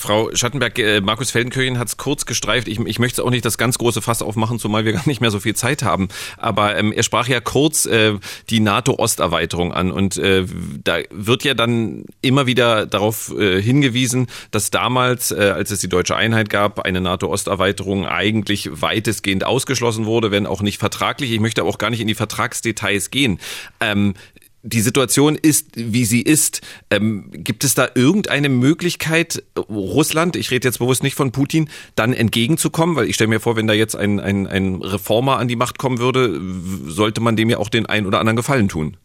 Frau 0.00 0.30
Schattenberg, 0.34 0.78
äh, 0.78 1.00
Markus 1.00 1.30
Feldenkirchen 1.30 1.78
hat 1.78 1.88
es 1.88 1.96
kurz 1.96 2.24
gestreift. 2.24 2.68
Ich, 2.68 2.80
ich 2.80 2.98
möchte 2.98 3.22
auch 3.22 3.30
nicht 3.30 3.44
das 3.44 3.58
ganz 3.58 3.78
große 3.78 4.00
Fass 4.02 4.22
aufmachen, 4.22 4.58
zumal 4.58 4.84
wir 4.84 4.92
gar 4.92 5.06
nicht 5.06 5.20
mehr 5.20 5.30
so 5.30 5.40
viel 5.40 5.54
Zeit 5.54 5.82
haben. 5.82 6.08
Aber 6.38 6.76
ähm, 6.76 6.92
er 6.92 7.02
sprach 7.02 7.28
ja 7.28 7.40
kurz 7.40 7.86
äh, 7.86 8.14
die 8.48 8.60
NATO-Osterweiterung 8.60 9.72
an. 9.72 9.92
Und 9.92 10.16
äh, 10.16 10.46
da 10.82 10.98
wird 11.10 11.44
ja 11.44 11.54
dann 11.54 12.04
immer 12.22 12.46
wieder 12.46 12.86
darauf 12.86 13.32
äh, 13.36 13.60
hingewiesen, 13.60 14.28
dass 14.50 14.70
damals, 14.70 15.30
äh, 15.30 15.52
als 15.54 15.70
es 15.70 15.80
die 15.80 15.88
deutsche 15.88 16.16
Einheit 16.16 16.48
gab, 16.48 16.80
eine 16.80 17.00
NATO-Osterweiterung 17.00 18.06
eigentlich 18.06 18.70
weitestgehend 18.72 19.44
ausgeschlossen 19.44 20.06
wurde, 20.06 20.30
wenn 20.30 20.46
auch 20.46 20.62
nicht 20.62 20.78
vertraglich. 20.78 21.30
Ich 21.30 21.40
möchte 21.40 21.60
aber 21.60 21.70
auch 21.70 21.78
gar 21.78 21.90
nicht 21.90 22.00
in 22.00 22.08
die 22.08 22.14
Vertragsdetails 22.14 23.10
gehen. 23.10 23.38
Ähm, 23.80 24.14
die 24.62 24.80
Situation 24.80 25.36
ist, 25.36 25.68
wie 25.74 26.04
sie 26.04 26.22
ist. 26.22 26.60
Ähm, 26.90 27.30
gibt 27.32 27.64
es 27.64 27.74
da 27.74 27.88
irgendeine 27.94 28.48
Möglichkeit, 28.48 29.42
Russland, 29.68 30.36
ich 30.36 30.50
rede 30.50 30.68
jetzt 30.68 30.78
bewusst 30.78 31.02
nicht 31.02 31.14
von 31.14 31.32
Putin, 31.32 31.68
dann 31.94 32.12
entgegenzukommen? 32.12 32.96
Weil 32.96 33.08
ich 33.08 33.14
stelle 33.14 33.28
mir 33.28 33.40
vor, 33.40 33.56
wenn 33.56 33.66
da 33.66 33.72
jetzt 33.72 33.96
ein, 33.96 34.20
ein, 34.20 34.46
ein 34.46 34.76
Reformer 34.76 35.38
an 35.38 35.48
die 35.48 35.56
Macht 35.56 35.78
kommen 35.78 35.98
würde, 35.98 36.40
sollte 36.86 37.20
man 37.20 37.36
dem 37.36 37.50
ja 37.50 37.58
auch 37.58 37.68
den 37.68 37.86
einen 37.86 38.06
oder 38.06 38.20
anderen 38.20 38.36
Gefallen 38.36 38.68
tun. 38.68 38.96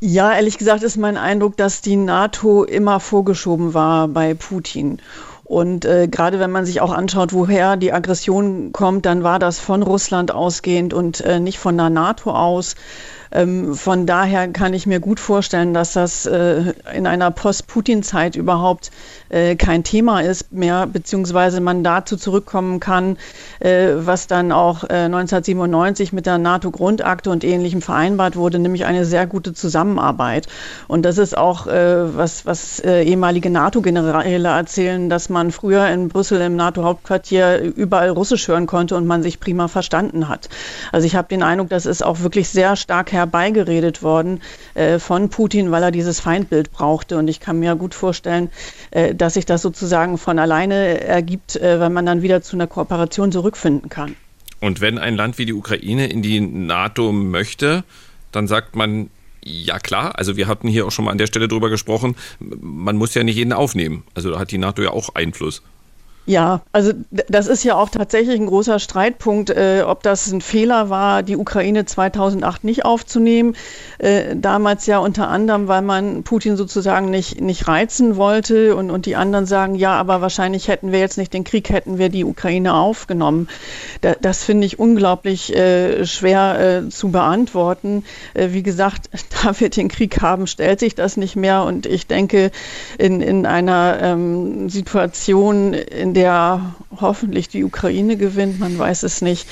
Ja, 0.00 0.32
ehrlich 0.34 0.58
gesagt 0.58 0.82
ist 0.82 0.98
mein 0.98 1.16
Eindruck, 1.16 1.56
dass 1.56 1.80
die 1.80 1.96
NATO 1.96 2.64
immer 2.64 3.00
vorgeschoben 3.00 3.72
war 3.72 4.08
bei 4.08 4.34
Putin. 4.34 5.00
Und 5.42 5.84
äh, 5.84 6.08
gerade 6.08 6.40
wenn 6.40 6.50
man 6.50 6.66
sich 6.66 6.80
auch 6.80 6.92
anschaut, 6.92 7.32
woher 7.32 7.76
die 7.76 7.92
Aggression 7.92 8.72
kommt, 8.72 9.06
dann 9.06 9.22
war 9.22 9.38
das 9.38 9.60
von 9.60 9.82
Russland 9.82 10.32
ausgehend 10.32 10.92
und 10.92 11.20
äh, 11.20 11.38
nicht 11.38 11.58
von 11.58 11.76
der 11.76 11.88
NATO 11.88 12.32
aus. 12.32 12.74
Ähm, 13.32 13.74
von 13.74 14.06
daher 14.06 14.48
kann 14.48 14.74
ich 14.74 14.86
mir 14.86 15.00
gut 15.00 15.20
vorstellen, 15.20 15.74
dass 15.74 15.92
das 15.92 16.26
äh, 16.26 16.74
in 16.94 17.06
einer 17.06 17.30
Post-Putin-Zeit 17.30 18.36
überhaupt 18.36 18.90
äh, 19.28 19.56
kein 19.56 19.84
Thema 19.84 20.20
ist 20.20 20.52
mehr, 20.52 20.86
beziehungsweise 20.86 21.60
man 21.60 21.82
dazu 21.84 22.16
zurückkommen 22.16 22.80
kann, 22.80 23.16
äh, 23.60 23.88
was 23.96 24.26
dann 24.26 24.52
auch 24.52 24.84
1997 24.84 26.12
mit 26.12 26.26
der 26.26 26.38
NATO-Grundakte 26.38 27.30
und 27.30 27.44
Ähnlichem 27.44 27.82
vereinbart 27.82 28.36
wurde, 28.36 28.58
nämlich 28.58 28.84
eine 28.84 29.04
sehr 29.04 29.26
gute 29.26 29.52
Zusammenarbeit. 29.52 30.46
Und 30.88 31.04
das 31.04 31.18
ist 31.18 31.36
auch, 31.36 31.66
was, 31.66 32.46
was 32.46 32.80
ehemalige 32.80 33.50
NATO-Generäle 33.50 34.48
erzählen, 34.48 35.08
dass 35.10 35.28
man 35.28 35.50
früher 35.50 35.88
in 35.88 36.08
Brüssel 36.08 36.40
im 36.40 36.56
NATO-Hauptquartier 36.56 37.60
überall 37.60 38.10
Russisch 38.10 38.48
hören 38.48 38.66
konnte 38.66 38.96
und 38.96 39.06
man 39.06 39.22
sich 39.22 39.40
prima 39.40 39.68
verstanden 39.68 40.28
hat. 40.28 40.48
Also 40.92 41.06
ich 41.06 41.16
habe 41.16 41.28
den 41.28 41.42
Eindruck, 41.42 41.68
das 41.68 41.86
ist 41.86 42.04
auch 42.04 42.20
wirklich 42.20 42.48
sehr 42.48 42.76
stark 42.76 43.12
herbeigeredet 43.16 44.02
worden 44.02 44.40
äh, 44.74 44.98
von 44.98 45.28
Putin, 45.28 45.70
weil 45.70 45.82
er 45.82 45.90
dieses 45.90 46.20
Feindbild 46.20 46.70
brauchte. 46.70 47.18
Und 47.18 47.28
ich 47.28 47.40
kann 47.40 47.58
mir 47.58 47.74
gut 47.74 47.94
vorstellen, 47.94 48.50
äh, 48.90 49.14
dass 49.14 49.34
sich 49.34 49.46
das 49.46 49.62
sozusagen 49.62 50.18
von 50.18 50.38
alleine 50.38 51.00
ergibt, 51.00 51.56
äh, 51.56 51.80
wenn 51.80 51.92
man 51.92 52.06
dann 52.06 52.22
wieder 52.22 52.42
zu 52.42 52.56
einer 52.56 52.66
Kooperation 52.66 53.32
zurückfinden 53.32 53.88
kann. 53.88 54.16
Und 54.60 54.80
wenn 54.80 54.98
ein 54.98 55.16
Land 55.16 55.38
wie 55.38 55.46
die 55.46 55.52
Ukraine 55.52 56.06
in 56.06 56.22
die 56.22 56.40
NATO 56.40 57.12
möchte, 57.12 57.84
dann 58.32 58.46
sagt 58.46 58.76
man, 58.76 59.10
ja 59.44 59.78
klar, 59.78 60.18
also 60.18 60.36
wir 60.36 60.48
hatten 60.48 60.68
hier 60.68 60.86
auch 60.86 60.90
schon 60.90 61.04
mal 61.04 61.12
an 61.12 61.18
der 61.18 61.26
Stelle 61.26 61.48
drüber 61.48 61.70
gesprochen, 61.70 62.16
man 62.40 62.96
muss 62.96 63.14
ja 63.14 63.22
nicht 63.22 63.36
jeden 63.36 63.52
aufnehmen. 63.52 64.02
Also 64.14 64.30
da 64.30 64.38
hat 64.38 64.50
die 64.50 64.58
NATO 64.58 64.82
ja 64.82 64.90
auch 64.90 65.14
Einfluss. 65.14 65.62
Ja, 66.28 66.62
also 66.72 66.90
das 67.28 67.46
ist 67.46 67.62
ja 67.62 67.76
auch 67.76 67.88
tatsächlich 67.88 68.40
ein 68.40 68.46
großer 68.46 68.80
Streitpunkt, 68.80 69.50
äh, 69.50 69.84
ob 69.86 70.02
das 70.02 70.26
ein 70.32 70.40
Fehler 70.40 70.90
war, 70.90 71.22
die 71.22 71.36
Ukraine 71.36 71.84
2008 71.84 72.64
nicht 72.64 72.84
aufzunehmen. 72.84 73.54
Äh, 73.98 74.34
damals 74.34 74.86
ja 74.86 74.98
unter 74.98 75.28
anderem, 75.28 75.68
weil 75.68 75.82
man 75.82 76.24
Putin 76.24 76.56
sozusagen 76.56 77.10
nicht, 77.10 77.40
nicht 77.40 77.68
reizen 77.68 78.16
wollte 78.16 78.74
und, 78.74 78.90
und 78.90 79.06
die 79.06 79.14
anderen 79.14 79.46
sagen, 79.46 79.76
ja, 79.76 79.94
aber 79.94 80.20
wahrscheinlich 80.20 80.66
hätten 80.66 80.90
wir 80.90 80.98
jetzt 80.98 81.16
nicht 81.16 81.32
den 81.32 81.44
Krieg, 81.44 81.70
hätten 81.70 81.96
wir 81.96 82.08
die 82.08 82.24
Ukraine 82.24 82.74
aufgenommen. 82.74 83.48
Da, 84.00 84.14
das 84.20 84.42
finde 84.42 84.66
ich 84.66 84.80
unglaublich 84.80 85.54
äh, 85.54 86.04
schwer 86.06 86.82
äh, 86.86 86.88
zu 86.88 87.12
beantworten. 87.12 88.04
Äh, 88.34 88.48
wie 88.50 88.64
gesagt, 88.64 89.10
da 89.44 89.60
wir 89.60 89.70
den 89.70 89.86
Krieg 89.86 90.20
haben, 90.20 90.48
stellt 90.48 90.80
sich 90.80 90.96
das 90.96 91.16
nicht 91.16 91.36
mehr 91.36 91.62
und 91.62 91.86
ich 91.86 92.08
denke, 92.08 92.50
in, 92.98 93.20
in 93.20 93.46
einer 93.46 93.98
ähm, 94.02 94.68
Situation, 94.68 95.72
in 95.72 96.15
der 96.16 96.74
hoffentlich 97.00 97.48
die 97.48 97.62
Ukraine 97.62 98.16
gewinnt, 98.16 98.58
man 98.58 98.76
weiß 98.76 99.04
es 99.04 99.20
nicht, 99.22 99.46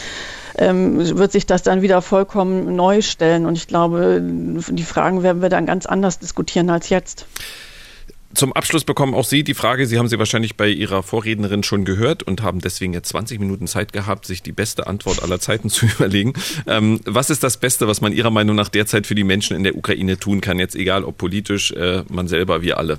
ähm, 0.56 1.16
wird 1.18 1.30
sich 1.30 1.46
das 1.46 1.62
dann 1.62 1.82
wieder 1.82 2.02
vollkommen 2.02 2.74
neu 2.74 3.02
stellen. 3.02 3.46
Und 3.46 3.56
ich 3.56 3.68
glaube, 3.68 4.20
die 4.22 4.82
Fragen 4.82 5.22
werden 5.22 5.42
wir 5.42 5.50
dann 5.50 5.66
ganz 5.66 5.86
anders 5.86 6.18
diskutieren 6.18 6.70
als 6.70 6.88
jetzt. 6.88 7.26
Zum 8.34 8.52
Abschluss 8.52 8.82
bekommen 8.82 9.14
auch 9.14 9.24
Sie 9.24 9.44
die 9.44 9.54
Frage, 9.54 9.86
Sie 9.86 9.96
haben 9.96 10.08
sie 10.08 10.18
wahrscheinlich 10.18 10.56
bei 10.56 10.68
Ihrer 10.68 11.04
Vorrednerin 11.04 11.62
schon 11.62 11.84
gehört 11.84 12.24
und 12.24 12.42
haben 12.42 12.60
deswegen 12.60 12.92
jetzt 12.92 13.10
20 13.10 13.38
Minuten 13.38 13.68
Zeit 13.68 13.92
gehabt, 13.92 14.26
sich 14.26 14.42
die 14.42 14.50
beste 14.50 14.88
Antwort 14.88 15.22
aller 15.22 15.38
Zeiten 15.38 15.70
zu 15.70 15.86
überlegen. 15.86 16.32
Ähm, 16.66 17.00
was 17.04 17.30
ist 17.30 17.44
das 17.44 17.58
Beste, 17.58 17.86
was 17.86 18.00
man 18.00 18.12
Ihrer 18.12 18.30
Meinung 18.30 18.56
nach 18.56 18.68
derzeit 18.68 19.06
für 19.06 19.14
die 19.14 19.22
Menschen 19.22 19.56
in 19.56 19.62
der 19.62 19.76
Ukraine 19.76 20.18
tun 20.18 20.40
kann, 20.40 20.58
jetzt 20.58 20.74
egal 20.74 21.04
ob 21.04 21.18
politisch, 21.18 21.70
äh, 21.72 22.02
man 22.08 22.26
selber, 22.26 22.62
wir 22.62 22.78
alle? 22.78 22.98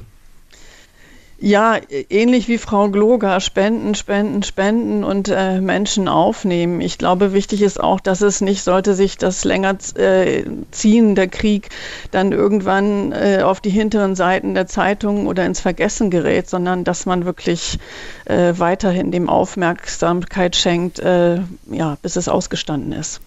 Ja, 1.37 1.77
ähnlich 1.89 2.47
wie 2.47 2.57
Frau 2.57 2.87
Gloger, 2.87 3.41
spenden, 3.41 3.93
spenden, 3.93 4.41
spenden 4.41 5.03
und 5.03 5.27
äh, 5.27 5.59
Menschen 5.59 6.07
aufnehmen. 6.07 6.79
Ich 6.79 6.97
glaube, 6.97 7.33
wichtig 7.33 7.61
ist 7.61 7.77
auch, 7.77 7.99
dass 7.99 8.21
es 8.21 8.39
nicht, 8.39 8.63
sollte 8.63 8.93
sich 8.93 9.17
das 9.17 9.43
länger 9.43 9.77
äh, 9.97 10.45
ziehen, 10.71 11.13
der 11.13 11.27
Krieg, 11.27 11.69
dann 12.11 12.31
irgendwann 12.31 13.11
äh, 13.11 13.41
auf 13.43 13.59
die 13.59 13.69
hinteren 13.69 14.15
Seiten 14.15 14.53
der 14.53 14.67
Zeitungen 14.67 15.27
oder 15.27 15.45
ins 15.45 15.59
Vergessen 15.59 16.09
gerät, 16.09 16.49
sondern 16.49 16.85
dass 16.85 17.05
man 17.05 17.25
wirklich 17.25 17.79
äh, 18.23 18.53
weiterhin 18.55 19.11
dem 19.11 19.27
Aufmerksamkeit 19.27 20.55
schenkt, 20.55 20.99
äh, 20.99 21.41
ja, 21.69 21.97
bis 22.01 22.15
es 22.15 22.29
ausgestanden 22.29 22.93
ist. 22.93 23.19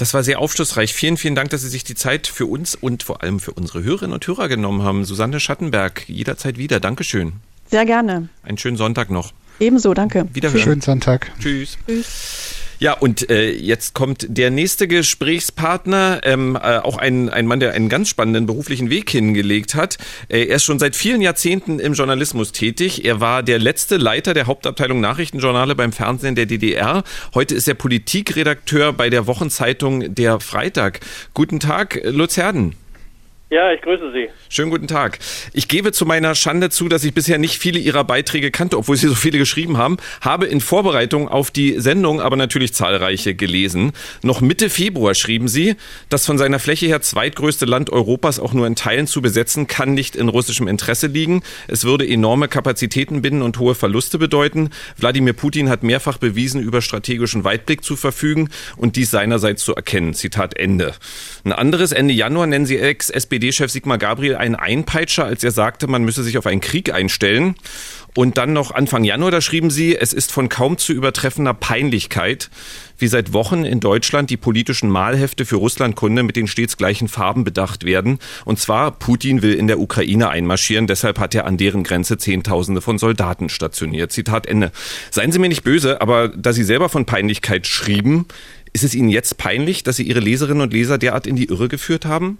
Das 0.00 0.14
war 0.14 0.22
sehr 0.22 0.38
aufschlussreich. 0.38 0.94
Vielen, 0.94 1.18
vielen 1.18 1.34
Dank, 1.34 1.50
dass 1.50 1.60
Sie 1.60 1.68
sich 1.68 1.84
die 1.84 1.94
Zeit 1.94 2.26
für 2.26 2.46
uns 2.46 2.74
und 2.74 3.02
vor 3.02 3.22
allem 3.22 3.38
für 3.38 3.52
unsere 3.52 3.82
Hörerinnen 3.82 4.14
und 4.14 4.26
Hörer 4.26 4.48
genommen 4.48 4.82
haben. 4.82 5.04
Susanne 5.04 5.40
Schattenberg, 5.40 6.08
jederzeit 6.08 6.56
wieder. 6.56 6.80
Dankeschön. 6.80 7.34
Sehr 7.66 7.84
gerne. 7.84 8.30
Einen 8.42 8.56
schönen 8.56 8.78
Sonntag 8.78 9.10
noch. 9.10 9.34
Ebenso, 9.58 9.92
danke. 9.92 10.26
Wiederhören. 10.32 10.62
Schönen 10.62 10.80
Sonntag. 10.80 11.30
Tschüss. 11.38 11.76
Tschüss. 11.86 12.54
Ja, 12.80 12.94
und 12.94 13.28
äh, 13.28 13.50
jetzt 13.50 13.92
kommt 13.92 14.26
der 14.30 14.50
nächste 14.50 14.88
Gesprächspartner, 14.88 16.22
ähm, 16.24 16.56
äh, 16.56 16.78
auch 16.78 16.96
ein, 16.96 17.28
ein 17.28 17.46
Mann, 17.46 17.60
der 17.60 17.74
einen 17.74 17.90
ganz 17.90 18.08
spannenden 18.08 18.46
beruflichen 18.46 18.88
Weg 18.88 19.10
hingelegt 19.10 19.74
hat. 19.74 19.98
Äh, 20.28 20.46
er 20.46 20.56
ist 20.56 20.64
schon 20.64 20.78
seit 20.78 20.96
vielen 20.96 21.20
Jahrzehnten 21.20 21.78
im 21.78 21.92
Journalismus 21.92 22.52
tätig. 22.52 23.04
Er 23.04 23.20
war 23.20 23.42
der 23.42 23.58
letzte 23.58 23.98
Leiter 23.98 24.32
der 24.32 24.46
Hauptabteilung 24.46 24.98
Nachrichtenjournale 24.98 25.74
beim 25.74 25.92
Fernsehen 25.92 26.36
der 26.36 26.46
DDR. 26.46 27.04
Heute 27.34 27.54
ist 27.54 27.68
er 27.68 27.74
Politikredakteur 27.74 28.94
bei 28.94 29.10
der 29.10 29.26
Wochenzeitung 29.26 30.14
Der 30.14 30.40
Freitag. 30.40 31.00
Guten 31.34 31.60
Tag, 31.60 32.00
Lutz 32.04 32.38
Herden. 32.38 32.79
Ja, 33.52 33.72
ich 33.72 33.82
grüße 33.82 34.12
Sie. 34.12 34.28
Schönen 34.48 34.70
guten 34.70 34.86
Tag. 34.86 35.18
Ich 35.52 35.66
gebe 35.66 35.90
zu 35.90 36.06
meiner 36.06 36.36
Schande 36.36 36.70
zu, 36.70 36.88
dass 36.88 37.02
ich 37.02 37.12
bisher 37.12 37.36
nicht 37.36 37.58
viele 37.58 37.80
Ihrer 37.80 38.04
Beiträge 38.04 38.52
kannte, 38.52 38.78
obwohl 38.78 38.96
Sie 38.96 39.08
so 39.08 39.16
viele 39.16 39.38
geschrieben 39.38 39.76
haben, 39.76 39.96
habe 40.20 40.46
in 40.46 40.60
Vorbereitung 40.60 41.26
auf 41.26 41.50
die 41.50 41.80
Sendung 41.80 42.20
aber 42.20 42.36
natürlich 42.36 42.74
zahlreiche 42.74 43.34
gelesen. 43.34 43.90
Noch 44.22 44.40
Mitte 44.40 44.70
Februar 44.70 45.16
schrieben 45.16 45.48
Sie, 45.48 45.74
das 46.10 46.26
von 46.26 46.38
seiner 46.38 46.60
Fläche 46.60 46.86
her 46.86 47.02
zweitgrößte 47.02 47.64
Land 47.64 47.90
Europas 47.90 48.38
auch 48.38 48.52
nur 48.52 48.68
in 48.68 48.76
Teilen 48.76 49.08
zu 49.08 49.20
besetzen, 49.20 49.66
kann 49.66 49.94
nicht 49.94 50.14
in 50.14 50.28
russischem 50.28 50.68
Interesse 50.68 51.08
liegen. 51.08 51.42
Es 51.66 51.82
würde 51.82 52.08
enorme 52.08 52.46
Kapazitäten 52.46 53.20
binden 53.20 53.42
und 53.42 53.58
hohe 53.58 53.74
Verluste 53.74 54.18
bedeuten. 54.18 54.70
Wladimir 54.96 55.32
Putin 55.32 55.70
hat 55.70 55.82
mehrfach 55.82 56.18
bewiesen, 56.18 56.62
über 56.62 56.82
strategischen 56.82 57.42
Weitblick 57.42 57.82
zu 57.82 57.96
verfügen 57.96 58.48
und 58.76 58.94
dies 58.94 59.10
seinerseits 59.10 59.64
zu 59.64 59.74
erkennen. 59.74 60.14
Zitat 60.14 60.56
Ende. 60.56 60.94
Ein 61.44 61.52
anderes 61.52 61.92
Ende 61.92 62.14
Januar 62.14 62.46
nennen 62.46 62.66
Sie 62.66 62.78
Ex-SPD 62.78 63.40
SPD-Chef 63.40 63.70
Sigmar 63.70 63.98
Gabriel 63.98 64.36
einen 64.36 64.54
Einpeitscher, 64.54 65.24
als 65.24 65.42
er 65.42 65.50
sagte, 65.50 65.86
man 65.86 66.04
müsse 66.04 66.22
sich 66.22 66.36
auf 66.36 66.46
einen 66.46 66.60
Krieg 66.60 66.92
einstellen. 66.92 67.54
Und 68.16 68.38
dann 68.38 68.52
noch 68.52 68.72
Anfang 68.72 69.04
Januar, 69.04 69.30
da 69.30 69.40
schrieben 69.40 69.70
sie, 69.70 69.96
es 69.96 70.12
ist 70.12 70.32
von 70.32 70.48
kaum 70.48 70.78
zu 70.78 70.92
übertreffender 70.92 71.54
Peinlichkeit, 71.54 72.50
wie 72.98 73.06
seit 73.06 73.32
Wochen 73.32 73.64
in 73.64 73.78
Deutschland 73.78 74.30
die 74.30 74.36
politischen 74.36 74.90
Mahlhefte 74.90 75.46
für 75.46 75.56
Russlandkunde 75.56 76.24
mit 76.24 76.34
den 76.34 76.48
stets 76.48 76.76
gleichen 76.76 77.06
Farben 77.06 77.44
bedacht 77.44 77.84
werden. 77.84 78.18
Und 78.44 78.58
zwar, 78.58 78.90
Putin 78.90 79.42
will 79.42 79.54
in 79.54 79.68
der 79.68 79.78
Ukraine 79.78 80.28
einmarschieren, 80.28 80.88
deshalb 80.88 81.20
hat 81.20 81.36
er 81.36 81.46
an 81.46 81.56
deren 81.56 81.84
Grenze 81.84 82.18
Zehntausende 82.18 82.80
von 82.80 82.98
Soldaten 82.98 83.48
stationiert. 83.48 84.10
Zitat 84.10 84.46
Ende. 84.46 84.72
Seien 85.12 85.30
Sie 85.30 85.38
mir 85.38 85.48
nicht 85.48 85.62
böse, 85.62 86.00
aber 86.00 86.28
da 86.28 86.52
Sie 86.52 86.64
selber 86.64 86.88
von 86.88 87.06
Peinlichkeit 87.06 87.68
schrieben, 87.68 88.26
ist 88.72 88.84
es 88.84 88.94
Ihnen 88.94 89.08
jetzt 89.08 89.38
peinlich, 89.38 89.82
dass 89.82 89.96
Sie 89.96 90.04
Ihre 90.04 90.20
Leserinnen 90.20 90.62
und 90.62 90.72
Leser 90.72 90.98
derart 90.98 91.26
in 91.26 91.36
die 91.36 91.46
Irre 91.46 91.68
geführt 91.68 92.04
haben? 92.04 92.38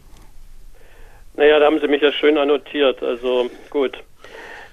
Naja, 1.36 1.58
da 1.58 1.66
haben 1.66 1.80
Sie 1.80 1.88
mich 1.88 2.02
ja 2.02 2.12
schön 2.12 2.38
annotiert. 2.38 3.02
Also 3.02 3.50
gut. 3.70 3.96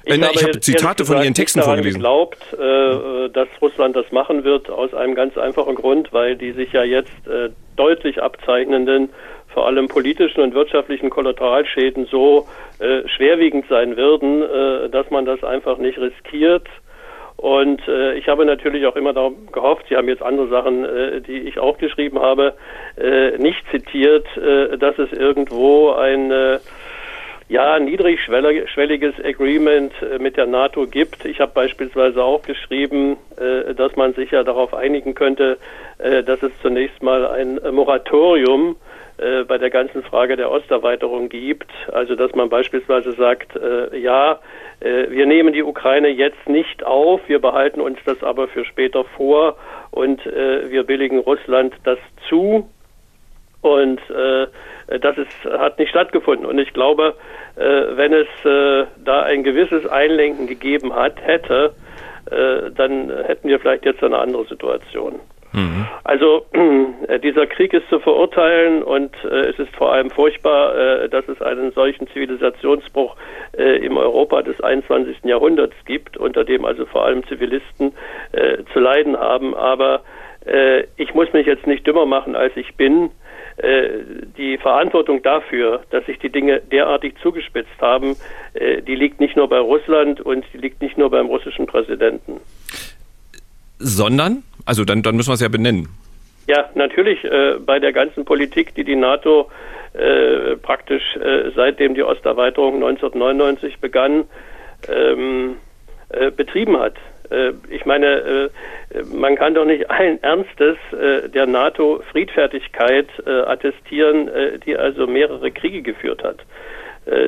Ich, 0.03 0.13
äh, 0.13 0.29
ich 0.33 0.43
habe 0.43 0.59
Zitate 0.59 1.05
von 1.05 1.17
Ihren 1.17 1.33
Texten 1.33 1.61
vorgelesen. 1.61 1.99
Ich 1.99 2.03
glaubt, 2.03 2.41
äh, 2.53 3.29
dass 3.29 3.47
Russland 3.61 3.95
das 3.95 4.11
machen 4.11 4.43
wird, 4.43 4.69
aus 4.69 4.93
einem 4.93 5.15
ganz 5.15 5.37
einfachen 5.37 5.75
Grund, 5.75 6.13
weil 6.13 6.35
die 6.35 6.51
sich 6.51 6.71
ja 6.71 6.83
jetzt 6.83 7.27
äh, 7.27 7.49
deutlich 7.75 8.21
abzeichnenden, 8.21 9.09
vor 9.53 9.65
allem 9.65 9.87
politischen 9.87 10.41
und 10.41 10.53
wirtschaftlichen 10.53 11.09
Kollateralschäden 11.09 12.05
so 12.05 12.47
äh, 12.79 13.07
schwerwiegend 13.07 13.65
sein 13.69 13.97
würden, 13.97 14.43
äh, 14.43 14.89
dass 14.89 15.09
man 15.09 15.25
das 15.25 15.43
einfach 15.43 15.77
nicht 15.77 15.97
riskiert 15.97 16.67
und 17.37 17.87
äh, 17.87 18.15
ich 18.15 18.27
habe 18.27 18.45
natürlich 18.45 18.85
auch 18.87 18.95
immer 18.95 19.13
darauf 19.13 19.33
gehofft, 19.51 19.85
Sie 19.89 19.95
haben 19.95 20.09
jetzt 20.09 20.23
andere 20.23 20.47
Sachen, 20.47 20.83
äh, 20.83 21.21
die 21.21 21.39
ich 21.39 21.59
auch 21.59 21.77
geschrieben 21.77 22.19
habe, 22.19 22.55
äh, 22.97 23.37
nicht 23.37 23.63
zitiert, 23.69 24.25
äh, 24.37 24.77
dass 24.77 24.97
es 24.97 25.11
irgendwo 25.13 25.91
ein 25.91 26.31
äh, 26.31 26.59
ja, 27.49 27.79
niedrigschwelliges 27.79 29.15
Agreement 29.23 29.93
äh, 30.01 30.17
mit 30.19 30.35
der 30.35 30.47
NATO 30.47 30.87
gibt. 30.87 31.25
Ich 31.25 31.39
habe 31.39 31.51
beispielsweise 31.53 32.23
auch 32.23 32.41
geschrieben, 32.41 33.17
äh, 33.37 33.73
dass 33.73 33.95
man 33.95 34.13
sich 34.13 34.31
ja 34.31 34.43
darauf 34.43 34.73
einigen 34.73 35.15
könnte, 35.15 35.57
äh, 35.99 36.23
dass 36.23 36.41
es 36.43 36.51
zunächst 36.61 37.01
mal 37.01 37.25
ein 37.27 37.59
Moratorium 37.71 38.75
äh, 39.17 39.45
bei 39.45 39.57
der 39.57 39.71
ganzen 39.71 40.03
Frage 40.03 40.35
der 40.35 40.51
Osterweiterung 40.51 41.29
gibt. 41.29 41.71
Also 41.91 42.15
dass 42.15 42.35
man 42.35 42.49
beispielsweise 42.49 43.13
sagt, 43.13 43.55
äh, 43.55 43.97
ja, 43.97 44.39
äh, 44.79 45.09
wir 45.09 45.25
nehmen 45.25 45.53
die 45.53 45.63
Ukraine 45.63 46.09
jetzt 46.09 46.47
nicht 46.47 46.83
auf, 46.85 47.21
wir 47.27 47.39
behalten 47.39 47.81
uns 47.81 47.97
das 48.05 48.21
aber 48.23 48.47
für 48.47 48.63
später 48.63 49.05
vor 49.05 49.57
und 49.89 50.23
äh, 50.27 50.69
wir 50.69 50.83
billigen 50.83 51.17
Russland 51.17 51.73
das 51.83 51.97
zu. 52.29 52.69
Und 53.61 53.99
äh, 54.11 54.47
das 54.99 55.17
ist, 55.17 55.45
hat 55.45 55.79
nicht 55.79 55.89
stattgefunden. 55.89 56.45
Und 56.45 56.59
ich 56.59 56.71
glaube, 56.71 57.15
wenn 57.55 58.13
es 58.13 58.27
da 58.43 59.23
ein 59.23 59.43
gewisses 59.43 59.85
Einlenken 59.87 60.47
gegeben 60.47 60.95
hat, 60.95 61.19
hätte, 61.19 61.73
dann 62.29 63.11
hätten 63.25 63.49
wir 63.49 63.59
vielleicht 63.59 63.83
jetzt 63.83 64.01
eine 64.03 64.19
andere 64.19 64.45
Situation. 64.45 65.19
Mhm. 65.53 65.87
Also 66.03 66.45
äh, 67.07 67.19
dieser 67.19 67.47
Krieg 67.47 67.73
ist 67.73 67.87
zu 67.89 67.99
verurteilen 67.99 68.83
und 68.83 69.13
äh, 69.23 69.49
es 69.49 69.59
ist 69.59 69.75
vor 69.75 69.91
allem 69.91 70.09
furchtbar, 70.09 70.75
äh, 70.75 71.09
dass 71.09 71.27
es 71.27 71.41
einen 71.41 71.71
solchen 71.71 72.07
Zivilisationsbruch 72.07 73.15
äh, 73.57 73.77
im 73.85 73.97
Europa 73.97 74.41
des 74.41 74.59
21. 74.61 75.23
Jahrhunderts 75.23 75.75
gibt, 75.85 76.17
unter 76.17 76.43
dem 76.43 76.65
also 76.65 76.85
vor 76.85 77.05
allem 77.05 77.25
Zivilisten 77.27 77.93
äh, 78.33 78.57
zu 78.73 78.79
leiden 78.79 79.17
haben. 79.17 79.55
Aber 79.55 80.01
äh, 80.45 80.83
ich 80.97 81.13
muss 81.13 81.31
mich 81.33 81.47
jetzt 81.47 81.65
nicht 81.65 81.87
dümmer 81.87 82.05
machen, 82.05 82.35
als 82.35 82.55
ich 82.55 82.75
bin. 82.75 83.11
Die 84.37 84.59
Verantwortung 84.59 85.23
dafür, 85.23 85.81
dass 85.89 86.05
sich 86.05 86.19
die 86.19 86.29
Dinge 86.29 86.61
derartig 86.71 87.15
zugespitzt 87.23 87.81
haben, 87.81 88.15
die 88.53 88.93
liegt 88.93 89.19
nicht 89.19 89.35
nur 89.35 89.49
bei 89.49 89.57
Russland 89.57 90.21
und 90.21 90.45
die 90.53 90.59
liegt 90.59 90.79
nicht 90.79 90.95
nur 90.95 91.09
beim 91.09 91.25
russischen 91.25 91.65
Präsidenten. 91.65 92.39
Sondern? 93.79 94.43
Also 94.67 94.83
dann, 94.83 95.01
dann 95.01 95.15
müssen 95.15 95.29
wir 95.29 95.35
es 95.35 95.41
ja 95.41 95.47
benennen. 95.47 95.87
Ja, 96.47 96.69
natürlich 96.75 97.23
äh, 97.23 97.55
bei 97.65 97.79
der 97.79 97.93
ganzen 97.93 98.25
Politik, 98.25 98.75
die 98.75 98.83
die 98.83 98.95
NATO 98.95 99.49
äh, 99.93 100.55
praktisch 100.57 101.15
äh, 101.15 101.51
seitdem 101.55 101.95
die 101.95 102.03
Osterweiterung 102.03 102.75
1999 102.75 103.79
begann, 103.79 104.25
ähm, 104.89 105.57
äh, 106.09 106.31
betrieben 106.31 106.79
hat. 106.79 106.95
Äh, 107.29 107.53
ich 107.69 107.85
meine, 107.85 108.07
äh, 108.07 108.49
man 109.13 109.35
kann 109.35 109.55
doch 109.55 109.65
nicht 109.65 109.89
allen 109.89 110.21
Ernstes 110.23 110.77
der 110.91 111.45
NATO 111.45 112.01
Friedfertigkeit 112.11 113.07
attestieren, 113.25 114.29
die 114.65 114.77
also 114.77 115.07
mehrere 115.07 115.51
Kriege 115.51 115.81
geführt 115.81 116.23
hat. 116.23 116.37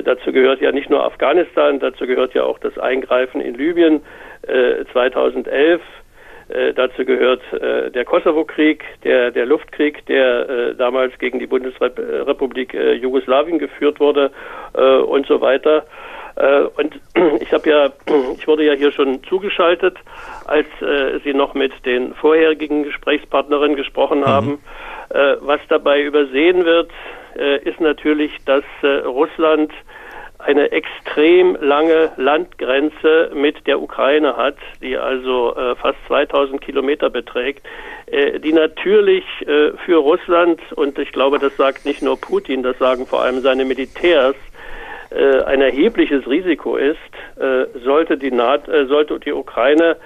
Dazu 0.04 0.32
gehört 0.32 0.62
ja 0.62 0.72
nicht 0.72 0.88
nur 0.88 1.04
Afghanistan, 1.04 1.78
dazu 1.80 2.06
gehört 2.06 2.32
ja 2.32 2.44
auch 2.44 2.58
das 2.58 2.78
Eingreifen 2.78 3.42
in 3.42 3.54
Libyen 3.54 4.00
äh, 4.42 4.84
2011. 4.92 5.82
Äh, 6.50 6.74
dazu 6.74 7.04
gehört 7.04 7.42
äh, 7.52 7.90
der 7.90 8.04
Kosovo-Krieg, 8.04 8.84
der, 9.04 9.30
der 9.30 9.46
Luftkrieg, 9.46 10.04
der 10.06 10.48
äh, 10.48 10.74
damals 10.74 11.16
gegen 11.18 11.38
die 11.38 11.46
Bundesrepublik 11.46 12.74
äh, 12.74 12.94
Jugoslawien 12.94 13.58
geführt 13.58 14.00
wurde 14.00 14.30
äh, 14.74 14.96
und 14.96 15.26
so 15.26 15.40
weiter. 15.40 15.84
Äh, 16.36 16.62
und 16.76 17.00
ich 17.40 17.52
habe 17.52 17.70
ja, 17.70 17.88
ich 18.36 18.46
wurde 18.48 18.64
ja 18.64 18.72
hier 18.72 18.90
schon 18.90 19.22
zugeschaltet, 19.24 19.96
als 20.46 20.66
äh, 20.80 21.20
Sie 21.22 21.34
noch 21.34 21.54
mit 21.54 21.72
den 21.86 22.14
vorherigen 22.14 22.82
Gesprächspartnerinnen 22.82 23.76
gesprochen 23.76 24.20
mhm. 24.20 24.26
haben. 24.26 24.58
Äh, 25.10 25.36
was 25.40 25.60
dabei 25.68 26.02
übersehen 26.02 26.64
wird, 26.64 26.90
äh, 27.36 27.58
ist 27.62 27.80
natürlich, 27.80 28.32
dass 28.44 28.64
äh, 28.82 28.88
Russland 29.06 29.72
eine 30.44 30.72
extrem 30.72 31.56
lange 31.60 32.12
Landgrenze 32.16 33.30
mit 33.34 33.66
der 33.66 33.80
Ukraine 33.80 34.36
hat, 34.36 34.56
die 34.82 34.96
also 34.96 35.54
äh, 35.54 35.74
fast 35.76 35.98
2000 36.06 36.60
Kilometer 36.60 37.10
beträgt, 37.10 37.66
äh, 38.06 38.40
die 38.40 38.52
natürlich 38.52 39.24
äh, 39.42 39.72
für 39.84 39.96
Russland, 39.96 40.60
und 40.74 40.98
ich 40.98 41.12
glaube, 41.12 41.38
das 41.38 41.56
sagt 41.56 41.84
nicht 41.84 42.02
nur 42.02 42.20
Putin, 42.20 42.62
das 42.62 42.78
sagen 42.78 43.06
vor 43.06 43.22
allem 43.22 43.40
seine 43.40 43.64
Militärs, 43.64 44.36
äh, 45.10 45.42
ein 45.42 45.60
erhebliches 45.60 46.26
Risiko 46.28 46.76
ist, 46.76 46.96
äh, 47.36 47.66
sollte 47.84 48.16
die, 48.16 48.30
NATO, 48.30 48.70
äh, 48.70 48.86
sollte 48.86 49.18
die 49.18 49.32
Ukraine 49.32 49.96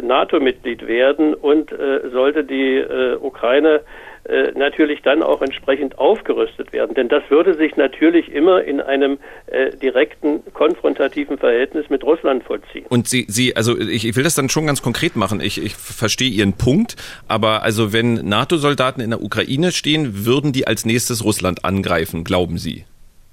NATO-Mitglied 0.00 0.86
werden 0.86 1.34
und 1.34 1.74
sollte 2.10 2.42
die 2.42 2.82
Ukraine 3.20 3.82
äh, 4.28 4.52
natürlich 4.54 5.00
dann 5.02 5.22
auch 5.22 5.40
entsprechend 5.40 5.98
aufgerüstet 5.98 6.72
werden. 6.74 6.94
Denn 6.94 7.08
das 7.08 7.22
würde 7.30 7.54
sich 7.54 7.76
natürlich 7.76 8.30
immer 8.30 8.62
in 8.62 8.80
einem 8.80 9.18
äh, 9.46 9.70
direkten 9.76 10.42
konfrontativen 10.52 11.38
Verhältnis 11.38 11.88
mit 11.88 12.04
Russland 12.04 12.44
vollziehen. 12.44 12.84
Und 12.90 13.08
Sie, 13.08 13.24
Sie, 13.28 13.56
also 13.56 13.78
ich, 13.78 14.06
ich 14.06 14.16
will 14.16 14.24
das 14.24 14.34
dann 14.34 14.50
schon 14.50 14.66
ganz 14.66 14.82
konkret 14.82 15.16
machen. 15.16 15.40
Ich, 15.40 15.62
ich 15.64 15.74
verstehe 15.74 16.28
Ihren 16.28 16.52
Punkt, 16.52 16.96
aber 17.26 17.62
also 17.62 17.92
wenn 17.94 18.14
NATO-Soldaten 18.14 19.00
in 19.00 19.10
der 19.10 19.22
Ukraine 19.22 19.72
stehen, 19.72 20.26
würden 20.26 20.52
die 20.52 20.66
als 20.66 20.84
nächstes 20.84 21.24
Russland 21.24 21.64
angreifen, 21.64 22.22
glauben 22.22 22.58
Sie? 22.58 22.84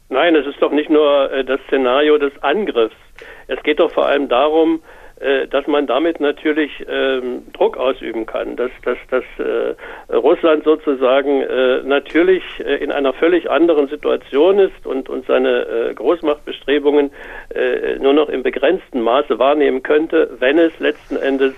Nein, 0.08 0.36
es 0.36 0.46
ist 0.46 0.62
doch 0.62 0.72
nicht 0.72 0.90
nur 0.90 1.30
äh, 1.32 1.44
das 1.44 1.60
Szenario 1.68 2.18
des 2.18 2.32
Angriffs. 2.42 2.96
Es 3.48 3.62
geht 3.64 3.80
doch 3.80 3.92
vor 3.92 4.06
allem 4.06 4.30
darum, 4.30 4.80
dass 5.50 5.68
man 5.68 5.88
damit 5.88 6.20
natürlich 6.20 6.72
ähm, 6.88 7.44
Druck 7.54 7.78
ausüben 7.78 8.26
kann, 8.26 8.56
dass, 8.56 8.72
dass, 8.84 8.98
dass 9.10 9.24
äh, 9.38 10.14
Russland 10.14 10.64
sozusagen 10.64 11.42
äh, 11.42 11.82
natürlich 11.84 12.44
äh, 12.60 12.76
in 12.84 12.92
einer 12.92 13.14
völlig 13.14 13.50
anderen 13.50 13.88
Situation 13.88 14.60
ist 14.60 14.86
und, 14.86 15.10
und 15.10 15.26
seine 15.26 15.90
äh, 15.90 15.94
Großmachtbestrebungen 15.94 17.12
äh, 17.54 17.98
nur 18.00 18.14
noch 18.14 18.30
im 18.30 18.44
begrenzten 18.44 19.02
Maße 19.02 19.40
wahrnehmen 19.40 19.84
könnte, 19.84 20.30
wenn 20.40 20.60
es 20.60 20.78
letzten 20.80 21.18
Endes 21.18 21.54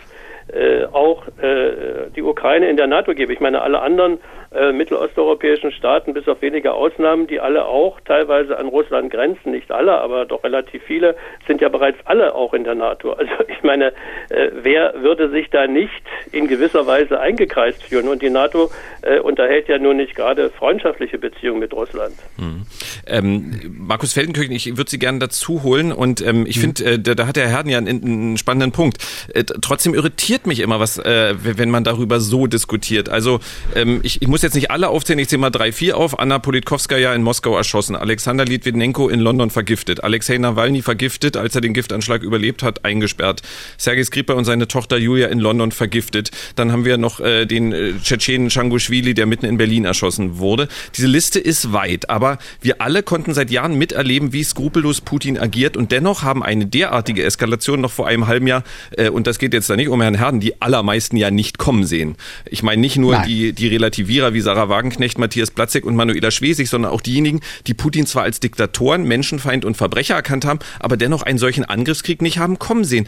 äh, 0.53 0.85
auch 0.85 1.27
äh, 1.41 2.09
die 2.15 2.21
Ukraine 2.21 2.69
in 2.69 2.77
der 2.77 2.87
NATO 2.87 3.13
gäbe. 3.13 3.33
Ich 3.33 3.41
meine, 3.41 3.61
alle 3.61 3.81
anderen 3.81 4.19
äh, 4.57 4.71
mittelosteuropäischen 4.71 5.71
Staaten, 5.71 6.13
bis 6.13 6.27
auf 6.27 6.41
wenige 6.41 6.73
Ausnahmen, 6.73 7.27
die 7.27 7.39
alle 7.39 7.65
auch 7.65 7.99
teilweise 8.01 8.57
an 8.57 8.67
Russland 8.67 9.11
grenzen, 9.11 9.51
nicht 9.51 9.71
alle, 9.71 9.99
aber 9.99 10.25
doch 10.25 10.43
relativ 10.43 10.81
viele, 10.83 11.15
sind 11.45 11.61
ja 11.61 11.69
bereits 11.69 11.99
alle 12.05 12.33
auch 12.33 12.55
in 12.55 12.63
der 12.63 12.73
NATO. 12.73 13.13
Also 13.13 13.31
ich 13.47 13.61
meine, 13.61 13.89
äh, 14.29 14.49
wer 14.53 14.95
würde 15.01 15.29
sich 15.29 15.51
da 15.51 15.67
nicht 15.67 16.01
in 16.31 16.47
gewisser 16.47 16.87
Weise 16.87 17.19
eingekreist 17.19 17.83
fühlen? 17.83 18.07
Und 18.07 18.23
die 18.23 18.31
NATO 18.31 18.71
äh, 19.03 19.19
unterhält 19.19 19.67
ja 19.67 19.77
nun 19.77 19.97
nicht 19.97 20.15
gerade 20.15 20.49
freundschaftliche 20.49 21.19
Beziehungen 21.19 21.59
mit 21.59 21.73
Russland. 21.73 22.15
Hm. 22.37 22.63
Ähm, 23.05 23.75
Markus 23.77 24.13
Feldenkirchen, 24.13 24.55
ich 24.55 24.75
würde 24.75 24.89
Sie 24.89 24.97
gerne 24.97 25.19
dazu 25.19 25.61
holen 25.61 25.91
und 25.91 26.25
ähm, 26.25 26.45
ich 26.47 26.55
hm. 26.55 26.61
finde, 26.61 26.85
äh, 26.85 26.99
da, 26.99 27.13
da, 27.13 27.27
hat 27.27 27.35
der 27.35 27.47
Herrn 27.47 27.69
ja 27.69 27.77
einen, 27.77 28.03
einen 28.03 28.37
spannenden 28.37 28.71
Punkt. 28.71 28.97
Äh, 29.35 29.43
trotzdem 29.43 29.93
irritiert 29.93 30.47
mich 30.47 30.61
immer 30.61 30.79
was, 30.79 30.97
wenn 30.97 31.69
man 31.69 31.83
darüber 31.83 32.19
so 32.19 32.47
diskutiert. 32.47 33.09
Also 33.09 33.39
ähm, 33.75 34.01
ich, 34.03 34.21
ich 34.21 34.27
muss 34.27 34.41
jetzt 34.41 34.46
nicht 34.55 34.71
alle 34.71 34.89
aufzählen, 34.89 35.19
ich 35.19 35.29
zähle 35.29 35.41
mal 35.41 35.49
drei, 35.49 35.71
vier 35.71 35.97
auf. 35.97 36.19
Anna 36.19 36.39
Politkovskaya 36.39 37.13
in 37.13 37.23
Moskau 37.23 37.57
erschossen, 37.57 37.95
Alexander 37.95 38.45
Litvinenko 38.45 39.09
in 39.09 39.19
London 39.19 39.49
vergiftet, 39.49 40.03
Alexei 40.03 40.37
Nawalny 40.37 40.81
vergiftet, 40.81 41.37
als 41.37 41.55
er 41.55 41.61
den 41.61 41.73
Giftanschlag 41.73 42.23
überlebt 42.23 42.63
hat, 42.63 42.85
eingesperrt, 42.85 43.41
Sergei 43.77 44.03
Skripal 44.03 44.35
und 44.35 44.45
seine 44.45 44.67
Tochter 44.67 44.97
Julia 44.97 45.27
in 45.27 45.39
London 45.39 45.71
vergiftet. 45.71 46.31
Dann 46.55 46.71
haben 46.71 46.85
wir 46.85 46.97
noch 46.97 47.19
äh, 47.19 47.45
den 47.45 47.71
äh, 47.71 47.93
Tschetschenen 48.01 48.49
Changushvili, 48.49 49.13
der 49.13 49.25
mitten 49.25 49.45
in 49.45 49.57
Berlin 49.57 49.85
erschossen 49.85 50.37
wurde. 50.37 50.67
Diese 50.95 51.07
Liste 51.07 51.39
ist 51.39 51.73
weit, 51.73 52.09
aber 52.09 52.37
wir 52.61 52.81
alle 52.81 53.03
konnten 53.03 53.33
seit 53.33 53.51
Jahren 53.51 53.77
miterleben, 53.77 54.33
wie 54.33 54.43
skrupellos 54.43 55.01
Putin 55.01 55.37
agiert 55.37 55.77
und 55.77 55.91
dennoch 55.91 56.23
haben 56.23 56.43
eine 56.43 56.65
derartige 56.65 57.23
Eskalation 57.23 57.81
noch 57.81 57.91
vor 57.91 58.07
einem 58.07 58.27
halben 58.27 58.47
Jahr, 58.47 58.63
äh, 58.97 59.09
und 59.09 59.27
das 59.27 59.39
geht 59.39 59.53
jetzt 59.53 59.69
da 59.69 59.75
nicht 59.75 59.89
um 59.89 60.01
Herrn 60.01 60.15
Herden, 60.15 60.39
die 60.39 60.61
allermeisten 60.61 61.17
ja 61.17 61.31
nicht 61.31 61.57
kommen 61.57 61.85
sehen. 61.85 62.15
Ich 62.45 62.63
meine 62.63 62.81
nicht 62.81 62.97
nur 62.97 63.17
die, 63.19 63.53
die 63.53 63.67
Relativierer 63.67 64.26
wie 64.33 64.41
Sarah 64.41 64.69
Wagenknecht, 64.69 65.17
Matthias 65.17 65.51
Platzek 65.51 65.85
und 65.85 65.95
Manuela 65.95 66.31
Schwesig, 66.31 66.69
sondern 66.69 66.91
auch 66.91 67.01
diejenigen, 67.01 67.41
die 67.67 67.73
Putin 67.73 68.05
zwar 68.05 68.23
als 68.23 68.39
Diktatoren, 68.39 69.03
Menschenfeind 69.03 69.65
und 69.65 69.77
Verbrecher 69.77 70.15
erkannt 70.15 70.45
haben, 70.45 70.59
aber 70.79 70.97
dennoch 70.97 71.23
einen 71.23 71.37
solchen 71.37 71.65
Angriffskrieg 71.65 72.21
nicht 72.21 72.39
haben 72.39 72.59
kommen 72.59 72.83
sehen. 72.83 73.07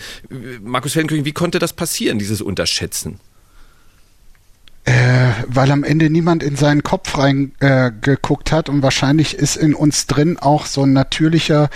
Markus 0.62 0.94
Feldenkirchen, 0.94 1.26
wie 1.26 1.32
konnte 1.32 1.60
das 1.60 1.74
passieren, 1.74 2.20
dieses 2.20 2.42
Unterschätzen? 2.42 3.20
Äh, 4.90 5.34
weil 5.46 5.70
am 5.72 5.84
Ende 5.84 6.10
niemand 6.10 6.42
in 6.42 6.56
seinen 6.56 6.82
Kopf 6.82 7.16
reingeguckt 7.16 8.52
äh, 8.52 8.56
hat 8.56 8.70
und 8.70 8.82
wahrscheinlich 8.82 9.36
ist 9.36 9.56
in 9.56 9.76
uns 9.76 10.08
drin 10.08 10.40
auch 10.40 10.66
so 10.66 10.82
ein 10.82 10.94
natürlicher 10.94 11.70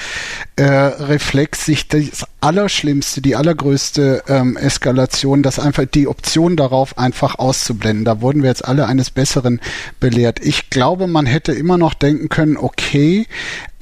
äh, 0.56 0.64
Reflex, 0.64 1.64
sich 1.64 1.88
das 1.88 2.26
Allerschlimmste, 2.42 3.22
die 3.22 3.36
allergrößte 3.36 4.24
ähm, 4.28 4.58
Eskalation, 4.58 5.44
das 5.44 5.60
einfach 5.60 5.86
die 5.86 6.08
Option 6.08 6.58
darauf 6.58 6.98
einfach 6.98 7.38
auszublenden. 7.38 8.04
Da 8.04 8.20
wurden 8.20 8.42
wir 8.42 8.50
jetzt 8.50 8.66
alle 8.66 8.88
eines 8.88 9.12
Besseren 9.12 9.62
belehrt. 10.00 10.40
Ich 10.42 10.72
glaube, 10.72 11.06
man 11.06 11.28
hätte 11.28 11.52
immer 11.52 11.78
noch 11.78 11.94
denken 11.94 12.30
können, 12.30 12.58
okay, 12.58 13.28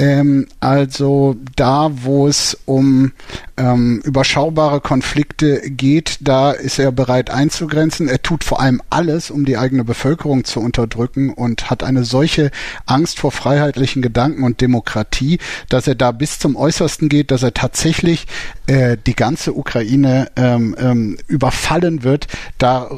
ähm, 0.02 0.48
also 0.60 1.36
da, 1.56 1.92
wo 1.94 2.28
es 2.28 2.58
um 2.66 3.12
ähm, 3.56 4.02
überschaubare 4.04 4.82
Konflikte 4.82 5.62
geht, 5.70 6.18
da 6.22 6.52
ist 6.52 6.80
er 6.80 6.92
bereit 6.92 7.30
einzugrenzen. 7.30 8.08
Er 8.08 8.22
tut 8.22 8.44
vor 8.44 8.60
allem 8.60 8.82
alles, 8.90 9.30
um 9.30 9.46
die 9.46 9.58
eigene 9.58 9.84
Bevölkerung 9.84 10.44
zu 10.44 10.60
unterdrücken 10.60 11.30
und 11.32 11.70
hat 11.70 11.84
eine 11.84 12.04
solche 12.04 12.50
Angst 12.88 13.20
vor 13.20 13.32
freiheitlichen 13.32 14.02
Gedanken 14.02 14.44
und 14.44 14.60
Demokratie, 14.60 15.38
dass 15.70 15.86
er 15.86 15.94
da 15.94 16.12
bis 16.12 16.40
zum 16.40 16.56
Äußersten 16.56 17.08
geht, 17.08 17.30
dass 17.30 17.44
er 17.44 17.54
tatsächlich 17.54 18.26
äh, 18.66 18.98
die 19.06 19.16
ganze 19.16 19.54
Ukraine 19.54 20.32
ähm, 20.36 20.76
ähm, 20.80 21.18
überfallen 21.28 22.02
wird, 22.02 22.26
da, 22.58 22.90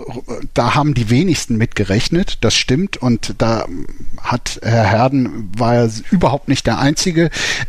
da 0.53 0.73
haben 0.73 0.93
die 0.93 1.09
wenigsten 1.09 1.57
mitgerechnet. 1.57 2.37
Das 2.39 2.55
stimmt 2.55 2.95
und 2.95 3.35
da 3.39 3.65
hat 4.21 4.61
Herr 4.63 4.85
Herden 4.85 5.51
war 5.57 5.75
er 5.75 5.89
überhaupt 6.09 6.47
nicht 6.47 6.65
der 6.65 6.79
Einzige. 6.79 6.92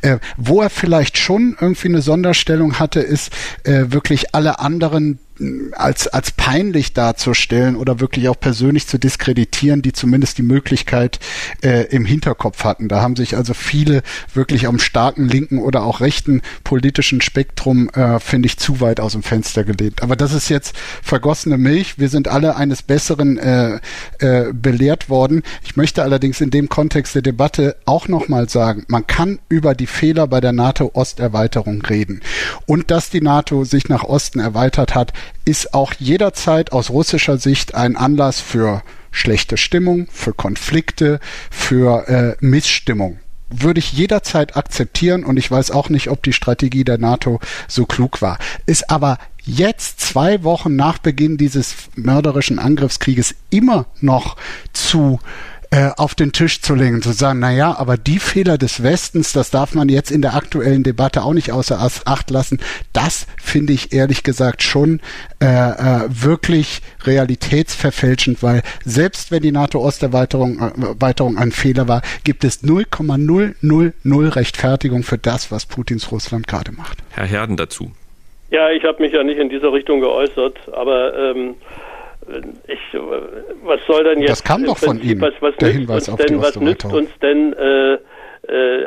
Äh, 0.02 0.18
wo 0.36 0.62
er 0.62 0.70
vielleicht 0.70 1.18
schon 1.18 1.56
irgendwie 1.60 1.88
eine 1.88 2.02
Sonderstellung 2.02 2.78
hatte, 2.78 3.00
ist 3.00 3.32
äh, 3.64 3.86
wirklich 3.88 4.34
alle 4.34 4.58
anderen 4.58 5.18
als, 5.72 6.06
als 6.06 6.30
peinlich 6.30 6.92
darzustellen 6.92 7.74
oder 7.76 7.98
wirklich 7.98 8.28
auch 8.28 8.38
persönlich 8.38 8.86
zu 8.86 8.98
diskreditieren, 8.98 9.82
die 9.82 9.92
zumindest 9.92 10.38
die 10.38 10.42
Möglichkeit 10.42 11.18
äh, 11.62 11.86
im 11.88 12.04
Hinterkopf 12.04 12.62
hatten. 12.62 12.88
Da 12.88 13.02
haben 13.02 13.16
sich 13.16 13.36
also 13.36 13.52
viele 13.52 14.02
wirklich 14.32 14.68
am 14.68 14.78
starken 14.78 15.28
linken 15.28 15.58
oder 15.58 15.82
auch 15.82 16.00
rechten 16.00 16.40
politischen 16.62 17.20
Spektrum, 17.20 17.88
äh, 17.90 18.20
finde 18.20 18.46
ich, 18.46 18.58
zu 18.58 18.80
weit 18.80 19.00
aus 19.00 19.12
dem 19.12 19.24
Fenster 19.24 19.64
gelehnt. 19.64 20.02
Aber 20.02 20.14
das 20.14 20.32
ist 20.32 20.48
jetzt 20.48 20.76
vergossene 21.02 21.58
Milch. 21.58 21.98
Wir 21.98 22.08
sind 22.08 22.28
alle 22.28 22.56
eines 22.56 22.82
Besseren 22.82 23.38
äh, 23.38 23.80
äh, 24.20 24.52
belehrt 24.52 25.08
worden. 25.08 25.42
Ich 25.64 25.76
möchte 25.76 26.02
allerdings 26.04 26.40
in 26.40 26.50
dem 26.50 26.68
Kontext 26.68 27.14
der 27.14 27.22
Debatte 27.22 27.76
auch 27.86 28.06
nochmal 28.06 28.48
sagen, 28.48 28.84
man 28.86 29.06
kann 29.06 29.40
über 29.48 29.74
die 29.74 29.86
Fehler 29.86 30.28
bei 30.28 30.40
der 30.40 30.52
NATO-Osterweiterung 30.52 31.82
reden. 31.82 32.20
Und 32.66 32.92
dass 32.92 33.10
die 33.10 33.20
NATO 33.20 33.64
sich 33.64 33.88
nach 33.88 34.04
Osten 34.04 34.38
erweitert 34.38 34.94
hat, 34.94 35.12
ist 35.44 35.74
auch 35.74 35.92
jederzeit 35.98 36.72
aus 36.72 36.90
russischer 36.90 37.38
Sicht 37.38 37.74
ein 37.74 37.96
Anlass 37.96 38.40
für 38.40 38.82
schlechte 39.10 39.56
Stimmung, 39.56 40.08
für 40.10 40.32
Konflikte, 40.32 41.20
für 41.50 42.08
äh, 42.08 42.36
Missstimmung. 42.40 43.18
Würde 43.50 43.78
ich 43.78 43.92
jederzeit 43.92 44.56
akzeptieren 44.56 45.24
und 45.24 45.36
ich 45.36 45.50
weiß 45.50 45.70
auch 45.70 45.88
nicht, 45.88 46.08
ob 46.08 46.22
die 46.22 46.32
Strategie 46.32 46.82
der 46.82 46.98
NATO 46.98 47.40
so 47.68 47.86
klug 47.86 48.20
war. 48.22 48.38
Ist 48.66 48.90
aber 48.90 49.18
jetzt 49.44 50.00
zwei 50.00 50.42
Wochen 50.42 50.74
nach 50.76 50.98
Beginn 50.98 51.36
dieses 51.36 51.74
mörderischen 51.94 52.58
Angriffskrieges 52.58 53.34
immer 53.50 53.86
noch 54.00 54.36
zu 54.72 55.20
äh, 55.74 55.90
auf 55.96 56.14
den 56.14 56.30
Tisch 56.30 56.60
zu 56.60 56.76
legen, 56.76 57.02
zu 57.02 57.10
sagen, 57.10 57.40
na 57.40 57.50
ja, 57.52 57.76
aber 57.76 57.96
die 57.96 58.20
Fehler 58.20 58.58
des 58.58 58.84
Westens, 58.84 59.32
das 59.32 59.50
darf 59.50 59.74
man 59.74 59.88
jetzt 59.88 60.12
in 60.12 60.22
der 60.22 60.34
aktuellen 60.34 60.84
Debatte 60.84 61.24
auch 61.24 61.32
nicht 61.32 61.50
außer 61.50 61.80
Acht 62.04 62.30
lassen. 62.30 62.60
Das 62.92 63.26
finde 63.42 63.72
ich 63.72 63.92
ehrlich 63.92 64.22
gesagt 64.22 64.62
schon 64.62 65.00
äh, 65.42 65.46
äh, 65.46 66.08
wirklich 66.08 66.80
realitätsverfälschend, 67.04 68.40
weil 68.40 68.62
selbst 68.84 69.32
wenn 69.32 69.42
die 69.42 69.50
NATO-Osterweiterung 69.50 70.60
äh, 70.60 70.86
Erweiterung 70.86 71.38
ein 71.38 71.50
Fehler 71.50 71.88
war, 71.88 72.02
gibt 72.22 72.44
es 72.44 72.62
0,000 72.62 74.36
Rechtfertigung 74.36 75.02
für 75.02 75.18
das, 75.18 75.50
was 75.50 75.66
Putins 75.66 76.12
Russland 76.12 76.46
gerade 76.46 76.70
macht. 76.70 76.98
Herr 77.10 77.26
Herden 77.26 77.56
dazu. 77.56 77.90
Ja, 78.50 78.70
ich 78.70 78.84
habe 78.84 79.02
mich 79.02 79.12
ja 79.12 79.24
nicht 79.24 79.38
in 79.40 79.48
dieser 79.48 79.72
Richtung 79.72 79.98
geäußert, 79.98 80.56
aber 80.72 81.18
ähm, 81.18 81.56
ich, 82.66 82.78
was 83.62 83.80
soll 83.86 84.04
denn 84.04 84.20
jetzt? 84.20 84.30
Das 84.30 84.44
kam 84.44 84.64
doch 84.64 84.78
von 84.78 85.00
Ihnen, 85.00 85.20
was, 85.20 85.34
was 85.40 85.54
der 85.56 85.70
Hinweis 85.70 86.08
auf 86.08 86.18
denn, 86.18 86.38
die 86.38 86.42
Was 86.42 86.56
nützt 86.56 86.84
uns 86.84 87.10
denn, 87.20 87.52
äh, 87.52 87.98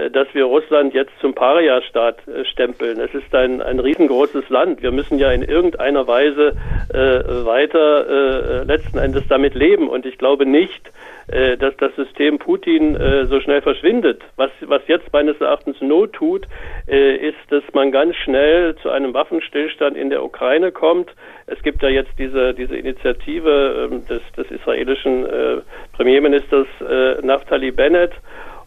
dass 0.10 0.28
wir 0.34 0.46
Russland 0.46 0.94
jetzt 0.94 1.12
zum 1.20 1.34
Paria-Staat 1.34 2.28
äh, 2.28 2.46
stempeln? 2.46 3.00
Es 3.00 3.14
ist 3.14 3.34
ein, 3.34 3.62
ein 3.62 3.80
riesengroßes 3.80 4.50
Land. 4.50 4.82
Wir 4.82 4.92
müssen 4.92 5.18
ja 5.18 5.32
in 5.32 5.42
irgendeiner 5.42 6.08
Weise 6.08 6.54
äh, 6.94 7.46
weiter 7.46 8.08
äh, 8.08 8.64
letzten 8.64 8.98
Endes 8.98 9.24
damit 9.28 9.56
leben. 9.56 9.90
Und 9.90 10.06
ich 10.06 10.18
glaube 10.18 10.46
nicht, 10.46 10.92
äh, 11.28 11.58
dass 11.58 11.76
das 11.78 11.96
System 11.96 12.40
Putin 12.40 12.96
äh, 12.96 13.26
so 13.26 13.42
schnell 13.42 13.62
verschwindet. 13.62 14.22
Was, 14.36 14.52
was 14.62 14.82
jetzt 14.88 15.12
meines 15.12 15.40
Erachtens 15.42 15.82
Not 15.82 16.14
tut, 16.14 16.46
äh, 16.88 17.16
ist, 17.16 17.38
dass 17.50 17.64
man 17.74 17.92
ganz 17.92 18.16
schnell 18.16 18.76
zu 18.78 18.90
einem 18.90 19.14
Waffenstillstand 19.14 19.98
in 19.98 20.10
der 20.10 20.24
Ukraine 20.24 20.72
kommt. 20.72 21.12
Es 21.48 21.62
gibt 21.64 21.82
ja 21.82 21.90
jetzt 21.90 22.12
diese, 22.18 22.54
diese 22.54 22.78
Initiative 22.78 23.90
ähm, 23.92 24.06
des, 24.08 24.22
des 24.38 24.50
israelischen 24.52 25.26
äh, 25.26 25.58
Premierministers 25.94 26.68
äh, 26.88 27.26
Naftali 27.26 27.72
Bennett 27.72 28.14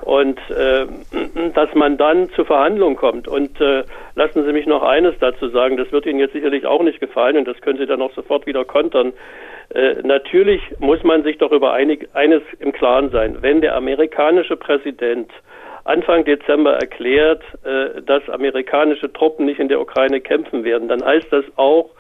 und 0.03 0.39
äh, 0.51 0.87
dass 1.55 1.75
man 1.75 1.97
dann 1.97 2.31
zu 2.31 2.45
Verhandlungen 2.45 2.97
kommt. 2.97 3.29
Und 3.29 3.61
äh, 3.61 3.85
lassen 4.15 4.45
Sie 4.45 4.53
mich 4.53 4.67
noch 4.67 4.83
eines 4.83 5.15
dazu 5.19 5.49
sagen, 5.49 5.77
das 5.77 5.93
wird 5.93 6.07
Ihnen 6.07 6.19
jetzt 6.19 6.33
sicherlich 6.33 6.67
auch 6.67 6.83
nicht 6.83 7.01
gefallen 7.01 7.37
und 7.37 7.47
das 7.47 7.61
können 7.61 7.79
Sie 7.79 7.87
dann 7.87 8.03
auch 8.03 8.13
sofort 8.15 8.47
wieder 8.47 8.65
kontern. 8.65 9.13
Äh, 9.75 9.97
natürlich 10.03 10.61
muss 10.79 11.03
man 11.05 11.23
sich 11.23 11.39
doch 11.39 11.53
über 11.53 11.73
einig, 11.73 12.09
eines 12.15 12.43
im 12.59 12.73
Klaren 12.73 13.11
sein. 13.11 13.39
Wenn 13.41 13.61
der 13.61 13.77
amerikanische 13.77 14.57
Präsident 14.57 15.31
Anfang 15.85 16.25
Dezember 16.25 16.75
erklärt, 16.75 17.43
äh, 17.65 18.03
dass 18.03 18.29
amerikanische 18.29 19.13
Truppen 19.13 19.47
nicht 19.47 19.61
in 19.61 19.69
der 19.69 19.81
Ukraine 19.81 20.21
kämpfen 20.21 20.65
werden, 20.65 20.89
dann 20.89 21.05
heißt 21.05 21.33
das 21.33 21.45
auch, 21.57 21.91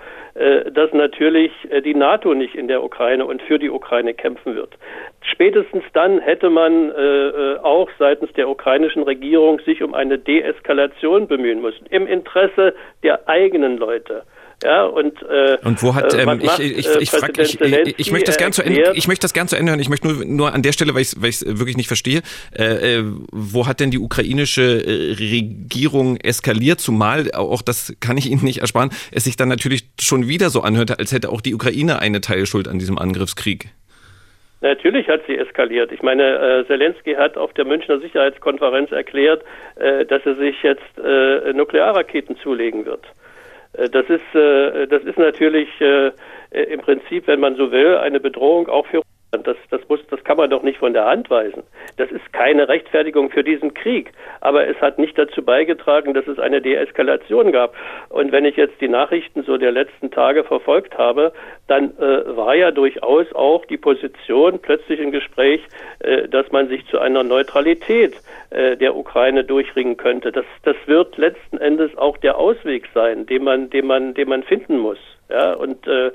dass 0.71 0.93
natürlich 0.93 1.53
äh, 1.71 1.83
die 1.83 1.95
NATO 1.95 2.35
nicht 2.35 2.55
in 2.55 2.69
der 2.69 2.83
Ukraine 2.83 3.27
und 3.27 3.43
für 3.43 3.59
die 3.59 3.71
Ukraine 3.71 4.15
kämpfen 4.15 4.55
wird. 4.55 4.77
Spätestens 5.23 5.85
dann 5.93 6.19
hätte 6.19 6.49
man 6.49 6.91
äh, 6.91 7.57
auch 7.63 7.91
seitens 7.99 8.33
der 8.33 8.49
ukrainischen 8.49 9.03
Regierung 9.03 9.61
sich 9.61 9.83
um 9.83 9.95
eine 9.95 10.19
Deeskalation 10.19 11.29
bemühen 11.29 11.61
müssen, 11.61 11.87
im 11.91 12.07
Interesse 12.07 12.75
der 13.03 13.29
eigenen 13.29 13.77
Leute. 13.77 14.23
Ja, 14.63 14.85
und, 14.85 15.23
äh, 15.23 15.57
und 15.65 15.83
wo 15.83 15.95
hat, 15.95 16.13
äh, 16.13 16.23
ähm, 16.23 16.41
ich, 16.43 16.59
ich, 16.59 16.79
ich, 16.79 16.97
ich, 16.97 17.11
frag, 17.11 17.39
ich, 17.39 17.59
ich, 17.99 18.13
möchte 18.13 18.27
das 18.27 18.37
gern 18.37 18.53
zu 18.53 18.63
Ende, 18.63 18.93
ich 18.95 19.09
möchte 19.09 19.25
das 19.25 19.33
gern 19.33 19.49
zu 19.49 19.57
Ende 19.57 19.73
hören. 19.73 19.81
Ich 19.81 19.89
möchte 19.89 20.07
nur, 20.07 20.25
nur 20.27 20.55
an 20.55 20.61
der 20.63 20.73
Stelle, 20.73 20.95
weil 20.95 21.03
ich 21.03 21.15
weil 21.19 21.31
ich 21.31 21.41
wirklich 21.47 21.79
nicht 21.79 21.87
verstehe, 21.87 22.21
äh, 22.55 22.99
äh, 22.99 23.05
wo 23.33 23.67
hat 23.67 23.81
denn 23.81 23.91
die 23.91 23.99
ukrainische 23.99 24.63
äh, 24.63 25.15
Regierung 25.19 26.19
eskaliert? 26.19 26.81
Zumal, 26.81 27.31
auch 27.33 27.63
das 27.63 27.97
kann 28.01 28.19
ich 28.19 28.31
Ihnen 28.31 28.45
nicht 28.45 28.61
ersparen, 28.61 28.91
es 29.13 29.25
sich 29.25 29.37
dann 29.37 29.49
natürlich 29.49 29.85
schon 29.99 30.29
wieder 30.29 30.51
so 30.51 30.61
anhörte, 30.61 30.99
als 30.99 31.13
hätte 31.13 31.31
auch 31.31 31.41
die 31.41 31.55
Ukraine 31.55 32.01
eine 32.01 32.21
Teilschuld 32.21 32.69
an 32.69 32.79
diesem 32.79 32.99
Angriffskrieg. 32.99 33.71
Natürlich 34.61 35.09
hat 35.09 35.23
sie 35.27 35.39
eskaliert. 35.39 35.91
Ich 35.91 36.03
meine, 36.03 36.61
äh, 36.61 36.67
Zelensky 36.67 37.15
hat 37.15 37.39
auf 37.39 37.55
der 37.55 37.65
Münchner 37.65 37.99
Sicherheitskonferenz 37.99 38.93
erklärt, 38.93 39.43
äh, 39.77 40.05
dass 40.05 40.21
er 40.27 40.37
sich 40.37 40.63
jetzt 40.63 40.99
äh, 41.03 41.55
Nuklearraketen 41.55 42.37
zulegen 42.37 42.85
wird. 42.85 43.07
Äh, 43.73 43.89
das 43.89 44.07
ist, 44.09 44.35
äh, 44.35 44.87
das 44.87 45.03
ist 45.05 45.19
natürlich 45.19 45.69
äh, 45.81 46.13
im 46.51 46.81
Prinzip, 46.81 47.27
wenn 47.27 47.41
man 47.41 47.57
so 47.57 47.71
will, 47.71 47.97
eine 47.97 48.21
Bedrohung 48.21 48.69
auch 48.69 48.87
für 48.87 49.03
das, 49.33 49.57
das, 49.71 49.81
muss, 49.89 50.01
das 50.11 50.23
kann 50.25 50.37
man 50.37 50.51
doch 50.51 50.63
nicht 50.63 50.79
von 50.79 50.93
der 50.93 51.05
Hand 51.05 51.31
weisen. 51.31 51.63
Das 51.97 52.11
ist 52.11 52.33
keine 52.33 52.69
Rechtfertigung 52.69 53.31
für 53.31 53.45
diesen 53.45 53.75
Krieg. 53.75 54.13
Aber 54.41 54.67
es 54.67 54.77
hat 54.81 54.99
nicht 54.99 55.17
dazu 55.17 55.43
beigetragen, 55.43 56.15
dass 56.15 56.27
es 56.27 56.39
eine 56.39 56.61
Deeskalation 56.61 57.53
gab. 57.53 57.75
Und 58.09 58.33
wenn 58.33 58.45
ich 58.45 58.57
jetzt 58.57 58.81
die 58.81 58.89
Nachrichten 58.89 59.45
so 59.45 59.57
der 59.57 59.71
letzten 59.71 60.11
Tage 60.11 60.43
verfolgt 60.43 60.99
habe, 60.99 61.33
dann 61.69 61.97
äh, 61.99 62.37
war 62.37 62.55
ja 62.57 62.73
durchaus 62.73 63.33
auch 63.33 63.65
die 63.67 63.77
Position 63.77 64.59
plötzlich 64.59 64.99
im 64.99 65.13
Gespräch, 65.13 65.61
äh, 66.01 66.27
dass 66.27 66.51
man 66.51 66.69
sich 66.69 66.85
zu 66.87 66.99
einer 66.99 67.23
Neutralität 67.23 68.17
äh, 68.51 68.77
der 68.77 68.97
Ukraine 68.97 69.45
durchringen 69.45 69.97
könnte. 69.97 70.33
Das, 70.33 70.47
das 70.65 70.77
wird 70.87 71.17
letzten 71.19 71.59
Endes 71.59 71.97
auch 71.97 72.17
der 72.17 72.37
Ausweg 72.37 72.89
sein, 72.95 73.27
den 73.27 73.45
man, 73.45 73.71
den 73.71 73.87
man, 73.87 74.15
den 74.15 74.29
man 74.29 74.43
finden 74.43 74.79
muss. 74.79 74.99
Ja, 75.29 75.53
und 75.53 75.87
äh, 75.87 76.11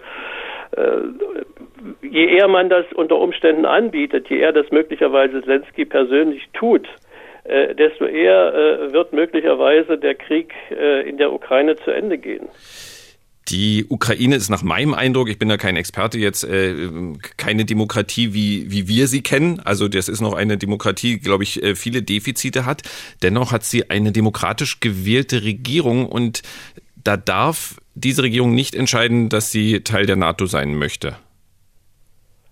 je 2.01 2.27
eher 2.27 2.47
man 2.47 2.69
das 2.69 2.85
unter 2.93 3.17
Umständen 3.17 3.65
anbietet, 3.65 4.29
je 4.29 4.39
eher 4.39 4.53
das 4.53 4.69
möglicherweise 4.71 5.41
Zelensky 5.41 5.85
persönlich 5.85 6.43
tut, 6.53 6.87
äh, 7.43 7.75
desto 7.75 8.05
eher 8.05 8.53
äh, 8.53 8.93
wird 8.93 9.13
möglicherweise 9.13 9.97
der 9.97 10.15
Krieg 10.15 10.53
äh, 10.71 11.07
in 11.07 11.17
der 11.17 11.31
Ukraine 11.31 11.75
zu 11.77 11.91
Ende 11.91 12.17
gehen. 12.17 12.47
Die 13.49 13.85
Ukraine 13.87 14.35
ist 14.35 14.49
nach 14.49 14.63
meinem 14.63 14.95
Eindruck, 14.95 15.29
ich 15.29 15.37
bin 15.37 15.49
da 15.49 15.57
kein 15.57 15.75
Experte 15.75 16.17
jetzt, 16.17 16.43
äh, 16.43 16.73
keine 17.37 17.65
Demokratie, 17.65 18.33
wie, 18.33 18.71
wie 18.71 18.87
wir 18.87 19.05
sie 19.05 19.21
kennen. 19.21 19.61
Also 19.63 19.87
das 19.87 20.09
ist 20.09 20.21
noch 20.21 20.33
eine 20.33 20.57
Demokratie, 20.57 21.19
glaube 21.19 21.43
ich, 21.43 21.61
äh, 21.61 21.75
viele 21.75 22.01
Defizite 22.01 22.65
hat. 22.65 22.81
Dennoch 23.21 23.51
hat 23.51 23.63
sie 23.63 23.91
eine 23.91 24.11
demokratisch 24.11 24.79
gewählte 24.79 25.43
Regierung 25.43 26.07
und 26.07 26.41
da 27.03 27.17
darf 27.17 27.75
diese 27.95 28.23
Regierung 28.23 28.53
nicht 28.53 28.75
entscheiden, 28.75 29.29
dass 29.29 29.51
sie 29.51 29.81
Teil 29.83 30.05
der 30.05 30.17
NATO 30.17 30.45
sein 30.45 30.75
möchte. 30.75 31.15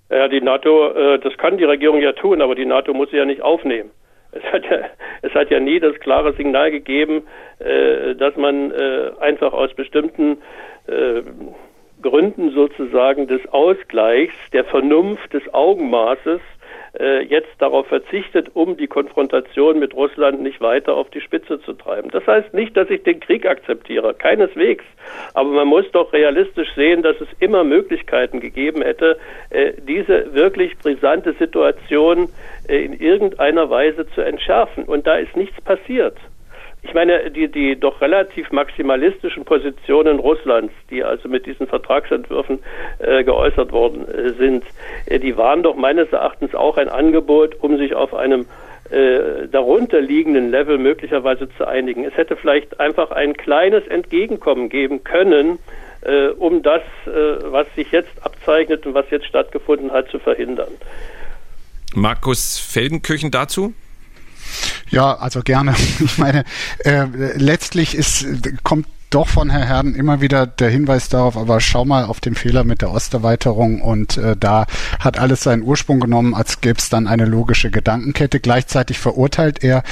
Ja, 0.10 0.28
die 0.28 0.41
NATO, 0.41 0.91
äh, 0.91 1.20
das 1.20 1.38
kann 1.38 1.58
die 1.58 1.64
Regierung 1.64 2.02
ja 2.02 2.14
tun, 2.14 2.41
aber 2.41 2.56
die 2.56 2.66
NATO 2.66 2.94
muss 2.94 3.10
sie 3.12 3.18
ja 3.18 3.26
nicht 3.26 3.41
aufnehmen. 3.41 3.91
Es 4.32 4.44
hat 4.44 4.64
ja, 4.66 4.78
es 5.22 5.34
hat 5.34 5.50
ja 5.52 5.60
nie 5.60 5.80
das 5.80 6.00
klare 6.00 6.34
Signal 6.34 6.72
gegeben, 6.72 7.24
äh, 7.60 8.16
dass 8.16 8.36
man 8.36 8.72
äh, 8.72 9.12
einfach 9.20 9.54
aus 9.54 9.74
bestimmten 9.74 10.38
Gründen 12.02 12.52
sozusagen 12.52 13.28
des 13.28 13.39
Ausgleichs, 13.54 14.34
der 14.52 14.66
Vernunft, 14.66 15.32
des 15.32 15.41
Augenmaßes 15.54 16.41
jetzt 17.00 17.50
darauf 17.58 17.88
verzichtet, 17.88 18.52
um 18.54 18.78
die 18.78 18.88
Konfrontation 18.88 19.80
mit 19.80 19.96
Russland 19.96 20.41
nicht 20.41 20.62
weiter 20.62 20.96
auf 20.96 21.10
die 21.10 21.22
Spitze 21.22 21.60
zu 21.62 21.74
treiben. 21.74 22.12
Das 22.12 22.26
heißt 22.28 22.54
nicht, 22.54 22.78
dass 22.78 22.89
ich 22.89 23.02
den 23.02 23.20
Krieg 23.20 23.48
akzeptiere, 23.48 24.14
keineswegs. 24.14 24.84
Aber 25.34 25.50
man 25.50 25.68
muss 25.68 25.89
doch 25.91 26.14
realistisch 26.14 26.74
sehen, 26.76 27.02
dass 27.02 27.20
es 27.20 27.28
immer 27.39 27.64
Möglichkeiten 27.64 28.39
gegeben 28.39 28.84
hätte, 28.84 29.18
äh, 29.50 29.74
diese 29.88 30.34
wirklich 30.34 30.78
brisante 30.78 31.34
Situation 31.34 32.30
äh, 32.68 32.86
in 32.86 32.94
irgendeiner 32.94 33.70
Weise 33.70 34.08
zu 34.12 34.22
entschärfen. 34.22 34.84
Und 34.84 35.08
da 35.08 35.16
ist 35.16 35.36
nichts 35.36 35.60
passiert. 35.62 36.18
Ich 36.84 36.94
meine, 36.94 37.32
die, 37.32 37.48
die 37.48 37.80
doch 37.80 38.02
relativ 38.02 38.52
maximalistischen 38.52 39.46
Positionen 39.46 40.20
Russlands, 40.20 40.74
die 40.90 41.04
also 41.04 41.30
mit 41.30 41.46
diesen 41.46 41.66
Vertragsentwürfen 41.66 42.60
äh, 43.00 43.24
geäußert 43.24 43.72
worden 43.72 44.08
äh, 44.08 44.34
sind, 44.34 44.66
äh, 45.06 45.18
die 45.18 45.38
waren 45.38 45.64
doch 45.64 45.76
meines 45.76 46.12
Erachtens 46.12 46.54
auch 46.54 46.78
ein 46.78 46.90
Angebot, 46.90 47.56
um 47.62 47.78
sich 47.78 47.96
auf 47.96 48.14
einem 48.14 48.46
äh, 48.90 49.48
darunter 49.50 50.02
liegenden 50.02 50.52
Level 50.52 50.78
möglicherweise 50.78 51.48
zu 51.58 51.66
einigen. 51.66 52.04
Es 52.04 52.16
hätte 52.18 52.36
vielleicht 52.36 52.80
einfach 52.82 53.12
ein 53.12 53.36
kleines 53.38 53.88
Entgegenkommen 53.88 54.68
geben 54.68 55.06
können, 55.06 55.60
äh, 56.02 56.28
um 56.28 56.62
das, 56.64 56.82
äh, 57.06 57.12
was 57.46 57.66
sich 57.76 57.92
jetzt 57.92 58.12
abzeichnet 58.22 58.86
und 58.86 58.94
was 58.94 59.10
jetzt 59.10 59.26
stattgefunden 59.26 59.92
hat, 59.92 60.10
zu 60.10 60.20
verhindern. 60.20 60.74
Markus 61.96 62.60
Feldenkirchen 62.60 63.32
dazu? 63.32 63.74
Ja, 64.89 65.16
also 65.16 65.41
gerne. 65.41 65.76
Ich 66.00 66.18
meine, 66.18 66.44
äh, 66.80 67.06
letztlich 67.36 67.96
ist, 67.96 68.26
kommt 68.64 68.88
doch 69.14 69.28
von 69.28 69.51
Herrn 69.51 69.68
Herden 69.68 69.95
immer 69.95 70.22
wieder 70.22 70.47
der 70.47 70.70
Hinweis 70.70 71.07
darauf, 71.07 71.38
aber 71.38 71.59
schau 71.59 71.86
mal 71.86 72.05
auf 72.05 72.20
den 72.20 72.34
Fehler 72.34 72.64
mit 72.64 72.82
der 72.82 72.91
Osterweiterung 72.91 73.82
und 73.82 74.18
äh, 74.18 74.36
da 74.36 74.66
hat 74.99 75.20
alles 75.20 75.43
seinen 75.43 75.61
Ursprung 75.61 75.99
genommen, 75.99 76.34
als 76.34 76.61
gäbe 76.61 76.80
es 76.80 76.89
dann 76.89 77.07
eine 77.07 77.26
logische 77.26 77.70
Gedankenkette. 77.70 78.39
Gleichzeitig 78.39 78.97
verurteilt 78.97 79.64
er 79.64 79.84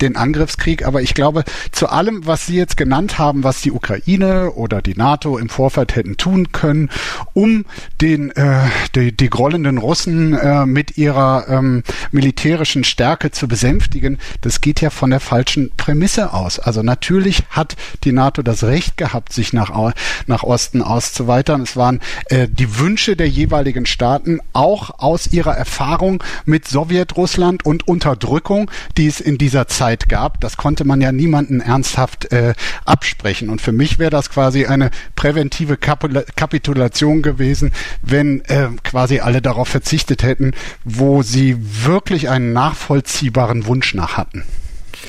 den 0.00 0.16
Angriffskrieg, 0.16 0.86
aber 0.86 1.02
ich 1.02 1.14
glaube, 1.14 1.44
zu 1.72 1.88
allem, 1.88 2.26
was 2.26 2.46
Sie 2.46 2.56
jetzt 2.56 2.76
genannt 2.76 3.18
haben, 3.18 3.42
was 3.42 3.62
die 3.62 3.72
Ukraine 3.72 4.52
oder 4.52 4.80
die 4.80 4.94
NATO 4.94 5.38
im 5.38 5.48
Vorfeld 5.48 5.96
hätten 5.96 6.16
tun 6.16 6.52
können, 6.52 6.90
um 7.32 7.64
den 8.00 8.30
äh, 8.36 8.60
die, 8.94 9.16
die 9.16 9.30
grollenden 9.30 9.78
Russen 9.78 10.34
äh, 10.34 10.66
mit 10.66 10.96
ihrer 10.96 11.46
ähm, 11.48 11.82
militärischen 12.12 12.84
Stärke 12.84 13.32
zu 13.32 13.48
besänftigen, 13.48 14.18
das 14.42 14.60
geht 14.60 14.80
ja 14.80 14.90
von 14.90 15.10
der 15.10 15.20
falschen 15.20 15.72
Prämisse 15.76 16.32
aus. 16.32 16.60
Also 16.60 16.82
natürlich 16.82 17.42
hat 17.50 17.76
die 18.04 18.12
NATO 18.12 18.42
das 18.42 18.67
Recht 18.68 18.96
gehabt, 18.96 19.32
sich 19.32 19.52
nach, 19.52 19.94
nach 20.26 20.42
Osten 20.42 20.82
auszuweitern. 20.82 21.62
Es 21.62 21.76
waren 21.76 22.00
äh, 22.26 22.46
die 22.48 22.78
Wünsche 22.78 23.16
der 23.16 23.28
jeweiligen 23.28 23.86
Staaten, 23.86 24.40
auch 24.52 25.00
aus 25.00 25.32
ihrer 25.32 25.56
Erfahrung 25.56 26.22
mit 26.44 26.68
Sowjetrussland 26.68 27.64
und 27.64 27.88
Unterdrückung, 27.88 28.70
die 28.96 29.06
es 29.06 29.20
in 29.20 29.38
dieser 29.38 29.66
Zeit 29.66 30.08
gab. 30.08 30.40
Das 30.40 30.56
konnte 30.56 30.84
man 30.84 31.00
ja 31.00 31.12
niemanden 31.12 31.60
ernsthaft 31.60 32.32
äh, 32.32 32.54
absprechen. 32.84 33.48
Und 33.48 33.60
für 33.60 33.72
mich 33.72 33.98
wäre 33.98 34.10
das 34.10 34.30
quasi 34.30 34.66
eine 34.66 34.90
präventive 35.16 35.76
Kapula 35.76 36.22
Kapitulation 36.36 37.22
gewesen, 37.22 37.72
wenn 38.02 38.42
äh, 38.46 38.68
quasi 38.84 39.20
alle 39.20 39.42
darauf 39.42 39.68
verzichtet 39.68 40.22
hätten, 40.22 40.52
wo 40.84 41.22
sie 41.22 41.56
wirklich 41.58 42.28
einen 42.28 42.52
nachvollziehbaren 42.52 43.66
Wunsch 43.66 43.94
nach 43.94 44.16
hatten. 44.16 44.44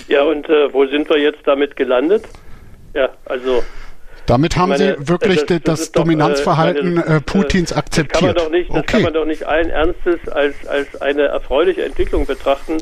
Ja, 0.07 0.23
und 0.23 0.47
äh, 0.49 0.73
wo 0.73 0.85
sind 0.85 1.09
wir 1.09 1.19
jetzt 1.19 1.41
damit 1.45 1.75
gelandet? 1.75 2.25
Ja, 2.93 3.09
also 3.25 3.63
damit 4.29 4.57
haben 4.57 4.69
meine, 4.69 4.95
Sie 4.99 5.07
wirklich 5.07 5.43
das, 5.45 5.61
das, 5.63 5.79
das 5.79 5.91
Dominanzverhalten 5.91 6.97
doch, 6.97 7.03
äh, 7.03 7.07
meine, 7.07 7.21
Putins 7.21 7.73
akzeptiert. 7.73 8.13
Das 8.13 8.19
kann 8.19 8.27
man 8.27 8.35
doch 8.35 8.51
nicht, 8.51 8.69
okay. 8.69 8.83
kann 8.85 9.01
man 9.01 9.13
doch 9.15 9.25
nicht 9.25 9.43
allen 9.47 9.71
Ernstes 9.71 10.19
als, 10.29 10.53
als 10.67 11.01
eine 11.01 11.23
erfreuliche 11.23 11.83
Entwicklung 11.83 12.27
betrachten, 12.27 12.77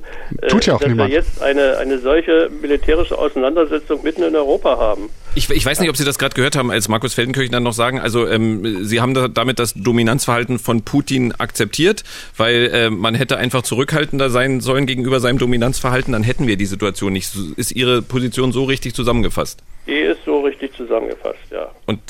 Tut 0.49 0.65
ja 0.65 0.75
auch 0.75 0.79
dass 0.79 0.89
niemand. 0.89 1.09
wir 1.09 1.15
jetzt 1.15 1.41
eine, 1.41 1.77
eine 1.77 1.99
solche 1.99 2.49
militärische 2.61 3.17
Auseinandersetzung 3.17 4.03
mitten 4.03 4.23
in 4.23 4.35
Europa 4.35 4.77
haben. 4.77 5.09
Ich, 5.35 5.49
ich 5.49 5.65
weiß 5.65 5.79
nicht, 5.79 5.89
ob 5.89 5.95
Sie 5.95 6.03
das 6.03 6.19
gerade 6.19 6.35
gehört 6.35 6.57
haben, 6.57 6.69
als 6.69 6.89
Markus 6.89 7.13
Feldenkirchen 7.13 7.53
dann 7.53 7.63
noch 7.63 7.71
sagen, 7.71 8.01
also 8.01 8.27
ähm, 8.27 8.83
Sie 8.83 8.99
haben 8.99 9.13
da, 9.13 9.29
damit 9.29 9.57
das 9.57 9.73
Dominanzverhalten 9.73 10.59
von 10.59 10.81
Putin 10.81 11.31
akzeptiert, 11.37 12.03
weil 12.35 12.69
äh, 12.73 12.89
man 12.89 13.15
hätte 13.15 13.37
einfach 13.37 13.61
zurückhaltender 13.61 14.29
sein 14.29 14.59
sollen 14.59 14.85
gegenüber 14.85 15.21
seinem 15.21 15.37
Dominanzverhalten, 15.37 16.11
dann 16.11 16.23
hätten 16.23 16.45
wir 16.45 16.57
die 16.57 16.65
Situation 16.65 17.13
nicht. 17.13 17.33
Ist 17.55 17.71
Ihre 17.71 18.01
Position 18.01 18.51
so 18.51 18.65
richtig 18.65 18.93
zusammengefasst? 18.95 19.63
Die 19.87 19.99
ist 19.99 20.23
so 20.25 20.41
richtig 20.41 20.73
zusammengefasst, 20.73 21.39
ja. 21.49 21.71
Und 21.85 22.01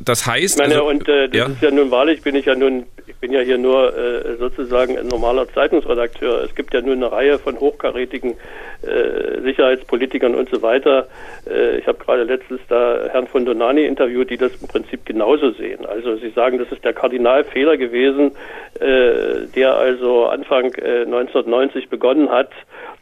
das 0.00 0.26
heißt. 0.26 0.58
Ich 0.58 0.62
meine, 0.62 0.74
also, 0.74 0.88
und 0.88 1.08
äh, 1.08 1.28
das 1.28 1.38
ja? 1.38 1.46
ist 1.46 1.62
ja 1.62 1.70
nun 1.70 1.90
wahrlich, 1.90 2.22
bin 2.22 2.34
ich 2.34 2.46
ja 2.46 2.54
nun, 2.54 2.86
ich 3.06 3.16
bin 3.16 3.32
ja 3.32 3.40
hier 3.40 3.58
nur 3.58 3.96
äh, 3.96 4.36
sozusagen 4.36 4.98
ein 4.98 5.08
normaler 5.08 5.48
Zeitungsredakteur. 5.48 6.44
Es 6.44 6.54
gibt 6.54 6.74
ja 6.74 6.80
nur 6.80 6.94
eine 6.94 7.10
Reihe 7.10 7.38
von 7.38 7.58
hochkarätigen 7.58 8.34
äh, 8.82 9.40
Sicherheitspolitikern 9.42 10.34
und 10.34 10.48
so 10.50 10.62
weiter. 10.62 11.08
Äh, 11.48 11.78
ich 11.78 11.86
habe 11.86 11.98
gerade 11.98 12.22
letztens 12.22 12.60
da 12.68 13.08
Herrn 13.10 13.26
von 13.26 13.44
Donani 13.44 13.84
interviewt, 13.84 14.30
die 14.30 14.36
das 14.36 14.52
im 14.62 14.68
Prinzip 14.68 15.04
genauso 15.04 15.50
sehen. 15.50 15.84
Also 15.84 16.16
sie 16.16 16.30
sagen, 16.30 16.58
das 16.58 16.70
ist 16.70 16.84
der 16.84 16.92
Kardinalfehler 16.92 17.76
gewesen, 17.76 18.32
äh, 18.78 19.46
der 19.54 19.74
also 19.74 20.26
Anfang 20.26 20.66
1990 20.74 21.84
äh, 21.84 21.86
begonnen 21.88 22.30
hat. 22.30 22.50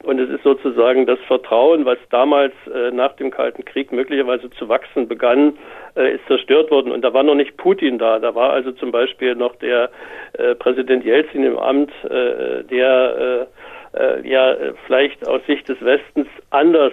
Und 0.03 0.19
es 0.21 0.31
ist 0.31 0.45
sozusagen 0.45 1.05
das 1.05 1.19
Vertrauen, 1.27 1.85
was 1.85 1.99
damals 2.11 2.53
nach 2.93 3.17
dem 3.17 3.33
Kalten 3.33 3.65
Krieg 3.65 3.91
möglicherweise 3.91 4.51
zu 4.51 4.69
wachsen 4.69 5.09
begann, 5.09 5.55
äh, 5.97 6.15
ist 6.15 6.27
zerstört 6.27 6.71
worden. 6.71 6.93
Und 6.93 7.03
da 7.03 7.13
war 7.13 7.23
noch 7.23 7.35
nicht 7.35 7.57
Putin 7.57 7.99
da. 7.99 8.19
Da 8.19 8.35
war 8.35 8.51
also 8.53 8.73
zum 8.73 8.91
Beispiel 8.93 9.35
noch 9.35 9.57
der 9.57 9.91
äh, 10.35 10.55
Präsident 10.55 11.05
Jelzin 11.05 11.45
im 11.45 11.59
Amt, 11.59 11.91
äh, 12.05 12.63
der 12.65 13.49
äh, 13.95 13.99
äh, 13.99 14.29
ja 14.29 14.57
vielleicht 14.87 15.27
aus 15.27 15.41
Sicht 15.47 15.69
des 15.69 15.81
Westens 15.83 16.29
anders 16.51 16.93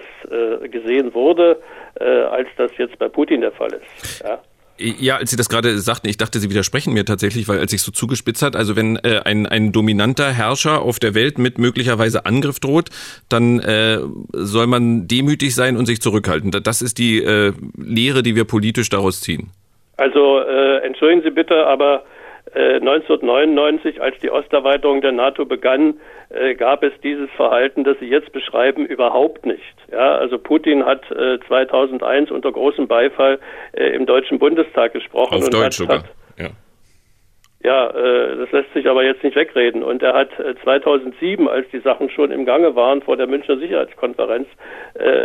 gesehen 0.70 1.14
wurde, 1.14 1.58
als 1.96 2.48
das 2.56 2.76
jetzt 2.76 2.98
bei 2.98 3.08
Putin 3.08 3.40
der 3.40 3.52
Fall 3.52 3.72
ist. 3.72 4.22
Ja. 4.24 4.40
Ja, 4.78 5.16
als 5.16 5.30
Sie 5.30 5.36
das 5.36 5.48
gerade 5.48 5.78
sagten, 5.78 6.08
ich 6.08 6.16
dachte, 6.16 6.40
Sie 6.40 6.50
widersprechen 6.50 6.92
mir 6.94 7.04
tatsächlich, 7.04 7.46
weil 7.46 7.60
als 7.60 7.70
sich 7.70 7.82
so 7.82 7.92
zugespitzt 7.92 8.42
hat, 8.42 8.56
also 8.56 8.74
wenn 8.74 8.96
äh, 8.96 9.20
ein, 9.24 9.46
ein 9.46 9.70
dominanter 9.70 10.32
Herrscher 10.32 10.82
auf 10.82 10.98
der 10.98 11.14
Welt 11.14 11.38
mit 11.38 11.58
möglicherweise 11.58 12.26
Angriff 12.26 12.58
droht, 12.58 12.90
dann 13.28 13.60
äh, 13.60 13.98
soll 14.32 14.66
man 14.66 15.06
demütig 15.06 15.54
sein 15.54 15.76
und 15.76 15.86
sich 15.86 16.00
zurückhalten. 16.00 16.50
Das 16.50 16.82
ist 16.82 16.98
die 16.98 17.22
äh, 17.22 17.52
Lehre, 17.76 18.24
die 18.24 18.34
wir 18.34 18.44
politisch 18.44 18.88
daraus 18.88 19.20
ziehen. 19.20 19.50
Also 19.96 20.40
äh, 20.40 20.78
entschuldigen 20.84 21.22
Sie 21.22 21.30
bitte, 21.30 21.66
aber 21.66 22.02
1999, 22.54 23.96
äh, 23.96 24.00
als 24.00 24.18
die 24.18 24.30
Osterweiterung 24.30 25.00
der 25.00 25.12
NATO 25.12 25.44
begann, 25.44 25.94
äh, 26.30 26.54
gab 26.54 26.82
es 26.82 26.92
dieses 27.02 27.28
Verhalten, 27.36 27.84
das 27.84 27.98
Sie 27.98 28.06
jetzt 28.06 28.32
beschreiben, 28.32 28.86
überhaupt 28.86 29.44
nicht. 29.44 29.74
Ja, 29.90 30.16
also 30.16 30.38
Putin 30.38 30.84
hat 30.84 31.02
2001 31.48 32.30
äh, 32.30 32.32
unter 32.32 32.52
großem 32.52 32.86
Beifall 32.86 33.38
im 33.72 34.06
Deutschen 34.06 34.38
Bundestag 34.38 34.92
gesprochen. 34.92 35.34
Auf 35.34 35.50
Deutsch 35.50 35.64
hat, 35.64 35.72
sogar. 35.72 35.98
Hat, 35.98 36.14
ja. 37.64 37.74
Ja, 37.74 38.36
das 38.36 38.52
lässt 38.52 38.72
sich 38.74 38.88
aber 38.88 39.04
jetzt 39.04 39.24
nicht 39.24 39.36
wegreden. 39.36 39.82
Und 39.82 40.02
er 40.02 40.14
hat 40.14 40.28
2007, 40.62 41.48
als 41.48 41.66
die 41.70 41.80
Sachen 41.80 42.10
schon 42.10 42.30
im 42.30 42.44
Gange 42.44 42.76
waren, 42.76 43.02
vor 43.02 43.16
der 43.16 43.26
Münchner 43.26 43.56
Sicherheitskonferenz, 43.56 44.46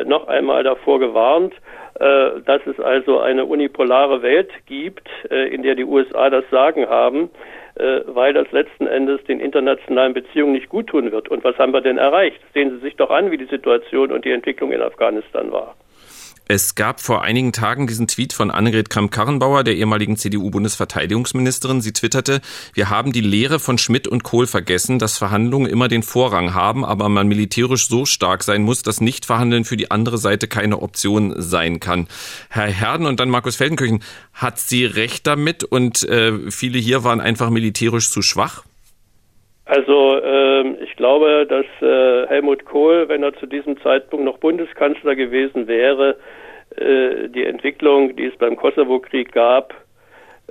noch 0.06 0.28
einmal 0.28 0.64
davor 0.64 1.00
gewarnt, 1.00 1.54
äh, 2.00 2.40
dass 2.46 2.66
es 2.66 2.80
also 2.80 3.20
eine 3.20 3.44
unipolare 3.44 4.22
Welt 4.22 4.52
gibt, 4.68 5.10
äh, 5.30 5.54
in 5.54 5.64
der 5.64 5.76
die 5.76 5.84
USA 5.84 6.30
das 6.30 6.46
Sagen 6.50 6.88
haben, 6.88 7.30
äh, 7.76 8.02
weil 8.06 8.32
das 8.32 8.50
letzten 8.54 8.88
Endes 8.88 9.22
den 9.26 9.42
internationalen 9.42 10.14
Beziehungen 10.14 10.54
nicht 10.54 10.70
gut 10.70 10.88
tun 10.88 11.12
wird. 11.12 11.28
Und 11.28 11.44
was 11.44 11.58
haben 11.58 11.74
wir 11.74 11.82
denn 11.82 11.98
erreicht? 11.98 12.40
Sehen 12.54 12.72
Sie 12.72 12.78
sich 12.78 12.96
doch 12.96 13.10
an, 13.10 13.32
wie 13.32 13.38
die 13.38 13.46
Situation 13.46 14.14
und 14.14 14.24
die 14.24 14.32
Entwicklung 14.32 14.72
in 14.72 14.82
Afghanistan 14.82 15.52
war. 15.52 15.76
Es 16.52 16.74
gab 16.74 17.00
vor 17.00 17.22
einigen 17.22 17.54
Tagen 17.54 17.86
diesen 17.86 18.08
Tweet 18.08 18.34
von 18.34 18.50
Annegret 18.50 18.90
Kramp-Karrenbauer, 18.90 19.64
der 19.64 19.76
ehemaligen 19.76 20.18
CDU-Bundesverteidigungsministerin. 20.18 21.80
Sie 21.80 21.94
twitterte, 21.94 22.42
wir 22.74 22.90
haben 22.90 23.12
die 23.12 23.22
Lehre 23.22 23.60
von 23.60 23.78
Schmidt 23.78 24.08
und 24.08 24.24
Kohl 24.24 24.48
vergessen, 24.48 24.98
dass 24.98 25.20
Verhandlungen 25.20 25.70
immer 25.70 25.90
den 25.90 26.02
Vorrang 26.02 26.56
haben, 26.56 26.84
aber 26.84 27.08
man 27.08 27.28
militärisch 27.28 27.88
so 27.88 28.06
stark 28.06 28.42
sein 28.42 28.64
muss, 28.64 28.82
dass 28.82 29.00
Nichtverhandeln 29.00 29.64
für 29.64 29.78
die 29.78 29.92
andere 29.92 30.18
Seite 30.18 30.48
keine 30.48 30.82
Option 30.82 31.36
sein 31.38 31.80
kann. 31.80 32.08
Herr 32.50 32.66
Herden 32.66 33.06
und 33.06 33.20
dann 33.20 33.30
Markus 33.30 33.56
Feldenkirchen, 33.56 34.00
hat 34.34 34.58
sie 34.58 34.86
recht 34.86 35.28
damit 35.28 35.64
und 35.64 36.02
äh, 36.10 36.50
viele 36.50 36.80
hier 36.80 37.04
waren 37.04 37.22
einfach 37.22 37.52
militärisch 37.52 38.10
zu 38.10 38.24
schwach? 38.24 38.64
Also 39.66 40.18
äh, 40.18 40.84
glaube, 41.00 41.48
dass 41.48 41.66
äh, 41.82 42.28
Helmut 42.28 42.66
Kohl, 42.66 43.08
wenn 43.08 43.24
er 43.24 43.34
zu 43.34 43.46
diesem 43.46 43.82
Zeitpunkt 43.82 44.26
noch 44.26 44.38
Bundeskanzler 44.38 45.16
gewesen 45.16 45.68
wäre, 45.68 46.18
äh, 46.76 47.30
die 47.30 47.46
Entwicklung, 47.46 48.18
die 48.18 48.26
es 48.26 48.36
beim 48.36 48.58
Kosovo-Krieg 48.58 49.32
gab, 49.32 49.74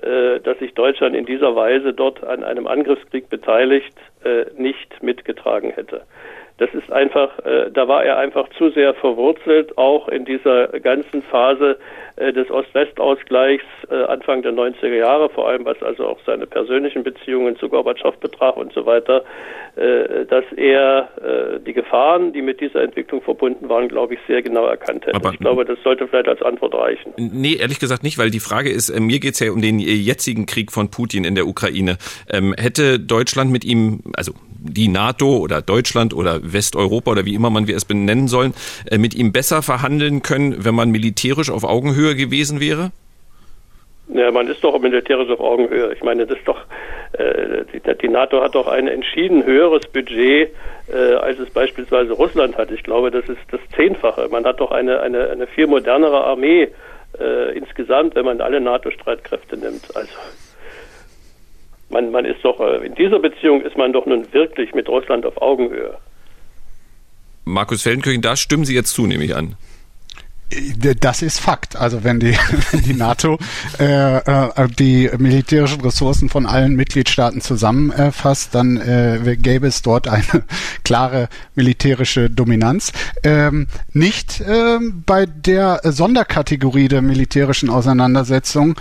äh, 0.00 0.40
dass 0.40 0.58
sich 0.58 0.72
Deutschland 0.72 1.14
in 1.14 1.26
dieser 1.26 1.54
Weise 1.54 1.92
dort 1.92 2.24
an 2.24 2.44
einem 2.44 2.66
Angriffskrieg 2.66 3.28
beteiligt, 3.28 3.94
äh, 4.24 4.46
nicht 4.56 5.02
mitgetragen 5.02 5.70
hätte. 5.70 6.02
Das 6.58 6.70
ist 6.74 6.90
einfach, 6.92 7.38
äh, 7.44 7.70
da 7.72 7.88
war 7.88 8.04
er 8.04 8.18
einfach 8.18 8.48
zu 8.58 8.70
sehr 8.70 8.94
verwurzelt, 8.94 9.78
auch 9.78 10.08
in 10.08 10.24
dieser 10.24 10.68
ganzen 10.80 11.22
Phase 11.22 11.78
äh, 12.16 12.32
des 12.32 12.50
Ost-West-Ausgleichs 12.50 13.64
äh, 13.90 13.94
Anfang 14.04 14.42
der 14.42 14.52
90er 14.52 14.94
Jahre, 14.94 15.28
vor 15.30 15.48
allem 15.48 15.64
was 15.64 15.80
also 15.82 16.06
auch 16.06 16.18
seine 16.26 16.46
persönlichen 16.46 17.04
Beziehungen 17.04 17.56
zu 17.58 17.68
Gorbatschow 17.68 18.16
betraf 18.16 18.56
und 18.56 18.72
so 18.72 18.86
weiter, 18.86 19.22
äh, 19.76 20.26
dass 20.26 20.44
er 20.56 21.08
äh, 21.22 21.60
die 21.60 21.74
Gefahren, 21.74 22.32
die 22.32 22.42
mit 22.42 22.60
dieser 22.60 22.82
Entwicklung 22.82 23.22
verbunden 23.22 23.68
waren, 23.68 23.86
glaube 23.86 24.14
ich, 24.14 24.20
sehr 24.26 24.42
genau 24.42 24.66
erkannt 24.66 25.06
hätte. 25.06 25.14
Aber 25.14 25.32
ich 25.32 25.38
glaube, 25.38 25.64
das 25.64 25.78
sollte 25.84 26.08
vielleicht 26.08 26.28
als 26.28 26.42
Antwort 26.42 26.74
reichen. 26.74 27.12
Nee, 27.16 27.54
ehrlich 27.54 27.78
gesagt 27.78 28.02
nicht, 28.02 28.18
weil 28.18 28.30
die 28.30 28.40
Frage 28.40 28.70
ist, 28.70 28.90
äh, 28.90 28.98
mir 28.98 29.20
geht 29.20 29.34
es 29.34 29.40
ja 29.40 29.52
um 29.52 29.62
den 29.62 29.78
jetzigen 29.78 30.46
Krieg 30.46 30.72
von 30.72 30.90
Putin 30.90 31.24
in 31.24 31.36
der 31.36 31.46
Ukraine. 31.46 31.98
Ähm, 32.32 32.52
hätte 32.58 32.98
Deutschland 32.98 33.52
mit 33.52 33.64
ihm, 33.64 34.00
also 34.16 34.32
die 34.58 34.88
NATO 34.88 35.38
oder 35.38 35.62
Deutschland 35.62 36.14
oder 36.14 36.47
Westeuropa 36.52 37.12
oder 37.12 37.24
wie 37.24 37.34
immer 37.34 37.50
man 37.50 37.66
wir 37.66 37.76
es 37.76 37.84
benennen 37.84 38.28
sollen, 38.28 38.54
äh, 38.90 38.98
mit 38.98 39.14
ihm 39.14 39.32
besser 39.32 39.62
verhandeln 39.62 40.22
können, 40.22 40.64
wenn 40.64 40.74
man 40.74 40.90
militärisch 40.90 41.50
auf 41.50 41.64
Augenhöhe 41.64 42.14
gewesen 42.14 42.60
wäre? 42.60 42.92
Ja, 44.08 44.30
man 44.30 44.48
ist 44.48 44.64
doch 44.64 44.78
militärisch 44.78 45.28
auf 45.30 45.40
Augenhöhe. 45.40 45.92
Ich 45.92 46.02
meine, 46.02 46.26
das 46.26 46.38
ist 46.38 46.48
doch, 46.48 46.60
äh, 47.12 47.64
die, 48.02 48.08
NATO 48.08 48.42
hat 48.42 48.54
doch 48.54 48.66
ein 48.66 48.88
entschieden 48.88 49.44
höheres 49.44 49.86
Budget, 49.88 50.50
äh, 50.90 51.14
als 51.14 51.38
es 51.38 51.50
beispielsweise 51.50 52.12
Russland 52.14 52.56
hat. 52.56 52.70
Ich 52.70 52.82
glaube, 52.82 53.10
das 53.10 53.28
ist 53.28 53.40
das 53.50 53.60
Zehnfache. 53.76 54.28
Man 54.30 54.44
hat 54.46 54.60
doch 54.60 54.70
eine, 54.70 55.00
eine, 55.00 55.28
eine 55.28 55.46
viel 55.46 55.66
modernere 55.66 56.24
Armee 56.24 56.68
äh, 57.20 57.56
insgesamt, 57.56 58.14
wenn 58.14 58.24
man 58.24 58.40
alle 58.40 58.60
NATO-Streitkräfte 58.60 59.58
nimmt. 59.58 59.94
Also 59.94 60.14
man, 61.90 62.10
man 62.10 62.24
ist 62.24 62.42
doch, 62.42 62.60
in 62.82 62.94
dieser 62.94 63.18
Beziehung 63.18 63.60
ist 63.60 63.76
man 63.76 63.92
doch 63.92 64.06
nun 64.06 64.32
wirklich 64.32 64.74
mit 64.74 64.88
Russland 64.88 65.26
auf 65.26 65.40
Augenhöhe. 65.42 65.98
Markus 67.48 67.82
Feldenkirchen, 67.82 68.22
da 68.22 68.36
stimmen 68.36 68.64
Sie 68.64 68.74
jetzt 68.74 68.92
zu, 68.92 69.06
nehme 69.06 69.24
ich 69.24 69.34
an. 69.34 69.56
Das 71.00 71.20
ist 71.20 71.40
Fakt. 71.40 71.76
Also 71.76 72.04
wenn 72.04 72.20
die, 72.20 72.34
wenn 72.70 72.82
die 72.82 72.94
NATO 72.94 73.38
äh, 73.78 74.16
äh, 74.16 74.68
die 74.78 75.10
militärischen 75.18 75.82
Ressourcen 75.82 76.30
von 76.30 76.46
allen 76.46 76.74
Mitgliedstaaten 76.74 77.42
zusammenfasst, 77.42 78.54
dann 78.54 78.78
äh, 78.78 79.36
gäbe 79.36 79.66
es 79.66 79.82
dort 79.82 80.08
eine 80.08 80.24
klare 80.84 81.28
militärische 81.54 82.30
Dominanz. 82.30 82.92
Ähm, 83.22 83.66
nicht 83.92 84.40
äh, 84.40 84.78
bei 85.04 85.26
der 85.26 85.80
Sonderkategorie 85.84 86.88
der 86.88 87.02
militärischen 87.02 87.68
Auseinandersetzung 87.68 88.76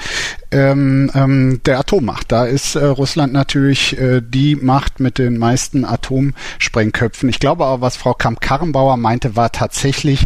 ähm, 0.51 1.11
ähm, 1.15 1.61
der 1.65 1.79
Atommacht. 1.79 2.31
Da 2.31 2.45
ist 2.45 2.75
äh, 2.75 2.85
Russland 2.85 3.33
natürlich 3.33 3.99
äh, 3.99 4.21
die 4.21 4.55
Macht 4.55 4.99
mit 4.99 5.17
den 5.17 5.37
meisten 5.37 5.85
Atomsprengköpfen. 5.85 7.29
Ich 7.29 7.39
glaube 7.39 7.65
aber, 7.65 7.81
was 7.81 7.97
Frau 7.97 8.13
Kamp-Karrenbauer 8.13 8.97
meinte, 8.97 9.35
war 9.35 9.51
tatsächlich 9.51 10.25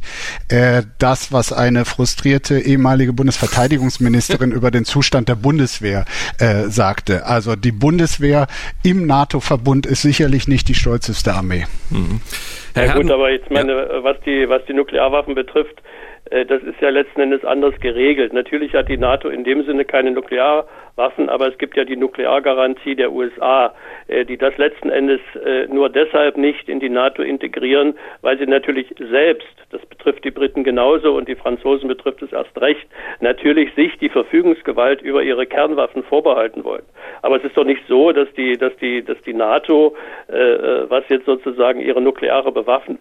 äh, 0.49 0.83
das, 0.99 1.31
was 1.31 1.53
eine 1.53 1.85
frustrierte 1.85 2.59
ehemalige 2.59 3.13
Bundesverteidigungsministerin 3.13 4.51
über 4.53 4.71
den 4.71 4.85
Zustand 4.85 5.29
der 5.29 5.35
Bundeswehr 5.35 6.05
äh, 6.39 6.69
sagte. 6.69 7.25
Also 7.25 7.55
die 7.55 7.71
Bundeswehr 7.71 8.47
im 8.83 9.07
NATO-Verbund 9.07 9.85
ist 9.85 10.01
sicherlich 10.01 10.47
nicht 10.47 10.67
die 10.67 10.75
stolzeste 10.75 11.33
Armee. 11.33 11.65
Mhm. 11.89 12.21
Herr 12.73 12.85
ja, 12.85 12.93
gut, 12.93 13.11
aber 13.11 13.31
jetzt 13.31 13.51
meine, 13.51 13.73
ja. 13.73 14.03
was 14.03 14.17
die 14.25 14.47
was 14.47 14.63
die 14.65 14.73
Nuklearwaffen 14.73 15.35
betrifft, 15.35 15.81
das 16.31 16.63
ist 16.63 16.79
ja 16.79 16.89
letzten 16.89 17.19
Endes 17.19 17.43
anders 17.43 17.73
geregelt. 17.81 18.31
Natürlich 18.31 18.73
hat 18.73 18.87
die 18.87 18.97
NATO 18.97 19.27
in 19.27 19.43
dem 19.43 19.63
Sinne 19.65 19.83
keine 19.83 20.13
Nuklearwaffen, 20.97 21.29
aber 21.29 21.47
es 21.47 21.57
gibt 21.57 21.77
ja 21.77 21.85
die 21.85 21.95
Nukleargarantie 21.95 22.95
der 22.95 23.11
USA, 23.11 23.73
äh, 24.07 24.25
die 24.25 24.37
das 24.37 24.57
letzten 24.57 24.89
Endes 24.89 25.19
äh, 25.43 25.67
nur 25.67 25.89
deshalb 25.89 26.37
nicht 26.37 26.69
in 26.69 26.79
die 26.79 26.89
NATO 26.89 27.23
integrieren, 27.23 27.95
weil 28.21 28.37
sie 28.37 28.45
natürlich 28.45 28.87
selbst, 28.99 29.47
das 29.71 29.85
betrifft 29.85 30.23
die 30.23 30.31
Briten 30.31 30.63
genauso 30.63 31.15
und 31.15 31.27
die 31.27 31.35
Franzosen 31.35 31.87
betrifft 31.87 32.21
es 32.21 32.31
erst 32.31 32.59
recht, 32.59 32.85
natürlich 33.19 33.73
sich 33.75 33.97
die 33.99 34.09
Verfügungsgewalt 34.09 35.01
über 35.01 35.23
ihre 35.23 35.45
Kernwaffen 35.45 36.03
vorbehalten 36.03 36.63
wollen. 36.63 36.83
Aber 37.21 37.37
es 37.37 37.43
ist 37.43 37.55
doch 37.55 37.65
nicht 37.65 37.81
so, 37.87 38.11
dass 38.11 38.31
die, 38.33 38.57
dass 38.57 38.75
die, 38.77 39.03
dass 39.03 39.21
die 39.23 39.33
NATO, 39.33 39.95
was 40.27 41.03
jetzt 41.09 41.25
sozusagen 41.25 41.81
ihre 41.81 42.01
nukleare 42.01 42.51
Bewaffen 42.51 42.97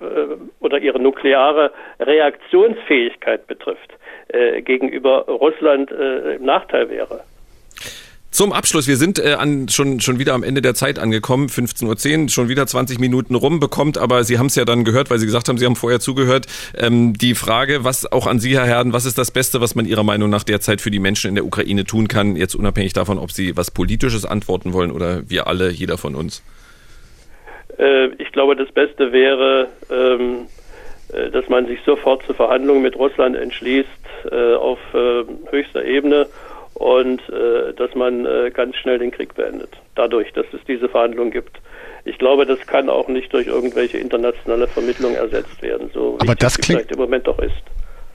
oder 0.61 0.79
ihre 0.79 1.01
nukleare 1.01 1.71
Reaktionsfähigkeit 2.01 3.47
betrifft, 3.47 3.95
äh, 4.33 4.63
gegenüber 4.63 5.25
Russland 5.27 5.91
äh, 5.91 6.37
im 6.37 6.45
Nachteil 6.45 6.89
wäre. 6.89 7.23
Zum 8.41 8.55
Abschluss, 8.55 8.89
wir 8.89 8.97
sind 8.97 9.19
äh, 9.19 9.35
an, 9.35 9.69
schon, 9.69 10.01
schon 10.01 10.19
wieder 10.19 10.33
am 10.33 10.43
Ende 10.43 10.63
der 10.63 10.73
Zeit 10.73 10.99
angekommen, 10.99 11.49
15.10 11.49 12.23
Uhr, 12.23 12.29
schon 12.31 12.49
wieder 12.49 12.67
20 12.67 12.99
Minuten 12.99 13.35
rum, 13.35 13.61
bekommt 13.61 13.99
aber, 13.99 14.25
Sie 14.25 14.39
haben 14.39 14.47
es 14.47 14.57
ja 14.57 14.65
dann 14.65 14.83
gehört, 14.83 15.11
weil 15.11 15.19
Sie 15.19 15.27
gesagt 15.27 15.51
haben, 15.51 15.59
Sie 15.59 15.67
haben 15.67 15.77
vorher 15.77 16.01
zugehört, 16.01 16.47
ähm, 16.75 17.13
die 17.13 17.35
Frage, 17.35 17.85
was 17.85 18.11
auch 18.11 18.27
an 18.27 18.39
Sie, 18.39 18.57
Herr 18.57 18.65
Herden, 18.65 18.95
was 18.95 19.05
ist 19.05 19.19
das 19.19 19.31
Beste, 19.31 19.61
was 19.61 19.75
man 19.75 19.85
Ihrer 19.85 20.05
Meinung 20.05 20.31
nach 20.31 20.43
derzeit 20.43 20.81
für 20.81 20.91
die 20.91 21.01
Menschen 21.01 21.29
in 21.29 21.35
der 21.35 21.45
Ukraine 21.45 21.85
tun 21.85 22.09
kann, 22.09 22.35
jetzt 22.35 22.55
unabhängig 22.55 22.95
davon, 22.95 23.19
ob 23.19 23.31
Sie 23.31 23.59
was 23.59 23.71
Politisches 23.71 24.25
antworten 24.25 24.73
wollen 24.73 24.91
oder 24.91 25.29
wir 25.29 25.47
alle, 25.47 25.69
jeder 25.69 25.99
von 25.99 26.15
uns? 26.15 26.43
Äh, 27.77 28.07
ich 28.17 28.33
glaube, 28.33 28.57
das 28.57 28.73
Beste 28.73 29.13
wäre, 29.13 29.69
ähm, 29.91 30.47
äh, 31.13 31.29
dass 31.29 31.47
man 31.51 31.67
sich 31.67 31.81
sofort 31.85 32.25
zu 32.25 32.33
Verhandlungen 32.33 32.81
mit 32.81 32.97
Russland 32.97 33.37
entschließt 33.37 33.89
äh, 34.33 34.55
auf 34.55 34.79
äh, 34.95 35.25
höchster 35.51 35.85
Ebene 35.85 36.27
und 36.81 37.23
dass 37.77 37.95
man 37.95 38.27
ganz 38.55 38.75
schnell 38.77 38.99
den 38.99 39.11
Krieg 39.11 39.35
beendet. 39.35 39.71
Dadurch, 39.95 40.33
dass 40.33 40.47
es 40.53 40.61
diese 40.67 40.89
Verhandlungen 40.89 41.31
gibt. 41.31 41.61
Ich 42.05 42.19
glaube, 42.19 42.47
das 42.47 42.59
kann 42.67 42.89
auch 42.89 43.09
nicht 43.09 43.33
durch 43.33 43.47
irgendwelche 43.47 43.99
internationale 43.99 44.67
Vermittlung 44.67 45.15
ersetzt 45.15 45.61
werden, 45.61 45.91
so 45.93 46.19
wie 46.21 46.35
das 46.35 46.57
klingt, 46.57 46.81
vielleicht 46.81 46.93
im 46.93 46.99
Moment 46.99 47.27
doch 47.27 47.39
ist. 47.39 47.63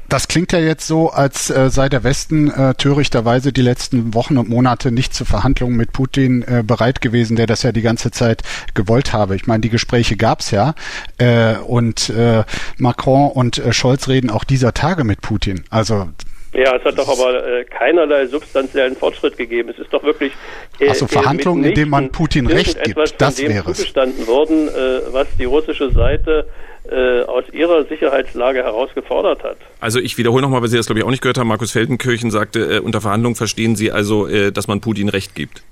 Das 0.09 0.27
klingt 0.27 0.51
ja 0.51 0.59
jetzt 0.59 0.85
so, 0.87 1.09
als 1.09 1.49
äh, 1.49 1.69
sei 1.69 1.89
der 1.89 2.03
Westen 2.03 2.51
äh, 2.51 2.75
törichterweise 2.75 3.51
die 3.51 3.61
letzten 3.61 4.13
Wochen 4.13 4.37
und 4.37 4.49
Monate 4.49 4.91
nicht 4.91 5.13
zu 5.13 5.25
Verhandlungen 5.25 5.75
mit 5.75 5.93
Putin 5.93 6.43
äh, 6.43 6.63
bereit 6.63 7.01
gewesen, 7.01 7.35
der 7.35 7.47
das 7.47 7.63
ja 7.63 7.71
die 7.71 7.81
ganze 7.81 8.11
Zeit 8.11 8.43
gewollt 8.75 9.13
habe. 9.13 9.35
Ich 9.35 9.47
meine, 9.47 9.61
die 9.61 9.69
Gespräche 9.69 10.15
gab's 10.15 10.51
ja 10.51 10.75
äh, 11.17 11.55
und 11.55 12.09
äh, 12.09 12.43
Macron 12.77 13.31
und 13.31 13.57
äh, 13.57 13.73
Scholz 13.73 14.07
reden 14.07 14.29
auch 14.29 14.43
dieser 14.43 14.73
Tage 14.73 15.03
mit 15.03 15.21
Putin. 15.21 15.63
Also 15.71 16.07
ja, 16.55 16.75
es 16.75 16.83
hat 16.83 16.97
doch 16.97 17.07
aber 17.07 17.45
äh, 17.45 17.63
keinerlei 17.65 18.27
substanziellen 18.27 18.95
Fortschritt 18.95 19.37
gegeben. 19.37 19.69
Es 19.69 19.79
ist 19.79 19.93
doch 19.93 20.03
wirklich 20.03 20.31
äh, 20.79 20.89
also 20.89 21.07
Verhandlungen, 21.07 21.63
in 21.65 21.73
denen 21.73 21.91
man 21.91 22.11
Putin 22.11 22.47
Recht 22.47 22.81
gibt, 22.83 23.21
das 23.21 23.41
wäre 23.41 23.69
es. 23.69 23.77
zugestanden 23.77 24.25
worden, 24.27 24.67
äh, 24.69 25.01
was 25.11 25.27
die 25.37 25.45
russische 25.45 25.91
Seite 25.91 26.47
äh, 26.89 27.21
aus 27.23 27.43
ihrer 27.51 27.83
Sicherheitslage 27.85 28.63
heraus 28.63 28.89
gefordert 28.93 29.43
hat. 29.43 29.57
Also 29.79 29.99
ich 29.99 30.17
wiederhole 30.17 30.41
nochmal, 30.41 30.61
weil 30.61 30.69
Sie 30.69 30.77
das 30.77 30.85
glaube 30.85 30.99
ich 30.99 31.05
auch 31.05 31.11
nicht 31.11 31.21
gehört 31.21 31.37
haben. 31.37 31.47
Markus 31.47 31.71
Feldenkirchen 31.71 32.31
sagte, 32.31 32.77
äh, 32.77 32.79
unter 32.79 33.01
Verhandlungen 33.01 33.35
verstehen 33.35 33.75
Sie 33.75 33.91
also, 33.91 34.27
äh, 34.27 34.51
dass 34.51 34.67
man 34.67 34.81
Putin 34.81 35.09
Recht 35.09 35.35
gibt. 35.35 35.63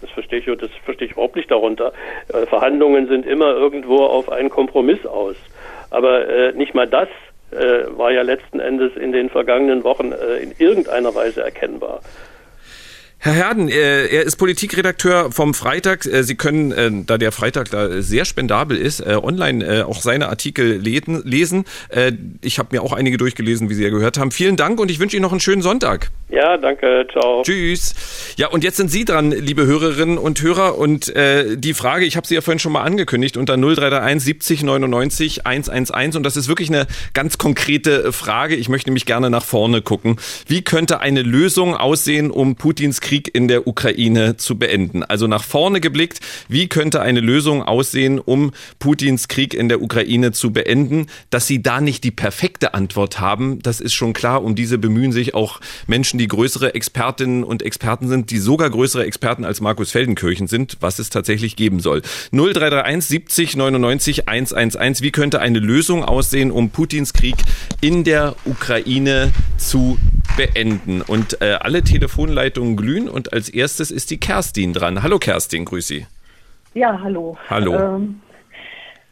Das 0.00 0.10
verstehe 0.10 0.40
ich, 0.40 0.46
das 0.58 0.70
verstehe 0.84 1.06
ich 1.06 1.12
überhaupt 1.12 1.36
nicht 1.36 1.50
darunter. 1.50 1.92
Äh, 2.28 2.46
Verhandlungen 2.46 3.08
sind 3.08 3.26
immer 3.26 3.54
irgendwo 3.54 4.04
auf 4.04 4.30
einen 4.30 4.50
Kompromiss 4.50 5.06
aus. 5.06 5.36
Aber 5.90 6.28
äh, 6.28 6.52
nicht 6.52 6.74
mal 6.74 6.86
das 6.86 7.08
äh, 7.50 7.96
war 7.96 8.10
ja 8.12 8.22
letzten 8.22 8.60
Endes 8.60 8.96
in 8.96 9.12
den 9.12 9.30
vergangenen 9.30 9.84
Wochen 9.84 10.12
in 10.12 10.54
irgendeiner 10.58 11.14
Weise 11.14 11.42
erkennbar. 11.42 12.00
Herr 13.24 13.32
Herden, 13.32 13.70
äh, 13.70 14.04
er 14.08 14.24
ist 14.24 14.36
Politikredakteur 14.36 15.32
vom 15.32 15.54
Freitag. 15.54 16.04
Äh, 16.04 16.24
Sie 16.24 16.34
können, 16.34 16.72
äh, 16.72 16.90
da 17.06 17.16
der 17.16 17.32
Freitag 17.32 17.70
da 17.70 18.02
sehr 18.02 18.26
spendabel 18.26 18.76
ist, 18.76 19.02
online 19.06 19.86
auch 19.86 20.02
seine 20.02 20.28
Artikel 20.28 20.76
lesen. 20.76 21.64
Ich 22.42 22.58
habe 22.58 22.68
mir 22.72 22.82
auch 22.82 22.92
einige 22.92 23.16
durchgelesen, 23.16 23.70
wie 23.70 23.74
Sie 23.74 23.82
ja 23.82 23.90
gehört 23.90 24.18
haben. 24.18 24.30
Vielen 24.30 24.56
Dank 24.56 24.78
und 24.78 24.90
ich 24.90 24.98
wünsche 24.98 25.16
Ihnen 25.16 25.22
noch 25.22 25.32
einen 25.32 25.40
schönen 25.40 25.62
Sonntag. 25.62 26.10
Ja, 26.28 26.56
danke. 26.56 27.06
Ciao. 27.12 27.42
Tschüss. 27.42 27.94
Ja, 28.36 28.48
und 28.48 28.64
jetzt 28.64 28.76
sind 28.76 28.90
Sie 28.90 29.04
dran, 29.04 29.30
liebe 29.30 29.64
Hörerinnen 29.64 30.18
und 30.18 30.42
Hörer. 30.42 30.76
Und 30.76 31.12
die 31.14 31.74
Frage, 31.74 32.04
ich 32.04 32.16
habe 32.16 32.26
sie 32.26 32.34
ja 32.34 32.40
vorhin 32.40 32.58
schon 32.58 32.72
mal 32.72 32.82
angekündigt, 32.82 33.36
unter 33.36 33.56
0331 33.56 34.24
70 34.24 34.62
99 34.64 35.46
111. 35.46 36.16
Und 36.16 36.22
das 36.24 36.36
ist 36.36 36.48
wirklich 36.48 36.68
eine 36.68 36.86
ganz 37.14 37.38
konkrete 37.38 38.12
Frage. 38.12 38.56
Ich 38.56 38.68
möchte 38.68 38.90
nämlich 38.90 39.06
gerne 39.06 39.30
nach 39.30 39.44
vorne 39.44 39.80
gucken. 39.82 40.16
Wie 40.46 40.62
könnte 40.62 41.00
eine 41.00 41.22
Lösung 41.22 41.76
aussehen, 41.76 42.30
um 42.30 42.56
Putins 42.56 43.00
Krieg 43.00 43.13
Krieg 43.14 43.32
in 43.32 43.46
der 43.46 43.68
Ukraine 43.68 44.38
zu 44.38 44.58
beenden. 44.58 45.04
Also 45.04 45.28
nach 45.28 45.44
vorne 45.44 45.80
geblickt, 45.80 46.18
wie 46.48 46.66
könnte 46.66 47.00
eine 47.00 47.20
Lösung 47.20 47.62
aussehen, 47.62 48.18
um 48.18 48.50
Putins 48.80 49.28
Krieg 49.28 49.54
in 49.54 49.68
der 49.68 49.80
Ukraine 49.80 50.32
zu 50.32 50.52
beenden? 50.52 51.06
Dass 51.30 51.46
sie 51.46 51.62
da 51.62 51.80
nicht 51.80 52.02
die 52.02 52.10
perfekte 52.10 52.74
Antwort 52.74 53.20
haben, 53.20 53.60
das 53.62 53.80
ist 53.80 53.94
schon 53.94 54.14
klar. 54.14 54.42
Um 54.42 54.56
diese 54.56 54.78
bemühen 54.78 55.12
sich 55.12 55.32
auch 55.32 55.60
Menschen, 55.86 56.18
die 56.18 56.26
größere 56.26 56.74
Expertinnen 56.74 57.44
und 57.44 57.62
Experten 57.62 58.08
sind, 58.08 58.32
die 58.32 58.38
sogar 58.38 58.68
größere 58.68 59.04
Experten 59.06 59.44
als 59.44 59.60
Markus 59.60 59.92
Feldenkirchen 59.92 60.48
sind, 60.48 60.78
was 60.80 60.98
es 60.98 61.08
tatsächlich 61.08 61.54
geben 61.54 61.78
soll. 61.78 62.02
0331 62.32 63.08
70 63.08 63.56
99 63.56 64.28
111. 64.28 65.02
Wie 65.02 65.12
könnte 65.12 65.40
eine 65.40 65.60
Lösung 65.60 66.04
aussehen, 66.04 66.50
um 66.50 66.70
Putins 66.70 67.12
Krieg 67.12 67.36
in 67.80 68.02
der 68.02 68.34
Ukraine 68.44 69.30
zu 69.56 69.98
beenden? 70.36 71.00
Und 71.00 71.40
äh, 71.40 71.58
alle 71.60 71.84
Telefonleitungen 71.84 72.76
glühen. 72.76 73.03
Grün 73.04 73.08
und 73.08 73.32
als 73.32 73.48
erstes 73.48 73.90
ist 73.90 74.10
die 74.10 74.18
Kerstin 74.18 74.72
dran. 74.72 75.02
Hallo 75.02 75.18
Kerstin, 75.18 75.64
grüß 75.64 75.86
Sie. 75.86 76.06
Ja, 76.74 76.98
hallo. 77.02 77.36
Hallo. 77.48 77.74
Ähm, 77.74 78.20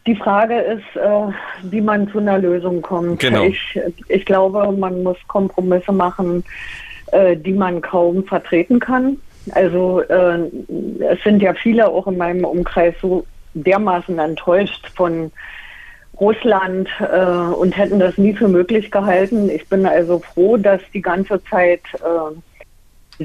die 0.06 0.16
Frage 0.16 0.58
ist, 0.58 0.96
äh, 0.96 1.32
wie 1.70 1.80
man 1.80 2.10
zu 2.10 2.18
einer 2.18 2.38
Lösung 2.38 2.82
kommt. 2.82 3.20
Genau. 3.20 3.44
Ich, 3.44 3.78
ich 4.08 4.24
glaube, 4.24 4.72
man 4.72 5.02
muss 5.02 5.16
Kompromisse 5.28 5.92
machen, 5.92 6.44
äh, 7.12 7.36
die 7.36 7.52
man 7.52 7.80
kaum 7.80 8.24
vertreten 8.24 8.80
kann. 8.80 9.18
Also 9.52 10.00
äh, 10.00 10.38
es 11.00 11.22
sind 11.22 11.40
ja 11.42 11.54
viele 11.54 11.88
auch 11.88 12.06
in 12.06 12.16
meinem 12.16 12.44
Umkreis 12.44 12.94
so 13.00 13.24
dermaßen 13.54 14.18
enttäuscht 14.18 14.88
von 14.94 15.30
Russland 16.20 16.88
äh, 17.00 17.54
und 17.54 17.76
hätten 17.76 17.98
das 17.98 18.18
nie 18.18 18.34
für 18.34 18.48
möglich 18.48 18.90
gehalten. 18.90 19.48
Ich 19.50 19.68
bin 19.68 19.86
also 19.86 20.18
froh, 20.20 20.56
dass 20.56 20.80
die 20.92 21.02
ganze 21.02 21.42
Zeit 21.44 21.82
äh, 21.94 22.34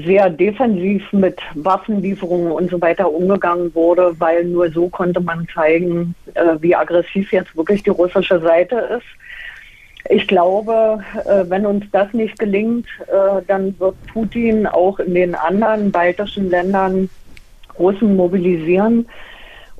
sehr 0.04 0.30
defensiv 0.30 1.12
mit 1.12 1.40
Waffenlieferungen 1.54 2.52
und 2.52 2.70
so 2.70 2.80
weiter 2.80 3.10
umgegangen 3.10 3.74
wurde, 3.74 4.14
weil 4.18 4.44
nur 4.44 4.70
so 4.70 4.88
konnte 4.88 5.20
man 5.20 5.46
zeigen, 5.54 6.14
äh, 6.34 6.56
wie 6.60 6.74
aggressiv 6.74 7.32
jetzt 7.32 7.56
wirklich 7.56 7.82
die 7.82 7.90
russische 7.90 8.40
Seite 8.40 8.76
ist. 8.98 9.06
Ich 10.10 10.26
glaube, 10.26 11.00
äh, 11.26 11.44
wenn 11.48 11.66
uns 11.66 11.84
das 11.92 12.12
nicht 12.12 12.38
gelingt, 12.38 12.86
äh, 13.06 13.42
dann 13.46 13.78
wird 13.78 13.94
Putin 14.12 14.66
auch 14.66 14.98
in 14.98 15.14
den 15.14 15.34
anderen 15.34 15.90
baltischen 15.90 16.50
Ländern 16.50 17.10
Russen 17.78 18.16
mobilisieren. 18.16 19.06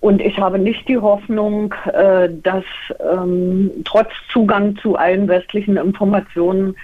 Und 0.00 0.20
ich 0.20 0.38
habe 0.38 0.60
nicht 0.60 0.86
die 0.86 0.98
Hoffnung, 0.98 1.74
dass 2.44 2.64
ähm, 3.00 3.68
trotz 3.84 4.10
Zugang 4.32 4.76
zu 4.76 4.94
allen 4.94 5.26
westlichen 5.26 5.76
Informationen 5.76 6.76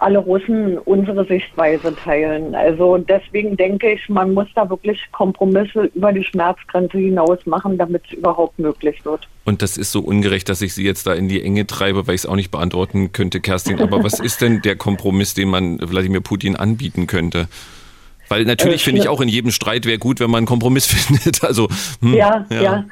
alle 0.00 0.18
Russen 0.18 0.78
unsere 0.78 1.26
Sichtweise 1.26 1.94
teilen. 1.94 2.54
Also 2.54 2.96
deswegen 2.96 3.56
denke 3.56 3.92
ich, 3.92 4.08
man 4.08 4.32
muss 4.32 4.48
da 4.54 4.68
wirklich 4.68 4.98
Kompromisse 5.12 5.90
über 5.94 6.12
die 6.12 6.24
Schmerzgrenze 6.24 6.98
hinaus 6.98 7.38
machen, 7.44 7.76
damit 7.76 8.02
es 8.06 8.14
überhaupt 8.14 8.58
möglich 8.58 9.04
wird. 9.04 9.28
Und 9.44 9.62
das 9.62 9.76
ist 9.76 9.92
so 9.92 10.00
ungerecht, 10.00 10.48
dass 10.48 10.62
ich 10.62 10.74
Sie 10.74 10.84
jetzt 10.84 11.06
da 11.06 11.12
in 11.12 11.28
die 11.28 11.42
Enge 11.42 11.66
treibe, 11.66 12.06
weil 12.06 12.14
ich 12.14 12.22
es 12.22 12.26
auch 12.26 12.36
nicht 12.36 12.50
beantworten 12.50 13.12
könnte, 13.12 13.40
Kerstin. 13.40 13.80
Aber 13.80 14.02
was 14.02 14.20
ist 14.20 14.40
denn 14.40 14.62
der 14.62 14.76
Kompromiss, 14.76 15.34
den 15.34 15.48
man 15.48 15.78
Wladimir 15.80 16.22
Putin 16.22 16.56
anbieten 16.56 17.06
könnte? 17.06 17.48
Weil 18.30 18.44
natürlich 18.44 18.82
äh, 18.82 18.84
finde 18.84 19.02
ich 19.02 19.08
auch 19.08 19.20
in 19.20 19.28
jedem 19.28 19.50
Streit 19.50 19.84
wäre 19.84 19.98
gut, 19.98 20.20
wenn 20.20 20.30
man 20.30 20.38
einen 20.38 20.46
Kompromiss 20.46 20.86
findet. 20.86 21.44
Also 21.44 21.68
hm, 22.00 22.14
ja, 22.14 22.46
ja, 22.50 22.62
ja. 22.62 22.84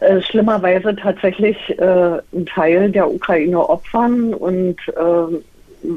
Äh, 0.00 0.20
schlimmerweise 0.22 0.96
tatsächlich 0.96 1.56
äh, 1.78 2.18
ein 2.32 2.46
Teil 2.46 2.90
der 2.90 3.08
Ukraine 3.08 3.68
opfern 3.68 4.34
und 4.34 4.76
äh, 4.88 5.36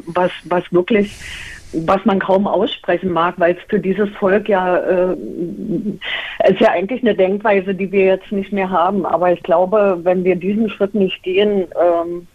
was, 0.05 0.31
was 0.45 0.63
wirklich 0.71 1.19
was 1.71 2.03
man 2.05 2.19
kaum 2.19 2.47
aussprechen 2.47 3.11
mag, 3.11 3.35
weil 3.37 3.55
es 3.55 3.63
für 3.67 3.79
dieses 3.79 4.09
Volk 4.15 4.49
ja 4.49 4.77
äh, 4.77 5.15
ist 6.49 6.59
ja 6.59 6.71
eigentlich 6.71 7.01
eine 7.01 7.15
Denkweise, 7.15 7.75
die 7.75 7.91
wir 7.91 8.05
jetzt 8.05 8.31
nicht 8.31 8.51
mehr 8.51 8.69
haben. 8.69 9.05
Aber 9.05 9.31
ich 9.31 9.43
glaube, 9.43 9.99
wenn 10.03 10.23
wir 10.23 10.35
diesen 10.35 10.69
Schritt 10.69 10.95
nicht 10.95 11.21
gehen, 11.23 11.67
ähm, 11.79 12.27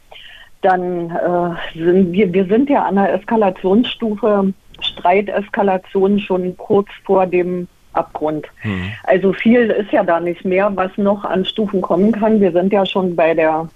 dann 0.63 1.11
äh, 1.11 1.79
sind 1.79 2.13
wir, 2.13 2.33
wir 2.33 2.47
sind 2.47 2.71
ja 2.71 2.85
an 2.85 2.95
der 2.95 3.13
Eskalationsstufe, 3.15 4.53
Streiteskalation 4.81 6.21
schon 6.21 6.57
kurz 6.57 6.89
vor 7.05 7.27
dem 7.27 7.69
Abgrund. 7.93 8.47
Hm. 8.63 8.93
Also 9.05 9.33
viel 9.33 9.71
ist 9.71 9.93
ja 9.93 10.05
da 10.05 10.21
nicht 10.21 10.45
mehr, 10.45 10.71
was 10.75 10.97
noch 10.97 11.25
an 11.25 11.45
Stufen 11.45 11.81
kommen 11.81 12.13
kann. 12.13 12.41
Wir 12.41 12.53
sind 12.53 12.73
ja 12.73 12.87
schon 12.87 13.15
bei 13.15 13.35
der 13.35 13.69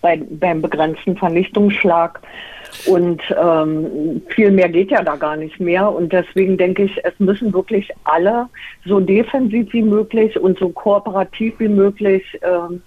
bei, 0.00 0.20
beim 0.30 0.60
begrenzten 0.60 1.16
Vernichtungsschlag 1.16 2.20
und 2.86 3.22
ähm, 3.40 4.22
viel 4.28 4.50
mehr 4.50 4.68
geht 4.68 4.90
ja 4.90 5.02
da 5.02 5.16
gar 5.16 5.36
nicht 5.36 5.58
mehr. 5.60 5.90
Und 5.90 6.12
deswegen 6.12 6.56
denke 6.56 6.84
ich, 6.84 7.04
es 7.04 7.18
müssen 7.18 7.52
wirklich 7.52 7.90
alle 8.04 8.48
so 8.84 9.00
defensiv 9.00 9.72
wie 9.72 9.82
möglich 9.82 10.38
und 10.38 10.58
so 10.58 10.68
kooperativ 10.68 11.54
wie 11.58 11.68
möglich 11.68 12.22
äh, 12.42 12.78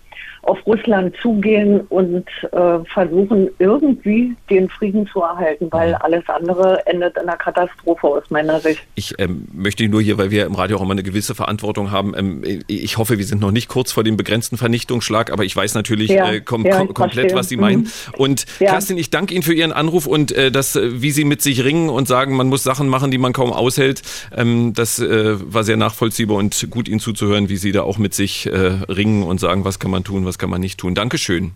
auf 0.48 0.66
Russland 0.66 1.14
zugehen 1.22 1.82
und 1.90 2.26
äh, 2.52 2.80
versuchen, 2.94 3.50
irgendwie 3.60 4.34
den 4.50 4.70
Frieden 4.70 5.06
zu 5.08 5.22
erhalten, 5.22 5.68
weil 5.72 5.90
mhm. 5.90 5.98
alles 6.00 6.24
andere 6.28 6.86
endet 6.86 7.18
in 7.18 7.24
einer 7.24 7.38
Katastrophe 7.38 8.08
aus 8.08 8.24
meiner 8.30 8.62
Sicht. 8.62 8.82
Ich 8.96 9.14
ähm, 9.20 9.46
möchte 9.54 9.88
nur 9.90 10.02
hier, 10.02 10.18
weil 10.18 10.32
wir 10.32 10.46
im 10.46 10.56
Radio 10.56 10.78
auch 10.78 10.82
immer 10.82 10.94
eine 10.94 11.04
gewisse 11.04 11.36
Verantwortung 11.36 11.92
haben, 11.92 12.14
ähm, 12.18 12.44
ich 12.68 12.98
hoffe, 12.98 13.18
wir 13.18 13.26
sind 13.26 13.42
noch 13.42 13.52
nicht 13.52 13.68
kurz 13.68 13.92
vor 13.92 14.06
dem 14.06 14.16
begrenzten 14.16 14.58
Vernichtungsschlag, 14.58 15.32
aber 15.34 15.44
ich 15.44 15.54
weiß 15.54 15.76
natürlich 15.76 16.12
ja, 16.12 16.32
äh, 16.32 16.40
kom 16.40 16.66
ja, 16.66 16.78
kom 16.78 16.94
komplett, 16.94 17.36
was 17.36 17.50
Sie 17.50 17.58
meinen. 17.58 17.82
Mhm. 17.82 17.90
Und 18.18 18.46
ja. 18.60 18.72
Kerstin, 18.72 18.98
ich 18.98 19.10
danke 19.10 19.34
Ihnen 19.34 19.44
für 19.44 19.54
Ihren 19.54 19.74
Anruf 19.74 20.08
und 20.08 20.32
äh, 20.32 20.50
das, 20.50 20.78
äh, 20.78 21.02
wie 21.02 21.12
Sie 21.12 21.26
mit 21.26 21.42
sich 21.42 21.66
ringen 21.66 21.90
und 21.90 22.08
sagen, 22.08 22.38
man 22.38 22.48
muss 22.48 22.64
Sachen 22.64 22.88
machen, 22.88 23.12
die 23.12 23.18
man 23.18 23.34
kaum 23.34 23.52
aushält. 23.52 24.02
Ähm, 24.34 24.72
das 24.74 25.00
äh, 25.00 25.36
war 25.54 25.66
sehr 25.66 25.78
nachvollziehbar 25.78 26.38
und 26.38 26.68
gut 26.70 26.88
Ihnen 26.88 27.02
zuzuhören, 27.02 27.50
wie 27.50 27.58
Sie 27.58 27.74
da 27.74 27.84
auch 27.84 27.98
mit 27.98 28.14
sich 28.14 28.46
äh, 28.46 28.52
ringen 28.52 29.24
und 29.24 29.42
sagen, 29.42 29.66
was 29.66 29.80
kann 29.80 29.92
man 29.92 30.06
tun, 30.06 30.26
was 30.26 30.37
kann 30.38 30.50
man 30.50 30.62
nicht 30.62 30.80
tun. 30.80 30.96
Dankeschön. 30.96 31.52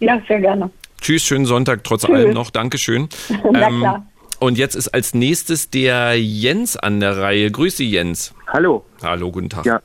Ja, 0.00 0.20
sehr 0.26 0.40
gerne. 0.40 0.70
Tschüss, 1.00 1.22
schönen 1.22 1.46
Sonntag 1.46 1.84
trotz 1.84 2.02
Tschüss. 2.02 2.14
allem 2.14 2.32
noch. 2.32 2.50
Dankeschön. 2.50 3.08
Na 3.52 3.68
ähm, 3.68 3.78
klar. 3.80 4.06
Und 4.40 4.58
jetzt 4.58 4.74
ist 4.74 4.88
als 4.88 5.14
nächstes 5.14 5.70
der 5.70 6.20
Jens 6.20 6.76
an 6.76 7.00
der 7.00 7.16
Reihe. 7.18 7.50
Grüße 7.50 7.82
Jens. 7.82 8.34
Hallo. 8.48 8.84
Hallo, 9.02 9.30
guten 9.30 9.48
Tag. 9.48 9.64
Ja. 9.64 9.80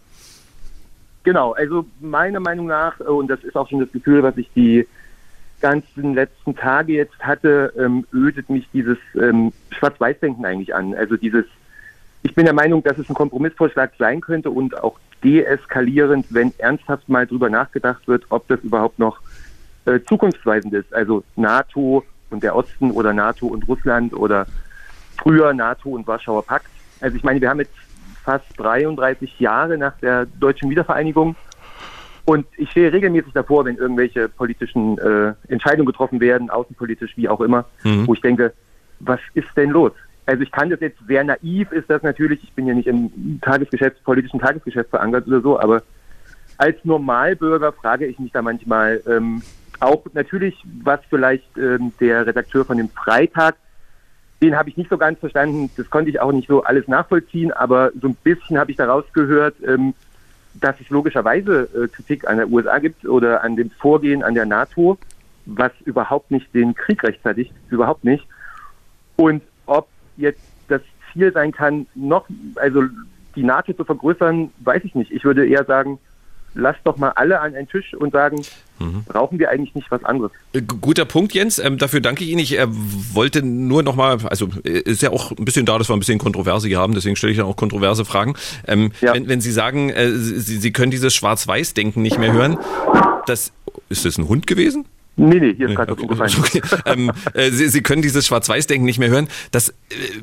Genau, 1.24 1.52
also 1.53 1.86
meiner 1.99 2.40
Meinung 2.40 2.68
nach, 2.68 2.99
und 2.99 3.28
das 3.28 3.44
ist 3.44 3.56
auch 3.56 3.70
schon 3.70 3.80
das 3.80 3.91
Gefühl, 3.91 4.24
was 4.24 4.36
ich 4.38 4.49
die 4.56 4.88
ganzen 5.60 6.14
letzten 6.14 6.56
Tage 6.56 6.94
jetzt 6.94 7.20
hatte, 7.20 7.74
ähm, 7.78 8.06
ödet 8.14 8.49
mich 8.49 8.68
dieses 8.74 8.98
ähm, 9.16 9.52
Schwarz-Weiß-Denken 9.72 10.45
eigentlich 10.45 10.74
an. 10.74 10.95
Also 10.95 11.18
dieses, 11.18 11.45
ich 12.24 12.36
bin 12.36 12.46
der 12.46 12.54
Meinung, 12.54 12.84
dass 12.84 12.98
es 12.98 13.10
ein 13.10 13.16
Kompromissvorschlag 13.16 13.91
sein 13.98 14.22
könnte 14.22 14.50
und 14.50 14.78
auch 14.82 15.00
deeskalierend, 15.24 16.26
wenn 16.30 16.54
ernsthaft 16.58 17.08
mal 17.10 17.28
drüber 17.28 17.50
nachgedacht 17.50 18.08
wird, 18.08 18.26
ob 18.30 18.48
das 18.48 18.60
überhaupt 18.62 19.00
noch 19.00 19.20
äh, 19.86 20.00
zukunftsweisend 20.08 20.74
ist. 20.74 20.94
Also 20.94 21.24
NATO 21.36 22.04
und 22.30 22.44
der 22.44 22.56
Osten 22.56 22.91
oder 22.91 23.14
NATO 23.14 23.48
und 23.48 23.68
Russland 23.68 24.14
oder 24.14 24.48
früher 25.22 25.54
NATO 25.54 25.90
und 25.90 26.08
Warschauer 26.08 26.44
Pakt. 26.44 26.70
Also 27.02 27.16
ich 27.16 27.24
meine, 27.24 27.41
wir 27.41 27.50
haben 27.50 27.60
jetzt 27.60 27.74
fast 28.24 28.46
33 28.58 29.40
Jahre 29.40 29.78
nach 29.78 29.98
der 30.00 30.26
deutschen 30.26 30.70
Wiedervereinigung 30.70 31.36
und 32.26 32.46
ich 32.58 32.70
stehe 32.70 32.94
regelmäßig 32.94 33.34
davor, 33.34 33.66
wenn 33.66 33.78
irgendwelche 33.78 34.30
politischen 34.30 34.98
äh, 35.00 35.34
Entscheidungen 35.48 35.88
getroffen 35.88 36.20
werden, 36.20 36.50
außenpolitisch 36.50 37.18
wie 37.18 37.28
auch 37.28 37.41
immer, 37.41 37.66
mhm. 37.84 38.08
wo 38.08 38.14
ich 38.14 38.22
denke, 38.22 38.54
was 39.00 39.20
ist 39.34 39.48
denn 39.56 39.72
los? 39.72 39.94
Also 40.30 40.43
ich 40.43 40.51
kann 40.51 40.69
das 40.69 40.80
jetzt 40.80 40.99
sehr 41.07 41.23
naiv, 41.23 41.72
ist 41.72 41.89
das 41.89 42.03
natürlich. 42.03 42.43
Ich 42.43 42.53
bin 42.53 42.68
ja 42.68 42.76
nicht 42.76 42.85
im 42.85 43.39
Tagesgeschäft, 43.41 44.03
politischen 44.03 44.39
Tagesgeschäft 44.39 44.91
verankert 44.91 45.26
oder 45.26 45.41
so, 45.41 45.60
aber 45.60 45.81
als 46.60 46.77
Normalbürger 46.85 47.72
frage 47.72 48.06
ich 48.06 48.19
mich 48.19 48.31
da 48.31 48.43
manchmal 48.43 49.01
ähm, 49.07 49.41
auch 49.80 50.06
natürlich, 50.14 50.56
was 50.84 50.99
vielleicht 51.10 51.57
ähm, 51.57 51.93
der 51.99 52.27
Redakteur 52.27 52.64
von 52.64 52.77
dem 52.77 52.89
Freitag, 52.89 53.56
den 54.39 54.56
habe 54.56 54.69
ich 54.69 54.77
nicht 54.77 54.91
so 54.91 54.99
ganz 54.99 55.19
verstanden, 55.19 55.72
das 55.76 55.89
konnte 55.89 56.11
ich 56.11 56.22
auch 56.22 56.31
nicht 56.31 56.47
so 56.47 56.61
alles 56.61 56.88
nachvollziehen, 56.88 57.51
aber 57.51 57.91
so 57.99 58.10
ein 58.10 58.18
bisschen 58.23 58.60
habe 58.60 58.69
ich 58.69 58.77
daraus 58.77 59.06
gehört, 59.14 59.56
ähm, 59.65 59.95
dass 60.53 60.80
es 60.80 60.91
logischerweise 60.91 61.68
äh, 61.73 61.88
Kritik 61.88 62.27
an 62.27 62.38
der 62.38 62.51
USA 62.51 62.77
gibt 62.77 63.03
oder 63.03 63.43
an 63.43 63.56
dem 63.56 63.72
Vorgehen 63.72 64.22
an 64.22 64.35
der 64.35 64.45
NATO, 64.45 64.99
was 65.47 65.72
überhaupt 65.85 66.30
nicht 66.30 66.53
den 66.53 66.76
Krieg 66.76 67.01
rechtfertigt, 67.01 67.51
überhaupt 67.72 68.03
nicht. 68.03 68.27
Und 69.15 69.41
jetzt 70.20 70.41
das 70.68 70.82
Ziel 71.12 71.32
sein 71.34 71.52
kann, 71.52 71.88
noch, 71.96 72.26
also 72.56 72.84
die 73.36 73.44
NATO 73.44 73.74
zu 73.74 73.84
vergrößern, 73.84 74.52
weiß 74.60 74.84
ich 74.84 74.96
nicht. 74.96 75.12
Ich 75.12 75.24
würde 75.24 75.48
eher 75.48 75.66
sagen, 75.66 76.00
lasst 76.56 76.80
doch 76.84 76.98
mal 76.98 77.10
alle 77.10 77.40
an 77.40 77.56
einen 77.56 77.68
Tisch 77.68 77.94
und 77.94 78.12
sagen, 78.12 78.41
mhm. 78.80 79.04
brauchen 79.06 79.40
wir 79.40 79.50
eigentlich 79.50 79.76
nicht 79.76 79.90
was 79.91 80.04
anderes. 80.04 80.32
Äh, 80.54 80.62
guter 80.62 81.06
Punkt, 81.06 81.34
Jens. 81.34 81.60
Ähm, 81.60 81.78
dafür 81.78 82.02
danke 82.02 82.24
ich 82.24 82.32
Ihnen. 82.32 82.40
Ich 82.40 82.58
äh, 82.58 82.66
wollte 82.68 83.44
nur 83.44 83.84
noch 83.84 83.96
mal, 83.96 84.18
also 84.26 84.50
äh, 84.64 84.80
ist 84.80 85.02
ja 85.02 85.12
auch 85.12 85.32
ein 85.32 85.46
bisschen 85.46 85.66
da, 85.66 85.78
dass 85.78 85.90
wir 85.90 85.96
ein 85.96 86.00
bisschen 86.00 86.20
Kontroverse 86.20 86.68
hier 86.68 86.80
haben, 86.80 86.94
deswegen 86.94 87.16
stelle 87.16 87.32
ich 87.32 87.38
dann 87.38 87.48
auch 87.48 87.56
kontroverse 87.56 88.06
Fragen. 88.06 88.36
Ähm, 88.68 88.91
ja. 89.02 89.14
wenn, 89.14 89.28
wenn 89.28 89.41
Sie 89.41 89.52
sagen, 89.52 89.90
äh, 89.90 90.12
Sie, 90.12 90.58
Sie 90.58 90.72
können 90.72 90.91
dieses 90.91 91.14
Schwarz-Weiß-Denken 91.14 92.02
nicht 92.02 92.18
mehr 92.18 92.34
hören, 92.34 92.58
das, 93.26 93.52
ist 93.90 94.06
das 94.06 94.18
ein 94.18 94.28
Hund 94.28 94.48
gewesen? 94.48 94.86
Nee, 95.20 95.40
nee, 95.40 95.54
hier 95.56 95.70
ist 95.70 95.76
gerade 95.76 95.91
okay, 95.91 96.06
was 96.10 96.38
okay. 96.40 96.62
ähm, 96.86 97.12
äh, 97.34 97.52
Sie, 97.52 97.68
Sie 97.68 97.82
können 97.82 98.02
dieses 98.02 98.26
Schwarz-Weiß-Denken 98.26 98.86
nicht 98.86 99.00
mehr 99.00 99.10
hören. 99.10 99.28
Das, 99.52 99.70
äh, 99.70 99.74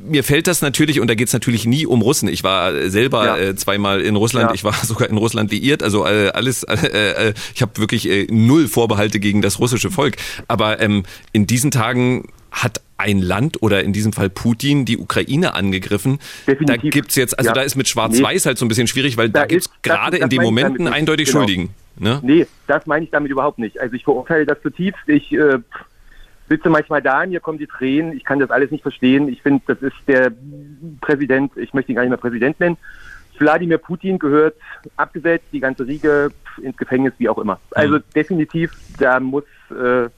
mir 0.03 0.25
fällt 0.25 0.47
das 0.47 0.63
natürlich, 0.63 1.01
und 1.01 1.09
da 1.09 1.15
geht 1.15 1.29
es 1.29 1.35
natürlich 1.35 1.67
nie 1.67 1.87
um 1.87 2.01
Russen. 2.01 2.29
Ich 2.29 2.43
war 2.43 2.89
selber 2.89 3.27
ja. 3.27 3.37
äh, 3.37 3.57
zweimal 3.57 4.01
in 4.01 4.17
Russland, 4.17 4.51
ja. 4.51 4.55
ich 4.55 4.65
war 4.65 4.75
sogar 4.85 5.11
in 5.11 5.19
Russland 5.19 5.53
liiert, 5.53 5.83
also 5.83 6.07
äh, 6.07 6.31
alles, 6.31 6.63
äh, 6.63 6.75
äh, 6.75 7.35
ich 7.55 7.61
habe 7.61 7.73
wirklich 7.77 8.09
äh, 8.09 8.27
null 8.31 8.69
Vorbehalte 8.69 9.21
gegen 9.21 9.43
das 9.43 9.59
russische 9.59 9.91
Volk. 9.91 10.17
Aber 10.49 10.81
ähm, 10.81 11.03
in 11.33 11.47
diesen 11.47 11.71
Tagen 11.71 12.29
hat 12.51 12.81
ein 12.97 13.21
Land 13.21 13.63
oder 13.63 13.85
in 13.85 13.93
diesem 13.93 14.15
Fall 14.15 14.31
Putin 14.31 14.87
die 14.87 14.97
Ukraine 14.97 15.55
angegriffen. 15.55 16.19
Definitiv. 16.47 16.67
Da 16.67 16.77
gibt's 16.91 17.15
jetzt, 17.17 17.39
also 17.39 17.49
ja. 17.49 17.55
da 17.55 17.61
ist 17.61 17.77
mit 17.77 17.89
Schwarz-Weiß 17.89 18.45
nee. 18.45 18.49
halt 18.49 18.59
so 18.59 18.65
ein 18.65 18.69
bisschen 18.69 18.87
schwierig, 18.87 19.19
weil 19.19 19.29
da, 19.29 19.41
da 19.41 19.47
gibt's 19.47 19.69
gerade 19.83 20.17
in 20.17 20.31
den 20.31 20.43
Momenten 20.43 20.89
eindeutig 20.89 21.27
genau. 21.27 21.41
Schuldigen. 21.41 21.71
Ne? 21.99 22.21
Nee, 22.23 22.47
das 22.67 22.87
meine 22.87 23.05
ich 23.05 23.11
damit 23.11 23.31
überhaupt 23.31 23.59
nicht. 23.59 23.81
Also 23.81 23.95
ich 23.95 24.05
verurteile 24.05 24.47
das 24.47 24.61
zutiefst. 24.61 25.09
Ich 25.09 25.33
äh, 25.33 25.59
sitze 26.49 26.69
manchmal 26.69 27.03
da, 27.03 27.25
mir 27.27 27.41
kommen 27.41 27.59
die 27.59 27.67
Tränen. 27.67 28.13
Ich 28.17 28.25
kann 28.25 28.39
das 28.39 28.51
alles 28.51 28.71
nicht 28.71 28.83
verstehen. 28.83 29.29
Ich 29.29 29.43
finde, 29.43 29.63
das 29.67 29.81
ist 29.81 29.97
der 30.07 30.33
Präsident, 31.01 31.57
ich 31.57 31.73
möchte 31.75 31.93
ihn 31.93 31.97
gar 31.97 32.03
nicht 32.03 32.11
mehr 32.11 32.19
Präsident 32.19 32.61
nennen. 32.61 32.77
Wladimir 33.39 33.79
Putin 33.79 34.19
gehört 34.19 34.57
abgesetzt, 34.97 35.47
die 35.53 35.61
ganze 35.61 35.87
Riege 35.87 36.31
ins 36.63 36.77
Gefängnis, 36.77 37.13
wie 37.19 37.29
auch 37.29 37.39
immer. 37.39 37.61
Also 37.73 37.97
mhm. 37.97 38.03
definitiv, 38.15 38.73
da 38.99 39.21
muss, 39.21 39.45
äh, 39.71 40.09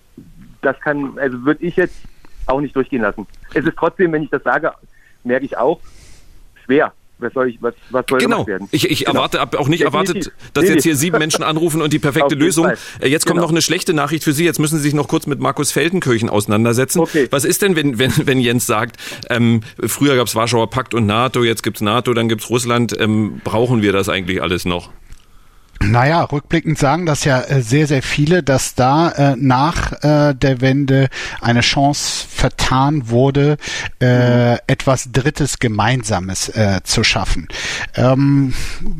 das 0.63 0.79
kann, 0.81 1.19
also 1.19 1.45
würde 1.45 1.65
ich 1.65 1.77
jetzt 1.77 1.97
auch 2.47 2.61
nicht 2.61 2.75
durchgehen 2.75 3.03
lassen. 3.03 3.27
Es 3.55 3.65
ist 3.65 3.77
trotzdem, 3.77 4.13
wenn 4.13 4.23
ich 4.23 4.31
das 4.31 4.43
sage, 4.43 4.73
merke 5.25 5.45
ich 5.45 5.57
auch, 5.57 5.81
schwer 6.65 6.93
was 7.19 7.33
soll 7.33 7.49
ich, 7.49 7.61
was, 7.61 7.75
was 7.91 8.05
soll 8.09 8.19
genau. 8.19 8.47
werden? 8.47 8.69
Ich, 8.71 8.89
ich 8.89 9.01
genau. 9.01 9.17
erwarte, 9.17 9.41
habe 9.41 9.59
auch 9.59 9.69
nicht 9.69 9.83
Definitiv. 9.83 10.27
erwartet, 10.27 10.33
dass 10.55 10.65
nee, 10.65 10.71
jetzt 10.71 10.85
hier 10.85 10.97
sieben 10.97 11.19
Menschen 11.19 11.43
anrufen 11.43 11.83
und 11.83 11.93
die 11.93 11.99
perfekte 11.99 12.35
Lösung. 12.35 12.67
Fall. 12.67 12.79
Äh, 13.01 13.09
jetzt 13.09 13.27
kommt 13.27 13.37
genau. 13.37 13.47
noch 13.47 13.51
eine 13.51 13.63
schlechte 13.63 13.93
Nachricht 13.95 14.25
für 14.25 14.33
Sie. 14.33 14.45
Jetzt 14.45 14.59
müssen 14.59 14.77
Sie 14.77 14.83
sich 14.83 14.95
noch 14.95 15.09
kurz 15.09 15.27
mit 15.27 15.41
Markus 15.41 15.73
Feldenkirchen 15.73 16.31
auseinandersetzen. 16.31 17.01
Okay. 17.01 17.27
Was 17.31 17.45
ist 17.45 17.63
denn, 17.63 17.77
wenn, 17.77 17.99
wenn, 17.99 18.13
wenn 18.27 18.41
Jens 18.41 18.67
sagt, 18.67 18.97
ähm, 19.31 19.63
früher 19.85 20.17
gab 20.17 20.27
es 20.27 20.35
Warschauer 20.35 20.71
Pakt 20.71 20.95
und 20.95 21.07
NATO, 21.07 21.43
jetzt 21.45 21.63
gibt's 21.63 21.81
NATO, 21.81 22.15
dann 22.15 22.29
gibt's 22.29 22.49
Russland. 22.51 22.95
Ähm, 22.99 23.41
brauchen 23.43 23.83
wir 23.83 23.93
das 23.93 24.09
eigentlich 24.09 24.41
alles 24.43 24.65
noch? 24.65 24.91
Naja, 25.81 26.25
rückblickend 26.25 26.77
sagen 26.77 27.07
das 27.07 27.25
ja 27.25 27.41
äh, 27.41 27.63
sehr, 27.63 27.87
sehr 27.87 28.03
viele, 28.03 28.43
dass 28.43 28.75
da 28.75 29.11
äh, 29.11 29.37
nach 29.39 29.93
äh, 30.03 30.35
der 30.35 30.61
Wende 30.61 31.09
eine 31.41 31.61
Chance 31.61 32.27
vertan 32.29 33.11
wurde, 33.11 33.59
äh, 34.01 34.53
mhm. 34.53 34.59
etwas 34.67 35.11
Drittes 35.13 35.61
Gemeinsames 35.61 36.49
äh, 36.49 36.81
zu 36.83 37.05
schaffen. 37.05 37.47
Ähm, 37.95 38.55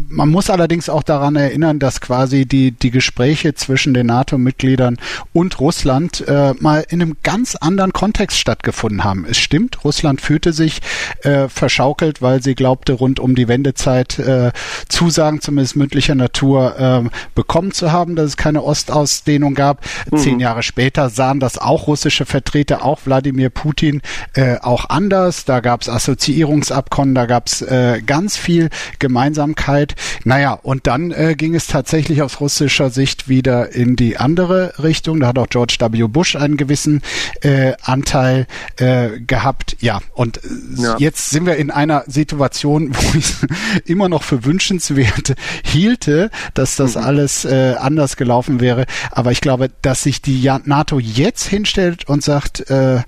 man 0.09 0.29
muss 0.29 0.51
allerdings 0.51 0.89
auch 0.89 1.03
daran 1.03 1.35
erinnern, 1.35 1.81
dass 1.81 2.01
quasi 2.01 2.47
die, 2.47 2.71
die 2.71 2.91
Gespräche 2.91 3.55
zwischen 3.55 3.93
den 3.93 4.07
NATO-Mitgliedern 4.07 4.99
und 5.33 5.59
Russland 5.61 6.27
äh, 6.29 6.55
mal 6.61 6.85
in 6.89 7.03
einem 7.03 7.17
ganz 7.25 7.57
anderen 7.57 7.93
Kontext 7.93 8.39
stattgefunden 8.39 9.03
haben. 9.03 9.27
Es 9.29 9.39
stimmt, 9.39 9.85
Russland 9.85 10.21
fühlte 10.21 10.53
sich 10.53 10.81
äh, 11.23 11.49
verschaukelt, 11.49 12.23
weil 12.23 12.41
sie 12.43 12.55
glaubte, 12.55 12.93
rund 12.93 13.19
um 13.19 13.35
die 13.35 13.49
Wendezeit 13.49 14.19
äh, 14.21 14.53
Zusagen 14.89 15.41
zumindest 15.41 15.77
mündlicher 15.77 16.15
Natur 16.15 16.68
ähm, 16.79 17.11
bekommen 17.35 17.73
zu 17.73 17.93
haben, 17.93 18.17
dass 18.17 18.27
es 18.27 18.37
keine 18.37 18.63
Ostausdehnung 18.63 19.55
gab. 19.55 19.85
Mhm. 20.11 20.17
Zehn 20.19 20.41
Jahre 20.41 20.63
später 20.63 21.11
sahen 21.11 21.41
das 21.41 21.59
auch 21.59 21.87
russische 21.87 22.27
Vertreter, 22.27 22.85
auch 22.85 23.01
Wladimir 23.05 23.51
Putin, 23.51 24.03
äh, 24.35 24.59
auch 24.59 24.89
anders. 24.91 25.45
Da 25.45 25.61
gab 25.61 25.83
es 25.83 25.89
Assoziierungsabkommen, 25.89 27.15
da 27.15 27.27
gab 27.27 27.47
es 27.47 27.63
äh, 27.63 28.03
ganz 28.05 28.37
viel 28.37 28.71
Gemeinsamkeit. 28.99 29.95
Naja, 30.25 30.53
und 30.53 30.87
dann 30.87 31.11
äh, 31.11 31.35
ging 31.37 31.55
es 31.55 31.67
tatsächlich 31.67 32.23
aus 32.23 32.41
russischer 32.41 32.91
Sicht 32.91 33.29
wieder 33.29 33.73
in 33.73 33.97
die 33.97 34.17
andere 34.17 34.75
Richtung. 34.83 35.21
Da 35.21 35.29
hat 35.29 35.39
auch 35.39 35.49
George 35.49 35.77
W. 35.81 36.07
Bush 36.09 36.37
einen 36.37 36.57
gewissen 36.57 37.03
äh, 37.43 37.75
Anteil 37.83 38.47
äh, 38.77 39.21
gehabt. 39.21 39.77
Ja, 39.81 40.01
und 40.15 40.41
ja. 40.77 40.97
jetzt 40.99 41.31
sind 41.31 41.47
wir 41.47 41.57
in 41.57 41.71
einer 41.71 42.05
Situation, 42.07 42.95
wo 42.95 43.19
ich 43.19 43.25
es 43.25 43.47
immer 43.85 44.09
noch 44.09 44.23
für 44.23 44.45
wünschenswert 44.45 45.35
hielte, 45.65 46.31
dass 46.59 46.75
das 46.77 46.97
mhm. 46.97 47.03
alles 47.05 47.45
äh, 47.45 47.77
anders 47.79 48.17
gelaufen 48.17 48.61
wäre. 48.61 48.87
Aber 49.13 49.31
ich 49.31 49.41
glaube, 49.41 49.71
dass 49.81 50.03
sich 50.03 50.21
die 50.21 50.51
NATO 50.65 50.99
jetzt 50.99 51.47
hinstellt 51.47 52.09
und 52.09 52.23
sagt, 52.23 52.69
äh, 52.69 53.03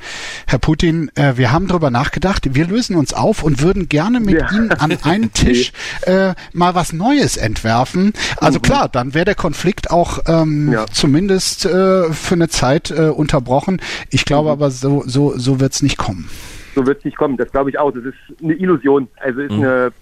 Herr 0.46 0.58
Putin, 0.60 1.10
äh, 1.16 1.36
wir 1.36 1.50
haben 1.50 1.66
darüber 1.66 1.90
nachgedacht, 1.90 2.54
wir 2.54 2.66
lösen 2.66 2.94
uns 2.94 3.12
auf 3.12 3.42
und 3.42 3.60
würden 3.60 3.88
gerne 3.88 4.20
mit 4.20 4.40
ja. 4.40 4.50
Ihnen 4.52 4.70
an 4.70 4.96
einen 5.02 5.32
Tisch 5.34 5.72
äh, 6.02 6.34
mal 6.52 6.74
was 6.76 6.92
Neues 6.92 7.36
entwerfen. 7.36 8.12
Also 8.36 8.58
mhm. 8.58 8.62
klar, 8.62 8.88
dann 8.88 9.14
wäre 9.14 9.24
der 9.24 9.34
Konflikt 9.34 9.90
auch 9.90 10.20
ähm, 10.26 10.72
ja. 10.72 10.86
zumindest 10.92 11.66
äh, 11.66 12.12
für 12.12 12.34
eine 12.34 12.48
Zeit 12.48 12.90
äh, 12.90 13.08
unterbrochen. 13.08 13.82
Ich 14.10 14.24
glaube 14.24 14.48
mhm. 14.48 14.52
aber, 14.52 14.70
so, 14.70 15.02
so, 15.06 15.36
so 15.36 15.58
wird 15.58 15.72
es 15.72 15.82
nicht 15.82 15.98
kommen 15.98 16.30
so 16.74 16.86
wird 16.86 16.98
es 16.98 17.04
nicht 17.04 17.16
kommen. 17.16 17.36
Das 17.36 17.50
glaube 17.50 17.70
ich 17.70 17.78
auch. 17.78 17.90
Das 17.92 18.04
ist 18.04 18.42
eine 18.42 18.54
Illusion. 18.54 19.08
Also 19.16 19.40
ist 19.40 19.52
mhm. 19.52 19.62
eine, 19.62 19.92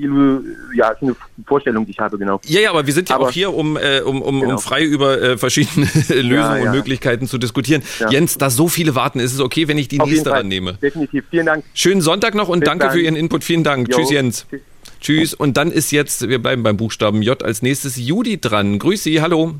Illu 0.00 0.40
ja, 0.74 0.90
ist 0.90 1.02
eine 1.02 1.16
Vorstellung, 1.46 1.84
die 1.86 1.92
ich 1.92 1.98
habe, 1.98 2.18
genau. 2.18 2.40
Ja, 2.44 2.60
ja, 2.60 2.70
aber 2.70 2.86
wir 2.86 2.92
sind 2.92 3.08
ja 3.08 3.16
aber, 3.16 3.26
auch 3.26 3.30
hier, 3.30 3.54
um, 3.54 3.76
äh, 3.76 4.00
um, 4.00 4.22
um, 4.22 4.40
genau. 4.40 4.54
um 4.54 4.58
frei 4.58 4.84
über 4.84 5.20
äh, 5.20 5.38
verschiedene 5.38 5.86
Lösungen 6.08 6.32
ja, 6.32 6.56
ja. 6.56 6.70
und 6.70 6.76
Möglichkeiten 6.76 7.26
zu 7.26 7.38
diskutieren. 7.38 7.82
Ja. 7.98 8.10
Jens, 8.10 8.38
da 8.38 8.50
so 8.50 8.68
viele 8.68 8.94
warten, 8.94 9.20
ist 9.20 9.32
es 9.32 9.40
okay, 9.40 9.68
wenn 9.68 9.78
ich 9.78 9.88
die 9.88 10.00
Auf 10.00 10.08
nächste 10.08 10.34
annehme? 10.34 10.74
Definitiv. 10.74 11.24
Vielen 11.30 11.46
Dank. 11.46 11.64
Schönen 11.74 12.00
Sonntag 12.00 12.34
noch 12.34 12.48
und 12.48 12.60
Bis 12.60 12.68
danke 12.68 12.86
dann. 12.86 12.94
für 12.94 13.00
Ihren 13.00 13.16
Input. 13.16 13.44
Vielen 13.44 13.64
Dank. 13.64 13.88
Jo. 13.88 13.98
Tschüss, 13.98 14.10
Jens. 14.10 14.46
Tschüss. 14.50 14.60
Tschüss. 15.00 15.34
Und 15.34 15.56
dann 15.56 15.72
ist 15.72 15.90
jetzt, 15.92 16.28
wir 16.28 16.40
bleiben 16.40 16.62
beim 16.62 16.76
Buchstaben 16.76 17.22
J, 17.22 17.42
als 17.42 17.62
nächstes 17.62 17.96
Judy 17.96 18.40
dran. 18.40 18.78
Grüß 18.78 19.02
Sie, 19.02 19.20
hallo. 19.22 19.54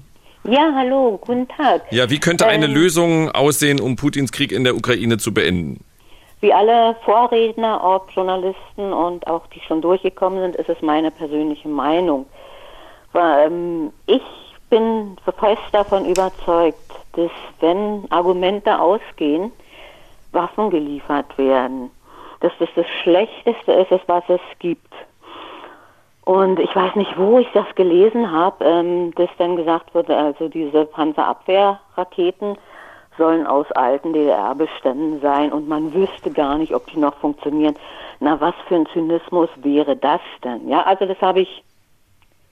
Ja, 0.44 0.72
hallo, 0.74 1.18
guten 1.20 1.46
Tag. 1.48 1.82
Ja, 1.90 2.08
wie 2.08 2.18
könnte 2.18 2.46
eine 2.46 2.66
ähm, 2.66 2.72
Lösung 2.72 3.30
aussehen, 3.30 3.78
um 3.78 3.96
Putins 3.96 4.32
Krieg 4.32 4.52
in 4.52 4.64
der 4.64 4.74
Ukraine 4.74 5.18
zu 5.18 5.34
beenden? 5.34 5.84
Wie 6.40 6.54
alle 6.54 6.96
Vorredner, 7.04 7.82
ob 7.84 8.10
Journalisten 8.12 8.92
und 8.92 9.26
auch 9.26 9.46
die 9.48 9.60
schon 9.60 9.82
durchgekommen 9.82 10.40
sind, 10.40 10.56
ist 10.56 10.70
es 10.70 10.80
meine 10.80 11.10
persönliche 11.10 11.68
Meinung. 11.68 12.26
Ähm, 13.14 13.92
ich 14.06 14.22
bin 14.70 15.16
fest 15.38 15.60
davon 15.72 16.06
überzeugt, 16.06 16.94
dass 17.12 17.30
wenn 17.60 18.06
Argumente 18.10 18.80
ausgehen, 18.80 19.52
Waffen 20.32 20.70
geliefert 20.70 21.36
werden, 21.36 21.90
dass 22.40 22.52
das 22.58 22.68
das 22.74 22.86
Schlechteste 23.02 23.72
ist, 23.72 23.90
was 24.06 24.24
es 24.28 24.40
gibt. 24.60 24.94
Und 26.24 26.60
ich 26.60 26.74
weiß 26.74 26.94
nicht, 26.94 27.18
wo 27.18 27.38
ich 27.38 27.48
das 27.52 27.66
gelesen 27.74 28.30
habe, 28.30 28.64
ähm, 28.64 29.12
dass 29.16 29.28
dann 29.36 29.56
gesagt 29.56 29.94
wurde, 29.94 30.16
also 30.16 30.48
diese 30.48 30.84
Panzerabwehrraketen 30.84 32.56
sollen 33.20 33.46
aus 33.46 33.70
alten 33.72 34.14
DDR-Beständen 34.14 35.20
sein 35.20 35.52
und 35.52 35.68
man 35.68 35.92
wüsste 35.92 36.30
gar 36.30 36.56
nicht, 36.56 36.74
ob 36.74 36.90
die 36.90 36.98
noch 36.98 37.14
funktionieren. 37.16 37.76
Na, 38.18 38.40
was 38.40 38.54
für 38.66 38.76
ein 38.76 38.86
Zynismus 38.92 39.50
wäre 39.62 39.94
das 39.94 40.20
denn? 40.42 40.68
Ja, 40.68 40.82
also 40.82 41.04
das 41.04 41.20
habe 41.20 41.40
ich 41.42 41.62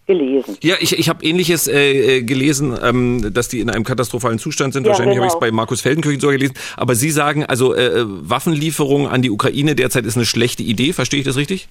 gelesen. 0.07 0.59
Ja, 0.63 0.77
ich, 0.79 0.99
ich 0.99 1.09
habe 1.09 1.25
ähnliches 1.25 1.69
äh, 1.69 2.19
äh, 2.19 2.23
gelesen, 2.23 2.79
ähm, 2.83 3.33
dass 3.33 3.49
die 3.49 3.61
in 3.61 3.71
einem 3.71 3.85
katastrophalen 3.85 4.39
Zustand 4.39 4.75
sind. 4.75 4.85
Ja, 4.85 4.91
Wahrscheinlich 4.91 5.15
genau. 5.17 5.25
habe 5.25 5.33
ich 5.33 5.35
es 5.35 5.41
bei 5.41 5.51
Markus 5.51 5.81
Feldenkirchen 5.81 6.21
sogar 6.21 6.37
gelesen. 6.37 6.55
Aber 6.77 6.95
Sie 6.95 7.11
sagen, 7.11 7.47
also 7.47 7.75
äh, 7.75 8.05
Waffenlieferung 8.05 9.09
an 9.09 9.23
die 9.23 9.31
Ukraine 9.31 9.75
derzeit 9.75 10.05
ist 10.05 10.17
eine 10.17 10.27
schlechte 10.27 10.63
Idee. 10.63 10.93
Verstehe 10.93 11.21
ich 11.21 11.27
das 11.27 11.37
richtig? 11.37 11.69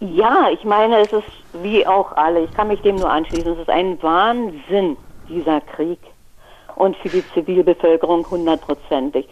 Ja, 0.00 0.48
ich 0.52 0.64
meine, 0.64 1.00
es 1.00 1.12
ist 1.12 1.24
wie 1.62 1.86
auch 1.86 2.12
alle. 2.12 2.44
Ich 2.44 2.50
kann 2.52 2.68
mich 2.68 2.80
dem 2.80 2.96
nur 2.96 3.10
anschließen. 3.10 3.52
Es 3.52 3.58
ist 3.58 3.70
ein 3.70 4.02
Wahnsinn, 4.02 4.96
dieser 5.28 5.60
Krieg 5.60 5.98
und 6.76 6.96
für 6.98 7.08
die 7.08 7.24
Zivilbevölkerung 7.34 8.28
hundertprozentig. 8.30 9.28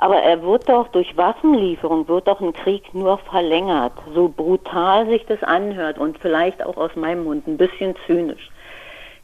Aber 0.00 0.16
er 0.16 0.42
wird 0.42 0.68
doch 0.68 0.88
durch 0.88 1.16
Waffenlieferung, 1.16 2.06
wird 2.06 2.28
doch 2.28 2.40
ein 2.40 2.52
Krieg 2.52 2.94
nur 2.94 3.18
verlängert, 3.18 3.92
so 4.14 4.28
brutal 4.28 5.06
sich 5.08 5.26
das 5.26 5.42
anhört 5.42 5.98
und 5.98 6.18
vielleicht 6.18 6.64
auch 6.64 6.76
aus 6.76 6.94
meinem 6.94 7.24
Mund 7.24 7.48
ein 7.48 7.56
bisschen 7.56 7.96
zynisch. 8.06 8.50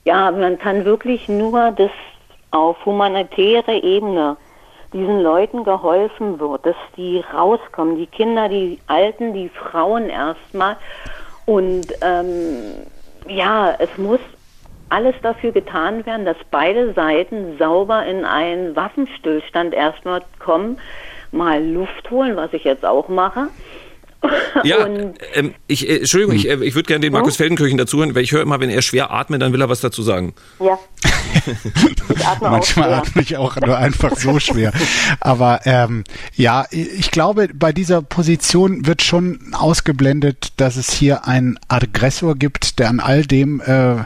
Ja, 0.05 0.31
man 0.33 0.59
kann 0.59 0.85
wirklich 0.85 1.29
nur 1.29 1.71
das 1.71 1.91
auf 2.51 2.85
humanitäre 2.85 3.83
Ebene 3.83 4.37
diesen 4.93 5.21
Leuten 5.21 5.65
geholfen 5.65 6.39
wird, 6.39 6.67
dass 6.67 6.77
die 6.97 7.23
rauskommen, 7.33 7.97
die 7.97 8.07
Kinder, 8.07 8.49
die 8.49 8.79
Alten, 8.87 9.33
die 9.33 9.49
Frauen 9.49 10.09
erstmal. 10.09 10.77
Und 11.47 11.87
ähm, 12.01 12.87
ja, 13.29 13.75
es 13.79 13.97
muss 13.99 14.21
alles 14.95 15.17
dafür 15.23 15.51
getan 15.51 16.07
werden, 16.07 16.25
dass 16.25 16.37
beide 16.53 16.93
Seiten 16.93 17.59
sauber 17.59 18.07
in 18.07 18.25
einen 18.25 18.77
Waffenstillstand 18.77 19.75
erstmal 19.75 20.23
kommen, 20.39 20.79
mal 21.33 21.65
Luft 21.65 22.11
holen, 22.13 22.37
was 22.37 22.53
ich 22.53 22.63
jetzt 22.63 22.87
auch 22.87 23.09
mache. 23.09 23.49
Ja, 24.63 24.87
ähm, 25.35 25.55
ich, 25.67 25.89
äh, 25.89 25.99
Entschuldigung, 25.99 26.37
ich, 26.37 26.49
äh, 26.49 26.55
ich 26.65 26.75
würde 26.75 26.87
gerne 26.87 27.01
den 27.01 27.13
Markus 27.13 27.37
Feldenkirchen 27.37 27.77
dazu 27.77 27.99
hören, 27.99 28.15
weil 28.15 28.23
ich 28.23 28.33
höre 28.33 28.43
immer, 28.43 28.61
wenn 28.61 28.71
er 28.71 28.83
schwer 28.83 29.11
atmet, 29.11 29.43
dann 29.43 29.53
will 29.53 29.61
er 29.61 29.69
was 29.69 29.81
dazu 29.81 30.03
sagen. 30.03 30.33
Ja. 30.61 30.79
Manchmal 32.41 32.95
atme 32.95 33.23
ich 33.23 33.37
auch 33.37 33.57
nur 33.57 33.77
einfach 33.77 34.17
so 34.17 34.39
schwer. 34.39 34.73
Aber 35.21 35.61
ähm, 35.65 36.05
ja, 36.35 36.67
ich 36.71 37.11
glaube, 37.11 37.49
bei 37.53 37.73
dieser 37.73 38.01
Position 38.03 38.87
wird 38.87 39.03
schon 39.03 39.41
ausgeblendet, 39.53 40.53
dass 40.57 40.77
es 40.77 40.93
hier 40.93 41.27
einen 41.27 41.59
Aggressor 41.69 42.37
gibt, 42.37 42.79
der 42.79 42.89
an 42.89 43.01
all 43.01 43.25
dem, 43.25 43.61
äh, 43.61 43.95
äh, 43.95 44.05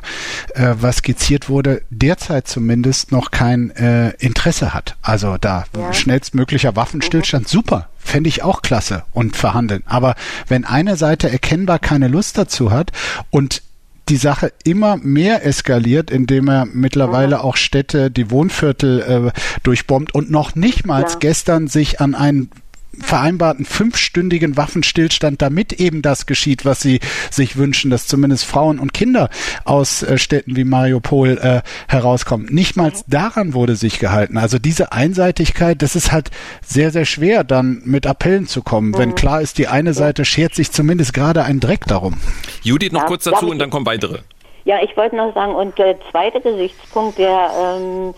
was 0.55 0.97
skizziert 0.97 1.49
wurde, 1.49 1.83
derzeit 1.91 2.49
zumindest 2.49 3.13
noch 3.13 3.31
kein 3.31 3.71
äh, 3.71 4.11
Interesse 4.19 4.75
hat. 4.75 4.97
Also 5.03 5.37
da 5.41 5.65
ja. 5.77 5.93
schnellstmöglicher 5.93 6.75
Waffenstillstand, 6.75 7.45
mhm. 7.45 7.49
super, 7.49 7.89
fände 7.99 8.29
ich 8.29 8.43
auch 8.43 8.63
klasse 8.63 9.05
und 9.13 9.37
verhandeln. 9.37 9.83
Aber 9.87 10.15
wenn 10.47 10.65
eine 10.65 10.97
Seite 10.97 11.31
erkennbar 11.31 11.79
keine 11.79 12.09
Lust 12.09 12.39
dazu 12.39 12.71
hat 12.71 12.93
und 13.31 13.63
die 14.09 14.17
Sache 14.17 14.53
immer 14.65 14.97
mehr 14.97 15.45
eskaliert, 15.45 16.11
indem 16.11 16.49
er 16.49 16.65
mittlerweile 16.65 17.37
mhm. 17.37 17.43
auch 17.43 17.57
Städte, 17.57 18.11
die 18.11 18.31
Wohnviertel 18.31 19.01
äh, 19.35 19.41
durchbombt 19.63 20.15
und 20.15 20.31
noch 20.31 20.55
nicht 20.55 20.87
mal 20.87 21.03
ja. 21.03 21.09
gestern 21.19 21.69
sich 21.69 22.01
an 22.01 22.15
einen 22.15 22.51
vereinbarten 22.99 23.65
fünfstündigen 23.65 24.57
Waffenstillstand, 24.57 25.41
damit 25.43 25.73
eben 25.75 26.03
das 26.03 26.27
geschieht, 26.27 26.65
was 26.65 26.81
sie 26.81 27.01
sich 27.31 27.57
wünschen, 27.57 27.91
dass 27.91 28.07
zumindest 28.07 28.45
Frauen 28.45 28.79
und 28.79 28.95
Kinder 28.95 29.31
aus 29.65 30.03
äh, 30.03 30.19
Städten 30.19 30.57
wie 30.57 30.65
Mariupol 30.65 31.39
äh, 31.39 31.63
herauskommen. 31.89 32.47
Nicht 32.51 32.77
mal 32.77 32.93
daran 33.07 33.55
wurde 33.55 33.77
sich 33.77 33.99
gehalten. 33.99 34.39
Also 34.39 34.59
diese 34.59 34.93
Einseitigkeit, 34.93 35.83
das 35.83 35.97
ist 35.97 36.13
halt 36.13 36.31
sehr, 36.63 36.91
sehr 36.91 37.05
schwer, 37.05 37.45
dann 37.45 37.83
mit 37.85 38.07
Appellen 38.07 38.47
zu 38.47 38.63
kommen, 38.63 38.91
mhm. 38.91 38.99
wenn 38.99 39.15
klar 39.15 39.41
ist, 39.41 39.59
die 39.59 39.69
eine 39.69 39.95
Seite 39.95 40.25
schert 40.25 40.55
sich 40.55 40.73
zumindest 40.73 41.15
gerade 41.15 41.45
einen 41.45 41.61
Dreck 41.61 41.85
darum. 41.87 42.19
Judith, 42.63 42.93
noch 42.93 43.03
ja, 43.03 43.07
kurz 43.07 43.25
dazu 43.25 43.49
und 43.49 43.59
dann 43.59 43.71
kommen 43.71 43.87
weitere. 43.87 44.19
Ja, 44.65 44.83
ich 44.83 44.95
wollte 44.97 45.17
noch 45.17 45.33
sagen, 45.35 45.55
und 45.55 45.79
der 45.79 45.97
zweite 46.11 46.41
Gesichtspunkt, 46.41 47.19
der 47.19 47.51
ähm, 47.59 48.15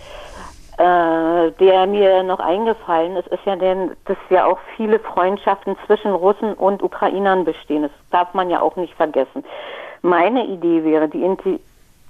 äh, 0.81 1.53
der 1.61 1.87
mir 1.87 2.23
noch 2.23 2.41
eingefallen 2.41 3.15
ist, 3.17 3.29
ist 3.29 3.45
ja, 3.45 3.55
denn, 3.55 3.91
dass 4.07 4.17
ja 4.31 4.47
auch 4.47 4.59
viele 4.77 4.99
Freundschaften 4.99 5.77
zwischen 5.85 6.11
Russen 6.11 6.55
und 6.55 6.83
Ukrainern 6.83 7.45
bestehen. 7.45 7.83
Das 7.83 7.91
darf 8.11 8.33
man 8.33 8.49
ja 8.49 8.63
auch 8.63 8.77
nicht 8.77 8.95
vergessen. 8.95 9.45
Meine 10.01 10.47
Idee 10.47 10.83
wäre, 10.83 11.07
die 11.07 11.23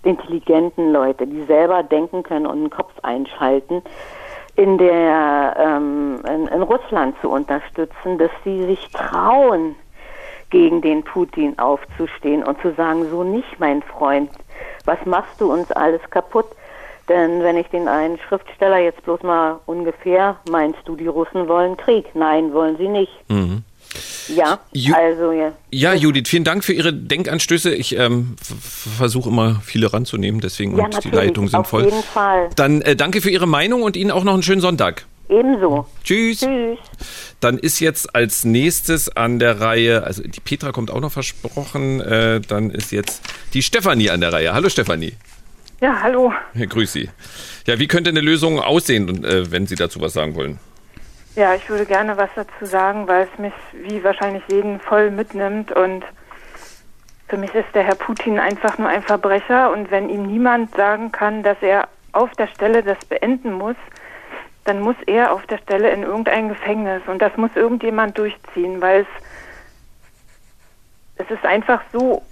intelligenten 0.05 0.93
Leute, 0.93 1.27
die 1.27 1.43
selber 1.47 1.83
denken 1.83 2.23
können 2.23 2.47
und 2.47 2.61
den 2.61 2.71
Kopf 2.71 2.93
einschalten, 3.03 3.83
in 4.55 4.79
der 4.79 5.57
ähm, 5.59 6.23
in, 6.29 6.47
in 6.47 6.63
Russland 6.63 7.17
zu 7.21 7.29
unterstützen, 7.29 8.19
dass 8.19 8.31
sie 8.45 8.67
sich 8.67 8.89
trauen, 8.93 9.75
gegen 10.51 10.81
den 10.81 11.03
Putin 11.03 11.59
aufzustehen 11.59 12.45
und 12.45 12.61
zu 12.61 12.73
sagen, 12.75 13.09
so 13.11 13.25
nicht, 13.25 13.59
mein 13.59 13.83
Freund, 13.83 14.31
was 14.85 14.99
machst 15.07 15.41
du 15.41 15.53
uns 15.53 15.73
alles 15.73 16.03
kaputt? 16.11 16.47
Denn 17.11 17.43
wenn 17.43 17.57
ich 17.57 17.67
den 17.67 17.89
einen 17.89 18.21
Schriftsteller 18.29 18.79
jetzt 18.79 19.03
bloß 19.03 19.25
mal 19.25 19.59
ungefähr, 19.67 20.37
meinst 20.49 20.79
du, 20.85 20.95
die 20.95 21.09
Russen 21.09 21.49
wollen 21.49 21.77
Krieg? 21.77 22.07
Nein, 22.15 22.53
wollen 22.53 22.77
sie 22.79 22.87
nicht. 22.87 23.11
Mhm. 23.29 23.65
Ja, 24.29 24.61
Ju 24.73 24.95
also 24.95 25.33
ja. 25.33 25.51
Ja, 25.73 25.93
Judith, 25.93 26.29
vielen 26.29 26.45
Dank 26.45 26.63
für 26.63 26.73
Ihre 26.73 26.93
Denkanstöße. 26.93 27.75
Ich 27.75 27.99
ähm, 27.99 28.37
versuche 28.39 29.29
immer 29.29 29.61
viele 29.65 29.93
ranzunehmen, 29.93 30.41
deswegen 30.41 30.79
ja, 30.79 30.85
und 30.85 31.03
die 31.03 31.11
Leitung 31.11 31.49
sind 31.49 31.67
voll. 31.67 31.87
Auf 31.87 31.91
jeden 31.91 32.05
Fall. 32.05 32.51
Dann 32.55 32.81
äh, 32.83 32.95
danke 32.95 33.21
für 33.21 33.31
Ihre 33.31 33.49
Meinung 33.49 33.83
und 33.83 33.97
Ihnen 33.97 34.13
auch 34.13 34.23
noch 34.23 34.35
einen 34.35 34.45
schönen 34.45 34.61
Sonntag. 34.61 35.05
Ebenso. 35.29 35.87
Tschüss. 36.05 36.41
Tschüss. 36.41 36.79
Dann 37.41 37.59
ist 37.59 37.81
jetzt 37.81 38.15
als 38.15 38.45
nächstes 38.45 39.17
an 39.17 39.41
der 39.41 39.61
Reihe, 39.61 40.05
also 40.05 40.23
die 40.23 40.41
Petra 40.41 40.71
kommt 40.71 40.93
auch 40.93 41.01
noch 41.01 41.11
versprochen, 41.11 42.01
äh, 42.01 42.41
dann 42.41 42.71
ist 42.71 42.93
jetzt 42.93 43.23
die 43.53 43.63
Stefanie 43.63 44.11
an 44.11 44.21
der 44.21 44.33
Reihe. 44.33 44.53
Hallo 44.53 44.69
Stefanie. 44.69 45.15
Ja, 45.81 46.03
hallo. 46.03 46.33
Grüß 46.55 46.93
Sie. 46.93 47.09
Ja, 47.67 47.79
wie 47.79 47.89
könnte 47.89 48.11
eine 48.11 48.21
Lösung 48.21 48.61
aussehen, 48.61 49.25
äh, 49.25 49.51
wenn 49.51 49.67
Sie 49.67 49.77
dazu 49.77 50.01
was 50.01 50.13
sagen 50.13 50.35
wollen? 50.35 50.59
Ja, 51.37 51.55
ich 51.55 51.71
würde 51.71 51.87
gerne 51.87 52.19
was 52.19 52.29
dazu 52.35 52.67
sagen, 52.67 53.09
weil 53.09 53.27
es 53.33 53.39
mich 53.39 53.55
wie 53.73 54.05
wahrscheinlich 54.05 54.43
jeden 54.51 54.79
voll 54.81 55.11
mitnimmt 55.11 55.73
und 55.73 56.05
für 57.29 57.39
mich 57.39 57.55
ist 57.55 57.69
der 57.75 57.85
Herr 57.85 57.95
Putin 57.95 58.39
einfach 58.39 58.77
nur 58.77 58.89
ein 58.89 59.03
Verbrecher 59.03 59.73
und 59.73 59.91
wenn 59.91 60.11
ihm 60.11 60.27
niemand 60.27 60.75
sagen 60.75 61.13
kann, 61.13 61.43
dass 61.43 61.57
er 61.63 61.89
auf 62.13 62.31
der 62.33 62.49
Stelle 62.49 62.83
das 62.83 62.99
beenden 63.07 63.53
muss, 63.53 63.77
dann 64.65 64.81
muss 64.81 64.97
er 65.07 65.33
auf 65.33 65.47
der 65.47 65.59
Stelle 65.59 65.91
in 65.91 66.03
irgendein 66.03 66.49
Gefängnis 66.49 67.03
und 67.07 67.23
das 67.23 67.35
muss 67.37 67.51
irgendjemand 67.55 68.19
durchziehen, 68.19 68.81
weil 68.81 69.03
es, 71.17 71.25
es 71.25 71.31
ist 71.31 71.45
einfach 71.45 71.81
so, 71.93 72.23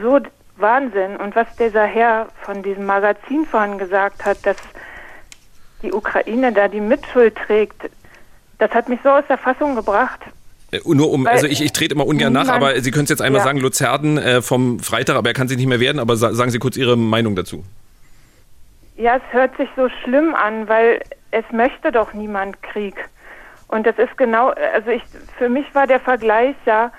so 0.00 0.20
Wahnsinn. 0.60 1.16
Und 1.16 1.36
was 1.36 1.46
dieser 1.56 1.84
Herr 1.84 2.28
von 2.42 2.62
diesem 2.62 2.86
Magazin 2.86 3.46
vorhin 3.46 3.78
gesagt 3.78 4.24
hat, 4.24 4.44
dass 4.44 4.56
die 5.82 5.92
Ukraine 5.92 6.52
da 6.52 6.68
die 6.68 6.80
Mitschuld 6.80 7.36
trägt, 7.36 7.90
das 8.58 8.70
hat 8.72 8.88
mich 8.88 9.00
so 9.02 9.10
aus 9.10 9.24
der 9.28 9.38
Fassung 9.38 9.74
gebracht. 9.74 10.20
Äh, 10.70 10.80
nur 10.84 11.10
um, 11.10 11.26
also 11.26 11.46
ich, 11.46 11.62
ich 11.62 11.72
trete 11.72 11.94
immer 11.94 12.06
ungern 12.06 12.32
nach, 12.32 12.48
aber 12.48 12.80
Sie 12.80 12.90
können 12.90 13.04
es 13.04 13.10
jetzt 13.10 13.22
einmal 13.22 13.40
ja. 13.40 13.44
sagen, 13.44 13.58
Luzerden 13.58 14.18
äh, 14.18 14.42
vom 14.42 14.78
Freitag, 14.80 15.16
aber 15.16 15.30
er 15.30 15.34
kann 15.34 15.48
sich 15.48 15.56
nicht 15.56 15.66
mehr 15.66 15.80
werden, 15.80 15.98
aber 15.98 16.16
sa 16.16 16.32
sagen 16.32 16.50
Sie 16.50 16.58
kurz 16.58 16.76
Ihre 16.76 16.96
Meinung 16.96 17.34
dazu. 17.34 17.64
Ja, 18.96 19.16
es 19.16 19.22
hört 19.32 19.56
sich 19.56 19.68
so 19.76 19.88
schlimm 20.02 20.34
an, 20.34 20.68
weil 20.68 21.00
es 21.30 21.44
möchte 21.52 21.90
doch 21.90 22.12
niemand 22.12 22.62
Krieg. 22.62 22.94
Und 23.68 23.86
das 23.86 23.96
ist 23.98 24.16
genau, 24.18 24.48
also 24.74 24.90
ich, 24.90 25.02
für 25.38 25.48
mich 25.48 25.64
war 25.74 25.86
der 25.86 26.00
Vergleich 26.00 26.56
ja, 26.66 26.92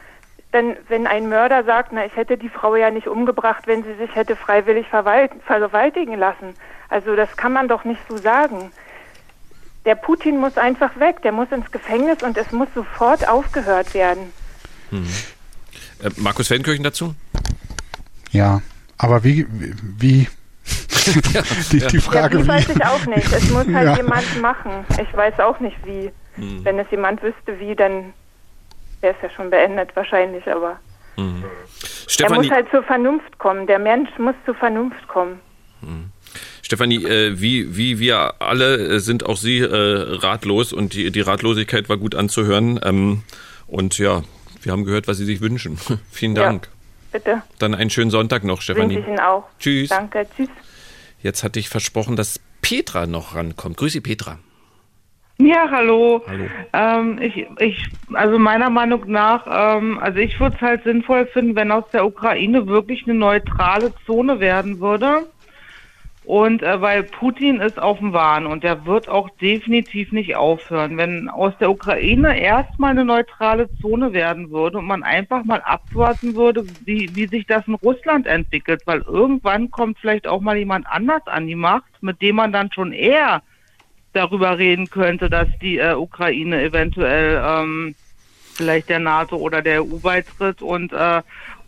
denn 0.54 0.76
wenn 0.90 1.08
ein 1.08 1.30
Mörder 1.30 1.64
sagt, 1.64 1.94
na, 1.94 2.06
ich 2.06 2.16
hätte 2.16 2.38
die 2.38 2.50
Frau 2.50 2.76
ja 2.76 2.92
nicht 2.92 3.08
umgebracht, 3.08 3.68
wenn 3.68 3.84
sie 3.84 3.94
sich 3.96 4.14
hätte 4.16 4.36
freiwillig 4.36 4.88
vergewaltigen 4.88 6.18
lassen. 6.18 6.54
Also 6.90 7.16
das 7.16 7.38
kann 7.38 7.54
man 7.54 7.68
doch 7.68 7.86
nicht 7.86 8.02
so 8.10 8.18
sagen. 8.18 8.72
Der 9.86 9.96
Putin 9.96 10.40
muss 10.40 10.58
einfach 10.58 11.00
weg, 11.00 11.22
der 11.24 11.32
muss 11.32 11.52
ins 11.52 11.72
Gefängnis 11.72 12.22
und 12.22 12.38
es 12.38 12.52
muss 12.52 12.68
sofort 12.76 13.28
aufgehört 13.28 13.94
werden. 13.94 14.34
Hm. 14.90 15.08
Äh, 16.04 16.10
Markus 16.18 16.50
Feldenkirchen 16.50 16.84
dazu? 16.84 17.16
Ja, 18.32 18.62
aber 18.98 19.24
wie, 19.24 19.48
wie 19.50 20.28
ja, 21.34 21.42
die, 21.72 21.80
die, 21.80 22.00
Frage 22.00 22.38
ja, 22.38 22.44
wie. 22.44 22.48
weiß 22.48 22.70
ich 22.70 22.86
auch 22.86 23.06
nicht. 23.06 23.32
Es 23.32 23.50
muss 23.50 23.66
halt 23.74 23.88
ja. 23.88 23.96
jemand 23.96 24.42
machen. 24.42 24.86
Ich 25.02 25.16
weiß 25.16 25.40
auch 25.40 25.60
nicht 25.60 25.78
wie. 25.86 26.12
Hm. 26.36 26.64
Wenn 26.64 26.78
es 26.80 26.90
jemand 26.92 27.24
wüsste, 27.24 27.60
wie, 27.60 27.76
dann 27.76 28.14
wäre 29.02 29.16
es 29.16 29.22
ja 29.22 29.30
schon 29.30 29.50
beendet 29.50 29.96
wahrscheinlich, 29.96 30.48
aber 30.48 30.80
hm. 31.16 31.44
er 32.20 32.34
muss 32.34 32.50
halt 32.50 32.70
zur 32.72 32.84
Vernunft 32.84 33.38
kommen. 33.38 33.68
Der 33.68 33.80
Mensch 33.80 34.10
muss 34.18 34.36
zur 34.46 34.56
Vernunft 34.56 35.08
kommen. 35.08 35.40
Hm. 35.82 36.12
Stefanie, 36.62 37.04
äh, 37.04 37.42
wie, 37.42 37.76
wie 37.76 38.00
wir 38.00 38.36
alle 38.42 38.78
äh, 38.78 39.00
sind 39.00 39.26
auch 39.26 39.36
Sie 39.36 39.60
äh, 39.60 39.68
ratlos 39.70 40.72
und 40.72 40.94
die, 40.94 41.12
die 41.12 41.20
Ratlosigkeit 41.20 41.90
war 41.90 41.98
gut 41.98 42.16
anzuhören. 42.16 42.80
Ähm, 42.84 43.24
und 43.68 43.98
ja, 43.98 44.24
wir 44.62 44.72
haben 44.72 44.86
gehört, 44.86 45.08
was 45.08 45.18
Sie 45.18 45.26
sich 45.26 45.42
wünschen. 45.42 45.78
Vielen 46.12 46.36
Dank. 46.36 46.70
Ja, 47.12 47.20
bitte. 47.20 47.42
Dann 47.60 47.76
einen 47.76 47.90
schönen 47.90 48.12
Sonntag 48.12 48.46
noch, 48.46 48.62
Stefanie. 48.62 48.96
Wünsche 48.96 49.00
ich 49.02 49.08
Ihnen 49.08 49.20
auch. 49.20 49.44
Tschüss. 49.60 49.90
Danke, 49.90 50.26
tschüss. 50.36 50.50
Jetzt 51.22 51.44
hatte 51.44 51.60
ich 51.60 51.68
versprochen, 51.68 52.16
dass 52.16 52.40
Petra 52.62 53.06
noch 53.06 53.36
rankommt. 53.36 53.78
Grüße, 53.78 54.02
Petra. 54.02 54.40
Ja, 55.38 55.70
hallo. 55.72 56.24
Hallo. 56.28 56.46
Ähm, 56.74 57.20
ich, 57.22 57.48
ich, 57.60 57.88
also 58.14 58.38
meiner 58.38 58.70
Meinung 58.70 59.04
nach, 59.08 59.46
ähm, 59.50 59.98
also 60.00 60.20
ich 60.20 60.40
würde 60.40 60.56
es 60.56 60.62
halt 60.62 60.84
sinnvoll 60.84 61.26
finden, 61.28 61.56
wenn 61.56 61.72
aus 61.72 61.86
der 61.92 62.06
Ukraine 62.06 62.68
wirklich 62.68 63.04
eine 63.06 63.16
neutrale 63.16 63.94
Zone 64.06 64.40
werden 64.40 64.80
würde. 64.80 65.32
Und 66.24 66.62
äh, 66.62 66.80
weil 66.80 67.04
Putin 67.04 67.60
ist 67.62 67.80
auf 67.80 67.98
dem 67.98 68.14
Wahn 68.14 68.46
und 68.46 68.64
der 68.64 68.86
wird 68.86 69.10
auch 69.10 69.30
definitiv 69.42 70.12
nicht 70.12 70.36
aufhören. 70.36 70.96
Wenn 70.98 71.28
aus 71.30 71.58
der 71.60 71.72
Ukraine 71.72 72.40
erstmal 72.40 72.92
eine 72.92 73.06
neutrale 73.06 73.74
Zone 73.80 74.14
werden 74.14 74.52
würde 74.52 74.78
und 74.78 74.86
man 74.86 75.02
einfach 75.02 75.44
mal 75.44 75.62
abwarten 75.62 76.36
würde, 76.36 76.64
wie, 76.86 77.16
wie 77.16 77.28
sich 77.28 77.48
das 77.48 77.66
in 77.68 77.74
Russland 77.74 78.28
entwickelt, 78.28 78.84
weil 78.86 79.02
irgendwann 79.02 79.72
kommt 79.72 79.98
vielleicht 79.98 80.28
auch 80.28 80.42
mal 80.42 80.58
jemand 80.58 80.86
anders 80.88 81.26
an 81.26 81.48
die 81.48 81.56
Macht, 81.56 81.92
mit 82.02 82.22
dem 82.22 82.36
man 82.36 82.54
dann 82.54 82.72
schon 82.72 82.94
eher 82.94 83.42
darüber 84.14 84.58
reden 84.58 84.90
könnte, 84.90 85.30
dass 85.30 85.48
die 85.62 85.78
äh, 85.78 85.94
Ukraine 85.94 86.62
eventuell 86.62 87.42
ähm, 87.46 87.96
vielleicht 88.54 88.90
der 88.90 89.00
NATO 89.00 89.38
oder 89.38 89.62
der 89.62 89.84
EU 89.84 89.98
beitritt 89.98 90.62
und 90.62 90.94
äh, 90.94 91.22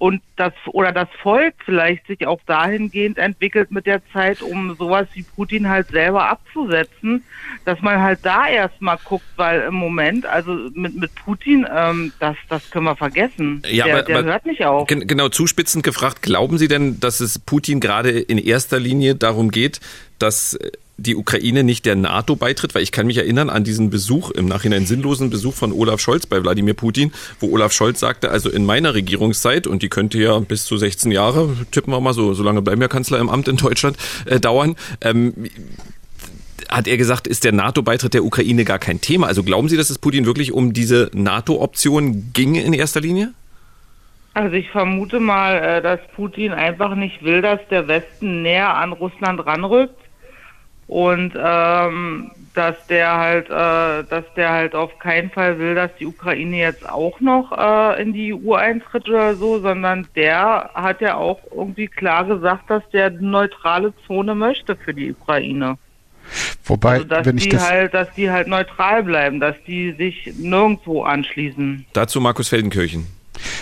und 0.03 0.21
das 0.35 0.51
oder 0.65 0.91
das 0.91 1.07
Volk 1.21 1.53
vielleicht 1.63 2.07
sich 2.07 2.27
auch 2.27 2.41
dahingehend 2.45 3.17
entwickelt 3.17 3.71
mit 3.71 3.85
der 3.85 4.01
Zeit, 4.11 4.41
um 4.41 4.75
sowas 4.75 5.07
wie 5.13 5.23
Putin 5.23 5.69
halt 5.69 5.87
selber 5.91 6.29
abzusetzen, 6.29 7.23
dass 7.63 7.81
man 7.81 8.01
halt 8.01 8.19
da 8.23 8.49
erstmal 8.49 8.97
guckt, 9.01 9.23
weil 9.37 9.61
im 9.61 9.75
Moment, 9.75 10.25
also 10.25 10.51
mit, 10.73 10.95
mit 10.95 11.15
Putin, 11.15 11.65
ähm, 11.73 12.11
das, 12.19 12.35
das 12.49 12.69
können 12.69 12.83
wir 12.83 12.97
vergessen. 12.97 13.61
Ja, 13.65 13.85
der, 13.85 13.93
aber, 13.93 14.03
der 14.03 14.17
aber 14.17 14.27
hört 14.27 14.45
nicht 14.45 14.65
auf. 14.65 14.87
Genau, 14.87 15.29
zuspitzend 15.29 15.85
gefragt, 15.85 16.21
glauben 16.21 16.57
Sie 16.57 16.67
denn, 16.67 16.99
dass 16.99 17.21
es 17.21 17.39
Putin 17.39 17.79
gerade 17.79 18.09
in 18.09 18.37
erster 18.37 18.81
Linie 18.81 19.15
darum 19.15 19.51
geht, 19.51 19.79
dass 20.19 20.59
die 20.97 21.15
Ukraine 21.15 21.63
nicht 21.63 21.85
der 21.85 21.95
NATO 21.95 22.35
beitritt, 22.35 22.75
weil 22.75 22.83
ich 22.83 22.91
kann 22.91 23.07
mich 23.07 23.17
erinnern 23.17 23.49
an 23.49 23.63
diesen 23.63 23.89
Besuch, 23.89 24.31
im 24.31 24.45
Nachhinein 24.45 24.85
sinnlosen 24.85 25.29
Besuch 25.29 25.53
von 25.53 25.71
Olaf 25.71 25.99
Scholz 25.99 26.27
bei 26.27 26.41
Wladimir 26.41 26.75
Putin, 26.75 27.11
wo 27.39 27.51
Olaf 27.51 27.71
Scholz 27.71 27.99
sagte, 27.99 28.29
also 28.29 28.49
in 28.49 28.65
meiner 28.65 28.93
Regierungszeit, 28.93 29.65
und 29.65 29.81
die 29.81 29.89
könnte 29.89 30.19
ja 30.19 30.37
bis 30.39 30.65
zu 30.65 30.77
16 30.77 31.11
Jahre, 31.11 31.55
tippen 31.71 31.93
wir 31.93 31.99
mal 31.99 32.13
so, 32.13 32.33
so 32.33 32.43
lange 32.43 32.61
bleiben 32.61 32.81
ja 32.81 32.87
Kanzler 32.87 33.19
im 33.19 33.29
Amt 33.29 33.47
in 33.47 33.57
Deutschland, 33.57 33.97
äh, 34.25 34.39
dauern, 34.39 34.75
ähm, 35.01 35.33
hat 36.69 36.87
er 36.87 36.97
gesagt, 36.97 37.27
ist 37.27 37.43
der 37.43 37.51
NATO-Beitritt 37.51 38.13
der 38.13 38.23
Ukraine 38.23 38.63
gar 38.63 38.79
kein 38.79 39.01
Thema. 39.01 39.27
Also 39.27 39.43
glauben 39.43 39.69
Sie, 39.69 39.77
dass 39.77 39.89
es 39.89 39.99
Putin 39.99 40.25
wirklich 40.25 40.51
um 40.51 40.73
diese 40.73 41.11
NATO-Option 41.13 42.31
ginge 42.33 42.63
in 42.63 42.73
erster 42.73 43.01
Linie? 43.01 43.33
Also 44.33 44.55
ich 44.55 44.69
vermute 44.69 45.19
mal, 45.19 45.57
äh, 45.57 45.81
dass 45.81 45.99
Putin 46.15 46.51
einfach 46.51 46.95
nicht 46.95 47.23
will, 47.23 47.41
dass 47.41 47.59
der 47.69 47.87
Westen 47.87 48.41
näher 48.41 48.75
an 48.75 48.91
Russland 48.91 49.45
ranrückt 49.45 50.02
und 50.87 51.33
ähm, 51.35 52.31
dass 52.53 52.75
der 52.87 53.17
halt, 53.17 53.49
äh, 53.49 54.07
dass 54.09 54.25
der 54.35 54.51
halt 54.51 54.75
auf 54.75 54.99
keinen 54.99 55.29
Fall 55.31 55.57
will, 55.59 55.75
dass 55.75 55.91
die 55.99 56.05
Ukraine 56.05 56.57
jetzt 56.57 56.87
auch 56.87 57.19
noch 57.19 57.51
äh, 57.51 58.01
in 58.01 58.13
die 58.13 58.33
EU 58.33 58.53
eintritt 58.53 59.09
oder 59.09 59.35
so, 59.35 59.59
sondern 59.59 60.07
der 60.15 60.69
hat 60.73 61.01
ja 61.01 61.15
auch 61.15 61.39
irgendwie 61.51 61.87
klar 61.87 62.25
gesagt, 62.25 62.69
dass 62.69 62.83
der 62.91 63.07
eine 63.07 63.21
neutrale 63.21 63.93
Zone 64.05 64.35
möchte 64.35 64.75
für 64.75 64.93
die 64.93 65.11
Ukraine. 65.11 65.77
Wobei, 66.65 66.93
also, 66.93 67.05
dass 67.05 67.25
wenn 67.25 67.37
ich 67.37 67.43
die 67.45 67.49
das 67.49 67.69
halt, 67.69 67.93
dass 67.93 68.13
die 68.13 68.29
halt 68.29 68.47
neutral 68.47 69.03
bleiben, 69.03 69.39
dass 69.39 69.55
die 69.67 69.91
sich 69.93 70.33
nirgendwo 70.37 71.03
anschließen. 71.03 71.85
Dazu 71.93 72.21
Markus 72.21 72.49
Feldenkirchen. 72.49 73.07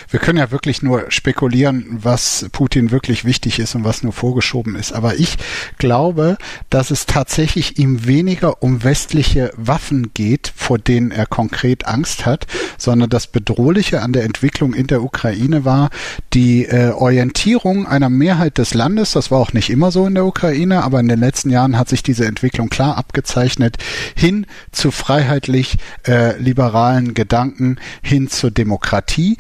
Wir 0.10 0.20
können 0.20 0.38
ja 0.38 0.52
wirklich 0.52 0.82
nur 0.82 1.10
spekulieren, 1.10 1.86
was 1.90 2.48
Putin 2.52 2.92
wirklich 2.92 3.26
wichtig 3.26 3.60
ist 3.60 3.76
und 3.76 3.84
was 3.84 4.04
nur 4.04 4.14
vorgeschoben 4.14 4.76
ist. 4.76 4.92
Aber 4.94 5.16
ich 5.16 5.38
glaube, 5.78 6.38
dass 6.70 6.92
es 6.92 7.06
tatsächlich 7.06 7.78
ihm 7.80 8.06
weniger 8.06 8.62
um 8.64 8.84
westliche 8.84 9.52
Waffen 9.56 10.12
geht, 10.14 10.52
vor 10.56 10.78
denen 10.78 11.12
er 11.12 11.26
konkret 11.26 11.86
Angst 11.88 12.26
hat, 12.26 12.48
sondern 12.78 13.10
das 13.10 13.28
Bedrohliche 13.28 14.02
an 14.02 14.14
der 14.14 14.24
Entwicklung 14.24 14.74
in 14.74 14.88
der 14.88 15.04
Ukraine 15.04 15.66
war 15.66 15.90
die 16.34 16.66
äh, 16.66 16.92
Orientierung 16.92 17.88
einer 17.88 18.10
Mehrheit 18.10 18.58
des 18.58 18.74
Landes. 18.74 19.12
Das 19.12 19.32
war 19.32 19.40
auch 19.40 19.54
nicht 19.54 19.70
immer 19.70 19.92
so 19.92 20.06
in 20.06 20.16
der 20.16 20.26
Ukraine, 20.26 20.84
aber 20.84 21.00
in 21.00 21.08
den 21.08 21.20
letzten 21.20 21.50
Jahren 21.50 21.78
hat 21.78 21.90
sich 21.90 22.04
diese 22.04 22.26
Entwicklung 22.26 22.70
klar 22.70 22.98
abgezeichnet 22.98 23.78
hin 24.16 24.46
zu 24.72 24.92
freiheitlich 24.92 25.78
äh, 26.08 26.38
liberalen 26.38 27.14
Gedanken, 27.14 27.80
hin 28.02 28.30
zur 28.30 28.52
Demokratie 28.52 29.38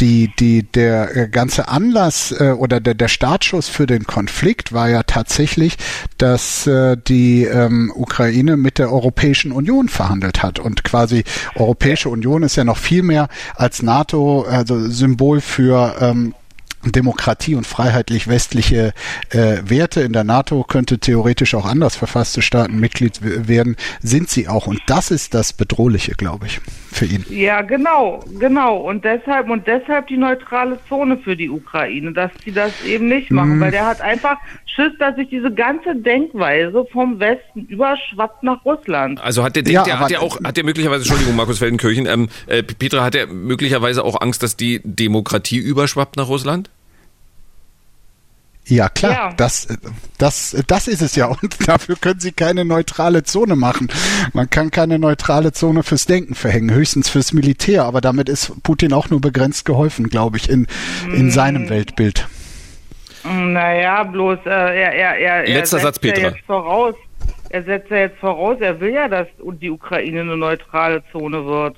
die, 0.00 0.30
die, 0.38 0.62
der 0.62 1.16
äh, 1.16 1.28
ganze 1.28 1.68
Anlass 1.68 2.32
äh, 2.32 2.52
oder 2.52 2.80
der, 2.80 2.94
der 2.94 3.08
Startschuss 3.08 3.68
für 3.68 3.86
den 3.86 4.04
Konflikt 4.04 4.72
war 4.72 4.88
ja 4.88 5.02
tatsächlich, 5.02 5.76
dass 6.18 6.66
äh, 6.66 6.96
die 6.96 7.44
ähm, 7.44 7.92
Ukraine 7.94 8.56
mit 8.56 8.78
der 8.78 8.92
Europäischen 8.92 9.52
Union 9.52 9.88
verhandelt 9.88 10.42
hat. 10.42 10.58
Und 10.58 10.84
quasi 10.84 11.24
Europäische 11.54 12.08
Union 12.08 12.42
ist 12.42 12.56
ja 12.56 12.64
noch 12.64 12.78
viel 12.78 13.02
mehr 13.02 13.28
als 13.54 13.82
NATO, 13.82 14.42
also 14.42 14.88
Symbol 14.88 15.40
für 15.40 15.96
ähm, 16.00 16.34
Demokratie 16.84 17.54
und 17.54 17.66
freiheitlich 17.66 18.26
westliche 18.26 18.92
äh, 19.30 19.58
Werte 19.64 20.00
in 20.00 20.12
der 20.12 20.24
NATO 20.24 20.64
könnte 20.64 20.98
theoretisch 20.98 21.54
auch 21.54 21.66
anders 21.66 21.94
verfasste 21.94 22.42
Staaten 22.42 22.80
Mitglied 22.80 23.20
werden, 23.22 23.76
sind 24.02 24.30
sie 24.30 24.48
auch. 24.48 24.66
Und 24.66 24.80
das 24.86 25.10
ist 25.10 25.34
das 25.34 25.52
Bedrohliche, 25.52 26.12
glaube 26.12 26.46
ich. 26.46 26.60
Für 26.92 27.06
ihn. 27.06 27.24
Ja, 27.28 27.62
genau, 27.62 28.20
genau. 28.38 28.76
Und 28.76 29.04
deshalb 29.04 29.48
und 29.50 29.66
deshalb 29.66 30.06
die 30.08 30.16
neutrale 30.16 30.78
Zone 30.88 31.16
für 31.18 31.36
die 31.36 31.50
Ukraine, 31.50 32.12
dass 32.12 32.30
sie 32.44 32.52
das 32.52 32.72
eben 32.84 33.08
nicht 33.08 33.30
machen, 33.30 33.58
mm. 33.58 33.60
weil 33.60 33.70
der 33.70 33.86
hat 33.86 34.00
einfach 34.00 34.36
Schiss, 34.66 34.92
dass 34.98 35.16
sich 35.16 35.28
diese 35.28 35.52
ganze 35.52 35.94
Denkweise 35.96 36.86
vom 36.92 37.20
Westen 37.20 37.66
überschwappt 37.66 38.42
nach 38.42 38.64
Russland. 38.64 39.20
Also 39.22 39.42
hat 39.42 39.56
der, 39.56 39.64
ja, 39.64 39.82
der 39.82 39.98
hat 39.98 40.10
ja 40.10 40.20
auch, 40.20 40.38
hat 40.42 40.56
der 40.56 40.64
möglicherweise, 40.64 41.02
Entschuldigung, 41.02 41.36
Markus 41.36 41.58
Feldenkirchen, 41.58 42.06
ähm, 42.06 42.28
äh, 42.46 42.62
Petra, 42.62 43.04
hat 43.04 43.14
er 43.14 43.26
möglicherweise 43.26 44.04
auch 44.04 44.20
Angst, 44.20 44.42
dass 44.42 44.56
die 44.56 44.80
Demokratie 44.84 45.58
überschwappt 45.58 46.16
nach 46.16 46.28
Russland? 46.28 46.70
Ja, 48.66 48.88
klar, 48.88 49.12
ja. 49.12 49.32
Das, 49.36 49.66
das, 50.18 50.56
das 50.66 50.88
ist 50.88 51.02
es 51.02 51.16
ja. 51.16 51.26
Und 51.26 51.56
dafür 51.68 51.96
können 51.96 52.20
Sie 52.20 52.32
keine 52.32 52.64
neutrale 52.64 53.24
Zone 53.24 53.56
machen. 53.56 53.88
Man 54.32 54.48
kann 54.50 54.70
keine 54.70 54.98
neutrale 54.98 55.52
Zone 55.52 55.82
fürs 55.82 56.06
Denken 56.06 56.34
verhängen, 56.34 56.70
höchstens 56.70 57.08
fürs 57.08 57.32
Militär. 57.32 57.84
Aber 57.84 58.00
damit 58.00 58.28
ist 58.28 58.62
Putin 58.62 58.92
auch 58.92 59.10
nur 59.10 59.20
begrenzt 59.20 59.64
geholfen, 59.64 60.08
glaube 60.08 60.36
ich, 60.36 60.48
in, 60.48 60.66
in 61.12 61.26
mm. 61.26 61.30
seinem 61.30 61.68
Weltbild. 61.68 62.28
Naja, 63.24 64.02
bloß 64.04 64.38
äh, 64.46 64.50
er, 64.50 64.92
er, 64.92 65.16
er, 65.16 65.46
Letzter 65.46 65.78
er 65.78 65.82
Satz, 65.82 65.98
Petra. 65.98 66.28
jetzt 66.28 66.40
voraus, 66.46 66.94
er 67.50 67.62
setzt 67.64 67.90
ja 67.90 67.98
jetzt 67.98 68.18
voraus, 68.18 68.56
er 68.60 68.80
will 68.80 68.92
ja, 68.92 69.08
dass 69.08 69.28
die 69.60 69.70
Ukraine 69.70 70.22
eine 70.22 70.36
neutrale 70.36 71.02
Zone 71.12 71.44
wird. 71.44 71.76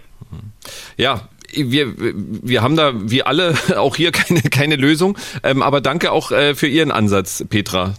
Ja, 0.96 1.28
wir, 1.56 1.94
wir 1.96 2.62
haben 2.62 2.76
da, 2.76 2.92
wie 2.94 3.22
alle, 3.22 3.54
auch 3.76 3.96
hier 3.96 4.12
keine, 4.12 4.42
keine 4.42 4.76
Lösung. 4.76 5.16
Ähm, 5.42 5.62
aber 5.62 5.80
danke 5.80 6.12
auch 6.12 6.30
äh, 6.30 6.54
für 6.54 6.66
Ihren 6.66 6.90
Ansatz, 6.90 7.44
Petra. 7.48 7.94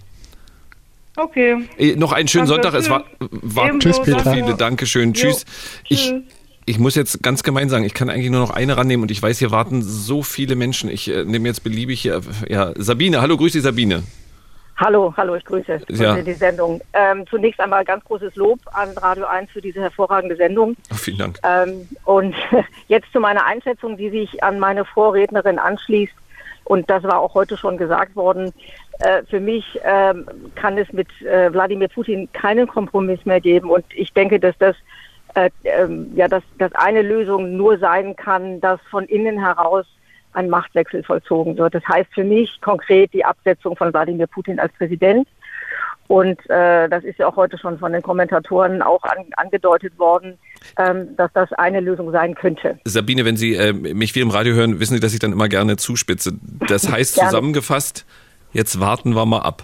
Okay. 1.17 1.57
Äh, 1.77 1.95
noch 1.95 2.11
einen 2.11 2.27
schönen 2.27 2.47
Danke, 2.47 2.63
Sonntag. 2.63 2.73
Tschüss. 2.73 2.85
Es 2.85 2.89
war, 2.89 3.05
war 3.19 3.79
Tschüss, 3.79 4.01
Petra. 4.01 4.33
viele. 4.33 4.55
Dankeschön. 4.55 5.13
Jo, 5.13 5.21
tschüss. 5.21 5.45
Ich, 5.87 6.13
ich 6.65 6.79
muss 6.79 6.95
jetzt 6.95 7.23
ganz 7.23 7.43
gemein 7.43 7.69
sagen, 7.69 7.85
ich 7.85 7.93
kann 7.93 8.09
eigentlich 8.09 8.31
nur 8.31 8.41
noch 8.41 8.49
eine 8.49 8.75
rannehmen 8.75 9.03
und 9.03 9.11
ich 9.11 9.21
weiß, 9.21 9.39
hier 9.39 9.51
warten 9.51 9.81
so 9.81 10.23
viele 10.23 10.55
Menschen. 10.55 10.89
Ich 10.89 11.09
äh, 11.09 11.23
nehme 11.23 11.47
jetzt 11.47 11.63
beliebig 11.63 12.01
hier. 12.01 12.21
Ja, 12.49 12.73
Sabine, 12.75 13.21
hallo, 13.21 13.37
grüß 13.37 13.53
dich, 13.53 13.61
Sabine. 13.61 14.03
Hallo, 14.77 15.13
hallo, 15.15 15.35
ich 15.35 15.45
grüße 15.45 15.79
ja. 15.87 16.21
die 16.21 16.33
Sendung. 16.33 16.81
Ähm, 16.91 17.25
zunächst 17.27 17.61
einmal 17.61 17.85
ganz 17.85 18.03
großes 18.03 18.35
Lob 18.35 18.59
an 18.73 18.89
Radio 18.97 19.25
1 19.25 19.51
für 19.51 19.61
diese 19.61 19.79
hervorragende 19.79 20.35
Sendung. 20.35 20.75
Oh, 20.91 20.95
vielen 20.95 21.17
Dank. 21.17 21.39
Ähm, 21.43 21.87
und 22.03 22.35
jetzt 22.87 23.11
zu 23.13 23.21
meiner 23.21 23.45
Einschätzung, 23.45 23.95
die 23.95 24.09
sich 24.09 24.43
an 24.43 24.59
meine 24.59 24.83
Vorrednerin 24.83 25.59
anschließt. 25.59 26.13
Und 26.65 26.89
das 26.89 27.03
war 27.03 27.19
auch 27.19 27.35
heute 27.35 27.55
schon 27.55 27.77
gesagt 27.77 28.17
worden. 28.17 28.51
Äh, 28.99 29.23
für 29.29 29.39
mich 29.39 29.79
ähm, 29.83 30.25
kann 30.55 30.77
es 30.77 30.91
mit 30.91 31.07
äh, 31.21 31.53
Wladimir 31.53 31.87
Putin 31.87 32.27
keinen 32.33 32.67
Kompromiss 32.67 33.23
mehr 33.25 33.39
geben. 33.39 33.69
Und 33.69 33.85
ich 33.93 34.11
denke, 34.13 34.39
dass 34.41 34.57
das 34.57 34.75
äh, 35.35 35.49
ähm, 35.63 36.11
ja, 36.15 36.27
dass, 36.27 36.43
dass 36.57 36.73
eine 36.75 37.01
Lösung 37.01 37.55
nur 37.55 37.77
sein 37.77 38.15
kann, 38.15 38.59
dass 38.61 38.79
von 38.89 39.05
innen 39.05 39.39
heraus 39.39 39.85
ein 40.35 40.49
Machtwechsel 40.49 41.03
vollzogen 41.03 41.57
wird. 41.57 41.73
Das 41.73 41.83
heißt 41.87 42.09
für 42.13 42.23
mich 42.23 42.59
konkret 42.61 43.13
die 43.13 43.25
Absetzung 43.25 43.75
von 43.75 43.93
Wladimir 43.93 44.27
Putin 44.27 44.59
als 44.59 44.73
Präsident. 44.73 45.27
Und 46.07 46.39
äh, 46.49 46.87
das 46.87 47.03
ist 47.03 47.17
ja 47.17 47.27
auch 47.27 47.35
heute 47.35 47.57
schon 47.57 47.79
von 47.79 47.91
den 47.91 48.03
Kommentatoren 48.03 48.83
auch 48.83 49.03
an, 49.03 49.25
angedeutet 49.37 49.97
worden, 49.97 50.37
ähm, 50.77 51.15
dass 51.17 51.31
das 51.33 51.51
eine 51.53 51.79
Lösung 51.79 52.11
sein 52.11 52.35
könnte. 52.35 52.77
Sabine, 52.85 53.25
wenn 53.25 53.37
Sie 53.37 53.55
äh, 53.55 53.73
mich 53.73 54.13
viel 54.13 54.21
im 54.21 54.29
Radio 54.29 54.53
hören, 54.53 54.79
wissen 54.79 54.93
Sie, 54.93 54.99
dass 54.99 55.13
ich 55.13 55.19
dann 55.19 55.31
immer 55.31 55.49
gerne 55.49 55.77
zuspitze. 55.77 56.33
Das 56.67 56.91
heißt 56.91 57.15
zusammengefasst, 57.15 58.05
jetzt 58.53 58.79
warten 58.79 59.15
wir 59.15 59.25
mal 59.25 59.39
ab. 59.39 59.63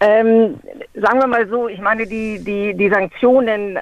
Ähm, 0.00 0.60
sagen 0.94 1.20
wir 1.20 1.26
mal 1.26 1.48
so, 1.48 1.68
ich 1.68 1.80
meine, 1.80 2.06
die, 2.06 2.42
die, 2.42 2.74
die 2.74 2.88
Sanktionen 2.88 3.76
äh, 3.76 3.80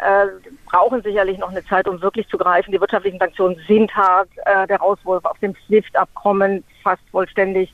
brauchen 0.64 1.02
sicherlich 1.02 1.38
noch 1.38 1.50
eine 1.50 1.64
Zeit, 1.64 1.88
um 1.88 2.00
wirklich 2.02 2.28
zu 2.28 2.38
greifen. 2.38 2.72
Die 2.72 2.80
wirtschaftlichen 2.80 3.18
Sanktionen 3.18 3.60
sind 3.66 3.94
hart, 3.94 4.28
äh, 4.44 4.66
der 4.66 4.78
Rauswurf 4.78 5.24
auf 5.24 5.38
dem 5.38 5.54
SWIFT-Abkommen 5.66 6.64
fast 6.82 7.02
vollständig. 7.10 7.72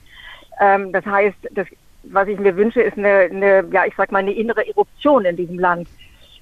Ähm, 0.60 0.92
das 0.92 1.04
heißt, 1.06 1.36
das, 1.52 1.66
was 2.04 2.28
ich 2.28 2.38
mir 2.38 2.56
wünsche, 2.56 2.80
ist 2.82 2.98
eine, 2.98 3.28
eine, 3.30 3.64
ja, 3.72 3.84
ich 3.86 3.94
sag 3.96 4.12
mal, 4.12 4.18
eine 4.18 4.32
innere 4.32 4.66
Eruption 4.66 5.24
in 5.24 5.36
diesem 5.36 5.58
Land. 5.58 5.88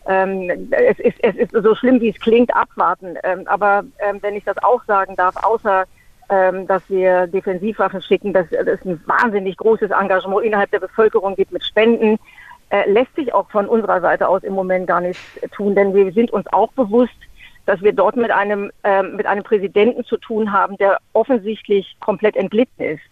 Ähm, 0.07 0.69
es, 0.71 0.99
ist, 0.99 1.19
es 1.23 1.37
ist 1.37 1.53
so 1.53 1.75
schlimm, 1.75 2.01
wie 2.01 2.11
es 2.11 2.21
klingt, 2.21 2.55
abwarten. 2.55 3.17
Ähm, 3.25 3.47
aber 3.47 3.85
ähm, 3.99 4.19
wenn 4.23 4.37
ich 4.37 4.45
das 4.45 4.57
auch 4.63 4.83
sagen 4.85 5.17
darf, 5.17 5.37
außer 5.37 5.85
ähm, 6.31 6.67
dass 6.67 6.83
wir 6.89 7.27
Defensivwaffen 7.27 8.03
schicken, 8.03 8.33
dass 8.33 8.51
es 8.53 8.85
ein 8.85 9.01
wahnsinnig 9.07 9.57
großes 9.57 9.91
Engagement 9.91 10.45
innerhalb 10.45 10.71
der 10.71 10.81
Bevölkerung 10.81 11.35
gibt 11.37 11.53
mit 11.53 11.65
Spenden, 11.65 12.19
äh, 12.71 12.89
lässt 12.91 13.15
sich 13.17 13.33
auch 13.33 13.51
von 13.51 13.67
unserer 13.67 14.01
Seite 14.01 14.29
aus 14.29 14.43
im 14.43 14.55
Moment 14.55 14.87
gar 14.87 15.01
nichts 15.01 15.21
tun, 15.53 15.75
denn 15.75 15.95
wir 15.95 16.13
sind 16.13 16.31
uns 16.31 16.47
auch 16.53 16.73
bewusst, 16.73 17.17
dass 17.67 17.83
wir 17.83 17.93
dort 17.93 18.17
mit 18.17 18.31
einem, 18.31 18.71
äh, 18.83 19.03
mit 19.03 19.27
einem 19.27 19.43
Präsidenten 19.43 20.05
zu 20.05 20.17
tun 20.17 20.53
haben, 20.53 20.77
der 20.79 20.99
offensichtlich 21.13 21.97
komplett 22.01 22.37
entglitten 22.37 22.83
ist. 22.83 23.03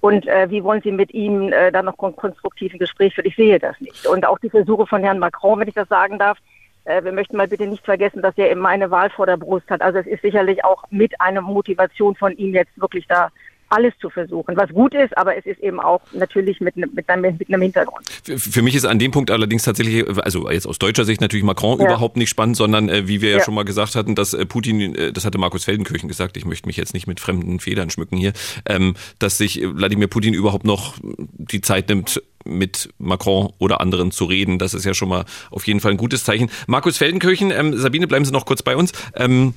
Und 0.00 0.26
äh, 0.26 0.48
wie 0.48 0.62
wollen 0.62 0.80
Sie 0.82 0.92
mit 0.92 1.12
ihm 1.12 1.52
äh, 1.52 1.72
dann 1.72 1.86
noch 1.86 1.96
konstruktiv 1.96 2.72
ein 2.72 2.78
Gespräch 2.78 3.14
führen? 3.14 3.26
Ich 3.26 3.36
sehe 3.36 3.58
das 3.58 3.78
nicht. 3.80 4.06
Und 4.06 4.26
auch 4.26 4.38
die 4.38 4.50
Versuche 4.50 4.86
von 4.86 5.02
Herrn 5.02 5.18
Macron, 5.18 5.58
wenn 5.58 5.68
ich 5.68 5.74
das 5.74 5.88
sagen 5.88 6.18
darf, 6.18 6.38
äh, 6.84 7.04
wir 7.04 7.12
möchten 7.12 7.36
mal 7.36 7.48
bitte 7.48 7.66
nicht 7.66 7.84
vergessen, 7.84 8.22
dass 8.22 8.38
er 8.38 8.50
eben 8.50 8.64
eine 8.64 8.90
Wahl 8.90 9.10
vor 9.10 9.26
der 9.26 9.36
Brust 9.36 9.68
hat. 9.70 9.82
Also 9.82 9.98
es 9.98 10.06
ist 10.06 10.22
sicherlich 10.22 10.64
auch 10.64 10.84
mit 10.90 11.20
einer 11.20 11.42
Motivation 11.42 12.14
von 12.14 12.32
ihm 12.36 12.54
jetzt 12.54 12.80
wirklich 12.80 13.06
da 13.08 13.30
alles 13.70 13.94
zu 14.00 14.10
versuchen, 14.10 14.56
was 14.56 14.70
gut 14.70 14.94
ist, 14.94 15.16
aber 15.16 15.36
es 15.36 15.46
ist 15.46 15.60
eben 15.60 15.80
auch 15.80 16.00
natürlich 16.12 16.60
mit, 16.60 16.76
mit, 16.76 17.08
einem, 17.08 17.36
mit 17.38 17.48
einem 17.48 17.62
Hintergrund. 17.62 18.06
Für, 18.24 18.38
für, 18.38 18.62
mich 18.62 18.74
ist 18.74 18.84
an 18.84 18.98
dem 18.98 19.10
Punkt 19.10 19.30
allerdings 19.30 19.62
tatsächlich, 19.62 20.06
also 20.22 20.50
jetzt 20.50 20.66
aus 20.66 20.78
deutscher 20.78 21.04
Sicht 21.04 21.20
natürlich 21.20 21.44
Macron 21.44 21.78
ja. 21.78 21.86
überhaupt 21.86 22.16
nicht 22.16 22.28
spannend, 22.28 22.56
sondern 22.56 22.88
äh, 22.88 23.08
wie 23.08 23.20
wir 23.20 23.30
ja. 23.30 23.38
ja. 23.38 23.44
schon 23.44 23.54
mal 23.54 23.64
gesagt 23.64 23.94
hatten, 23.94 24.14
dass 24.14 24.34
äh, 24.34 24.46
Putin, 24.46 24.94
äh, 24.94 25.12
das 25.12 25.24
hatte 25.24 25.38
Markus 25.38 25.64
Feldenkirchen 25.64 26.08
gesagt, 26.08 26.36
ich 26.36 26.44
möchte 26.44 26.66
mich 26.66 26.76
jetzt 26.76 26.94
nicht 26.94 27.06
mit 27.06 27.20
fremden 27.20 27.60
Federn 27.60 27.90
schmücken 27.90 28.16
hier, 28.16 28.32
ähm, 28.66 28.94
dass 29.18 29.38
sich 29.38 29.60
Wladimir 29.62 30.08
Putin 30.08 30.34
überhaupt 30.34 30.64
noch 30.64 30.94
die 31.02 31.60
Zeit 31.60 31.88
nimmt, 31.88 32.22
mit 32.48 32.88
Macron 32.98 33.52
oder 33.58 33.80
anderen 33.80 34.10
zu 34.10 34.24
reden. 34.24 34.58
Das 34.58 34.74
ist 34.74 34.84
ja 34.84 34.94
schon 34.94 35.08
mal 35.08 35.24
auf 35.50 35.66
jeden 35.66 35.80
Fall 35.80 35.92
ein 35.92 35.96
gutes 35.96 36.24
Zeichen. 36.24 36.50
Markus 36.66 36.96
Feldenkirchen, 36.96 37.50
ähm, 37.50 37.76
Sabine, 37.76 38.06
bleiben 38.06 38.24
Sie 38.24 38.32
noch 38.32 38.46
kurz 38.46 38.62
bei 38.62 38.76
uns. 38.76 38.92
Ähm, 39.14 39.54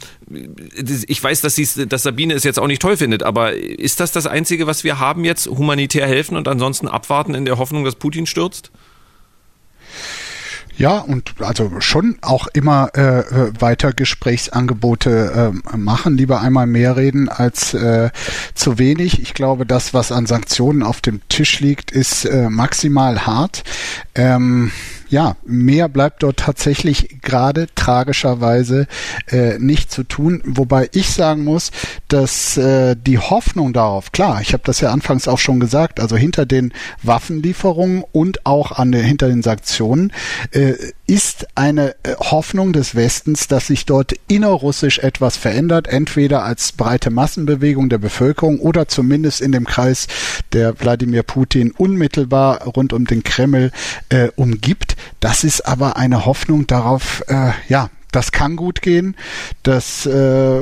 ich 1.07 1.23
weiß, 1.23 1.41
dass, 1.41 1.55
dass 1.55 2.03
Sabine 2.03 2.33
es 2.33 2.43
jetzt 2.43 2.59
auch 2.59 2.67
nicht 2.67 2.81
toll 2.81 2.97
findet, 2.97 3.23
aber 3.23 3.53
ist 3.53 3.99
das 4.01 4.11
das 4.11 4.27
Einzige, 4.27 4.67
was 4.67 4.83
wir 4.83 4.99
haben 4.99 5.23
jetzt? 5.23 5.47
Humanitär 5.47 6.07
helfen 6.07 6.35
und 6.35 6.47
ansonsten 6.47 6.87
abwarten 6.87 7.33
in 7.33 7.45
der 7.45 7.57
Hoffnung, 7.57 7.85
dass 7.85 7.95
Putin 7.95 8.25
stürzt? 8.25 8.71
Ja, 10.77 10.97
und 10.97 11.35
also 11.39 11.79
schon 11.79 12.17
auch 12.21 12.47
immer 12.47 12.95
äh, 12.95 13.51
weiter 13.61 13.93
Gesprächsangebote 13.93 15.53
äh, 15.53 15.77
machen, 15.77 16.17
lieber 16.17 16.41
einmal 16.41 16.65
mehr 16.65 16.95
reden 16.97 17.29
als 17.29 17.73
äh, 17.73 18.09
zu 18.55 18.79
wenig. 18.79 19.21
Ich 19.21 19.33
glaube, 19.33 19.65
das, 19.65 19.93
was 19.93 20.11
an 20.11 20.25
Sanktionen 20.25 20.81
auf 20.81 21.01
dem 21.01 21.21
Tisch 21.29 21.59
liegt, 21.59 21.91
ist 21.91 22.25
äh, 22.25 22.49
maximal 22.49 23.27
hart. 23.27 23.63
Ähm, 24.15 24.71
ja, 25.11 25.35
mehr 25.45 25.89
bleibt 25.89 26.23
dort 26.23 26.37
tatsächlich 26.37 27.21
gerade 27.21 27.67
tragischerweise 27.75 28.87
äh, 29.27 29.59
nicht 29.59 29.91
zu 29.91 30.03
tun. 30.03 30.41
Wobei 30.45 30.89
ich 30.93 31.09
sagen 31.09 31.43
muss, 31.43 31.71
dass 32.07 32.55
äh, 32.55 32.95
die 32.95 33.19
Hoffnung 33.19 33.73
darauf, 33.73 34.13
klar, 34.13 34.39
ich 34.41 34.53
habe 34.53 34.63
das 34.65 34.79
ja 34.79 34.89
anfangs 34.91 35.27
auch 35.27 35.37
schon 35.37 35.59
gesagt, 35.59 35.99
also 35.99 36.15
hinter 36.15 36.45
den 36.45 36.73
Waffenlieferungen 37.03 38.05
und 38.13 38.45
auch 38.45 38.71
an 38.71 38.93
den, 38.93 39.03
hinter 39.03 39.27
den 39.27 39.43
Sanktionen 39.43 40.13
äh, 40.51 40.75
ist 41.11 41.45
eine 41.55 41.93
äh, 42.03 42.15
Hoffnung 42.17 42.71
des 42.71 42.95
Westens, 42.95 43.49
dass 43.49 43.67
sich 43.67 43.85
dort 43.85 44.13
innerrussisch 44.29 44.99
etwas 44.99 45.35
verändert, 45.35 45.89
entweder 45.89 46.45
als 46.45 46.71
breite 46.71 47.09
Massenbewegung 47.09 47.89
der 47.89 47.97
Bevölkerung 47.97 48.59
oder 48.59 48.87
zumindest 48.87 49.41
in 49.41 49.51
dem 49.51 49.65
Kreis, 49.65 50.07
der 50.53 50.79
Wladimir 50.79 51.23
Putin 51.23 51.71
unmittelbar 51.71 52.63
rund 52.63 52.93
um 52.93 53.03
den 53.03 53.23
Kreml 53.23 53.71
äh, 54.07 54.29
umgibt. 54.37 54.95
Das 55.19 55.43
ist 55.43 55.67
aber 55.67 55.97
eine 55.97 56.25
Hoffnung 56.25 56.65
darauf, 56.65 57.25
äh, 57.27 57.51
ja, 57.67 57.89
das 58.11 58.31
kann 58.31 58.55
gut 58.55 58.81
gehen. 58.81 59.15
Das 59.63 60.05
äh, 60.05 60.61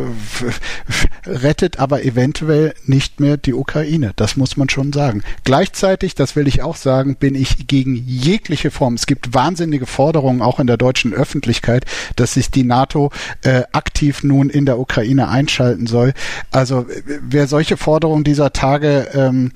rettet 1.26 1.80
aber 1.80 2.04
eventuell 2.04 2.74
nicht 2.86 3.20
mehr 3.20 3.38
die 3.38 3.54
Ukraine. 3.54 4.14
Das 4.16 4.38
muss 4.38 4.58
man 4.58 4.70
schon 4.70 4.94
sagen. 4.94 5.24
Gleichzeitig, 5.44 6.16
das 6.16 6.36
will 6.36 6.48
ich 6.48 6.62
auch 6.62 6.76
sagen, 6.76 7.16
bin 7.16 7.36
ich 7.36 7.68
gegen 7.68 7.96
jegliche 7.96 8.72
Form. 8.72 8.94
Es 8.94 9.06
gibt 9.06 9.34
wahnsinnige 9.34 9.86
Forderungen 9.86 10.42
auch 10.42 10.60
in 10.60 10.68
der 10.68 10.78
deutschen 10.78 11.14
Öffentlichkeit, 11.14 11.86
dass 12.16 12.34
sich 12.34 12.52
die 12.52 12.64
NATO 12.64 13.12
äh, 13.42 13.64
aktiv 13.72 14.24
nun 14.24 14.50
in 14.50 14.66
der 14.66 14.80
Ukraine 14.80 15.30
einschalten 15.30 15.88
soll. 15.88 16.14
Also 16.52 16.86
wer 17.22 17.48
solche 17.48 17.78
Forderungen 17.78 18.24
dieser 18.24 18.54
Tage 18.54 19.10
ähm, 19.14 19.52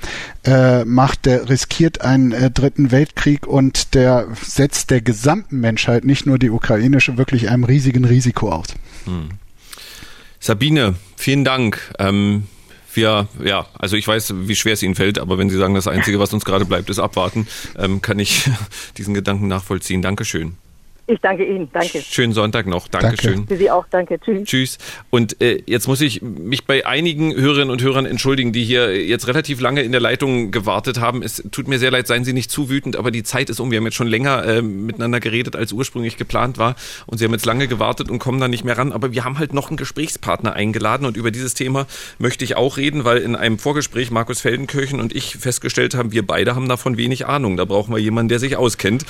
äh, 0.46 0.84
macht, 0.86 1.26
der 1.26 1.50
riskiert 1.50 2.02
einen 2.02 2.32
äh, 2.32 2.52
dritten 2.52 2.92
Weltkrieg 2.92 3.48
und 3.48 3.94
der 3.94 4.28
setzt 4.42 4.90
der 4.90 5.02
gesamten 5.02 5.60
Menschheit, 5.60 6.06
nicht 6.06 6.26
nur 6.26 6.40
die 6.40 6.50
ukrainische, 6.50 7.18
wirklich 7.18 7.50
einem 7.50 7.64
riesigen 7.64 7.83
riesigen 7.84 8.06
Risiko 8.06 8.50
aus. 8.50 8.68
Hm. 9.06 9.30
Sabine, 10.40 10.96
vielen 11.18 11.44
Dank. 11.44 11.94
Ähm, 12.00 12.48
wir, 12.94 13.28
ja, 13.44 13.66
also 13.78 13.98
ich 13.98 14.08
weiß, 14.08 14.34
wie 14.48 14.56
schwer 14.56 14.74
es 14.74 14.84
Ihnen 14.84 14.96
fällt, 14.96 15.20
aber 15.20 15.38
wenn 15.38 15.50
Sie 15.50 15.58
sagen, 15.58 15.74
das 15.74 15.88
Einzige, 15.88 16.20
was 16.20 16.34
uns 16.34 16.46
gerade 16.46 16.64
bleibt, 16.64 16.90
ist 16.90 17.00
abwarten, 17.00 17.48
ähm, 17.78 18.02
kann 18.02 18.20
ich 18.20 18.50
diesen 18.98 19.14
Gedanken 19.14 19.48
nachvollziehen. 19.48 20.02
Dankeschön. 20.02 20.56
Ich 21.06 21.20
danke 21.20 21.44
Ihnen. 21.44 21.70
Danke. 21.74 22.02
Schönen 22.02 22.32
Sonntag 22.32 22.66
noch. 22.66 22.88
Dankeschön. 22.88 23.34
Danke. 23.34 23.48
Für 23.48 23.58
Sie 23.58 23.70
auch. 23.70 23.86
Danke. 23.90 24.20
Tschüss. 24.22 24.48
Tschüss. 24.48 24.78
Und 25.10 25.42
äh, 25.42 25.62
jetzt 25.66 25.88
muss 25.88 26.00
ich 26.00 26.22
mich 26.22 26.66
bei 26.66 26.86
einigen 26.86 27.36
Hörerinnen 27.36 27.72
und 27.72 27.82
Hörern 27.82 28.06
entschuldigen, 28.06 28.54
die 28.54 28.64
hier 28.64 29.06
jetzt 29.06 29.28
relativ 29.28 29.60
lange 29.60 29.82
in 29.82 29.92
der 29.92 30.00
Leitung 30.00 30.52
gewartet 30.52 31.02
haben. 31.02 31.22
Es 31.22 31.44
tut 31.52 31.68
mir 31.68 31.78
sehr 31.78 31.92
leid, 31.92 32.08
seien 32.08 32.24
Sie 32.24 32.32
nicht 32.32 32.50
zu 32.50 32.70
wütend, 32.70 32.96
aber 32.96 33.12
die 33.12 33.24
Zeit 33.24 33.50
ist 33.50 33.60
um. 33.60 33.70
Wir 33.70 33.80
haben 33.80 33.86
jetzt 33.86 33.96
schon 33.96 34.08
länger 34.08 34.46
äh, 34.46 34.62
miteinander 34.62 35.20
geredet, 35.20 35.58
als 35.58 35.74
ursprünglich 35.74 36.16
geplant 36.16 36.58
war. 36.58 36.78
Und 37.06 37.18
Sie 37.18 37.26
haben 37.26 37.34
jetzt 37.34 37.46
lange 37.46 37.68
gewartet 37.68 38.10
und 38.10 38.20
kommen 38.20 38.40
da 38.40 38.48
nicht 38.48 38.64
mehr 38.64 38.78
ran. 38.78 38.94
Aber 38.94 39.12
wir 39.12 39.26
haben 39.26 39.40
halt 39.40 39.54
noch 39.54 39.68
einen 39.68 39.78
Gesprächspartner 39.78 40.54
eingeladen 40.54 41.06
und 41.06 41.18
über 41.18 41.32
dieses 41.32 41.54
Thema 41.54 41.86
möchte 42.18 42.46
ich 42.46 42.56
auch 42.56 42.78
reden, 42.78 43.04
weil 43.04 43.18
in 43.18 43.36
einem 43.36 43.60
Vorgespräch 43.60 44.10
Markus 44.10 44.40
Feldenkirchen 44.40 45.02
und 45.02 45.14
ich 45.14 45.36
festgestellt 45.36 45.96
haben, 45.96 46.14
wir 46.14 46.26
beide 46.26 46.56
haben 46.56 46.70
davon 46.70 46.96
wenig 46.96 47.26
Ahnung. 47.26 47.58
Da 47.58 47.66
brauchen 47.66 47.94
wir 47.94 48.00
jemanden, 48.00 48.30
der 48.30 48.40
sich 48.40 48.56
auskennt. 48.56 49.06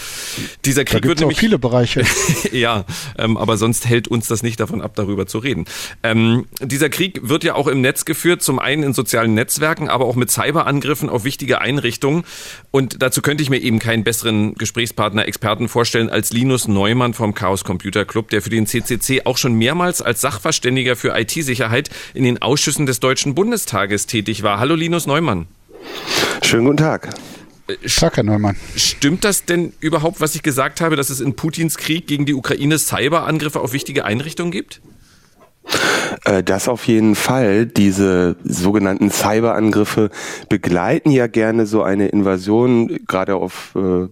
Dieser 0.66 0.86
Krieg 0.86 1.04
da 1.04 1.08
wird 1.08 1.20
nämlich 1.20 1.38
auch 1.38 1.40
viele 1.40 1.60
Bereiche. 1.60 1.83
ja, 2.52 2.86
ähm, 3.18 3.38
aber 3.38 3.58
sonst 3.58 3.88
hält 3.88 4.08
uns 4.08 4.28
das 4.28 4.44
nicht 4.44 4.60
davon 4.60 4.82
ab, 4.82 4.94
darüber 4.96 5.28
zu 5.28 5.38
reden. 5.38 5.66
Ähm, 6.04 6.46
dieser 6.62 6.90
Krieg 6.90 7.20
wird 7.24 7.44
ja 7.44 7.56
auch 7.56 7.68
im 7.68 7.82
Netz 7.82 8.06
geführt, 8.06 8.42
zum 8.42 8.60
einen 8.60 8.84
in 8.84 8.94
sozialen 8.94 9.34
Netzwerken, 9.34 9.90
aber 9.90 10.06
auch 10.06 10.16
mit 10.16 10.32
Cyberangriffen 10.32 11.10
auf 11.10 11.24
wichtige 11.24 11.62
Einrichtungen. 11.62 12.24
Und 12.72 13.02
dazu 13.02 13.22
könnte 13.22 13.44
ich 13.44 13.50
mir 13.50 13.60
eben 13.60 13.80
keinen 13.80 14.04
besseren 14.04 14.56
Gesprächspartner, 14.56 15.28
Experten 15.28 15.68
vorstellen 15.68 16.10
als 16.10 16.32
Linus 16.32 16.68
Neumann 16.68 17.14
vom 17.14 17.34
Chaos 17.34 17.64
Computer 17.64 18.06
Club, 18.06 18.30
der 18.30 18.42
für 18.42 18.50
den 18.50 18.68
CCC 18.68 19.26
auch 19.26 19.38
schon 19.38 19.54
mehrmals 19.54 20.02
als 20.02 20.22
Sachverständiger 20.22 20.96
für 20.96 21.18
IT-Sicherheit 21.18 21.90
in 22.14 22.24
den 22.24 22.42
Ausschüssen 22.42 22.86
des 22.86 23.00
Deutschen 23.00 23.36
Bundestages 23.36 24.08
tätig 24.08 24.44
war. 24.44 24.60
Hallo 24.60 24.76
Linus 24.76 25.08
Neumann. 25.08 25.48
Schönen 26.42 26.66
guten 26.66 26.78
Tag. 26.78 27.10
Tag, 27.98 28.18
Herr 28.18 28.24
Neumann. 28.24 28.56
Stimmt 28.76 29.24
das 29.24 29.46
denn 29.46 29.74
überhaupt, 29.80 30.22
was 30.22 30.36
ich 30.36 30.44
gesagt 30.44 30.82
habe, 30.82 30.96
dass 30.96 31.10
es 31.10 31.20
in 31.20 31.36
Putins 31.36 31.78
Krieg 31.78 32.08
gegen 32.08 32.26
die 32.26 32.34
Ukraine 32.34 32.78
Cyberangriffe 32.78 33.60
auf 33.60 33.74
wichtige 33.74 34.06
Einrichtungen 34.06 34.52
gibt? 34.52 34.82
Äh, 36.26 36.44
das 36.44 36.68
auf 36.68 36.88
jeden 36.88 37.16
Fall. 37.16 37.66
Diese 37.66 38.36
sogenannten 38.44 39.10
Cyberangriffe 39.12 40.10
begleiten 40.50 41.12
ja 41.12 41.28
gerne 41.28 41.66
so 41.66 41.84
eine 41.84 42.08
Invasion, 42.08 43.00
gerade 43.08 43.36
auf 43.36 43.74
äh, 43.76 44.08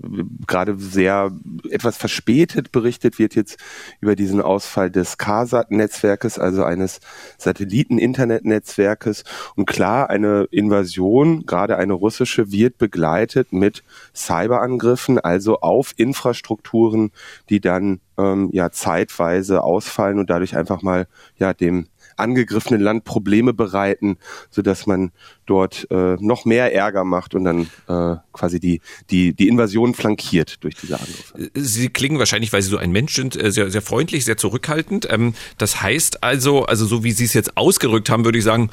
gerade 0.47 0.77
sehr 0.77 1.31
etwas 1.69 1.97
verspätet 1.97 2.71
berichtet 2.71 3.19
wird 3.19 3.35
jetzt 3.35 3.57
über 3.99 4.15
diesen 4.15 4.41
Ausfall 4.41 4.89
des 4.89 5.17
CARSAT-Netzwerkes, 5.17 6.39
also 6.39 6.63
eines 6.63 6.99
Satelliten-Internet-Netzwerkes. 7.37 9.23
Und 9.55 9.65
klar, 9.65 10.09
eine 10.09 10.47
Invasion, 10.51 11.45
gerade 11.45 11.77
eine 11.77 11.93
russische, 11.93 12.51
wird 12.51 12.77
begleitet 12.77 13.53
mit 13.53 13.83
Cyberangriffen, 14.13 15.19
also 15.19 15.59
auf 15.59 15.93
Infrastrukturen, 15.97 17.11
die 17.49 17.59
dann 17.59 17.99
ähm, 18.17 18.49
ja 18.53 18.71
zeitweise 18.71 19.63
ausfallen 19.63 20.19
und 20.19 20.29
dadurch 20.29 20.55
einfach 20.55 20.81
mal 20.81 21.07
ja 21.37 21.53
dem 21.53 21.87
angegriffenen 22.17 22.81
Land 22.81 23.03
Probleme 23.03 23.53
bereiten, 23.53 24.17
so 24.49 24.61
man 24.85 25.11
dort 25.45 25.87
äh, 25.91 26.15
noch 26.19 26.45
mehr 26.45 26.73
Ärger 26.73 27.03
macht 27.03 27.35
und 27.35 27.43
dann 27.43 27.69
äh, 27.87 28.17
quasi 28.31 28.59
die, 28.59 28.81
die, 29.09 29.33
die 29.33 29.47
Invasion 29.47 29.93
flankiert 29.93 30.63
durch 30.63 30.75
diese 30.75 30.99
Angriffe. 30.99 31.51
Sie 31.55 31.89
klingen 31.89 32.19
wahrscheinlich, 32.19 32.53
weil 32.53 32.61
Sie 32.61 32.69
so 32.69 32.77
ein 32.77 32.91
Mensch 32.91 33.15
sind, 33.15 33.41
äh, 33.41 33.51
sehr, 33.51 33.69
sehr 33.69 33.81
freundlich, 33.81 34.23
sehr 34.23 34.37
zurückhaltend. 34.37 35.07
Ähm, 35.09 35.33
das 35.57 35.81
heißt 35.81 36.23
also, 36.23 36.65
also 36.65 36.85
so 36.85 37.03
wie 37.03 37.11
Sie 37.11 37.25
es 37.25 37.33
jetzt 37.33 37.57
ausgerückt 37.57 38.09
haben, 38.09 38.23
würde 38.23 38.37
ich 38.37 38.43
sagen, 38.43 38.69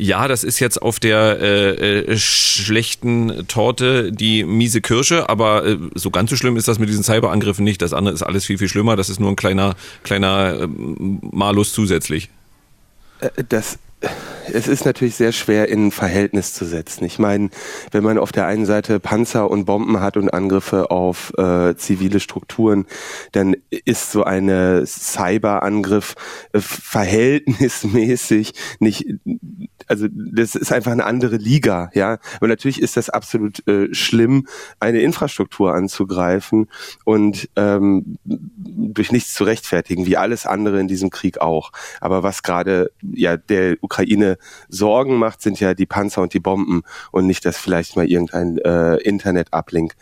ja, 0.00 0.28
das 0.28 0.44
ist 0.44 0.60
jetzt 0.60 0.80
auf 0.80 1.00
der 1.00 1.40
äh, 1.40 2.12
äh, 2.12 2.16
schlechten 2.16 3.48
Torte 3.48 4.12
die 4.12 4.44
miese 4.44 4.80
Kirsche, 4.80 5.28
aber 5.28 5.66
äh, 5.66 5.76
so 5.96 6.12
ganz 6.12 6.30
so 6.30 6.36
schlimm 6.36 6.56
ist 6.56 6.68
das 6.68 6.78
mit 6.78 6.88
diesen 6.88 7.02
Cyberangriffen 7.02 7.64
nicht. 7.64 7.82
Das 7.82 7.92
andere 7.92 8.14
ist 8.14 8.22
alles 8.22 8.46
viel, 8.46 8.58
viel 8.58 8.68
schlimmer. 8.68 8.94
Das 8.94 9.10
ist 9.10 9.18
nur 9.18 9.28
ein 9.28 9.34
kleiner, 9.34 9.74
kleiner 10.04 10.60
äh, 10.60 10.68
Malus 10.68 11.72
zusätzlich. 11.72 12.30
Äh, 13.18 13.30
das 13.48 13.80
es 14.52 14.68
ist 14.68 14.84
natürlich 14.84 15.14
sehr 15.14 15.32
schwer 15.32 15.68
in 15.68 15.86
ein 15.86 15.90
Verhältnis 15.90 16.54
zu 16.54 16.64
setzen. 16.64 17.04
Ich 17.04 17.18
meine, 17.18 17.50
wenn 17.90 18.04
man 18.04 18.18
auf 18.18 18.32
der 18.32 18.46
einen 18.46 18.66
Seite 18.66 19.00
Panzer 19.00 19.50
und 19.50 19.64
Bomben 19.64 20.00
hat 20.00 20.16
und 20.16 20.30
Angriffe 20.30 20.90
auf 20.90 21.32
äh, 21.36 21.74
zivile 21.76 22.20
Strukturen, 22.20 22.86
dann 23.32 23.56
ist 23.70 24.12
so 24.12 24.24
eine 24.24 24.86
Cyberangriff 24.86 26.14
äh, 26.52 26.60
verhältnismäßig 26.60 28.54
nicht 28.78 29.06
also 29.88 30.06
das 30.10 30.54
ist 30.54 30.72
einfach 30.72 30.92
eine 30.92 31.04
andere 31.04 31.36
Liga, 31.36 31.90
ja. 31.94 32.18
Aber 32.36 32.48
natürlich 32.48 32.80
ist 32.80 32.96
das 32.96 33.10
absolut 33.10 33.66
äh, 33.66 33.92
schlimm, 33.94 34.46
eine 34.80 35.00
Infrastruktur 35.00 35.74
anzugreifen 35.74 36.68
und 37.04 37.48
ähm, 37.56 38.18
durch 38.24 39.10
nichts 39.12 39.32
zu 39.34 39.44
rechtfertigen, 39.44 40.06
wie 40.06 40.16
alles 40.16 40.46
andere 40.46 40.78
in 40.80 40.88
diesem 40.88 41.10
Krieg 41.10 41.40
auch. 41.40 41.72
Aber 42.00 42.22
was 42.22 42.42
gerade 42.42 42.90
ja 43.02 43.36
der 43.36 43.76
Ukraine 43.88 44.36
Sorgen 44.68 45.16
macht, 45.16 45.40
sind 45.40 45.58
ja 45.60 45.72
die 45.72 45.86
Panzer 45.86 46.20
und 46.20 46.34
die 46.34 46.40
Bomben 46.40 46.82
und 47.10 47.26
nicht, 47.26 47.44
dass 47.46 47.56
vielleicht 47.56 47.96
mal 47.96 48.06
irgendein 48.06 48.58
äh, 48.58 48.96
Internet-Uplink 48.96 49.94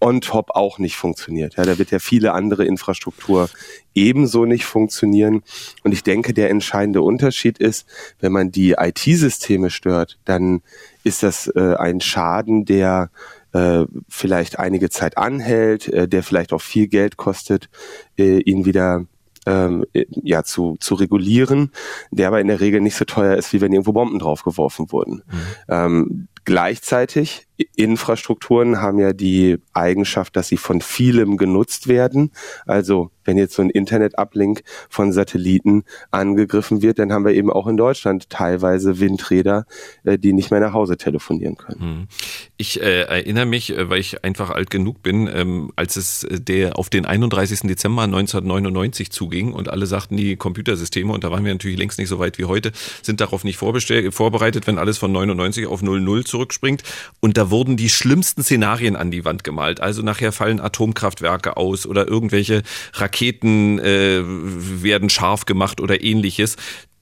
on 0.00 0.20
top 0.20 0.50
auch 0.50 0.78
nicht 0.78 0.96
funktioniert. 0.96 1.56
Ja, 1.56 1.64
da 1.64 1.78
wird 1.78 1.90
ja 1.90 1.98
viele 1.98 2.32
andere 2.32 2.64
Infrastruktur 2.64 3.48
ebenso 3.94 4.44
nicht 4.44 4.64
funktionieren. 4.64 5.42
Und 5.84 5.92
ich 5.92 6.02
denke, 6.02 6.34
der 6.34 6.50
entscheidende 6.50 7.02
Unterschied 7.02 7.58
ist, 7.58 7.86
wenn 8.20 8.32
man 8.32 8.50
die 8.50 8.72
IT-Systeme 8.72 9.70
stört, 9.70 10.18
dann 10.24 10.62
ist 11.02 11.22
das 11.22 11.48
äh, 11.48 11.74
ein 11.76 12.00
Schaden, 12.00 12.64
der 12.66 13.10
äh, 13.52 13.84
vielleicht 14.08 14.58
einige 14.58 14.90
Zeit 14.90 15.16
anhält, 15.16 15.88
äh, 15.88 16.06
der 16.06 16.22
vielleicht 16.22 16.52
auch 16.52 16.62
viel 16.62 16.88
Geld 16.88 17.16
kostet, 17.16 17.70
äh, 18.18 18.40
ihn 18.40 18.66
wieder 18.66 19.06
ähm, 19.46 19.84
ja 19.92 20.42
zu, 20.42 20.76
zu 20.80 20.94
regulieren, 20.94 21.72
der 22.10 22.28
aber 22.28 22.40
in 22.40 22.48
der 22.48 22.60
Regel 22.60 22.80
nicht 22.80 22.96
so 22.96 23.04
teuer 23.04 23.36
ist, 23.36 23.52
wie 23.52 23.60
wenn 23.60 23.72
irgendwo 23.72 23.92
Bomben 23.92 24.18
draufgeworfen 24.18 24.92
wurden. 24.92 25.22
Mhm. 25.26 25.40
Ähm, 25.68 26.28
gleichzeitig 26.44 27.45
Infrastrukturen 27.74 28.80
haben 28.80 28.98
ja 28.98 29.12
die 29.12 29.58
Eigenschaft, 29.72 30.36
dass 30.36 30.48
sie 30.48 30.56
von 30.56 30.80
vielem 30.80 31.36
genutzt 31.36 31.88
werden. 31.88 32.32
Also 32.66 33.10
wenn 33.26 33.36
jetzt 33.36 33.54
so 33.54 33.62
ein 33.62 33.70
Internet-Uplink 33.70 34.62
von 34.88 35.12
Satelliten 35.12 35.84
angegriffen 36.10 36.82
wird, 36.82 36.98
dann 36.98 37.12
haben 37.12 37.24
wir 37.24 37.34
eben 37.34 37.50
auch 37.50 37.66
in 37.66 37.76
Deutschland 37.76 38.30
teilweise 38.30 39.00
Windräder, 39.00 39.66
äh, 40.04 40.18
die 40.18 40.32
nicht 40.32 40.50
mehr 40.50 40.60
nach 40.60 40.72
Hause 40.72 40.96
telefonieren 40.96 41.56
können. 41.56 41.80
Hm. 41.80 42.08
Ich 42.56 42.80
äh, 42.80 43.02
erinnere 43.02 43.46
mich, 43.46 43.76
äh, 43.76 43.90
weil 43.90 44.00
ich 44.00 44.24
einfach 44.24 44.50
alt 44.50 44.70
genug 44.70 45.02
bin, 45.02 45.28
ähm, 45.32 45.72
als 45.76 45.96
es 45.96 46.24
äh, 46.24 46.40
der 46.40 46.78
auf 46.78 46.88
den 46.88 47.04
31. 47.04 47.60
Dezember 47.62 48.02
1999 48.02 49.10
zuging 49.10 49.52
und 49.52 49.68
alle 49.68 49.86
sagten, 49.86 50.16
die 50.16 50.36
Computersysteme, 50.36 51.12
und 51.12 51.24
da 51.24 51.30
waren 51.30 51.44
wir 51.44 51.52
natürlich 51.52 51.78
längst 51.78 51.98
nicht 51.98 52.08
so 52.08 52.18
weit 52.18 52.38
wie 52.38 52.44
heute, 52.44 52.72
sind 53.02 53.20
darauf 53.20 53.44
nicht 53.44 53.56
vorbereitet, 53.56 54.66
wenn 54.66 54.78
alles 54.78 54.98
von 54.98 55.12
99 55.12 55.66
auf 55.66 55.82
00 55.82 56.24
zurückspringt. 56.24 56.82
Und 57.20 57.36
da 57.36 57.45
wurden 57.50 57.76
die 57.76 57.88
schlimmsten 57.88 58.42
Szenarien 58.42 58.96
an 58.96 59.10
die 59.10 59.24
Wand 59.24 59.44
gemalt. 59.44 59.80
Also 59.80 60.02
nachher 60.02 60.32
fallen 60.32 60.60
Atomkraftwerke 60.60 61.56
aus 61.56 61.86
oder 61.86 62.06
irgendwelche 62.08 62.62
Raketen 62.94 63.78
äh, 63.78 64.22
werden 64.24 65.10
scharf 65.10 65.46
gemacht 65.46 65.80
oder 65.80 66.02
ähnliches. 66.02 66.56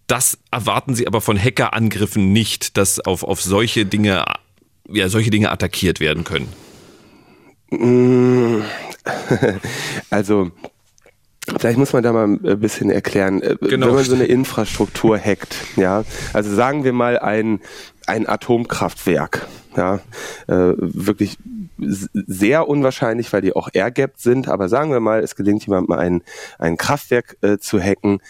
Das 0.06 0.38
erwarten 0.50 0.94
sie 0.94 1.06
aber 1.06 1.20
von 1.20 1.38
Hackerangriffen 1.38 2.32
nicht, 2.32 2.76
dass 2.76 3.00
auf, 3.00 3.22
auf 3.22 3.40
solche 3.40 3.86
Dinge, 3.86 4.24
ja, 4.88 5.08
solche 5.08 5.30
Dinge 5.30 5.50
attackiert 5.50 6.00
werden 6.00 6.24
können. 6.24 6.48
Also, 10.10 10.50
Vielleicht 11.58 11.78
muss 11.78 11.92
man 11.92 12.02
da 12.02 12.12
mal 12.12 12.24
ein 12.24 12.60
bisschen 12.60 12.90
erklären, 12.90 13.42
äh, 13.42 13.56
genau. 13.60 13.88
wenn 13.88 13.94
man 13.96 14.04
so 14.04 14.14
eine 14.14 14.24
Infrastruktur 14.24 15.18
hackt, 15.18 15.56
ja, 15.76 16.04
also 16.32 16.54
sagen 16.54 16.84
wir 16.84 16.94
mal 16.94 17.18
ein, 17.18 17.60
ein 18.06 18.28
Atomkraftwerk, 18.28 19.46
ja, 19.76 20.00
äh, 20.46 20.74
wirklich 20.76 21.38
sehr 21.78 22.68
unwahrscheinlich, 22.68 23.32
weil 23.32 23.40
die 23.40 23.54
auch 23.54 23.68
airgapped 23.72 24.20
sind. 24.20 24.48
Aber 24.48 24.68
sagen 24.68 24.92
wir 24.92 25.00
mal, 25.00 25.20
es 25.20 25.36
gelingt 25.36 25.66
jemandem 25.66 25.96
ein, 25.96 26.22
ein 26.58 26.76
Kraftwerk 26.76 27.36
äh, 27.42 27.58
zu 27.58 27.80
hacken 27.80 28.20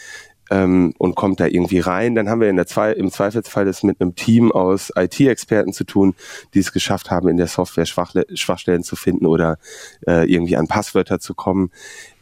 ähm, 0.51 0.95
und 0.99 1.15
kommt 1.15 1.41
da 1.41 1.47
irgendwie 1.47 1.81
rein. 1.81 2.15
Dann 2.15 2.29
haben 2.29 2.41
wir 2.41 2.49
in 2.49 2.57
der 2.57 2.67
Zwe 2.67 2.93
im 2.93 3.11
Zweifelsfall 3.11 3.65
das 3.65 3.83
mit 3.83 4.01
einem 4.01 4.15
Team 4.15 4.53
aus 4.53 4.93
IT-Experten 4.95 5.73
zu 5.73 5.85
tun, 5.85 6.15
die 6.55 6.61
es 6.61 6.73
geschafft 6.73 7.11
haben, 7.11 7.29
in 7.29 7.37
der 7.37 7.47
Software 7.47 7.87
Schwachle 7.87 8.27
Schwachstellen 8.35 8.83
zu 8.83 8.97
finden 8.97 9.27
oder 9.27 9.59
äh, 10.07 10.31
irgendwie 10.31 10.57
an 10.57 10.69
Passwörter 10.69 11.19
zu 11.19 11.35
kommen. 11.35 11.71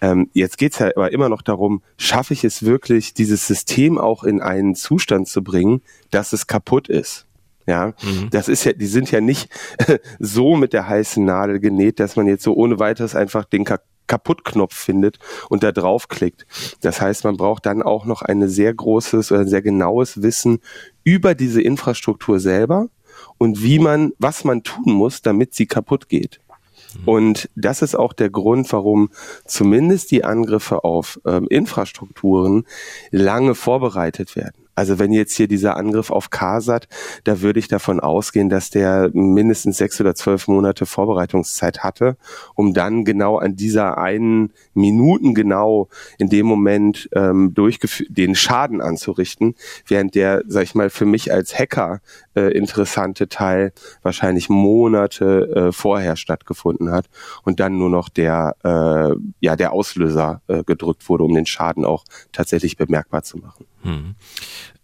Ähm, 0.00 0.30
jetzt 0.32 0.58
geht's 0.58 0.78
ja 0.78 0.90
aber 0.94 1.12
immer 1.12 1.28
noch 1.28 1.42
darum, 1.42 1.82
schaffe 1.96 2.34
ich 2.34 2.44
es 2.44 2.64
wirklich, 2.64 3.14
dieses 3.14 3.46
System 3.46 3.98
auch 3.98 4.24
in 4.24 4.40
einen 4.40 4.74
Zustand 4.74 5.28
zu 5.28 5.42
bringen, 5.42 5.82
dass 6.10 6.32
es 6.32 6.46
kaputt 6.46 6.88
ist. 6.88 7.26
Ja, 7.66 7.94
mhm. 8.02 8.28
das 8.30 8.48
ist 8.48 8.64
ja, 8.64 8.72
die 8.72 8.86
sind 8.86 9.10
ja 9.10 9.20
nicht 9.20 9.48
so 10.18 10.56
mit 10.56 10.72
der 10.72 10.88
heißen 10.88 11.24
Nadel 11.24 11.60
genäht, 11.60 12.00
dass 12.00 12.16
man 12.16 12.26
jetzt 12.26 12.42
so 12.42 12.54
ohne 12.54 12.78
weiteres 12.78 13.14
einfach 13.14 13.44
den 13.44 13.64
Kaputtknopf 14.06 14.74
findet 14.74 15.18
und 15.48 15.62
da 15.62 15.72
draufklickt. 15.72 16.46
Das 16.80 17.00
heißt, 17.00 17.24
man 17.24 17.36
braucht 17.36 17.66
dann 17.66 17.82
auch 17.82 18.04
noch 18.04 18.22
ein 18.22 18.48
sehr 18.48 18.74
großes 18.74 19.32
oder 19.32 19.46
sehr 19.46 19.62
genaues 19.62 20.22
Wissen 20.22 20.58
über 21.04 21.34
diese 21.34 21.62
Infrastruktur 21.62 22.40
selber 22.40 22.88
und 23.38 23.62
wie 23.62 23.78
man, 23.78 24.12
was 24.18 24.44
man 24.44 24.62
tun 24.62 24.92
muss, 24.92 25.22
damit 25.22 25.54
sie 25.54 25.66
kaputt 25.66 26.08
geht. 26.08 26.40
Und 27.06 27.48
das 27.56 27.82
ist 27.82 27.94
auch 27.94 28.12
der 28.12 28.30
Grund, 28.30 28.70
warum 28.72 29.10
zumindest 29.44 30.10
die 30.10 30.24
Angriffe 30.24 30.84
auf 30.84 31.20
ähm, 31.26 31.46
Infrastrukturen 31.48 32.64
lange 33.10 33.54
vorbereitet 33.54 34.36
werden. 34.36 34.61
Also 34.74 34.98
wenn 34.98 35.12
jetzt 35.12 35.34
hier 35.34 35.48
dieser 35.48 35.76
Angriff 35.76 36.10
auf 36.10 36.30
Kasat, 36.30 36.88
da 37.24 37.40
würde 37.40 37.58
ich 37.58 37.68
davon 37.68 38.00
ausgehen, 38.00 38.48
dass 38.48 38.70
der 38.70 39.10
mindestens 39.12 39.76
sechs 39.76 40.00
oder 40.00 40.14
zwölf 40.14 40.48
Monate 40.48 40.86
Vorbereitungszeit 40.86 41.80
hatte, 41.80 42.16
um 42.54 42.72
dann 42.72 43.04
genau 43.04 43.36
an 43.36 43.54
dieser 43.54 43.98
einen 43.98 44.52
Minuten 44.72 45.34
genau 45.34 45.88
in 46.18 46.28
dem 46.28 46.46
Moment 46.46 47.08
ähm, 47.12 47.54
den 48.08 48.34
Schaden 48.34 48.80
anzurichten, 48.80 49.54
während 49.86 50.14
der, 50.14 50.42
sag 50.46 50.62
ich 50.62 50.74
mal, 50.74 50.90
für 50.90 51.04
mich 51.04 51.32
als 51.32 51.58
Hacker 51.58 52.00
äh, 52.34 52.56
interessante 52.56 53.28
Teil 53.28 53.72
wahrscheinlich 54.02 54.48
Monate 54.48 55.68
äh, 55.68 55.72
vorher 55.72 56.16
stattgefunden 56.16 56.90
hat 56.90 57.06
und 57.44 57.60
dann 57.60 57.76
nur 57.76 57.90
noch 57.90 58.08
der 58.08 58.56
äh, 58.64 59.16
ja 59.40 59.56
der 59.56 59.72
Auslöser 59.72 60.40
äh, 60.48 60.64
gedrückt 60.64 61.08
wurde, 61.08 61.24
um 61.24 61.34
den 61.34 61.46
Schaden 61.46 61.84
auch 61.84 62.04
tatsächlich 62.32 62.76
bemerkbar 62.76 63.22
zu 63.22 63.38
machen. 63.38 63.66
Hm. 63.84 64.14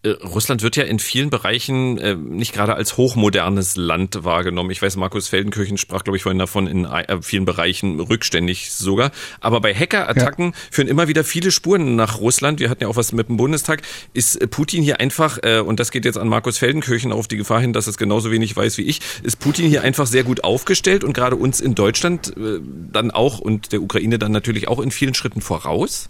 Äh, 0.05 0.11
Russland 0.11 0.63
wird 0.63 0.77
ja 0.77 0.85
in 0.85 1.01
vielen 1.01 1.29
Bereichen 1.29 1.99
äh, 1.99 2.15
nicht 2.15 2.55
gerade 2.55 2.75
als 2.75 2.97
hochmodernes 2.97 3.75
Land 3.75 4.23
wahrgenommen. 4.23 4.71
Ich 4.71 4.81
weiß, 4.81 4.97
Markus 4.97 5.27
Feldenkirchen 5.27 5.77
sprach, 5.77 6.05
glaube 6.05 6.17
ich, 6.17 6.23
vorhin 6.23 6.39
davon, 6.39 6.69
in 6.69 6.85
äh, 6.85 7.21
vielen 7.21 7.45
Bereichen 7.45 7.99
rückständig 7.99 8.71
sogar. 8.71 9.11
Aber 9.41 9.61
bei 9.61 9.75
Hackerattacken 9.75 10.47
ja. 10.47 10.53
führen 10.71 10.87
immer 10.87 11.09
wieder 11.09 11.25
viele 11.25 11.51
Spuren 11.51 11.97
nach 11.97 12.21
Russland. 12.21 12.61
Wir 12.61 12.71
hatten 12.71 12.85
ja 12.85 12.89
auch 12.89 12.95
was 12.95 13.11
mit 13.13 13.29
dem 13.29 13.39
Bundestag. 13.39 13.83
Ist 14.15 14.51
Putin 14.51 14.85
hier 14.85 15.01
einfach, 15.01 15.39
äh, 15.43 15.59
und 15.59 15.81
das 15.81 15.91
geht 15.91 16.05
jetzt 16.05 16.19
an 16.19 16.29
Markus 16.29 16.59
Feldenkirchen 16.59 17.11
auf 17.11 17.27
die 17.27 17.37
Gefahr 17.37 17.61
hin, 17.61 17.73
dass 17.73 17.89
es 17.89 17.99
genauso 17.99 18.31
wenig 18.31 18.57
weiß 18.57 18.79
wie 18.79 18.83
ich, 18.83 19.01
ist 19.25 19.41
Putin 19.41 19.69
hier 19.69 19.83
einfach 19.83 20.07
sehr 20.07 20.23
gut 20.23 20.45
aufgestellt 20.45 21.03
und 21.03 21.13
gerade 21.13 21.35
uns 21.35 21.61
in 21.61 21.75
Deutschland 21.75 22.37
äh, 22.37 22.61
dann 22.93 23.11
auch 23.11 23.41
und 23.41 23.73
der 23.73 23.83
Ukraine 23.83 24.21
dann 24.21 24.31
natürlich 24.31 24.69
auch 24.69 24.79
in 24.79 24.93
vielen 24.93 25.15
Schritten 25.15 25.41
voraus? 25.41 26.09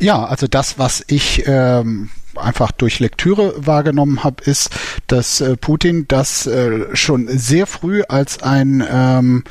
Ja, 0.00 0.24
also 0.24 0.48
das, 0.48 0.78
was 0.78 1.04
ich 1.06 1.44
ähm, 1.46 2.10
einfach 2.36 2.72
durch 2.72 3.00
Lektüre 3.00 3.54
wahrgenommen 3.56 4.24
habe, 4.24 4.42
ist, 4.44 4.70
dass 5.06 5.40
äh, 5.40 5.56
Putin 5.56 6.06
das 6.08 6.46
äh, 6.46 6.94
schon 6.94 7.28
sehr 7.28 7.66
früh 7.66 8.02
als 8.08 8.42
ein 8.42 8.84
ähm, 8.90 9.44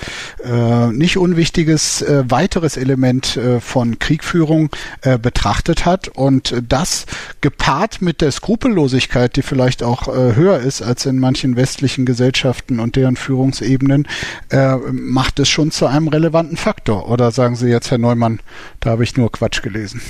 äh, 0.43 0.87
nicht 0.87 1.17
unwichtiges 1.17 2.01
äh, 2.01 2.23
weiteres 2.29 2.77
Element 2.77 3.37
äh, 3.37 3.59
von 3.59 3.99
Kriegführung 3.99 4.69
äh, 5.01 5.17
betrachtet 5.17 5.85
hat 5.85 6.07
und 6.09 6.55
das 6.67 7.05
gepaart 7.41 8.01
mit 8.01 8.21
der 8.21 8.31
Skrupellosigkeit, 8.31 9.35
die 9.35 9.41
vielleicht 9.41 9.83
auch 9.83 10.07
äh, 10.07 10.35
höher 10.35 10.59
ist 10.59 10.81
als 10.81 11.05
in 11.05 11.19
manchen 11.19 11.55
westlichen 11.55 12.05
Gesellschaften 12.05 12.79
und 12.79 12.95
deren 12.95 13.15
Führungsebenen, 13.15 14.07
äh, 14.49 14.75
macht 14.91 15.39
es 15.39 15.49
schon 15.49 15.71
zu 15.71 15.87
einem 15.87 16.07
relevanten 16.07 16.57
Faktor. 16.57 17.09
Oder 17.09 17.31
sagen 17.31 17.55
Sie 17.55 17.67
jetzt, 17.67 17.91
Herr 17.91 17.97
Neumann, 17.97 18.39
da 18.79 18.91
habe 18.91 19.03
ich 19.03 19.17
nur 19.17 19.31
Quatsch 19.31 19.61
gelesen. 19.61 20.01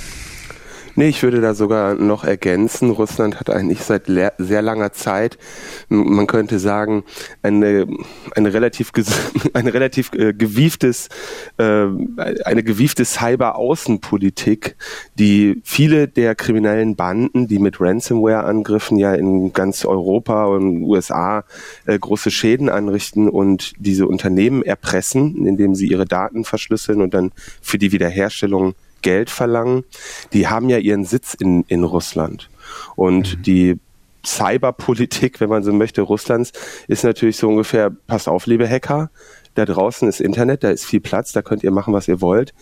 Nee, 0.94 1.08
ich 1.08 1.22
würde 1.22 1.40
da 1.40 1.54
sogar 1.54 1.94
noch 1.94 2.24
ergänzen. 2.24 2.90
Russland 2.90 3.40
hat 3.40 3.48
eigentlich 3.48 3.80
seit 3.80 4.06
sehr 4.06 4.62
langer 4.62 4.92
Zeit, 4.92 5.38
man 5.88 6.26
könnte 6.26 6.58
sagen, 6.58 7.04
eine, 7.42 7.86
eine 8.36 8.52
relativ, 8.52 8.92
eine 9.54 9.72
relativ 9.72 10.12
äh, 10.12 10.34
gewieftes, 10.34 11.08
äh, 11.56 11.86
eine 12.44 12.62
gewiefte 12.62 13.04
Cyber-Außenpolitik, 13.04 14.76
die 15.14 15.62
viele 15.64 16.08
der 16.08 16.34
kriminellen 16.34 16.94
Banden, 16.94 17.48
die 17.48 17.58
mit 17.58 17.80
Ransomware-Angriffen 17.80 18.98
ja 18.98 19.14
in 19.14 19.54
ganz 19.54 19.86
Europa 19.86 20.44
und 20.44 20.82
USA 20.82 21.44
äh, 21.86 21.98
große 21.98 22.30
Schäden 22.30 22.68
anrichten 22.68 23.30
und 23.30 23.72
diese 23.78 24.06
Unternehmen 24.06 24.62
erpressen, 24.62 25.46
indem 25.46 25.74
sie 25.74 25.86
ihre 25.86 26.04
Daten 26.04 26.44
verschlüsseln 26.44 27.00
und 27.00 27.14
dann 27.14 27.32
für 27.62 27.78
die 27.78 27.92
Wiederherstellung 27.92 28.74
Geld 29.02 29.30
verlangen, 29.30 29.84
die 30.32 30.48
haben 30.48 30.68
ja 30.68 30.78
ihren 30.78 31.04
Sitz 31.04 31.34
in, 31.34 31.64
in 31.68 31.84
Russland. 31.84 32.48
Und 32.96 33.38
mhm. 33.38 33.42
die 33.42 33.78
Cyberpolitik, 34.24 35.40
wenn 35.40 35.48
man 35.48 35.62
so 35.62 35.72
möchte, 35.72 36.02
Russlands, 36.02 36.52
ist 36.88 37.04
natürlich 37.04 37.36
so 37.36 37.48
ungefähr, 37.48 37.90
passt 37.90 38.28
auf, 38.28 38.46
liebe 38.46 38.68
Hacker, 38.68 39.10
da 39.54 39.64
draußen 39.64 40.08
ist 40.08 40.20
Internet, 40.20 40.64
da 40.64 40.70
ist 40.70 40.84
viel 40.84 41.00
Platz, 41.00 41.32
da 41.32 41.42
könnt 41.42 41.62
ihr 41.62 41.70
machen, 41.70 41.92
was 41.92 42.08
ihr 42.08 42.20
wollt. 42.20 42.54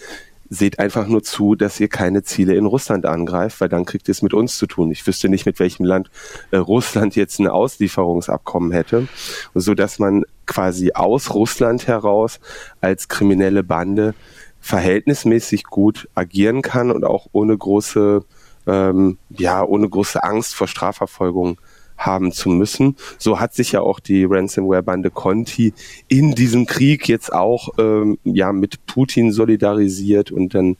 Seht 0.53 0.81
einfach 0.81 1.07
nur 1.07 1.23
zu, 1.23 1.55
dass 1.55 1.79
ihr 1.79 1.87
keine 1.87 2.25
Ziele 2.25 2.57
in 2.57 2.67
Russland 2.67 3.07
angreift, 3.07 3.61
weil 3.61 3.69
dann 3.69 3.85
kriegt 3.85 4.09
ihr 4.09 4.13
es 4.13 4.23
mit 4.23 4.35
uns 4.35 4.59
zu 4.59 4.67
tun. 4.67 4.91
Ich 4.91 5.07
wüsste 5.07 5.29
nicht, 5.29 5.47
mit 5.47 5.61
welchem 5.61 5.85
Land 5.85 6.11
äh, 6.51 6.57
Russland 6.57 7.15
jetzt 7.15 7.39
ein 7.39 7.47
Auslieferungsabkommen 7.47 8.73
hätte, 8.73 9.07
so 9.55 9.75
dass 9.75 10.01
man 10.01 10.25
quasi 10.47 10.91
aus 10.93 11.33
Russland 11.33 11.87
heraus 11.87 12.41
als 12.81 13.07
kriminelle 13.07 13.63
Bande 13.63 14.15
verhältnismäßig 14.61 15.65
gut 15.65 16.09
agieren 16.15 16.63
kann 16.63 16.91
und 16.91 17.05
auch 17.05 17.27
ohne 17.33 17.57
große, 17.57 18.25
ähm, 18.67 19.19
ja, 19.31 19.65
ohne 19.65 19.89
große 19.89 20.23
Angst 20.23 20.55
vor 20.55 20.69
Strafverfolgung 20.69 21.61
haben 21.97 22.33
zu 22.33 22.49
müssen. 22.49 22.97
So 23.19 23.41
hat 23.41 23.55
sich 23.55 23.73
ja 23.73 23.81
auch 23.81 24.01
die 24.01 24.25
Ransomware-Bande 24.25 25.11
Conti 25.11 25.75
in 26.09 26.35
diesem 26.35 26.67
Krieg 26.67 27.09
jetzt 27.09 27.33
auch 27.33 27.69
ähm, 27.79 28.19
ja 28.25 28.53
mit 28.53 28.87
Putin 28.87 29.33
solidarisiert 29.33 30.33
und 30.33 30.55
dann 30.55 30.77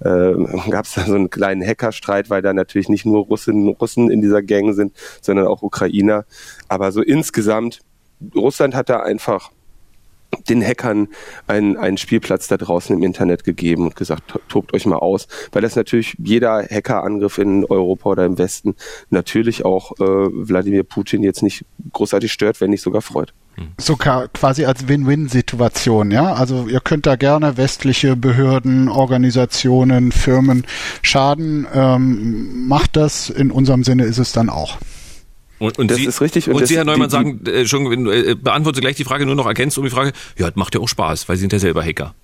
äh, 0.00 0.34
gab 0.70 0.84
es 0.84 0.94
da 0.94 1.04
so 1.04 1.14
einen 1.14 1.30
kleinen 1.30 1.66
Hackerstreit, 1.66 2.30
weil 2.30 2.42
da 2.42 2.52
natürlich 2.52 2.88
nicht 2.88 3.04
nur 3.04 3.24
Russen, 3.24 3.68
Russen 3.68 4.10
in 4.10 4.20
dieser 4.20 4.42
Gang 4.42 4.74
sind, 4.74 4.92
sondern 5.20 5.46
auch 5.46 5.62
Ukrainer. 5.62 6.24
Aber 6.68 6.92
so 6.92 7.02
insgesamt, 7.02 7.80
Russland 8.34 8.74
hat 8.74 8.88
da 8.88 9.00
einfach 9.00 9.50
den 10.48 10.62
Hackern 10.64 11.08
einen, 11.46 11.76
einen 11.76 11.96
Spielplatz 11.96 12.48
da 12.48 12.56
draußen 12.56 12.96
im 12.96 13.02
Internet 13.02 13.44
gegeben 13.44 13.84
und 13.84 13.96
gesagt, 13.96 14.38
tobt 14.48 14.74
euch 14.74 14.86
mal 14.86 14.96
aus, 14.96 15.28
weil 15.52 15.62
das 15.62 15.76
natürlich 15.76 16.16
jeder 16.18 16.62
Hackerangriff 16.62 17.38
in 17.38 17.64
Europa 17.64 18.10
oder 18.10 18.26
im 18.26 18.38
Westen 18.38 18.74
natürlich 19.10 19.64
auch 19.64 19.92
äh, 19.92 20.04
Wladimir 20.04 20.84
Putin 20.84 21.22
jetzt 21.22 21.42
nicht 21.42 21.64
großartig 21.92 22.32
stört, 22.32 22.60
wenn 22.60 22.70
nicht 22.70 22.82
sogar 22.82 23.02
freut. 23.02 23.32
Sogar 23.78 24.28
quasi 24.28 24.64
als 24.64 24.88
Win-Win-Situation, 24.88 26.10
ja. 26.10 26.32
Also 26.32 26.68
ihr 26.68 26.80
könnt 26.80 27.06
da 27.06 27.16
gerne 27.16 27.58
westliche 27.58 28.16
Behörden, 28.16 28.88
Organisationen, 28.88 30.10
Firmen 30.10 30.66
schaden. 31.02 31.66
Ähm, 31.74 32.66
macht 32.66 32.96
das, 32.96 33.28
in 33.28 33.50
unserem 33.50 33.84
Sinne 33.84 34.04
ist 34.04 34.18
es 34.18 34.32
dann 34.32 34.48
auch. 34.48 34.78
Und, 35.62 35.78
und 35.78 35.90
das 35.90 35.98
Sie, 35.98 36.04
ist 36.04 36.20
richtig. 36.20 36.48
Und, 36.48 36.56
und 36.56 36.66
Sie, 36.66 36.76
Herr 36.76 36.84
Neumann, 36.84 37.08
die, 37.08 37.12
sagen, 37.12 37.46
äh, 37.46 37.66
schon, 37.66 38.06
äh, 38.08 38.34
beantworten 38.34 38.76
Sie 38.76 38.80
gleich 38.80 38.96
die 38.96 39.04
Frage 39.04 39.26
nur 39.26 39.34
noch, 39.34 39.46
ergänzt 39.46 39.78
um 39.78 39.84
die 39.84 39.90
Frage, 39.90 40.12
ja, 40.38 40.48
das 40.48 40.56
macht 40.56 40.74
ja 40.74 40.80
auch 40.80 40.88
Spaß, 40.88 41.28
weil 41.28 41.36
Sie 41.36 41.42
sind 41.42 41.52
ja 41.52 41.58
selber 41.58 41.84
Hacker. 41.84 42.14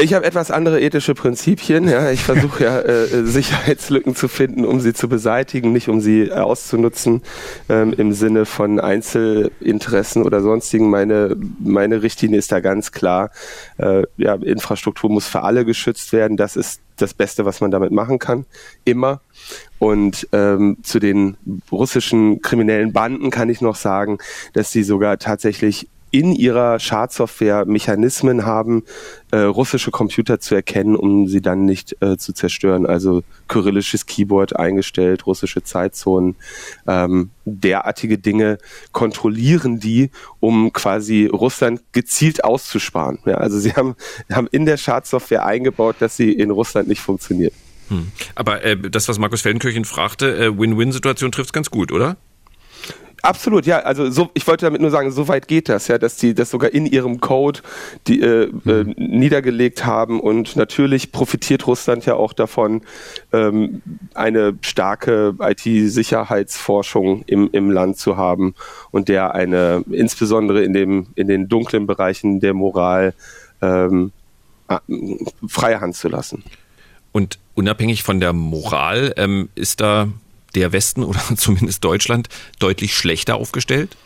Ich 0.00 0.14
habe 0.14 0.24
etwas 0.24 0.52
andere 0.52 0.80
ethische 0.80 1.14
Prinzipien. 1.14 1.88
Ja, 1.88 2.12
ich 2.12 2.22
versuche 2.22 2.62
ja 2.62 2.78
äh, 2.78 3.24
Sicherheitslücken 3.24 4.14
zu 4.14 4.28
finden, 4.28 4.64
um 4.64 4.78
sie 4.78 4.92
zu 4.92 5.08
beseitigen, 5.08 5.72
nicht 5.72 5.88
um 5.88 6.00
sie 6.00 6.30
auszunutzen 6.30 7.22
ähm, 7.68 7.92
im 7.96 8.12
Sinne 8.12 8.46
von 8.46 8.78
Einzelinteressen 8.78 10.22
oder 10.22 10.40
sonstigen. 10.40 10.88
Meine 10.88 11.36
meine 11.58 12.02
Richtlinie 12.02 12.38
ist 12.38 12.52
da 12.52 12.60
ganz 12.60 12.92
klar. 12.92 13.32
Äh, 13.78 14.04
ja, 14.18 14.36
Infrastruktur 14.36 15.10
muss 15.10 15.26
für 15.26 15.42
alle 15.42 15.64
geschützt 15.64 16.12
werden. 16.12 16.36
Das 16.36 16.54
ist 16.54 16.80
das 17.00 17.14
Beste, 17.14 17.44
was 17.44 17.60
man 17.60 17.70
damit 17.70 17.92
machen 17.92 18.18
kann. 18.18 18.46
Immer. 18.84 19.20
Und 19.78 20.28
ähm, 20.32 20.78
zu 20.82 20.98
den 20.98 21.36
russischen 21.70 22.42
kriminellen 22.42 22.92
Banden 22.92 23.30
kann 23.30 23.48
ich 23.48 23.60
noch 23.60 23.76
sagen, 23.76 24.18
dass 24.52 24.72
sie 24.72 24.82
sogar 24.82 25.18
tatsächlich 25.18 25.88
in 26.10 26.32
ihrer 26.32 26.78
Schadsoftware 26.78 27.64
Mechanismen 27.66 28.44
haben, 28.44 28.84
äh, 29.30 29.38
russische 29.38 29.90
Computer 29.90 30.40
zu 30.40 30.54
erkennen, 30.54 30.96
um 30.96 31.26
sie 31.28 31.40
dann 31.40 31.64
nicht 31.64 31.96
äh, 32.00 32.16
zu 32.16 32.32
zerstören. 32.32 32.86
Also 32.86 33.22
kyrillisches 33.48 34.06
Keyboard 34.06 34.56
eingestellt, 34.56 35.26
russische 35.26 35.62
Zeitzonen, 35.62 36.36
ähm, 36.86 37.30
derartige 37.44 38.18
Dinge 38.18 38.58
kontrollieren 38.92 39.80
die, 39.80 40.10
um 40.40 40.72
quasi 40.72 41.26
Russland 41.26 41.82
gezielt 41.92 42.44
auszusparen. 42.44 43.18
Ja, 43.26 43.34
also 43.34 43.58
sie 43.58 43.72
haben, 43.74 43.96
haben 44.32 44.48
in 44.50 44.66
der 44.66 44.76
Schadsoftware 44.76 45.44
eingebaut, 45.44 45.96
dass 46.00 46.16
sie 46.16 46.32
in 46.32 46.50
Russland 46.50 46.88
nicht 46.88 47.00
funktioniert. 47.00 47.52
Hm. 47.88 48.12
Aber 48.34 48.62
äh, 48.64 48.76
das, 48.76 49.08
was 49.08 49.18
Markus 49.18 49.42
Feldenkirchen 49.42 49.84
fragte, 49.84 50.36
äh, 50.36 50.58
Win-Win-Situation 50.58 51.32
trifft 51.32 51.52
ganz 51.52 51.70
gut, 51.70 51.92
oder? 51.92 52.16
Absolut, 53.22 53.66
ja. 53.66 53.80
Also 53.80 54.10
so, 54.10 54.30
ich 54.34 54.46
wollte 54.46 54.66
damit 54.66 54.80
nur 54.80 54.90
sagen, 54.90 55.10
so 55.10 55.28
weit 55.28 55.48
geht 55.48 55.68
das, 55.68 55.88
ja, 55.88 55.98
dass 55.98 56.16
die 56.16 56.34
das 56.34 56.50
sogar 56.50 56.72
in 56.72 56.86
ihrem 56.86 57.20
Code 57.20 57.60
die, 58.06 58.20
äh, 58.20 58.44
äh, 58.44 58.84
mhm. 58.84 58.94
niedergelegt 58.96 59.84
haben 59.84 60.20
und 60.20 60.56
natürlich 60.56 61.10
profitiert 61.10 61.66
Russland 61.66 62.06
ja 62.06 62.14
auch 62.14 62.32
davon, 62.32 62.82
ähm, 63.32 63.82
eine 64.14 64.56
starke 64.60 65.34
IT-Sicherheitsforschung 65.40 67.24
im, 67.26 67.48
im 67.52 67.70
Land 67.70 67.98
zu 67.98 68.16
haben 68.16 68.54
und 68.90 69.08
der 69.08 69.34
eine 69.34 69.84
insbesondere 69.90 70.62
in 70.62 70.72
dem 70.72 71.06
in 71.16 71.26
den 71.26 71.48
dunklen 71.48 71.86
Bereichen 71.86 72.40
der 72.40 72.54
Moral 72.54 73.14
ähm, 73.60 74.12
freie 75.48 75.80
Hand 75.80 75.96
zu 75.96 76.08
lassen. 76.08 76.44
Und 77.12 77.38
unabhängig 77.54 78.02
von 78.02 78.20
der 78.20 78.32
Moral 78.32 79.14
ähm, 79.16 79.48
ist 79.54 79.80
da 79.80 80.08
der 80.58 80.72
Westen 80.72 81.02
oder 81.02 81.20
zumindest 81.36 81.84
Deutschland 81.84 82.28
deutlich 82.58 82.94
schlechter 82.94 83.36
aufgestellt? 83.36 83.96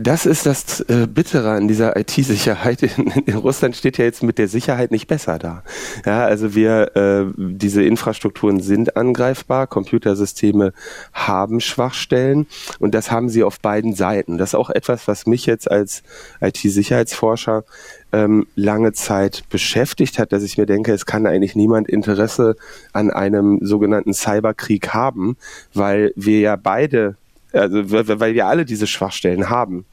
Das 0.00 0.24
ist 0.24 0.46
das 0.46 0.80
äh, 0.80 1.06
Bittere 1.06 1.50
an 1.50 1.68
dieser 1.68 1.94
IT-Sicherheit. 1.96 2.82
In, 2.96 3.10
in, 3.26 3.36
Russland 3.36 3.76
steht 3.76 3.98
ja 3.98 4.04
jetzt 4.04 4.22
mit 4.22 4.38
der 4.38 4.48
Sicherheit 4.48 4.90
nicht 4.90 5.06
besser 5.06 5.38
da. 5.38 5.62
Ja, 6.06 6.24
also 6.24 6.54
wir, 6.54 6.96
äh, 6.96 7.26
diese 7.36 7.82
Infrastrukturen 7.82 8.60
sind 8.60 8.96
angreifbar, 8.96 9.66
Computersysteme 9.66 10.72
haben 11.12 11.60
Schwachstellen 11.60 12.46
und 12.78 12.94
das 12.94 13.10
haben 13.10 13.28
sie 13.28 13.44
auf 13.44 13.60
beiden 13.60 13.94
Seiten. 13.94 14.38
Das 14.38 14.50
ist 14.50 14.54
auch 14.54 14.70
etwas, 14.70 15.06
was 15.08 15.26
mich 15.26 15.44
jetzt 15.46 15.70
als 15.70 16.02
IT-Sicherheitsforscher 16.40 17.64
ähm, 18.12 18.46
lange 18.54 18.92
Zeit 18.92 19.44
beschäftigt 19.50 20.18
hat, 20.18 20.32
dass 20.32 20.42
ich 20.42 20.56
mir 20.56 20.66
denke, 20.66 20.92
es 20.92 21.06
kann 21.06 21.26
eigentlich 21.26 21.54
niemand 21.54 21.88
Interesse 21.88 22.56
an 22.92 23.10
einem 23.10 23.58
sogenannten 23.62 24.14
Cyberkrieg 24.14 24.94
haben, 24.94 25.36
weil 25.74 26.12
wir 26.16 26.40
ja 26.40 26.56
beide 26.56 27.16
also 27.52 27.90
weil 27.90 28.34
wir 28.34 28.46
alle 28.46 28.64
diese 28.64 28.86
Schwachstellen 28.86 29.50
haben. 29.50 29.84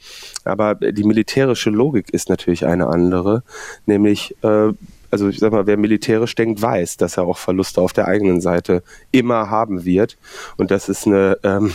Aber 0.43 0.75
die 0.75 1.03
militärische 1.03 1.69
Logik 1.69 2.09
ist 2.11 2.29
natürlich 2.29 2.65
eine 2.65 2.87
andere, 2.87 3.43
nämlich 3.85 4.35
äh, 4.43 4.73
also 5.11 5.29
ich 5.29 5.39
sag 5.39 5.51
mal, 5.51 5.67
wer 5.67 5.77
militärisch 5.77 6.35
denkt, 6.35 6.61
weiß, 6.61 6.97
dass 6.97 7.17
er 7.17 7.23
auch 7.23 7.37
Verluste 7.37 7.81
auf 7.81 7.93
der 7.93 8.07
eigenen 8.07 8.41
Seite 8.41 8.83
immer 9.11 9.49
haben 9.49 9.85
wird. 9.85 10.17
Und 10.57 10.71
das 10.71 10.89
ist 10.89 11.07
eine 11.07 11.37
ähm, 11.43 11.71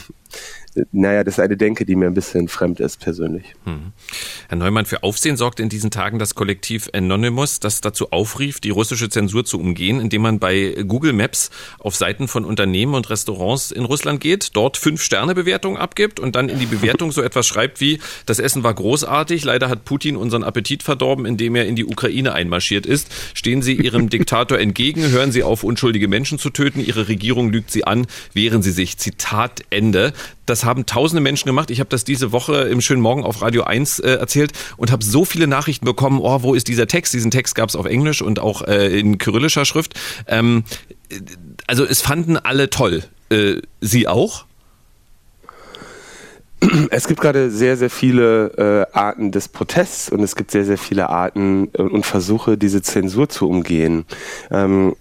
naja, 0.93 1.23
das 1.23 1.35
ist 1.35 1.40
eine 1.40 1.57
Denke, 1.57 1.85
die 1.85 1.97
mir 1.97 2.07
ein 2.07 2.15
bisschen 2.15 2.49
fremd 2.49 2.81
ist 2.81 3.01
persönlich. 3.01 3.55
Hm. 3.65 3.93
Herr 4.49 4.59
Neumann, 4.59 4.86
für 4.86 5.03
Aufsehen 5.03 5.36
sorgt 5.36 5.61
in 5.61 5.69
diesen 5.69 5.90
Tagen 5.90 6.19
das 6.19 6.35
Kollektiv 6.35 6.89
Anonymous, 6.93 7.61
das 7.61 7.81
dazu 7.81 8.11
aufrief, 8.11 8.61
die 8.61 8.70
russische 8.70 9.11
Zensur 9.11 9.44
zu 9.44 9.61
umgehen, 9.61 10.01
indem 10.01 10.23
man 10.23 10.39
bei 10.39 10.85
Google 10.86 11.12
Maps 11.12 11.51
auf 11.78 11.94
Seiten 11.94 12.27
von 12.27 12.44
Unternehmen 12.44 12.94
und 12.94 13.11
Restaurants 13.11 13.70
in 13.70 13.85
Russland 13.85 14.20
geht, 14.20 14.51
dort 14.55 14.77
fünf 14.77 15.03
Sterne 15.03 15.35
Bewertungen 15.35 15.77
abgibt 15.77 16.19
und 16.19 16.36
dann 16.36 16.49
in 16.49 16.59
die 16.59 16.66
Bewertung 16.66 17.12
so 17.12 17.23
etwas 17.23 17.47
schreibt 17.47 17.81
wie, 17.81 18.01
das 18.24 18.39
Essen 18.39 18.62
war 18.62 18.73
großartig, 18.73 19.44
leider 19.44 19.69
hat 19.69 19.85
Putin 19.85 20.16
unseren 20.16 20.43
Appetit 20.43 20.82
verdorben, 20.82 21.27
indem 21.27 21.55
er 21.55 21.66
in 21.66 21.77
die 21.77 21.85
Ukraine 21.85 22.32
einmarschiert 22.32 22.86
ist. 22.86 23.12
Stehen 23.35 23.61
Sie 23.61 23.74
Ihrem 23.74 24.09
Diktator 24.09 24.59
entgegen, 24.59 25.11
hören 25.11 25.32
Sie 25.32 25.43
auf, 25.43 25.65
unschuldige 25.65 26.09
Menschen 26.09 26.39
zu 26.39 26.51
töten, 26.51 26.81
Ihre 26.81 27.09
Regierung 27.09 27.51
lügt 27.51 27.70
Sie 27.70 27.85
an, 27.85 28.07
wehren 28.32 28.62
Sie 28.62 28.73
sich. 28.73 28.97
Zitat 28.97 29.62
Ende. 29.70 30.12
Das 30.47 30.61
haben 30.64 30.86
tausende 30.86 31.20
Menschen 31.20 31.47
gemacht. 31.47 31.70
Ich 31.70 31.80
habe 31.80 31.90
das 31.90 32.05
diese 32.05 32.32
Woche 32.32 32.62
im 32.62 32.80
schönen 32.80 33.01
Morgen 33.01 33.24
auf 33.24 33.43
Radio 33.43 33.64
1 33.64 34.01
äh, 34.01 34.12
erzählt 34.14 34.52
und 34.76 34.90
habe 34.90 35.05
so 35.05 35.24
viele 35.24 35.47
Nachrichten 35.47 35.84
bekommen, 35.84 36.20
oh, 36.20 36.43
wo 36.43 36.55
ist 36.55 36.68
dieser 36.68 36.86
Text? 36.86 37.12
Diesen 37.14 37.30
Text 37.30 37.55
gab 37.55 37.68
es 37.68 37.76
auf 37.76 37.86
Englisch 37.86 38.22
und 38.22 38.39
auch 38.39 38.62
äh, 38.62 38.98
in 38.98 39.18
kyrillischer 39.18 39.64
Schrift. 39.64 39.94
Ähm, 40.26 40.64
also 41.66 41.84
es 41.84 42.01
fanden 42.01 42.36
alle 42.36 42.70
toll. 42.70 43.05
Äh, 43.30 43.56
Sie 43.80 44.09
auch? 44.09 44.44
Es 46.90 47.09
gibt 47.09 47.20
gerade 47.20 47.51
sehr, 47.51 47.76
sehr 47.76 47.90
viele 47.90 48.86
äh, 48.93 48.97
Arten 48.97 49.32
des 49.32 49.48
Protests 49.48 50.09
und 50.09 50.20
es 50.20 50.36
gibt 50.36 50.52
sehr, 50.52 50.64
sehr 50.64 50.78
viele 50.78 51.09
Arten 51.09 51.70
äh, 51.72 51.82
und 51.82 52.06
Versuche, 52.06 52.56
diese 52.56 52.82
Zensur 52.82 53.28
zu 53.28 53.48
umgehen. 53.48 54.05
Ähm, 54.51 54.94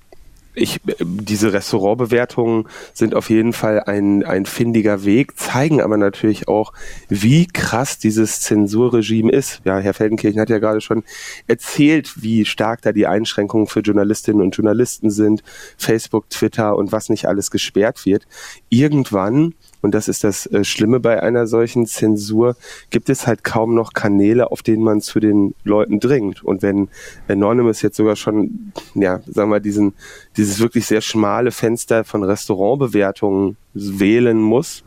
ich, 0.54 0.82
diese 1.00 1.54
Restaurantbewertungen 1.54 2.68
sind 2.94 3.16
auf 3.16 3.30
jeden 3.30 3.54
Fall 3.54 3.82
ein, 3.82 4.24
ein 4.24 4.46
findiger 4.46 5.06
Weg, 5.06 5.38
zeigen 5.38 5.82
aber 5.82 5.98
natürlich 5.98 6.48
auch, 6.48 6.74
wie 7.08 7.48
krass 7.48 8.00
dieses 8.00 8.42
Zensurregime 8.42 9.32
ist. 9.32 9.62
Ja, 9.64 9.80
Herr 9.80 9.94
Feldenkirchen 9.94 10.42
hat 10.42 10.50
ja 10.50 10.60
gerade 10.60 10.82
schon 10.82 11.04
erzählt, 11.48 12.22
wie 12.22 12.46
stark 12.46 12.82
da 12.82 12.92
die 12.92 13.08
Einschränkungen 13.08 13.68
für 13.68 13.80
Journalistinnen 13.80 14.42
und 14.42 14.56
Journalisten 14.56 15.10
sind, 15.10 15.44
Facebook, 15.78 16.30
Twitter 16.30 16.76
und 16.76 16.92
was 16.92 17.10
nicht 17.10 17.28
alles 17.28 17.52
gesperrt 17.52 18.06
wird. 18.06 18.28
Irgendwann 18.70 19.54
und 19.82 19.94
das 19.94 20.08
ist 20.08 20.24
das 20.24 20.46
äh, 20.48 20.64
Schlimme 20.64 21.00
bei 21.00 21.22
einer 21.22 21.48
solchen 21.48 21.86
Zensur, 21.86 22.56
gibt 22.90 23.10
es 23.10 23.28
halt 23.28 23.44
kaum 23.44 23.74
noch 23.76 23.94
Kanäle, 23.94 24.52
auf 24.52 24.62
denen 24.62 24.84
man 24.84 25.02
zu 25.02 25.20
den 25.20 25.56
Leuten 25.64 26.00
dringt. 26.00 26.44
Und 26.44 26.62
wenn 26.62 26.90
Anonymous 27.28 27.82
jetzt 27.82 27.98
sogar 27.98 28.16
schon, 28.16 28.72
ja, 28.94 29.22
sagen 29.26 29.50
wir, 29.50 29.60
diesen, 29.60 29.94
dieses 30.38 30.60
wirklich 30.60 30.86
sehr 30.86 31.02
schmale 31.02 31.52
Fenster 31.52 32.04
von 32.04 32.24
Restaurantbewertungen 32.24 33.58
wählen 33.74 34.40
muss, 34.40 34.84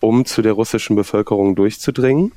um 0.00 0.24
zu 0.24 0.42
der 0.42 0.52
russischen 0.52 0.96
Bevölkerung 0.96 1.54
durchzudringen, 1.54 2.32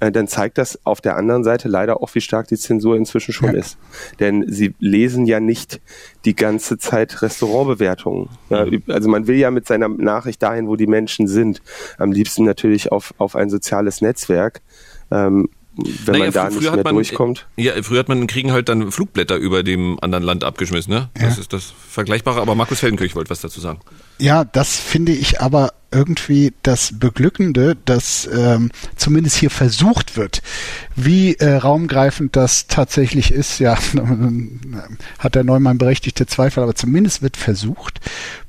äh, 0.00 0.12
dann 0.12 0.28
zeigt 0.28 0.58
das 0.58 0.78
auf 0.84 1.00
der 1.00 1.16
anderen 1.16 1.44
Seite 1.44 1.68
leider 1.68 2.02
auch, 2.02 2.14
wie 2.14 2.20
stark 2.20 2.48
die 2.48 2.56
Zensur 2.56 2.96
inzwischen 2.96 3.32
schon 3.32 3.52
ja. 3.52 3.58
ist. 3.58 3.78
Denn 4.18 4.44
sie 4.48 4.74
lesen 4.78 5.26
ja 5.26 5.40
nicht 5.40 5.80
die 6.24 6.34
ganze 6.34 6.78
Zeit 6.78 7.22
Restaurantbewertungen. 7.22 8.28
Ja, 8.48 8.66
mhm. 8.66 8.82
also 8.88 9.08
man 9.08 9.26
will 9.26 9.36
ja 9.36 9.50
mit 9.50 9.66
seiner 9.66 9.88
Nachricht 9.88 10.42
dahin, 10.42 10.68
wo 10.68 10.76
die 10.76 10.86
Menschen 10.86 11.26
sind. 11.28 11.62
Am 11.98 12.12
liebsten 12.12 12.44
natürlich 12.44 12.92
auf, 12.92 13.14
auf 13.18 13.36
ein 13.36 13.50
soziales 13.50 14.00
Netzwerk. 14.00 14.60
Ähm, 15.10 15.48
wenn 15.76 16.12
naja, 16.12 16.24
man 16.24 16.32
da 16.32 16.50
nicht 16.50 16.60
mehr 16.60 16.84
man, 16.84 16.94
durchkommt. 16.94 17.46
Ja, 17.56 17.72
früher 17.82 18.00
hat 18.00 18.08
man 18.08 18.20
in 18.20 18.26
Kriegen 18.26 18.52
halt 18.52 18.68
dann 18.68 18.90
Flugblätter 18.90 19.36
über 19.36 19.62
dem 19.62 19.98
anderen 20.00 20.24
Land 20.24 20.44
abgeschmissen, 20.44 20.92
ne? 20.92 21.10
Das 21.14 21.36
ja. 21.36 21.40
ist 21.40 21.52
das 21.52 21.72
Vergleichbare, 21.88 22.40
aber 22.40 22.54
Markus 22.54 22.80
Feldenkirch 22.80 23.14
wollte 23.14 23.30
was 23.30 23.40
dazu 23.40 23.60
sagen. 23.60 23.80
Ja, 24.20 24.44
das 24.44 24.76
finde 24.76 25.12
ich 25.12 25.40
aber 25.40 25.72
irgendwie 25.90 26.52
das 26.62 26.98
Beglückende, 26.98 27.76
dass 27.84 28.28
ähm, 28.32 28.70
zumindest 28.96 29.36
hier 29.36 29.50
versucht 29.50 30.16
wird. 30.16 30.42
Wie 30.94 31.34
äh, 31.34 31.54
raumgreifend 31.54 32.36
das 32.36 32.66
tatsächlich 32.66 33.32
ist, 33.32 33.58
ja, 33.58 33.76
hat 35.18 35.34
der 35.34 35.44
Neumann 35.44 35.78
berechtigte 35.78 36.26
Zweifel, 36.26 36.62
aber 36.62 36.74
zumindest 36.74 37.22
wird 37.22 37.36
versucht, 37.36 38.00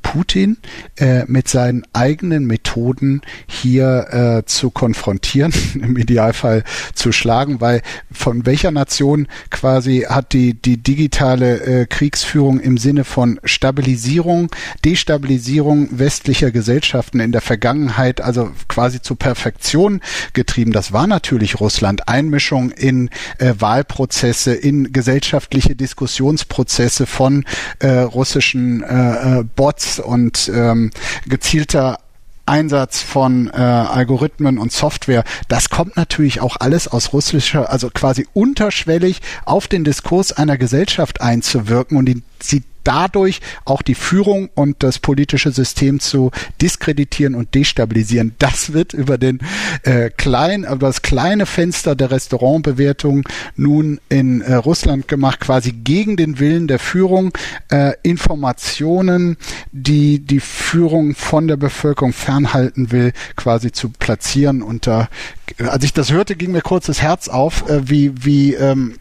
Putin 0.01 0.57
äh, 0.97 1.23
mit 1.27 1.47
seinen 1.47 1.83
eigenen 1.93 2.45
Methoden 2.45 3.21
hier 3.47 4.41
äh, 4.41 4.45
zu 4.45 4.69
konfrontieren, 4.69 5.53
im 5.75 5.97
Idealfall 5.97 6.63
zu 6.93 7.11
schlagen, 7.11 7.61
weil 7.61 7.81
von 8.11 8.45
welcher 8.45 8.71
Nation 8.71 9.27
quasi 9.49 10.05
hat 10.07 10.33
die, 10.33 10.53
die 10.53 10.77
digitale 10.77 11.61
äh, 11.61 11.85
Kriegsführung 11.85 12.59
im 12.59 12.77
Sinne 12.77 13.03
von 13.03 13.39
Stabilisierung, 13.43 14.51
Destabilisierung 14.83 15.60
westlicher 15.65 16.51
Gesellschaften 16.51 17.19
in 17.19 17.31
der 17.31 17.41
Vergangenheit 17.41 18.21
also 18.21 18.51
quasi 18.67 19.01
zur 19.01 19.17
Perfektion 19.17 20.01
getrieben. 20.33 20.71
Das 20.71 20.93
war 20.93 21.07
natürlich 21.07 21.59
Russland. 21.59 22.07
Einmischung 22.07 22.71
in 22.71 23.09
äh, 23.37 23.53
Wahlprozesse, 23.59 24.53
in 24.53 24.91
gesellschaftliche 24.93 25.75
Diskussionsprozesse 25.75 27.05
von 27.05 27.45
äh, 27.79 27.87
russischen 27.99 28.83
äh, 28.83 29.39
äh 29.39 29.43
Bots 29.55 29.99
und 29.99 30.51
ähm, 30.53 30.91
gezielter 31.27 31.99
Einsatz 32.45 33.01
von 33.01 33.47
äh, 33.47 33.57
Algorithmen 33.57 34.57
und 34.57 34.71
Software, 34.71 35.23
das 35.47 35.69
kommt 35.69 35.95
natürlich 35.95 36.41
auch 36.41 36.57
alles 36.59 36.87
aus 36.87 37.13
russischer, 37.13 37.69
also 37.69 37.89
quasi 37.89 38.27
unterschwellig 38.33 39.21
auf 39.45 39.67
den 39.67 39.83
Diskurs 39.83 40.31
einer 40.31 40.57
Gesellschaft 40.57 41.21
einzuwirken 41.21 41.97
und 41.97 42.05
die, 42.05 42.23
sie 42.41 42.63
dadurch 42.83 43.41
auch 43.65 43.81
die 43.81 43.95
Führung 43.95 44.49
und 44.55 44.83
das 44.83 44.99
politische 44.99 45.51
System 45.51 45.99
zu 45.99 46.31
diskreditieren 46.61 47.35
und 47.35 47.53
destabilisieren. 47.55 48.35
Das 48.39 48.73
wird 48.73 48.93
über 48.93 49.17
den 49.17 49.39
äh, 49.83 50.09
kleinen, 50.09 50.63
über 50.63 50.87
das 50.87 51.01
kleine 51.01 51.45
Fenster 51.45 51.95
der 51.95 52.11
Restaurantbewertung 52.11 53.27
nun 53.55 53.99
in 54.09 54.41
äh, 54.41 54.55
Russland 54.55 55.07
gemacht, 55.07 55.39
quasi 55.39 55.71
gegen 55.71 56.17
den 56.17 56.39
Willen 56.39 56.67
der 56.67 56.79
Führung 56.79 57.31
äh, 57.69 57.93
Informationen, 58.03 59.37
die 59.71 60.19
die 60.19 60.39
Führung 60.39 61.15
von 61.15 61.47
der 61.47 61.57
Bevölkerung 61.57 62.13
fernhalten 62.13 62.91
will, 62.91 63.13
quasi 63.35 63.71
zu 63.71 63.89
platzieren. 63.89 64.61
Und 64.61 64.87
da, 64.87 65.09
als 65.57 65.83
ich 65.83 65.93
das 65.93 66.11
hörte, 66.11 66.35
ging 66.35 66.51
mir 66.51 66.61
kurz 66.61 66.85
das 66.85 67.01
Herz 67.01 67.27
auf, 67.27 67.69
äh, 67.69 67.89
wie 67.89 68.11
wie 68.23 68.53
ähm, 68.53 68.95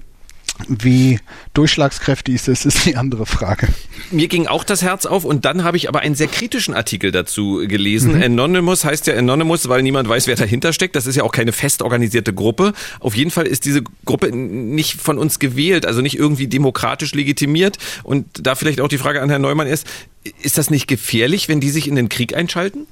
wie 0.69 1.19
durchschlagskräftig 1.55 2.35
ist 2.35 2.49
das, 2.49 2.67
ist 2.67 2.87
die 2.87 2.97
andere 2.97 3.27
Frage. 3.27 3.69
Mir 4.11 4.29
ging 4.29 4.47
auch 4.47 4.65
das 4.65 4.83
Herz 4.83 5.07
auf 5.07 5.25
und 5.25 5.45
dann 5.45 5.65
habe 5.65 5.77
ich 5.77 5.89
aber 5.89 6.01
einen 6.01 6.15
sehr 6.15 6.29
kritischen 6.29 6.75
Artikel 6.75 7.13
dazu 7.13 7.63
gelesen. 7.67 8.17
Mhm. 8.17 8.23
Anonymous 8.23 8.85
heißt 8.85 9.07
ja 9.07 9.15
Anonymous, 9.15 9.69
weil 9.69 9.83
niemand 9.83 10.09
weiß, 10.09 10.27
wer 10.27 10.37
dahinter 10.37 10.73
steckt. 10.73 10.97
Das 10.97 11.07
ist 11.07 11.17
ja 11.17 11.23
auch 11.23 11.33
keine 11.33 11.53
fest 11.53 11.83
organisierte 11.83 12.33
Gruppe. 12.33 12.73
Auf 13.01 13.15
jeden 13.15 13.31
Fall 13.31 13.47
ist 13.47 13.65
diese 13.65 13.83
Gruppe 14.05 14.35
nicht 14.35 15.01
von 15.01 15.19
uns 15.19 15.39
gewählt, 15.39 15.87
also 15.87 16.01
nicht 16.01 16.19
irgendwie 16.19 16.47
demokratisch 16.47 17.15
legitimiert. 17.15 17.79
Und 18.03 18.27
da 18.47 18.55
vielleicht 18.55 18.81
auch 18.81 18.89
die 18.89 18.99
Frage 18.99 19.23
an 19.23 19.29
Herrn 19.29 19.43
Neumann 19.43 19.67
ist, 19.67 19.87
ist 20.43 20.59
das 20.59 20.71
nicht 20.71 20.87
gefährlich, 20.87 21.49
wenn 21.49 21.61
die 21.61 21.71
sich 21.71 21.89
in 21.89 21.97
den 21.97 22.09
Krieg 22.09 22.37
einschalten? 22.37 22.87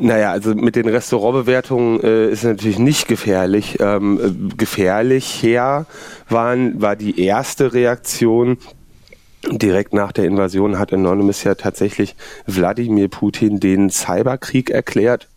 Naja, 0.00 0.30
also 0.30 0.54
mit 0.54 0.76
den 0.76 0.88
Restaurantbewertungen 0.88 2.02
äh, 2.02 2.30
ist 2.30 2.44
natürlich 2.44 2.78
nicht 2.78 3.06
gefährlich. 3.06 3.78
Ähm, 3.80 4.48
äh, 4.50 4.56
gefährlich 4.56 5.42
her 5.42 5.84
waren, 6.28 6.80
war 6.80 6.96
die 6.96 7.20
erste 7.20 7.74
Reaktion. 7.74 8.56
Direkt 9.50 9.92
nach 9.92 10.12
der 10.12 10.24
Invasion 10.24 10.78
hat 10.78 10.92
Anonymous 10.94 11.44
ja 11.44 11.54
tatsächlich 11.54 12.16
Wladimir 12.46 13.08
Putin 13.08 13.60
den 13.60 13.90
Cyberkrieg 13.90 14.70
erklärt 14.70 15.28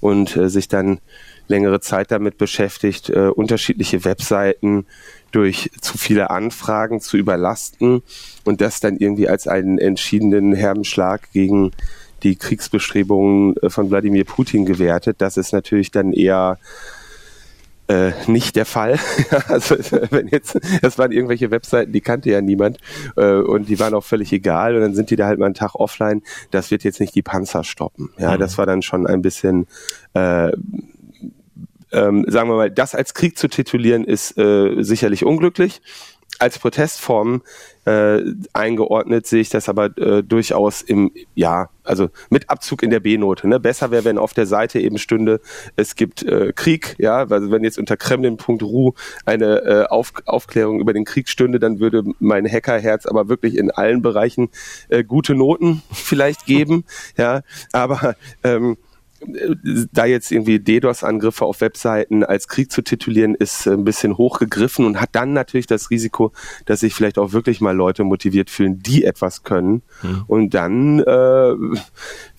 und 0.00 0.36
äh, 0.36 0.48
sich 0.48 0.68
dann 0.68 1.00
längere 1.48 1.80
Zeit 1.80 2.12
damit 2.12 2.38
beschäftigt, 2.38 3.10
äh, 3.10 3.28
unterschiedliche 3.28 4.04
Webseiten 4.04 4.86
durch 5.32 5.70
zu 5.80 5.98
viele 5.98 6.30
Anfragen 6.30 7.00
zu 7.00 7.16
überlasten 7.16 8.02
und 8.44 8.60
das 8.60 8.78
dann 8.78 8.96
irgendwie 8.96 9.28
als 9.28 9.48
einen 9.48 9.78
entschiedenen 9.78 10.54
herben 10.54 10.84
Schlag 10.84 11.32
gegen 11.32 11.72
die 12.24 12.36
Kriegsbestrebungen 12.36 13.56
äh, 13.58 13.70
von 13.70 13.90
Wladimir 13.90 14.24
Putin 14.24 14.66
gewertet. 14.66 15.16
Das 15.18 15.36
ist 15.36 15.52
natürlich 15.52 15.90
dann 15.90 16.12
eher 16.12 16.58
äh, 17.86 18.12
nicht 18.26 18.56
der 18.56 18.64
Fall. 18.64 18.98
also 19.48 19.76
wenn 20.10 20.28
jetzt, 20.28 20.58
das 20.82 20.98
waren 20.98 21.12
irgendwelche 21.12 21.50
Webseiten, 21.50 21.92
die 21.92 22.00
kannte 22.00 22.30
ja 22.30 22.40
niemand 22.40 22.78
äh, 23.16 23.34
und 23.34 23.68
die 23.68 23.78
waren 23.78 23.94
auch 23.94 24.04
völlig 24.04 24.32
egal 24.32 24.74
und 24.74 24.80
dann 24.80 24.94
sind 24.94 25.10
die 25.10 25.16
da 25.16 25.26
halt 25.26 25.38
mal 25.38 25.46
einen 25.46 25.54
Tag 25.54 25.74
offline. 25.74 26.22
Das 26.50 26.70
wird 26.70 26.82
jetzt 26.82 27.00
nicht 27.00 27.14
die 27.14 27.22
Panzer 27.22 27.62
stoppen. 27.62 28.10
Ja, 28.18 28.34
mhm. 28.34 28.40
das 28.40 28.58
war 28.58 28.66
dann 28.66 28.82
schon 28.82 29.06
ein 29.06 29.22
bisschen 29.22 29.66
äh, 30.14 30.52
ähm, 31.94 32.24
sagen 32.28 32.48
wir 32.48 32.56
mal, 32.56 32.70
das 32.70 32.94
als 32.94 33.14
Krieg 33.14 33.38
zu 33.38 33.48
titulieren, 33.48 34.04
ist 34.04 34.36
äh, 34.36 34.82
sicherlich 34.82 35.24
unglücklich 35.24 35.80
als 36.38 36.58
Protestform 36.58 37.42
äh, 37.84 38.22
eingeordnet 38.52 39.26
sehe 39.26 39.40
ich 39.40 39.50
das 39.50 39.68
aber 39.68 39.96
äh, 39.98 40.22
durchaus 40.22 40.82
im, 40.82 41.12
ja, 41.34 41.68
also 41.82 42.08
mit 42.30 42.48
Abzug 42.48 42.82
in 42.82 42.90
der 42.90 43.00
B-Note. 43.00 43.46
Ne? 43.48 43.60
Besser 43.60 43.90
wäre, 43.90 44.04
wenn 44.04 44.18
auf 44.18 44.32
der 44.32 44.46
Seite 44.46 44.80
eben 44.80 44.98
stünde, 44.98 45.40
es 45.76 45.94
gibt 45.94 46.22
äh, 46.22 46.52
Krieg, 46.54 46.96
ja, 46.98 47.26
also 47.28 47.50
wenn 47.50 47.62
jetzt 47.62 47.78
unter 47.78 47.96
kremlin.ru 47.96 48.92
eine 49.26 49.58
äh, 49.62 49.84
auf, 49.86 50.12
Aufklärung 50.24 50.80
über 50.80 50.92
den 50.92 51.04
Krieg 51.04 51.28
stünde, 51.28 51.58
dann 51.58 51.78
würde 51.78 52.04
mein 52.18 52.50
Hackerherz 52.50 53.06
aber 53.06 53.28
wirklich 53.28 53.56
in 53.56 53.70
allen 53.70 54.02
Bereichen 54.02 54.48
äh, 54.88 55.04
gute 55.04 55.34
Noten 55.34 55.82
vielleicht 55.92 56.46
geben, 56.46 56.84
ja, 57.16 57.42
aber 57.72 58.16
ähm, 58.42 58.76
da 59.92 60.04
jetzt 60.04 60.30
irgendwie 60.30 60.58
DDoS-Angriffe 60.58 61.44
auf 61.44 61.60
Webseiten 61.60 62.24
als 62.24 62.48
Krieg 62.48 62.70
zu 62.70 62.82
titulieren, 62.82 63.34
ist 63.34 63.66
ein 63.66 63.84
bisschen 63.84 64.16
hochgegriffen 64.16 64.86
und 64.86 65.00
hat 65.00 65.10
dann 65.12 65.32
natürlich 65.32 65.66
das 65.66 65.90
Risiko, 65.90 66.32
dass 66.66 66.80
sich 66.80 66.94
vielleicht 66.94 67.18
auch 67.18 67.32
wirklich 67.32 67.60
mal 67.60 67.74
Leute 67.74 68.04
motiviert 68.04 68.50
fühlen, 68.50 68.80
die 68.80 69.04
etwas 69.04 69.42
können. 69.42 69.82
Mhm. 70.02 70.24
Und 70.26 70.54
dann 70.54 71.00
äh, 71.00 71.54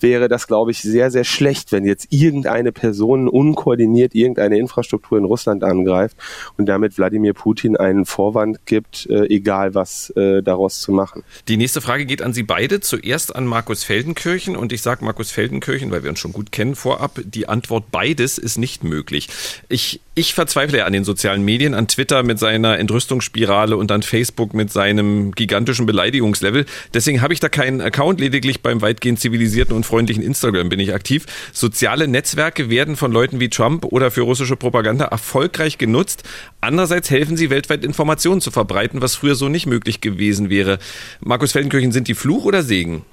wäre 0.00 0.28
das, 0.28 0.46
glaube 0.46 0.70
ich, 0.70 0.80
sehr, 0.80 1.10
sehr 1.10 1.24
schlecht, 1.24 1.72
wenn 1.72 1.84
jetzt 1.84 2.12
irgendeine 2.12 2.72
Person 2.72 3.28
unkoordiniert 3.28 4.14
irgendeine 4.14 4.58
Infrastruktur 4.58 5.18
in 5.18 5.24
Russland 5.24 5.64
angreift 5.64 6.16
und 6.56 6.66
damit 6.66 6.98
Wladimir 6.98 7.34
Putin 7.34 7.76
einen 7.76 8.06
Vorwand 8.06 8.66
gibt, 8.66 9.06
äh, 9.10 9.26
egal 9.26 9.74
was 9.74 10.10
äh, 10.10 10.42
daraus 10.42 10.80
zu 10.80 10.92
machen. 10.92 11.24
Die 11.48 11.56
nächste 11.56 11.80
Frage 11.80 12.06
geht 12.06 12.22
an 12.22 12.32
Sie 12.32 12.42
beide. 12.42 12.80
Zuerst 12.80 13.34
an 13.34 13.46
Markus 13.46 13.84
Feldenkirchen 13.84 14.56
und 14.56 14.72
ich 14.72 14.82
sage 14.82 15.04
Markus 15.04 15.30
Feldenkirchen, 15.30 15.90
weil 15.90 16.02
wir 16.02 16.10
uns 16.10 16.20
schon 16.20 16.32
gut 16.32 16.52
kennen 16.52 16.75
vorab, 16.76 17.20
die 17.24 17.48
Antwort 17.48 17.90
beides 17.90 18.38
ist 18.38 18.58
nicht 18.58 18.84
möglich. 18.84 19.28
Ich, 19.68 20.00
ich 20.14 20.34
verzweifle 20.34 20.78
ja 20.78 20.84
an 20.86 20.92
den 20.92 21.04
sozialen 21.04 21.42
Medien, 21.42 21.74
an 21.74 21.88
Twitter 21.88 22.22
mit 22.22 22.38
seiner 22.38 22.78
Entrüstungsspirale 22.78 23.76
und 23.76 23.90
an 23.90 24.02
Facebook 24.02 24.54
mit 24.54 24.72
seinem 24.72 25.32
gigantischen 25.32 25.86
Beleidigungslevel. 25.86 26.66
Deswegen 26.94 27.22
habe 27.22 27.32
ich 27.32 27.40
da 27.40 27.48
keinen 27.48 27.80
Account, 27.80 28.20
lediglich 28.20 28.62
beim 28.62 28.82
weitgehend 28.82 29.18
zivilisierten 29.18 29.74
und 29.74 29.84
freundlichen 29.84 30.22
Instagram 30.22 30.68
bin 30.68 30.80
ich 30.80 30.94
aktiv. 30.94 31.26
Soziale 31.52 32.06
Netzwerke 32.08 32.70
werden 32.70 32.96
von 32.96 33.10
Leuten 33.10 33.40
wie 33.40 33.48
Trump 33.48 33.84
oder 33.84 34.10
für 34.10 34.22
russische 34.22 34.56
Propaganda 34.56 35.06
erfolgreich 35.06 35.78
genutzt. 35.78 36.22
Andererseits 36.60 37.10
helfen 37.10 37.36
sie 37.36 37.50
weltweit 37.50 37.84
Informationen 37.84 38.40
zu 38.40 38.50
verbreiten, 38.50 39.02
was 39.02 39.16
früher 39.16 39.34
so 39.34 39.48
nicht 39.48 39.66
möglich 39.66 40.00
gewesen 40.00 40.50
wäre. 40.50 40.78
Markus 41.20 41.52
Feldenkirchen, 41.52 41.92
sind 41.92 42.08
die 42.08 42.14
Fluch 42.14 42.44
oder 42.44 42.62
Segen? 42.62 43.04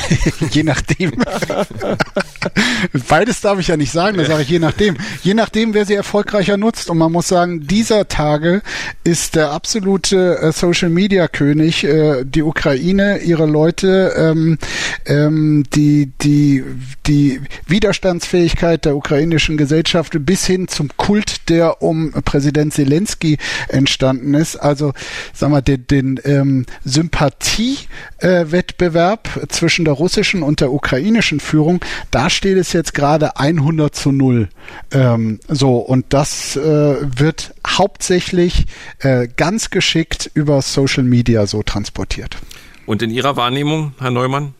je 0.50 0.62
nachdem. 0.62 1.12
Beides 3.08 3.40
darf 3.40 3.58
ich 3.58 3.68
ja 3.68 3.76
nicht 3.76 3.92
sagen, 3.92 4.16
da 4.16 4.24
sage 4.24 4.42
ich 4.42 4.48
je 4.48 4.58
nachdem. 4.58 4.96
Je 5.22 5.34
nachdem, 5.34 5.74
wer 5.74 5.84
sie 5.86 5.94
erfolgreicher 5.94 6.56
nutzt. 6.56 6.90
Und 6.90 6.98
man 6.98 7.12
muss 7.12 7.28
sagen, 7.28 7.66
dieser 7.66 8.08
Tage 8.08 8.62
ist 9.04 9.36
der 9.36 9.52
absolute 9.52 10.38
äh, 10.38 10.52
Social 10.52 10.88
Media 10.88 11.28
König 11.28 11.84
äh, 11.84 12.24
die 12.24 12.42
Ukraine, 12.42 13.18
ihre 13.18 13.46
Leute, 13.46 14.12
ähm, 14.16 14.58
ähm, 15.06 15.64
die, 15.74 16.10
die, 16.22 16.64
die 17.06 17.40
Widerstandsfähigkeit 17.66 18.84
der 18.84 18.96
ukrainischen 18.96 19.56
Gesellschaft 19.56 20.16
bis 20.20 20.46
hin 20.46 20.68
zum 20.68 20.88
Kult, 20.96 21.48
der 21.48 21.82
um 21.82 22.12
Präsident 22.24 22.74
Zelensky 22.74 23.38
entstanden 23.68 24.34
ist. 24.34 24.56
Also, 24.56 24.92
sagen 25.32 25.52
wir, 25.52 25.62
den, 25.62 25.86
den 25.86 26.20
ähm, 26.24 26.66
Sympathiewettbewerb 26.84 29.28
äh, 29.36 29.46
zwischen 29.48 29.81
zwischen 29.82 29.84
der 29.84 29.94
russischen 29.94 30.42
und 30.42 30.60
der 30.60 30.72
ukrainischen 30.72 31.40
Führung, 31.40 31.80
da 32.10 32.30
steht 32.30 32.56
es 32.56 32.72
jetzt 32.72 32.94
gerade 32.94 33.36
100 33.36 33.94
zu 33.94 34.12
0. 34.12 34.48
Ähm, 34.92 35.40
so, 35.48 35.76
und 35.78 36.06
das 36.10 36.56
äh, 36.56 36.60
wird 36.60 37.54
hauptsächlich 37.66 38.66
äh, 39.00 39.28
ganz 39.36 39.70
geschickt 39.70 40.30
über 40.34 40.62
Social 40.62 41.02
Media 41.02 41.46
so 41.46 41.62
transportiert. 41.62 42.36
Und 42.86 43.02
in 43.02 43.10
Ihrer 43.10 43.36
Wahrnehmung, 43.36 43.94
Herr 43.98 44.10
Neumann? 44.10 44.54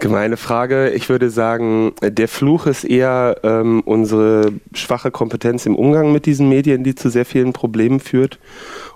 Gemeine 0.00 0.36
Frage. 0.36 0.90
Ich 0.90 1.08
würde 1.08 1.30
sagen, 1.30 1.94
der 2.02 2.28
Fluch 2.28 2.66
ist 2.66 2.84
eher 2.84 3.36
ähm, 3.42 3.82
unsere 3.86 4.52
schwache 4.74 5.10
Kompetenz 5.10 5.64
im 5.64 5.74
Umgang 5.76 6.12
mit 6.12 6.26
diesen 6.26 6.48
Medien, 6.48 6.84
die 6.84 6.94
zu 6.94 7.08
sehr 7.08 7.24
vielen 7.24 7.52
Problemen 7.52 8.00
führt. 8.00 8.38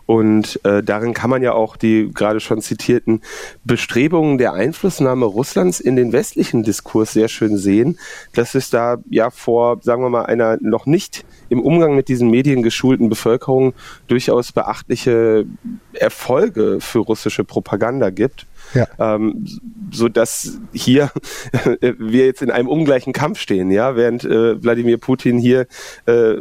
Und 0.06 0.58
äh, 0.64 0.82
darin 0.82 1.14
kann 1.14 1.30
man 1.30 1.42
ja 1.42 1.52
auch 1.52 1.76
die 1.76 2.10
gerade 2.12 2.40
schon 2.40 2.60
zitierten 2.60 3.22
Bestrebungen 3.64 4.38
der 4.38 4.52
Einflussnahme 4.54 5.26
Russlands 5.26 5.80
in 5.80 5.96
den 5.96 6.12
westlichen 6.12 6.62
Diskurs 6.62 7.12
sehr 7.12 7.28
schön 7.28 7.56
sehen, 7.56 7.98
dass 8.34 8.54
es 8.54 8.70
da 8.70 8.98
ja 9.08 9.30
vor, 9.30 9.78
sagen 9.82 10.02
wir 10.02 10.10
mal, 10.10 10.26
einer 10.26 10.58
noch 10.60 10.86
nicht 10.86 11.24
im 11.48 11.60
Umgang 11.60 11.94
mit 11.94 12.08
diesen 12.08 12.30
Medien 12.30 12.62
geschulten 12.62 13.08
Bevölkerung 13.08 13.74
durchaus 14.08 14.52
beachtliche 14.52 15.46
Erfolge 15.92 16.78
für 16.80 17.00
russische 17.00 17.44
Propaganda 17.44 18.10
gibt. 18.10 18.46
Ja. 18.74 18.86
Ähm, 18.98 19.46
so 19.92 20.08
dass 20.08 20.58
hier 20.72 21.10
wir 21.80 22.26
jetzt 22.26 22.42
in 22.42 22.50
einem 22.50 22.68
ungleichen 22.68 23.12
Kampf 23.12 23.40
stehen, 23.40 23.70
ja, 23.70 23.96
während 23.96 24.24
äh, 24.24 24.62
Wladimir 24.62 24.98
Putin 24.98 25.38
hier 25.38 25.66
äh, 26.06 26.34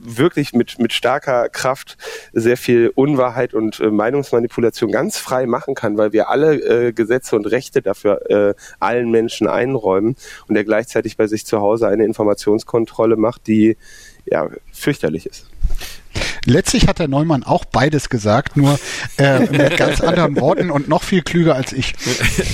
wirklich 0.00 0.52
mit 0.52 0.78
mit 0.78 0.92
starker 0.92 1.48
Kraft 1.48 1.96
sehr 2.32 2.56
viel 2.56 2.90
Unwahrheit 2.94 3.54
und 3.54 3.80
äh, 3.80 3.90
Meinungsmanipulation 3.90 4.90
ganz 4.90 5.18
frei 5.18 5.46
machen 5.46 5.74
kann, 5.74 5.96
weil 5.96 6.12
wir 6.12 6.30
alle 6.30 6.88
äh, 6.88 6.92
Gesetze 6.92 7.36
und 7.36 7.46
Rechte 7.46 7.82
dafür 7.82 8.30
äh, 8.30 8.54
allen 8.80 9.10
Menschen 9.10 9.46
einräumen 9.46 10.16
und 10.48 10.56
er 10.56 10.64
gleichzeitig 10.64 11.16
bei 11.16 11.26
sich 11.26 11.46
zu 11.46 11.60
Hause 11.60 11.88
eine 11.88 12.04
Informationskontrolle 12.04 13.16
macht, 13.16 13.46
die 13.46 13.76
ja 14.26 14.48
fürchterlich 14.72 15.26
ist. 15.26 15.46
Letztlich 16.46 16.88
hat 16.88 16.98
der 16.98 17.08
Neumann 17.08 17.42
auch 17.42 17.64
beides 17.64 18.08
gesagt, 18.08 18.56
nur 18.56 18.78
äh, 19.16 19.40
mit 19.40 19.76
ganz 19.76 20.00
anderen 20.00 20.36
Worten 20.40 20.70
und 20.70 20.88
noch 20.88 21.02
viel 21.02 21.22
klüger 21.22 21.54
als 21.54 21.72
ich. 21.72 21.94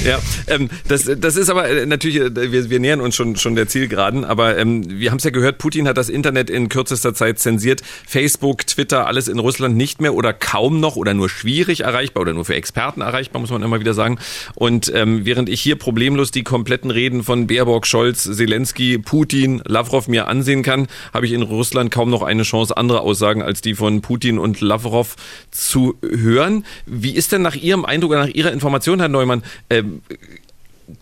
Ja, 0.04 0.18
ähm, 0.46 0.70
das, 0.88 1.10
das 1.18 1.36
ist 1.36 1.50
aber 1.50 1.68
äh, 1.68 1.84
natürlich, 1.84 2.16
äh, 2.18 2.52
wir, 2.52 2.70
wir 2.70 2.80
nähern 2.80 3.00
uns 3.00 3.14
schon, 3.14 3.36
schon 3.36 3.54
der 3.54 3.68
Zielgeraden, 3.68 4.24
aber 4.24 4.56
ähm, 4.56 4.84
wir 4.88 5.10
haben 5.10 5.18
es 5.18 5.24
ja 5.24 5.30
gehört, 5.30 5.58
Putin 5.58 5.86
hat 5.88 5.98
das 5.98 6.08
Internet 6.08 6.48
in 6.48 6.68
kürzester 6.68 7.12
Zeit 7.12 7.38
zensiert. 7.38 7.82
Facebook, 8.06 8.66
Twitter, 8.66 9.06
alles 9.06 9.28
in 9.28 9.38
Russland 9.38 9.76
nicht 9.76 10.00
mehr 10.00 10.14
oder 10.14 10.32
kaum 10.32 10.80
noch 10.80 10.96
oder 10.96 11.12
nur 11.12 11.28
schwierig 11.28 11.80
erreichbar 11.80 12.22
oder 12.22 12.32
nur 12.32 12.44
für 12.44 12.54
Experten 12.54 13.00
erreichbar, 13.00 13.40
muss 13.40 13.50
man 13.50 13.62
immer 13.62 13.80
wieder 13.80 13.94
sagen. 13.94 14.18
Und 14.54 14.90
ähm, 14.94 15.24
während 15.24 15.48
ich 15.48 15.60
hier 15.60 15.76
problemlos 15.76 16.30
die 16.30 16.44
kompletten 16.44 16.90
Reden 16.90 17.22
von 17.22 17.46
Baerbock, 17.46 17.86
Scholz, 17.86 18.22
Zelensky, 18.22 18.98
Putin, 18.98 19.62
Lavrov 19.66 20.08
mir 20.08 20.28
ansehen 20.28 20.62
kann, 20.62 20.86
habe 21.12 21.26
ich 21.26 21.32
in 21.32 21.42
Russland 21.42 21.90
kaum 21.90 22.10
noch 22.10 22.22
eine 22.22 22.42
Chance, 22.42 22.76
andere 22.76 23.00
Aussagen 23.00 23.42
als 23.42 23.60
die 23.60 23.74
von 23.80 24.02
Putin 24.02 24.38
und 24.38 24.60
Lavrov 24.60 25.16
zu 25.50 25.96
hören. 26.02 26.66
Wie 26.84 27.16
ist 27.16 27.32
denn 27.32 27.40
nach 27.40 27.56
Ihrem 27.56 27.86
Eindruck 27.86 28.10
oder 28.10 28.26
nach 28.26 28.34
Ihrer 28.34 28.52
Information, 28.52 29.00
Herr 29.00 29.08
Neumann, 29.08 29.42
äh, 29.70 29.82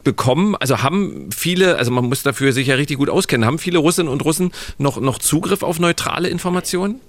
bekommen, 0.05 0.55
also 0.55 0.85
haben 0.85 1.31
viele, 1.35 1.77
also 1.77 1.91
man 1.91 2.05
muss 2.05 2.23
dafür 2.23 2.53
sich 2.53 2.69
ja 2.69 2.77
richtig 2.77 2.99
gut 2.99 3.11
auskennen, 3.11 3.47
haben 3.47 3.59
viele 3.59 3.79
Russinnen 3.79 4.13
und 4.13 4.25
Russen 4.25 4.53
noch, 4.79 5.01
noch 5.01 5.19
Zugriff 5.19 5.65
auf 5.65 5.81
neutrale 5.81 6.29
Informationen? 6.29 7.01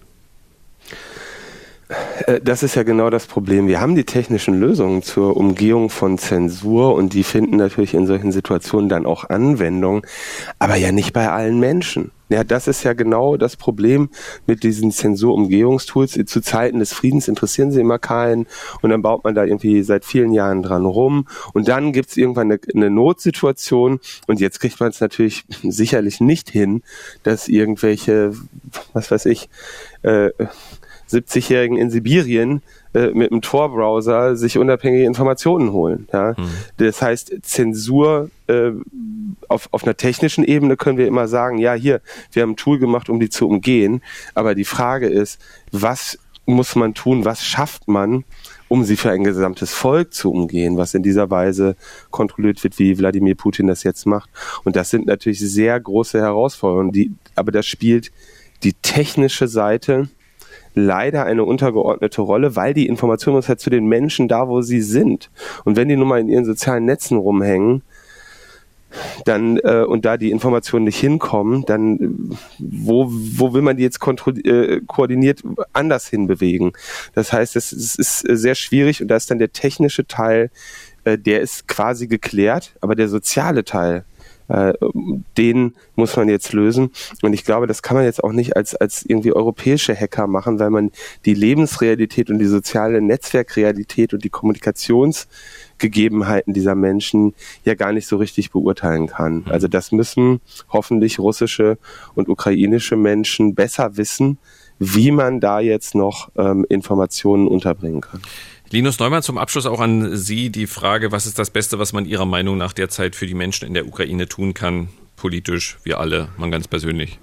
Äh, 2.26 2.42
das 2.42 2.64
ist 2.64 2.76
ja 2.76 2.82
genau 2.82 3.12
das 3.12 3.28
Problem. 3.28 3.68
Wir 3.68 3.80
haben 3.80 3.94
die 3.94 4.06
technischen 4.06 4.60
Lösungen 4.60 5.04
zur 5.04 5.38
Umgehung 5.38 5.92
von 5.92 6.18
Zensur 6.18 6.96
und 6.96 7.14
die 7.14 7.24
finden 7.24 7.58
natürlich 7.58 7.94
in 7.94 8.08
solchen 8.08 8.32
Situationen 8.32 8.90
dann 8.90 9.06
auch 9.06 9.30
Anwendung, 9.30 10.04
aber 10.58 10.78
ja 10.78 10.92
nicht 10.92 11.14
bei 11.14 11.30
allen 11.30 11.60
Menschen. 11.60 12.10
Ja, 12.30 12.44
das 12.44 12.68
ist 12.68 12.84
ja 12.84 12.94
genau 12.94 13.38
das 13.38 13.58
Problem 13.58 14.10
mit 14.46 14.62
diesen 14.62 14.92
Zensurumgehungstools. 14.92 16.20
Zu 16.26 16.42
Zeiten 16.42 16.78
des 16.78 16.94
Friedens 16.94 17.28
interessieren 17.28 17.72
sie 17.72 17.82
immer 17.82 17.98
keinen. 17.98 18.46
Und 18.82 18.92
dann 18.92 19.02
baut 19.02 19.24
man 19.24 19.34
da 19.34 19.44
irgendwie 19.44 19.82
seit 19.82 20.06
vielen 20.06 20.32
Jahren 20.32 20.62
dran 20.62 20.86
rum. 20.86 21.28
Und 21.54 21.68
dann 21.68 21.92
gibt's 21.92 22.18
irgendwann 22.18 22.52
eine, 22.52 22.60
eine 22.76 22.92
Notsituation. 22.92 24.00
Und 24.28 24.40
jetzt 24.40 24.60
kriegt 24.60 24.80
man 24.80 24.90
es 24.90 25.02
natürlich 25.02 25.46
sicherlich 25.64 26.22
nicht 26.22 26.50
hin, 26.50 26.84
dass 27.24 27.48
irgendwelche, 27.48 28.34
was 28.94 29.10
weiß 29.10 29.26
ich, 29.26 29.50
äh, 30.04 30.30
70-Jährigen 31.10 31.78
in 31.78 31.90
Sibirien 31.90 32.62
mit 32.94 33.32
einem 33.32 33.42
Tor-Browser 33.42 34.36
sich 34.36 34.58
unabhängige 34.58 35.06
Informationen 35.06 35.72
holen. 35.72 36.08
Ja? 36.12 36.34
Mhm. 36.38 36.50
Das 36.78 37.02
heißt, 37.02 37.34
Zensur 37.44 38.30
äh, 38.48 38.72
auf, 39.48 39.70
auf 39.72 39.84
einer 39.84 39.96
technischen 39.96 40.44
Ebene 40.44 40.76
können 40.76 40.98
wir 40.98 41.08
immer 41.08 41.28
sagen, 41.28 41.58
ja, 41.58 41.74
hier, 41.74 42.02
wir 42.32 42.44
haben 42.44 42.52
ein 42.52 42.58
Tool 42.58 42.80
gemacht, 42.80 43.10
um 43.10 43.20
die 43.20 43.30
zu 43.30 43.48
umgehen. 43.48 44.02
Aber 44.34 44.56
die 44.56 44.66
Frage 44.66 45.08
ist, 45.08 45.40
was 45.72 46.18
muss 46.46 46.76
man 46.76 46.96
tun, 46.96 47.26
was 47.26 47.44
schafft 47.44 47.88
man, 47.88 48.24
um 48.68 48.84
sie 48.84 48.96
für 48.96 49.12
ein 49.12 49.24
gesamtes 49.24 49.72
Volk 49.72 50.14
zu 50.14 50.32
umgehen, 50.32 50.78
was 50.78 50.94
in 50.96 51.04
dieser 51.04 51.30
Weise 51.30 51.76
kontrolliert 52.10 52.64
wird, 52.64 52.80
wie 52.80 52.98
Wladimir 52.98 53.36
Putin 53.36 53.68
das 53.68 53.84
jetzt 53.84 54.06
macht. 54.06 54.30
Und 54.64 54.76
das 54.76 54.90
sind 54.90 55.06
natürlich 55.06 55.40
sehr 55.40 55.80
große 55.80 56.20
Herausforderungen, 56.20 56.92
die, 56.92 57.12
aber 57.36 57.52
das 57.52 57.68
spielt 57.68 58.12
die 58.64 58.74
technische 58.74 59.48
Seite 59.48 60.10
leider 60.76 61.26
eine 61.26 61.44
untergeordnete 61.44 62.22
Rolle, 62.22 62.56
weil 62.56 62.74
die 62.74 62.88
Information 62.88 63.36
muss 63.36 63.50
halt 63.50 63.60
zu 63.60 63.70
den 63.70 63.88
Menschen 63.88 64.28
da, 64.28 64.48
wo 64.48 64.62
sie 64.62 64.82
sind. 64.82 65.30
Und 65.66 65.76
wenn 65.76 65.88
die 65.88 65.96
nun 65.96 66.08
mal 66.08 66.20
in 66.20 66.30
ihren 66.30 66.46
sozialen 66.46 66.86
Netzen 66.86 67.18
rumhängen, 67.18 67.84
dann 69.26 69.58
äh, 69.58 69.84
und 69.88 70.06
da 70.06 70.18
die 70.18 70.32
Informationen 70.32 70.86
nicht 70.86 71.00
hinkommen, 71.00 71.64
dann 71.66 72.00
äh, 72.00 72.36
wo, 72.58 73.08
wo 73.10 73.54
will 73.54 73.62
man 73.62 73.78
die 73.78 73.84
jetzt 73.84 74.00
äh, 74.06 74.82
koordiniert 74.88 75.44
anders 75.74 76.08
hinbewegen? 76.08 76.74
Das 77.14 77.32
heißt, 77.32 77.56
es, 77.56 77.72
es 77.72 77.96
ist 77.96 78.20
sehr 78.20 78.56
schwierig 78.56 79.02
und 79.02 79.08
da 79.10 79.16
ist 79.16 79.30
dann 79.30 79.40
der 79.40 79.54
technische 79.54 80.08
Teil, 80.08 80.50
äh, 81.04 81.18
der 81.18 81.42
ist 81.42 81.68
quasi 81.68 82.08
geklärt, 82.08 82.74
aber 82.82 82.96
der 82.96 83.10
soziale 83.10 83.64
Teil, 83.64 84.06
äh, 84.50 84.74
den 85.38 85.76
muss 85.96 86.18
man 86.18 86.28
jetzt 86.28 86.52
lösen. 86.54 86.92
Und 87.22 87.34
ich 87.34 87.46
glaube, 87.46 87.68
das 87.68 87.82
kann 87.82 87.96
man 87.96 88.04
jetzt 88.06 88.22
auch 88.24 88.34
nicht 88.34 88.56
als, 88.56 88.76
als 88.76 89.06
irgendwie 89.06 89.34
europäische 89.34 89.96
Hacker 89.96 90.28
machen, 90.28 90.60
weil 90.60 90.72
man 90.72 90.92
die 91.26 91.34
Lebensrealität 91.34 92.30
und 92.30 92.40
die 92.40 92.46
soziale 92.46 93.02
Netzwerkrealität 93.02 94.14
und 94.14 94.24
die 94.24 94.30
Kommunikationsgegebenheiten 94.30 96.54
dieser 96.54 96.76
Menschen 96.76 97.34
ja 97.64 97.74
gar 97.76 97.94
nicht 97.94 98.08
so 98.08 98.18
richtig 98.18 98.52
beurteilen 98.52 99.08
kann. 99.08 99.36
Mhm. 99.36 99.46
Also 99.50 99.68
das 99.68 99.92
müssen 99.92 100.42
hoffentlich 100.70 101.20
russische 101.20 101.78
und 102.16 102.28
ukrainische 102.28 102.96
Menschen 102.96 103.54
besser 103.56 103.98
wissen, 103.98 104.40
wie 104.80 105.12
man 105.12 105.42
da 105.42 105.60
jetzt 105.60 105.94
noch 105.94 106.30
ähm, 106.38 106.66
Informationen 106.70 107.48
unterbringen 107.48 108.02
kann. 108.02 108.22
Linus 108.72 109.00
Neumann, 109.00 109.24
zum 109.24 109.40
Abschluss 109.40 109.66
auch 109.66 109.80
an 109.80 110.16
Sie 110.16 110.52
die 110.52 110.68
Frage, 110.68 111.12
was 111.12 111.26
ist 111.26 111.40
das 111.40 111.50
Beste, 111.50 111.80
was 111.80 111.92
man 111.92 112.06
Ihrer 112.06 112.28
Meinung 112.28 112.56
nach 112.58 112.72
derzeit 112.72 113.16
für 113.16 113.26
die 113.26 113.34
Menschen 113.34 113.68
in 113.68 113.74
der 113.74 113.88
Ukraine 113.88 114.28
tun 114.28 114.54
kann, 114.54 114.90
politisch, 115.16 115.80
wir 115.84 116.00
alle, 116.00 116.30
man 116.38 116.52
ganz 116.52 116.68
persönlich? 116.68 117.18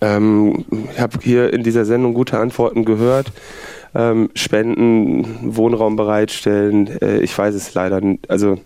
Ähm, 0.00 0.66
ich 0.92 1.00
habe 1.00 1.18
hier 1.22 1.52
in 1.54 1.62
dieser 1.62 1.86
Sendung 1.86 2.12
gute 2.12 2.38
Antworten 2.38 2.84
gehört. 2.84 3.32
Ähm, 3.94 4.28
Spenden, 4.34 5.54
Wohnraum 5.56 5.96
bereitstellen, 5.96 6.88
äh, 7.00 7.20
ich 7.20 7.36
weiß 7.38 7.54
es 7.54 7.72
leider 7.74 8.00
nicht. 8.00 8.28
Also 8.28 8.60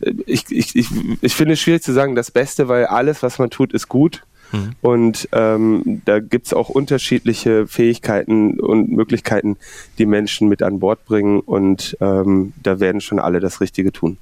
äh, 0.00 0.14
ich, 0.26 0.50
ich, 0.50 0.74
ich, 0.74 0.88
ich 1.20 1.34
finde 1.34 1.54
es 1.54 1.60
schwierig 1.60 1.82
zu 1.82 1.92
sagen, 1.92 2.16
das 2.16 2.30
Beste, 2.32 2.66
weil 2.68 2.86
alles, 2.86 3.22
was 3.22 3.38
man 3.38 3.50
tut, 3.50 3.72
ist 3.72 3.88
gut. 3.88 4.24
Mhm. 4.52 4.70
Und 4.80 5.28
ähm, 5.32 6.02
da 6.04 6.20
gibt's 6.20 6.52
auch 6.52 6.68
unterschiedliche 6.68 7.66
Fähigkeiten 7.66 8.60
und 8.60 8.90
Möglichkeiten, 8.90 9.56
die 9.98 10.06
Menschen 10.06 10.48
mit 10.48 10.62
an 10.62 10.78
Bord 10.78 11.04
bringen. 11.04 11.40
Und 11.40 11.96
ähm, 12.00 12.52
da 12.62 12.80
werden 12.80 13.00
schon 13.00 13.18
alle 13.18 13.40
das 13.40 13.60
Richtige 13.60 13.92
tun. 13.92 14.18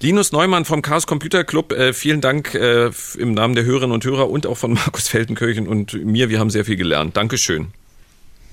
Linus 0.00 0.32
Neumann 0.32 0.64
vom 0.64 0.82
Chaos 0.82 1.06
Computer 1.06 1.44
Club, 1.44 1.72
äh, 1.72 1.92
vielen 1.92 2.20
Dank 2.20 2.54
äh, 2.54 2.90
im 3.18 3.34
Namen 3.34 3.54
der 3.54 3.64
Hörerinnen 3.64 3.94
und 3.94 4.04
Hörer 4.04 4.28
und 4.28 4.46
auch 4.46 4.56
von 4.56 4.72
Markus 4.74 5.08
Feldenkirchen 5.08 5.68
und 5.68 6.04
mir. 6.04 6.28
Wir 6.28 6.40
haben 6.40 6.50
sehr 6.50 6.64
viel 6.64 6.76
gelernt. 6.76 7.16
Dankeschön. 7.16 7.68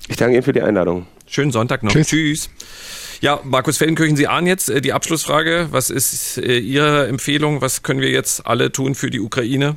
Ich 0.07 0.15
danke 0.15 0.35
Ihnen 0.35 0.43
für 0.43 0.53
die 0.53 0.61
Einladung. 0.61 1.07
Schönen 1.25 1.51
Sonntag 1.51 1.83
noch. 1.83 1.91
Tschüss. 1.91 2.07
Tschüss. 2.07 2.49
Ja, 3.21 3.41
Markus 3.43 3.77
Feldenkirchen, 3.77 4.15
Sie 4.15 4.27
ahnen 4.27 4.47
jetzt 4.47 4.69
äh, 4.69 4.79
die 4.79 4.93
Abschlussfrage. 4.93 5.67
Was 5.71 5.89
ist 5.89 6.37
äh, 6.37 6.59
Ihre 6.59 7.07
Empfehlung? 7.07 7.61
Was 7.61 7.83
können 7.83 7.99
wir 7.99 8.11
jetzt 8.11 8.45
alle 8.45 8.71
tun 8.71 8.95
für 8.95 9.09
die 9.09 9.19
Ukraine? 9.19 9.75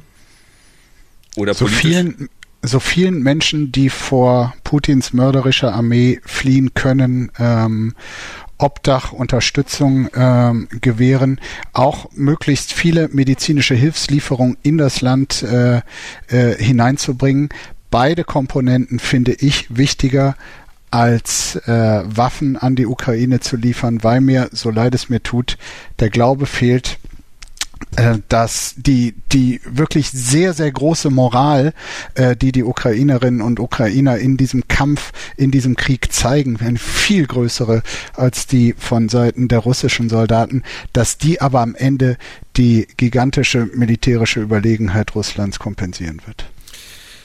Oder 1.36 1.54
so 1.54 1.66
vielen, 1.66 2.28
so 2.62 2.80
vielen 2.80 3.22
Menschen, 3.22 3.72
die 3.72 3.90
vor 3.90 4.54
Putins 4.64 5.12
mörderischer 5.12 5.74
Armee 5.74 6.20
fliehen 6.24 6.74
können, 6.74 7.30
ähm, 7.38 7.94
Obdach, 8.58 9.12
Unterstützung 9.12 10.08
ähm, 10.14 10.68
gewähren, 10.80 11.40
auch 11.72 12.10
möglichst 12.12 12.72
viele 12.72 13.08
medizinische 13.08 13.74
Hilfslieferungen 13.74 14.56
in 14.62 14.78
das 14.78 15.00
Land 15.00 15.42
äh, 15.42 15.78
äh, 16.28 16.62
hineinzubringen. 16.62 17.48
Beide 17.90 18.22
Komponenten 18.22 19.00
finde 19.00 19.32
ich 19.32 19.76
wichtiger 19.76 20.36
als 20.92 21.56
äh, 21.66 22.02
Waffen 22.04 22.56
an 22.56 22.76
die 22.76 22.86
Ukraine 22.86 23.40
zu 23.40 23.56
liefern, 23.56 24.04
weil 24.04 24.20
mir, 24.20 24.48
so 24.52 24.70
leid 24.70 24.94
es 24.94 25.08
mir 25.08 25.22
tut, 25.22 25.58
der 25.98 26.10
Glaube 26.10 26.46
fehlt, 26.46 26.98
dass 28.28 28.74
die 28.76 29.14
die 29.32 29.60
wirklich 29.64 30.10
sehr 30.10 30.52
sehr 30.52 30.70
große 30.70 31.10
Moral, 31.10 31.74
äh, 32.14 32.36
die 32.36 32.52
die 32.52 32.64
Ukrainerinnen 32.64 33.40
und 33.40 33.60
Ukrainer 33.60 34.18
in 34.18 34.36
diesem 34.36 34.68
Kampf, 34.68 35.12
in 35.36 35.50
diesem 35.50 35.76
Krieg 35.76 36.12
zeigen, 36.12 36.58
eine 36.60 36.78
viel 36.78 37.26
größere 37.26 37.82
als 38.14 38.46
die 38.46 38.74
von 38.76 39.08
Seiten 39.08 39.48
der 39.48 39.60
russischen 39.60 40.08
Soldaten, 40.08 40.62
dass 40.92 41.18
die 41.18 41.40
aber 41.40 41.60
am 41.60 41.74
Ende 41.74 42.16
die 42.56 42.86
gigantische 42.96 43.68
militärische 43.74 44.40
Überlegenheit 44.40 45.14
Russlands 45.14 45.58
kompensieren 45.58 46.20
wird. 46.26 46.46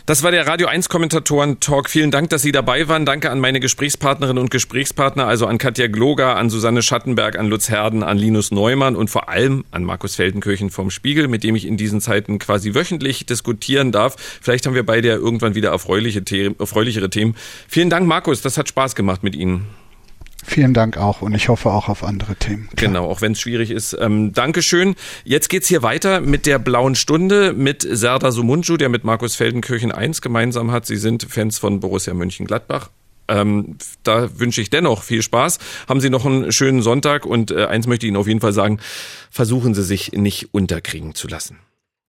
Das 0.07 0.23
war 0.23 0.31
der 0.31 0.47
Radio 0.47 0.67
1 0.67 0.87
Kommentatoren 0.87 1.59
Talk. 1.59 1.89
Vielen 1.89 2.11
Dank, 2.11 2.29
dass 2.29 2.41
Sie 2.41 2.53
dabei 2.53 2.87
waren. 2.87 3.05
Danke 3.05 3.29
an 3.29 3.41
meine 3.41 3.59
Gesprächspartnerinnen 3.59 4.41
und 4.41 4.49
Gesprächspartner, 4.49 5.27
also 5.27 5.47
an 5.47 5.57
Katja 5.57 5.87
Gloger, 5.87 6.37
an 6.37 6.49
Susanne 6.49 6.81
Schattenberg, 6.81 7.37
an 7.37 7.47
Lutz 7.47 7.67
Herden, 7.67 8.03
an 8.03 8.17
Linus 8.17 8.49
Neumann 8.51 8.95
und 8.95 9.09
vor 9.09 9.27
allem 9.27 9.65
an 9.71 9.83
Markus 9.83 10.15
Feldenkirchen 10.15 10.69
vom 10.69 10.91
Spiegel, 10.91 11.27
mit 11.27 11.43
dem 11.43 11.57
ich 11.57 11.67
in 11.67 11.75
diesen 11.75 11.99
Zeiten 11.99 12.39
quasi 12.39 12.73
wöchentlich 12.73 13.25
diskutieren 13.25 13.91
darf. 13.91 14.15
Vielleicht 14.17 14.65
haben 14.65 14.75
wir 14.75 14.85
beide 14.85 15.09
ja 15.09 15.15
irgendwann 15.15 15.55
wieder 15.55 15.71
erfreuliche, 15.71 16.23
erfreulichere 16.57 17.09
Themen. 17.09 17.35
Vielen 17.67 17.89
Dank, 17.89 18.07
Markus. 18.07 18.41
Das 18.41 18.57
hat 18.57 18.69
Spaß 18.69 18.95
gemacht 18.95 19.23
mit 19.23 19.35
Ihnen. 19.35 19.67
Vielen 20.49 20.73
Dank 20.73 20.95
auch 20.97 21.21
und 21.21 21.35
ich 21.35 21.49
hoffe 21.49 21.69
auch 21.69 21.89
auf 21.89 22.05
andere 22.05 22.35
Themen. 22.35 22.69
Klar. 22.69 22.87
Genau, 22.87 23.05
auch 23.09 23.21
wenn 23.21 23.33
es 23.33 23.41
schwierig 23.41 23.69
ist. 23.69 23.97
Ähm, 23.99 24.31
Dankeschön. 24.31 24.95
Jetzt 25.25 25.49
geht's 25.49 25.67
hier 25.67 25.83
weiter 25.83 26.21
mit 26.21 26.45
der 26.45 26.57
blauen 26.57 26.95
Stunde 26.95 27.51
mit 27.51 27.85
Serdar 27.87 28.31
Sumunju, 28.31 28.77
der 28.77 28.87
mit 28.87 29.03
Markus 29.03 29.35
Feldenkirchen 29.35 29.91
eins 29.91 30.21
gemeinsam 30.21 30.71
hat. 30.71 30.85
Sie 30.85 30.95
sind 30.95 31.27
Fans 31.29 31.59
von 31.59 31.81
Borussia 31.81 32.13
Mönchengladbach. 32.13 32.89
Ähm, 33.27 33.77
da 34.03 34.39
wünsche 34.39 34.61
ich 34.61 34.69
dennoch 34.69 35.03
viel 35.03 35.21
Spaß. 35.21 35.59
Haben 35.89 35.99
Sie 35.99 36.09
noch 36.09 36.25
einen 36.25 36.51
schönen 36.53 36.81
Sonntag 36.81 37.25
und 37.25 37.51
äh, 37.51 37.65
eins 37.65 37.85
möchte 37.85 38.05
ich 38.05 38.09
Ihnen 38.09 38.17
auf 38.17 38.27
jeden 38.27 38.39
Fall 38.39 38.53
sagen, 38.53 38.79
versuchen 39.29 39.73
Sie 39.73 39.83
sich 39.83 40.13
nicht 40.13 40.53
unterkriegen 40.53 41.13
zu 41.13 41.27
lassen. 41.27 41.59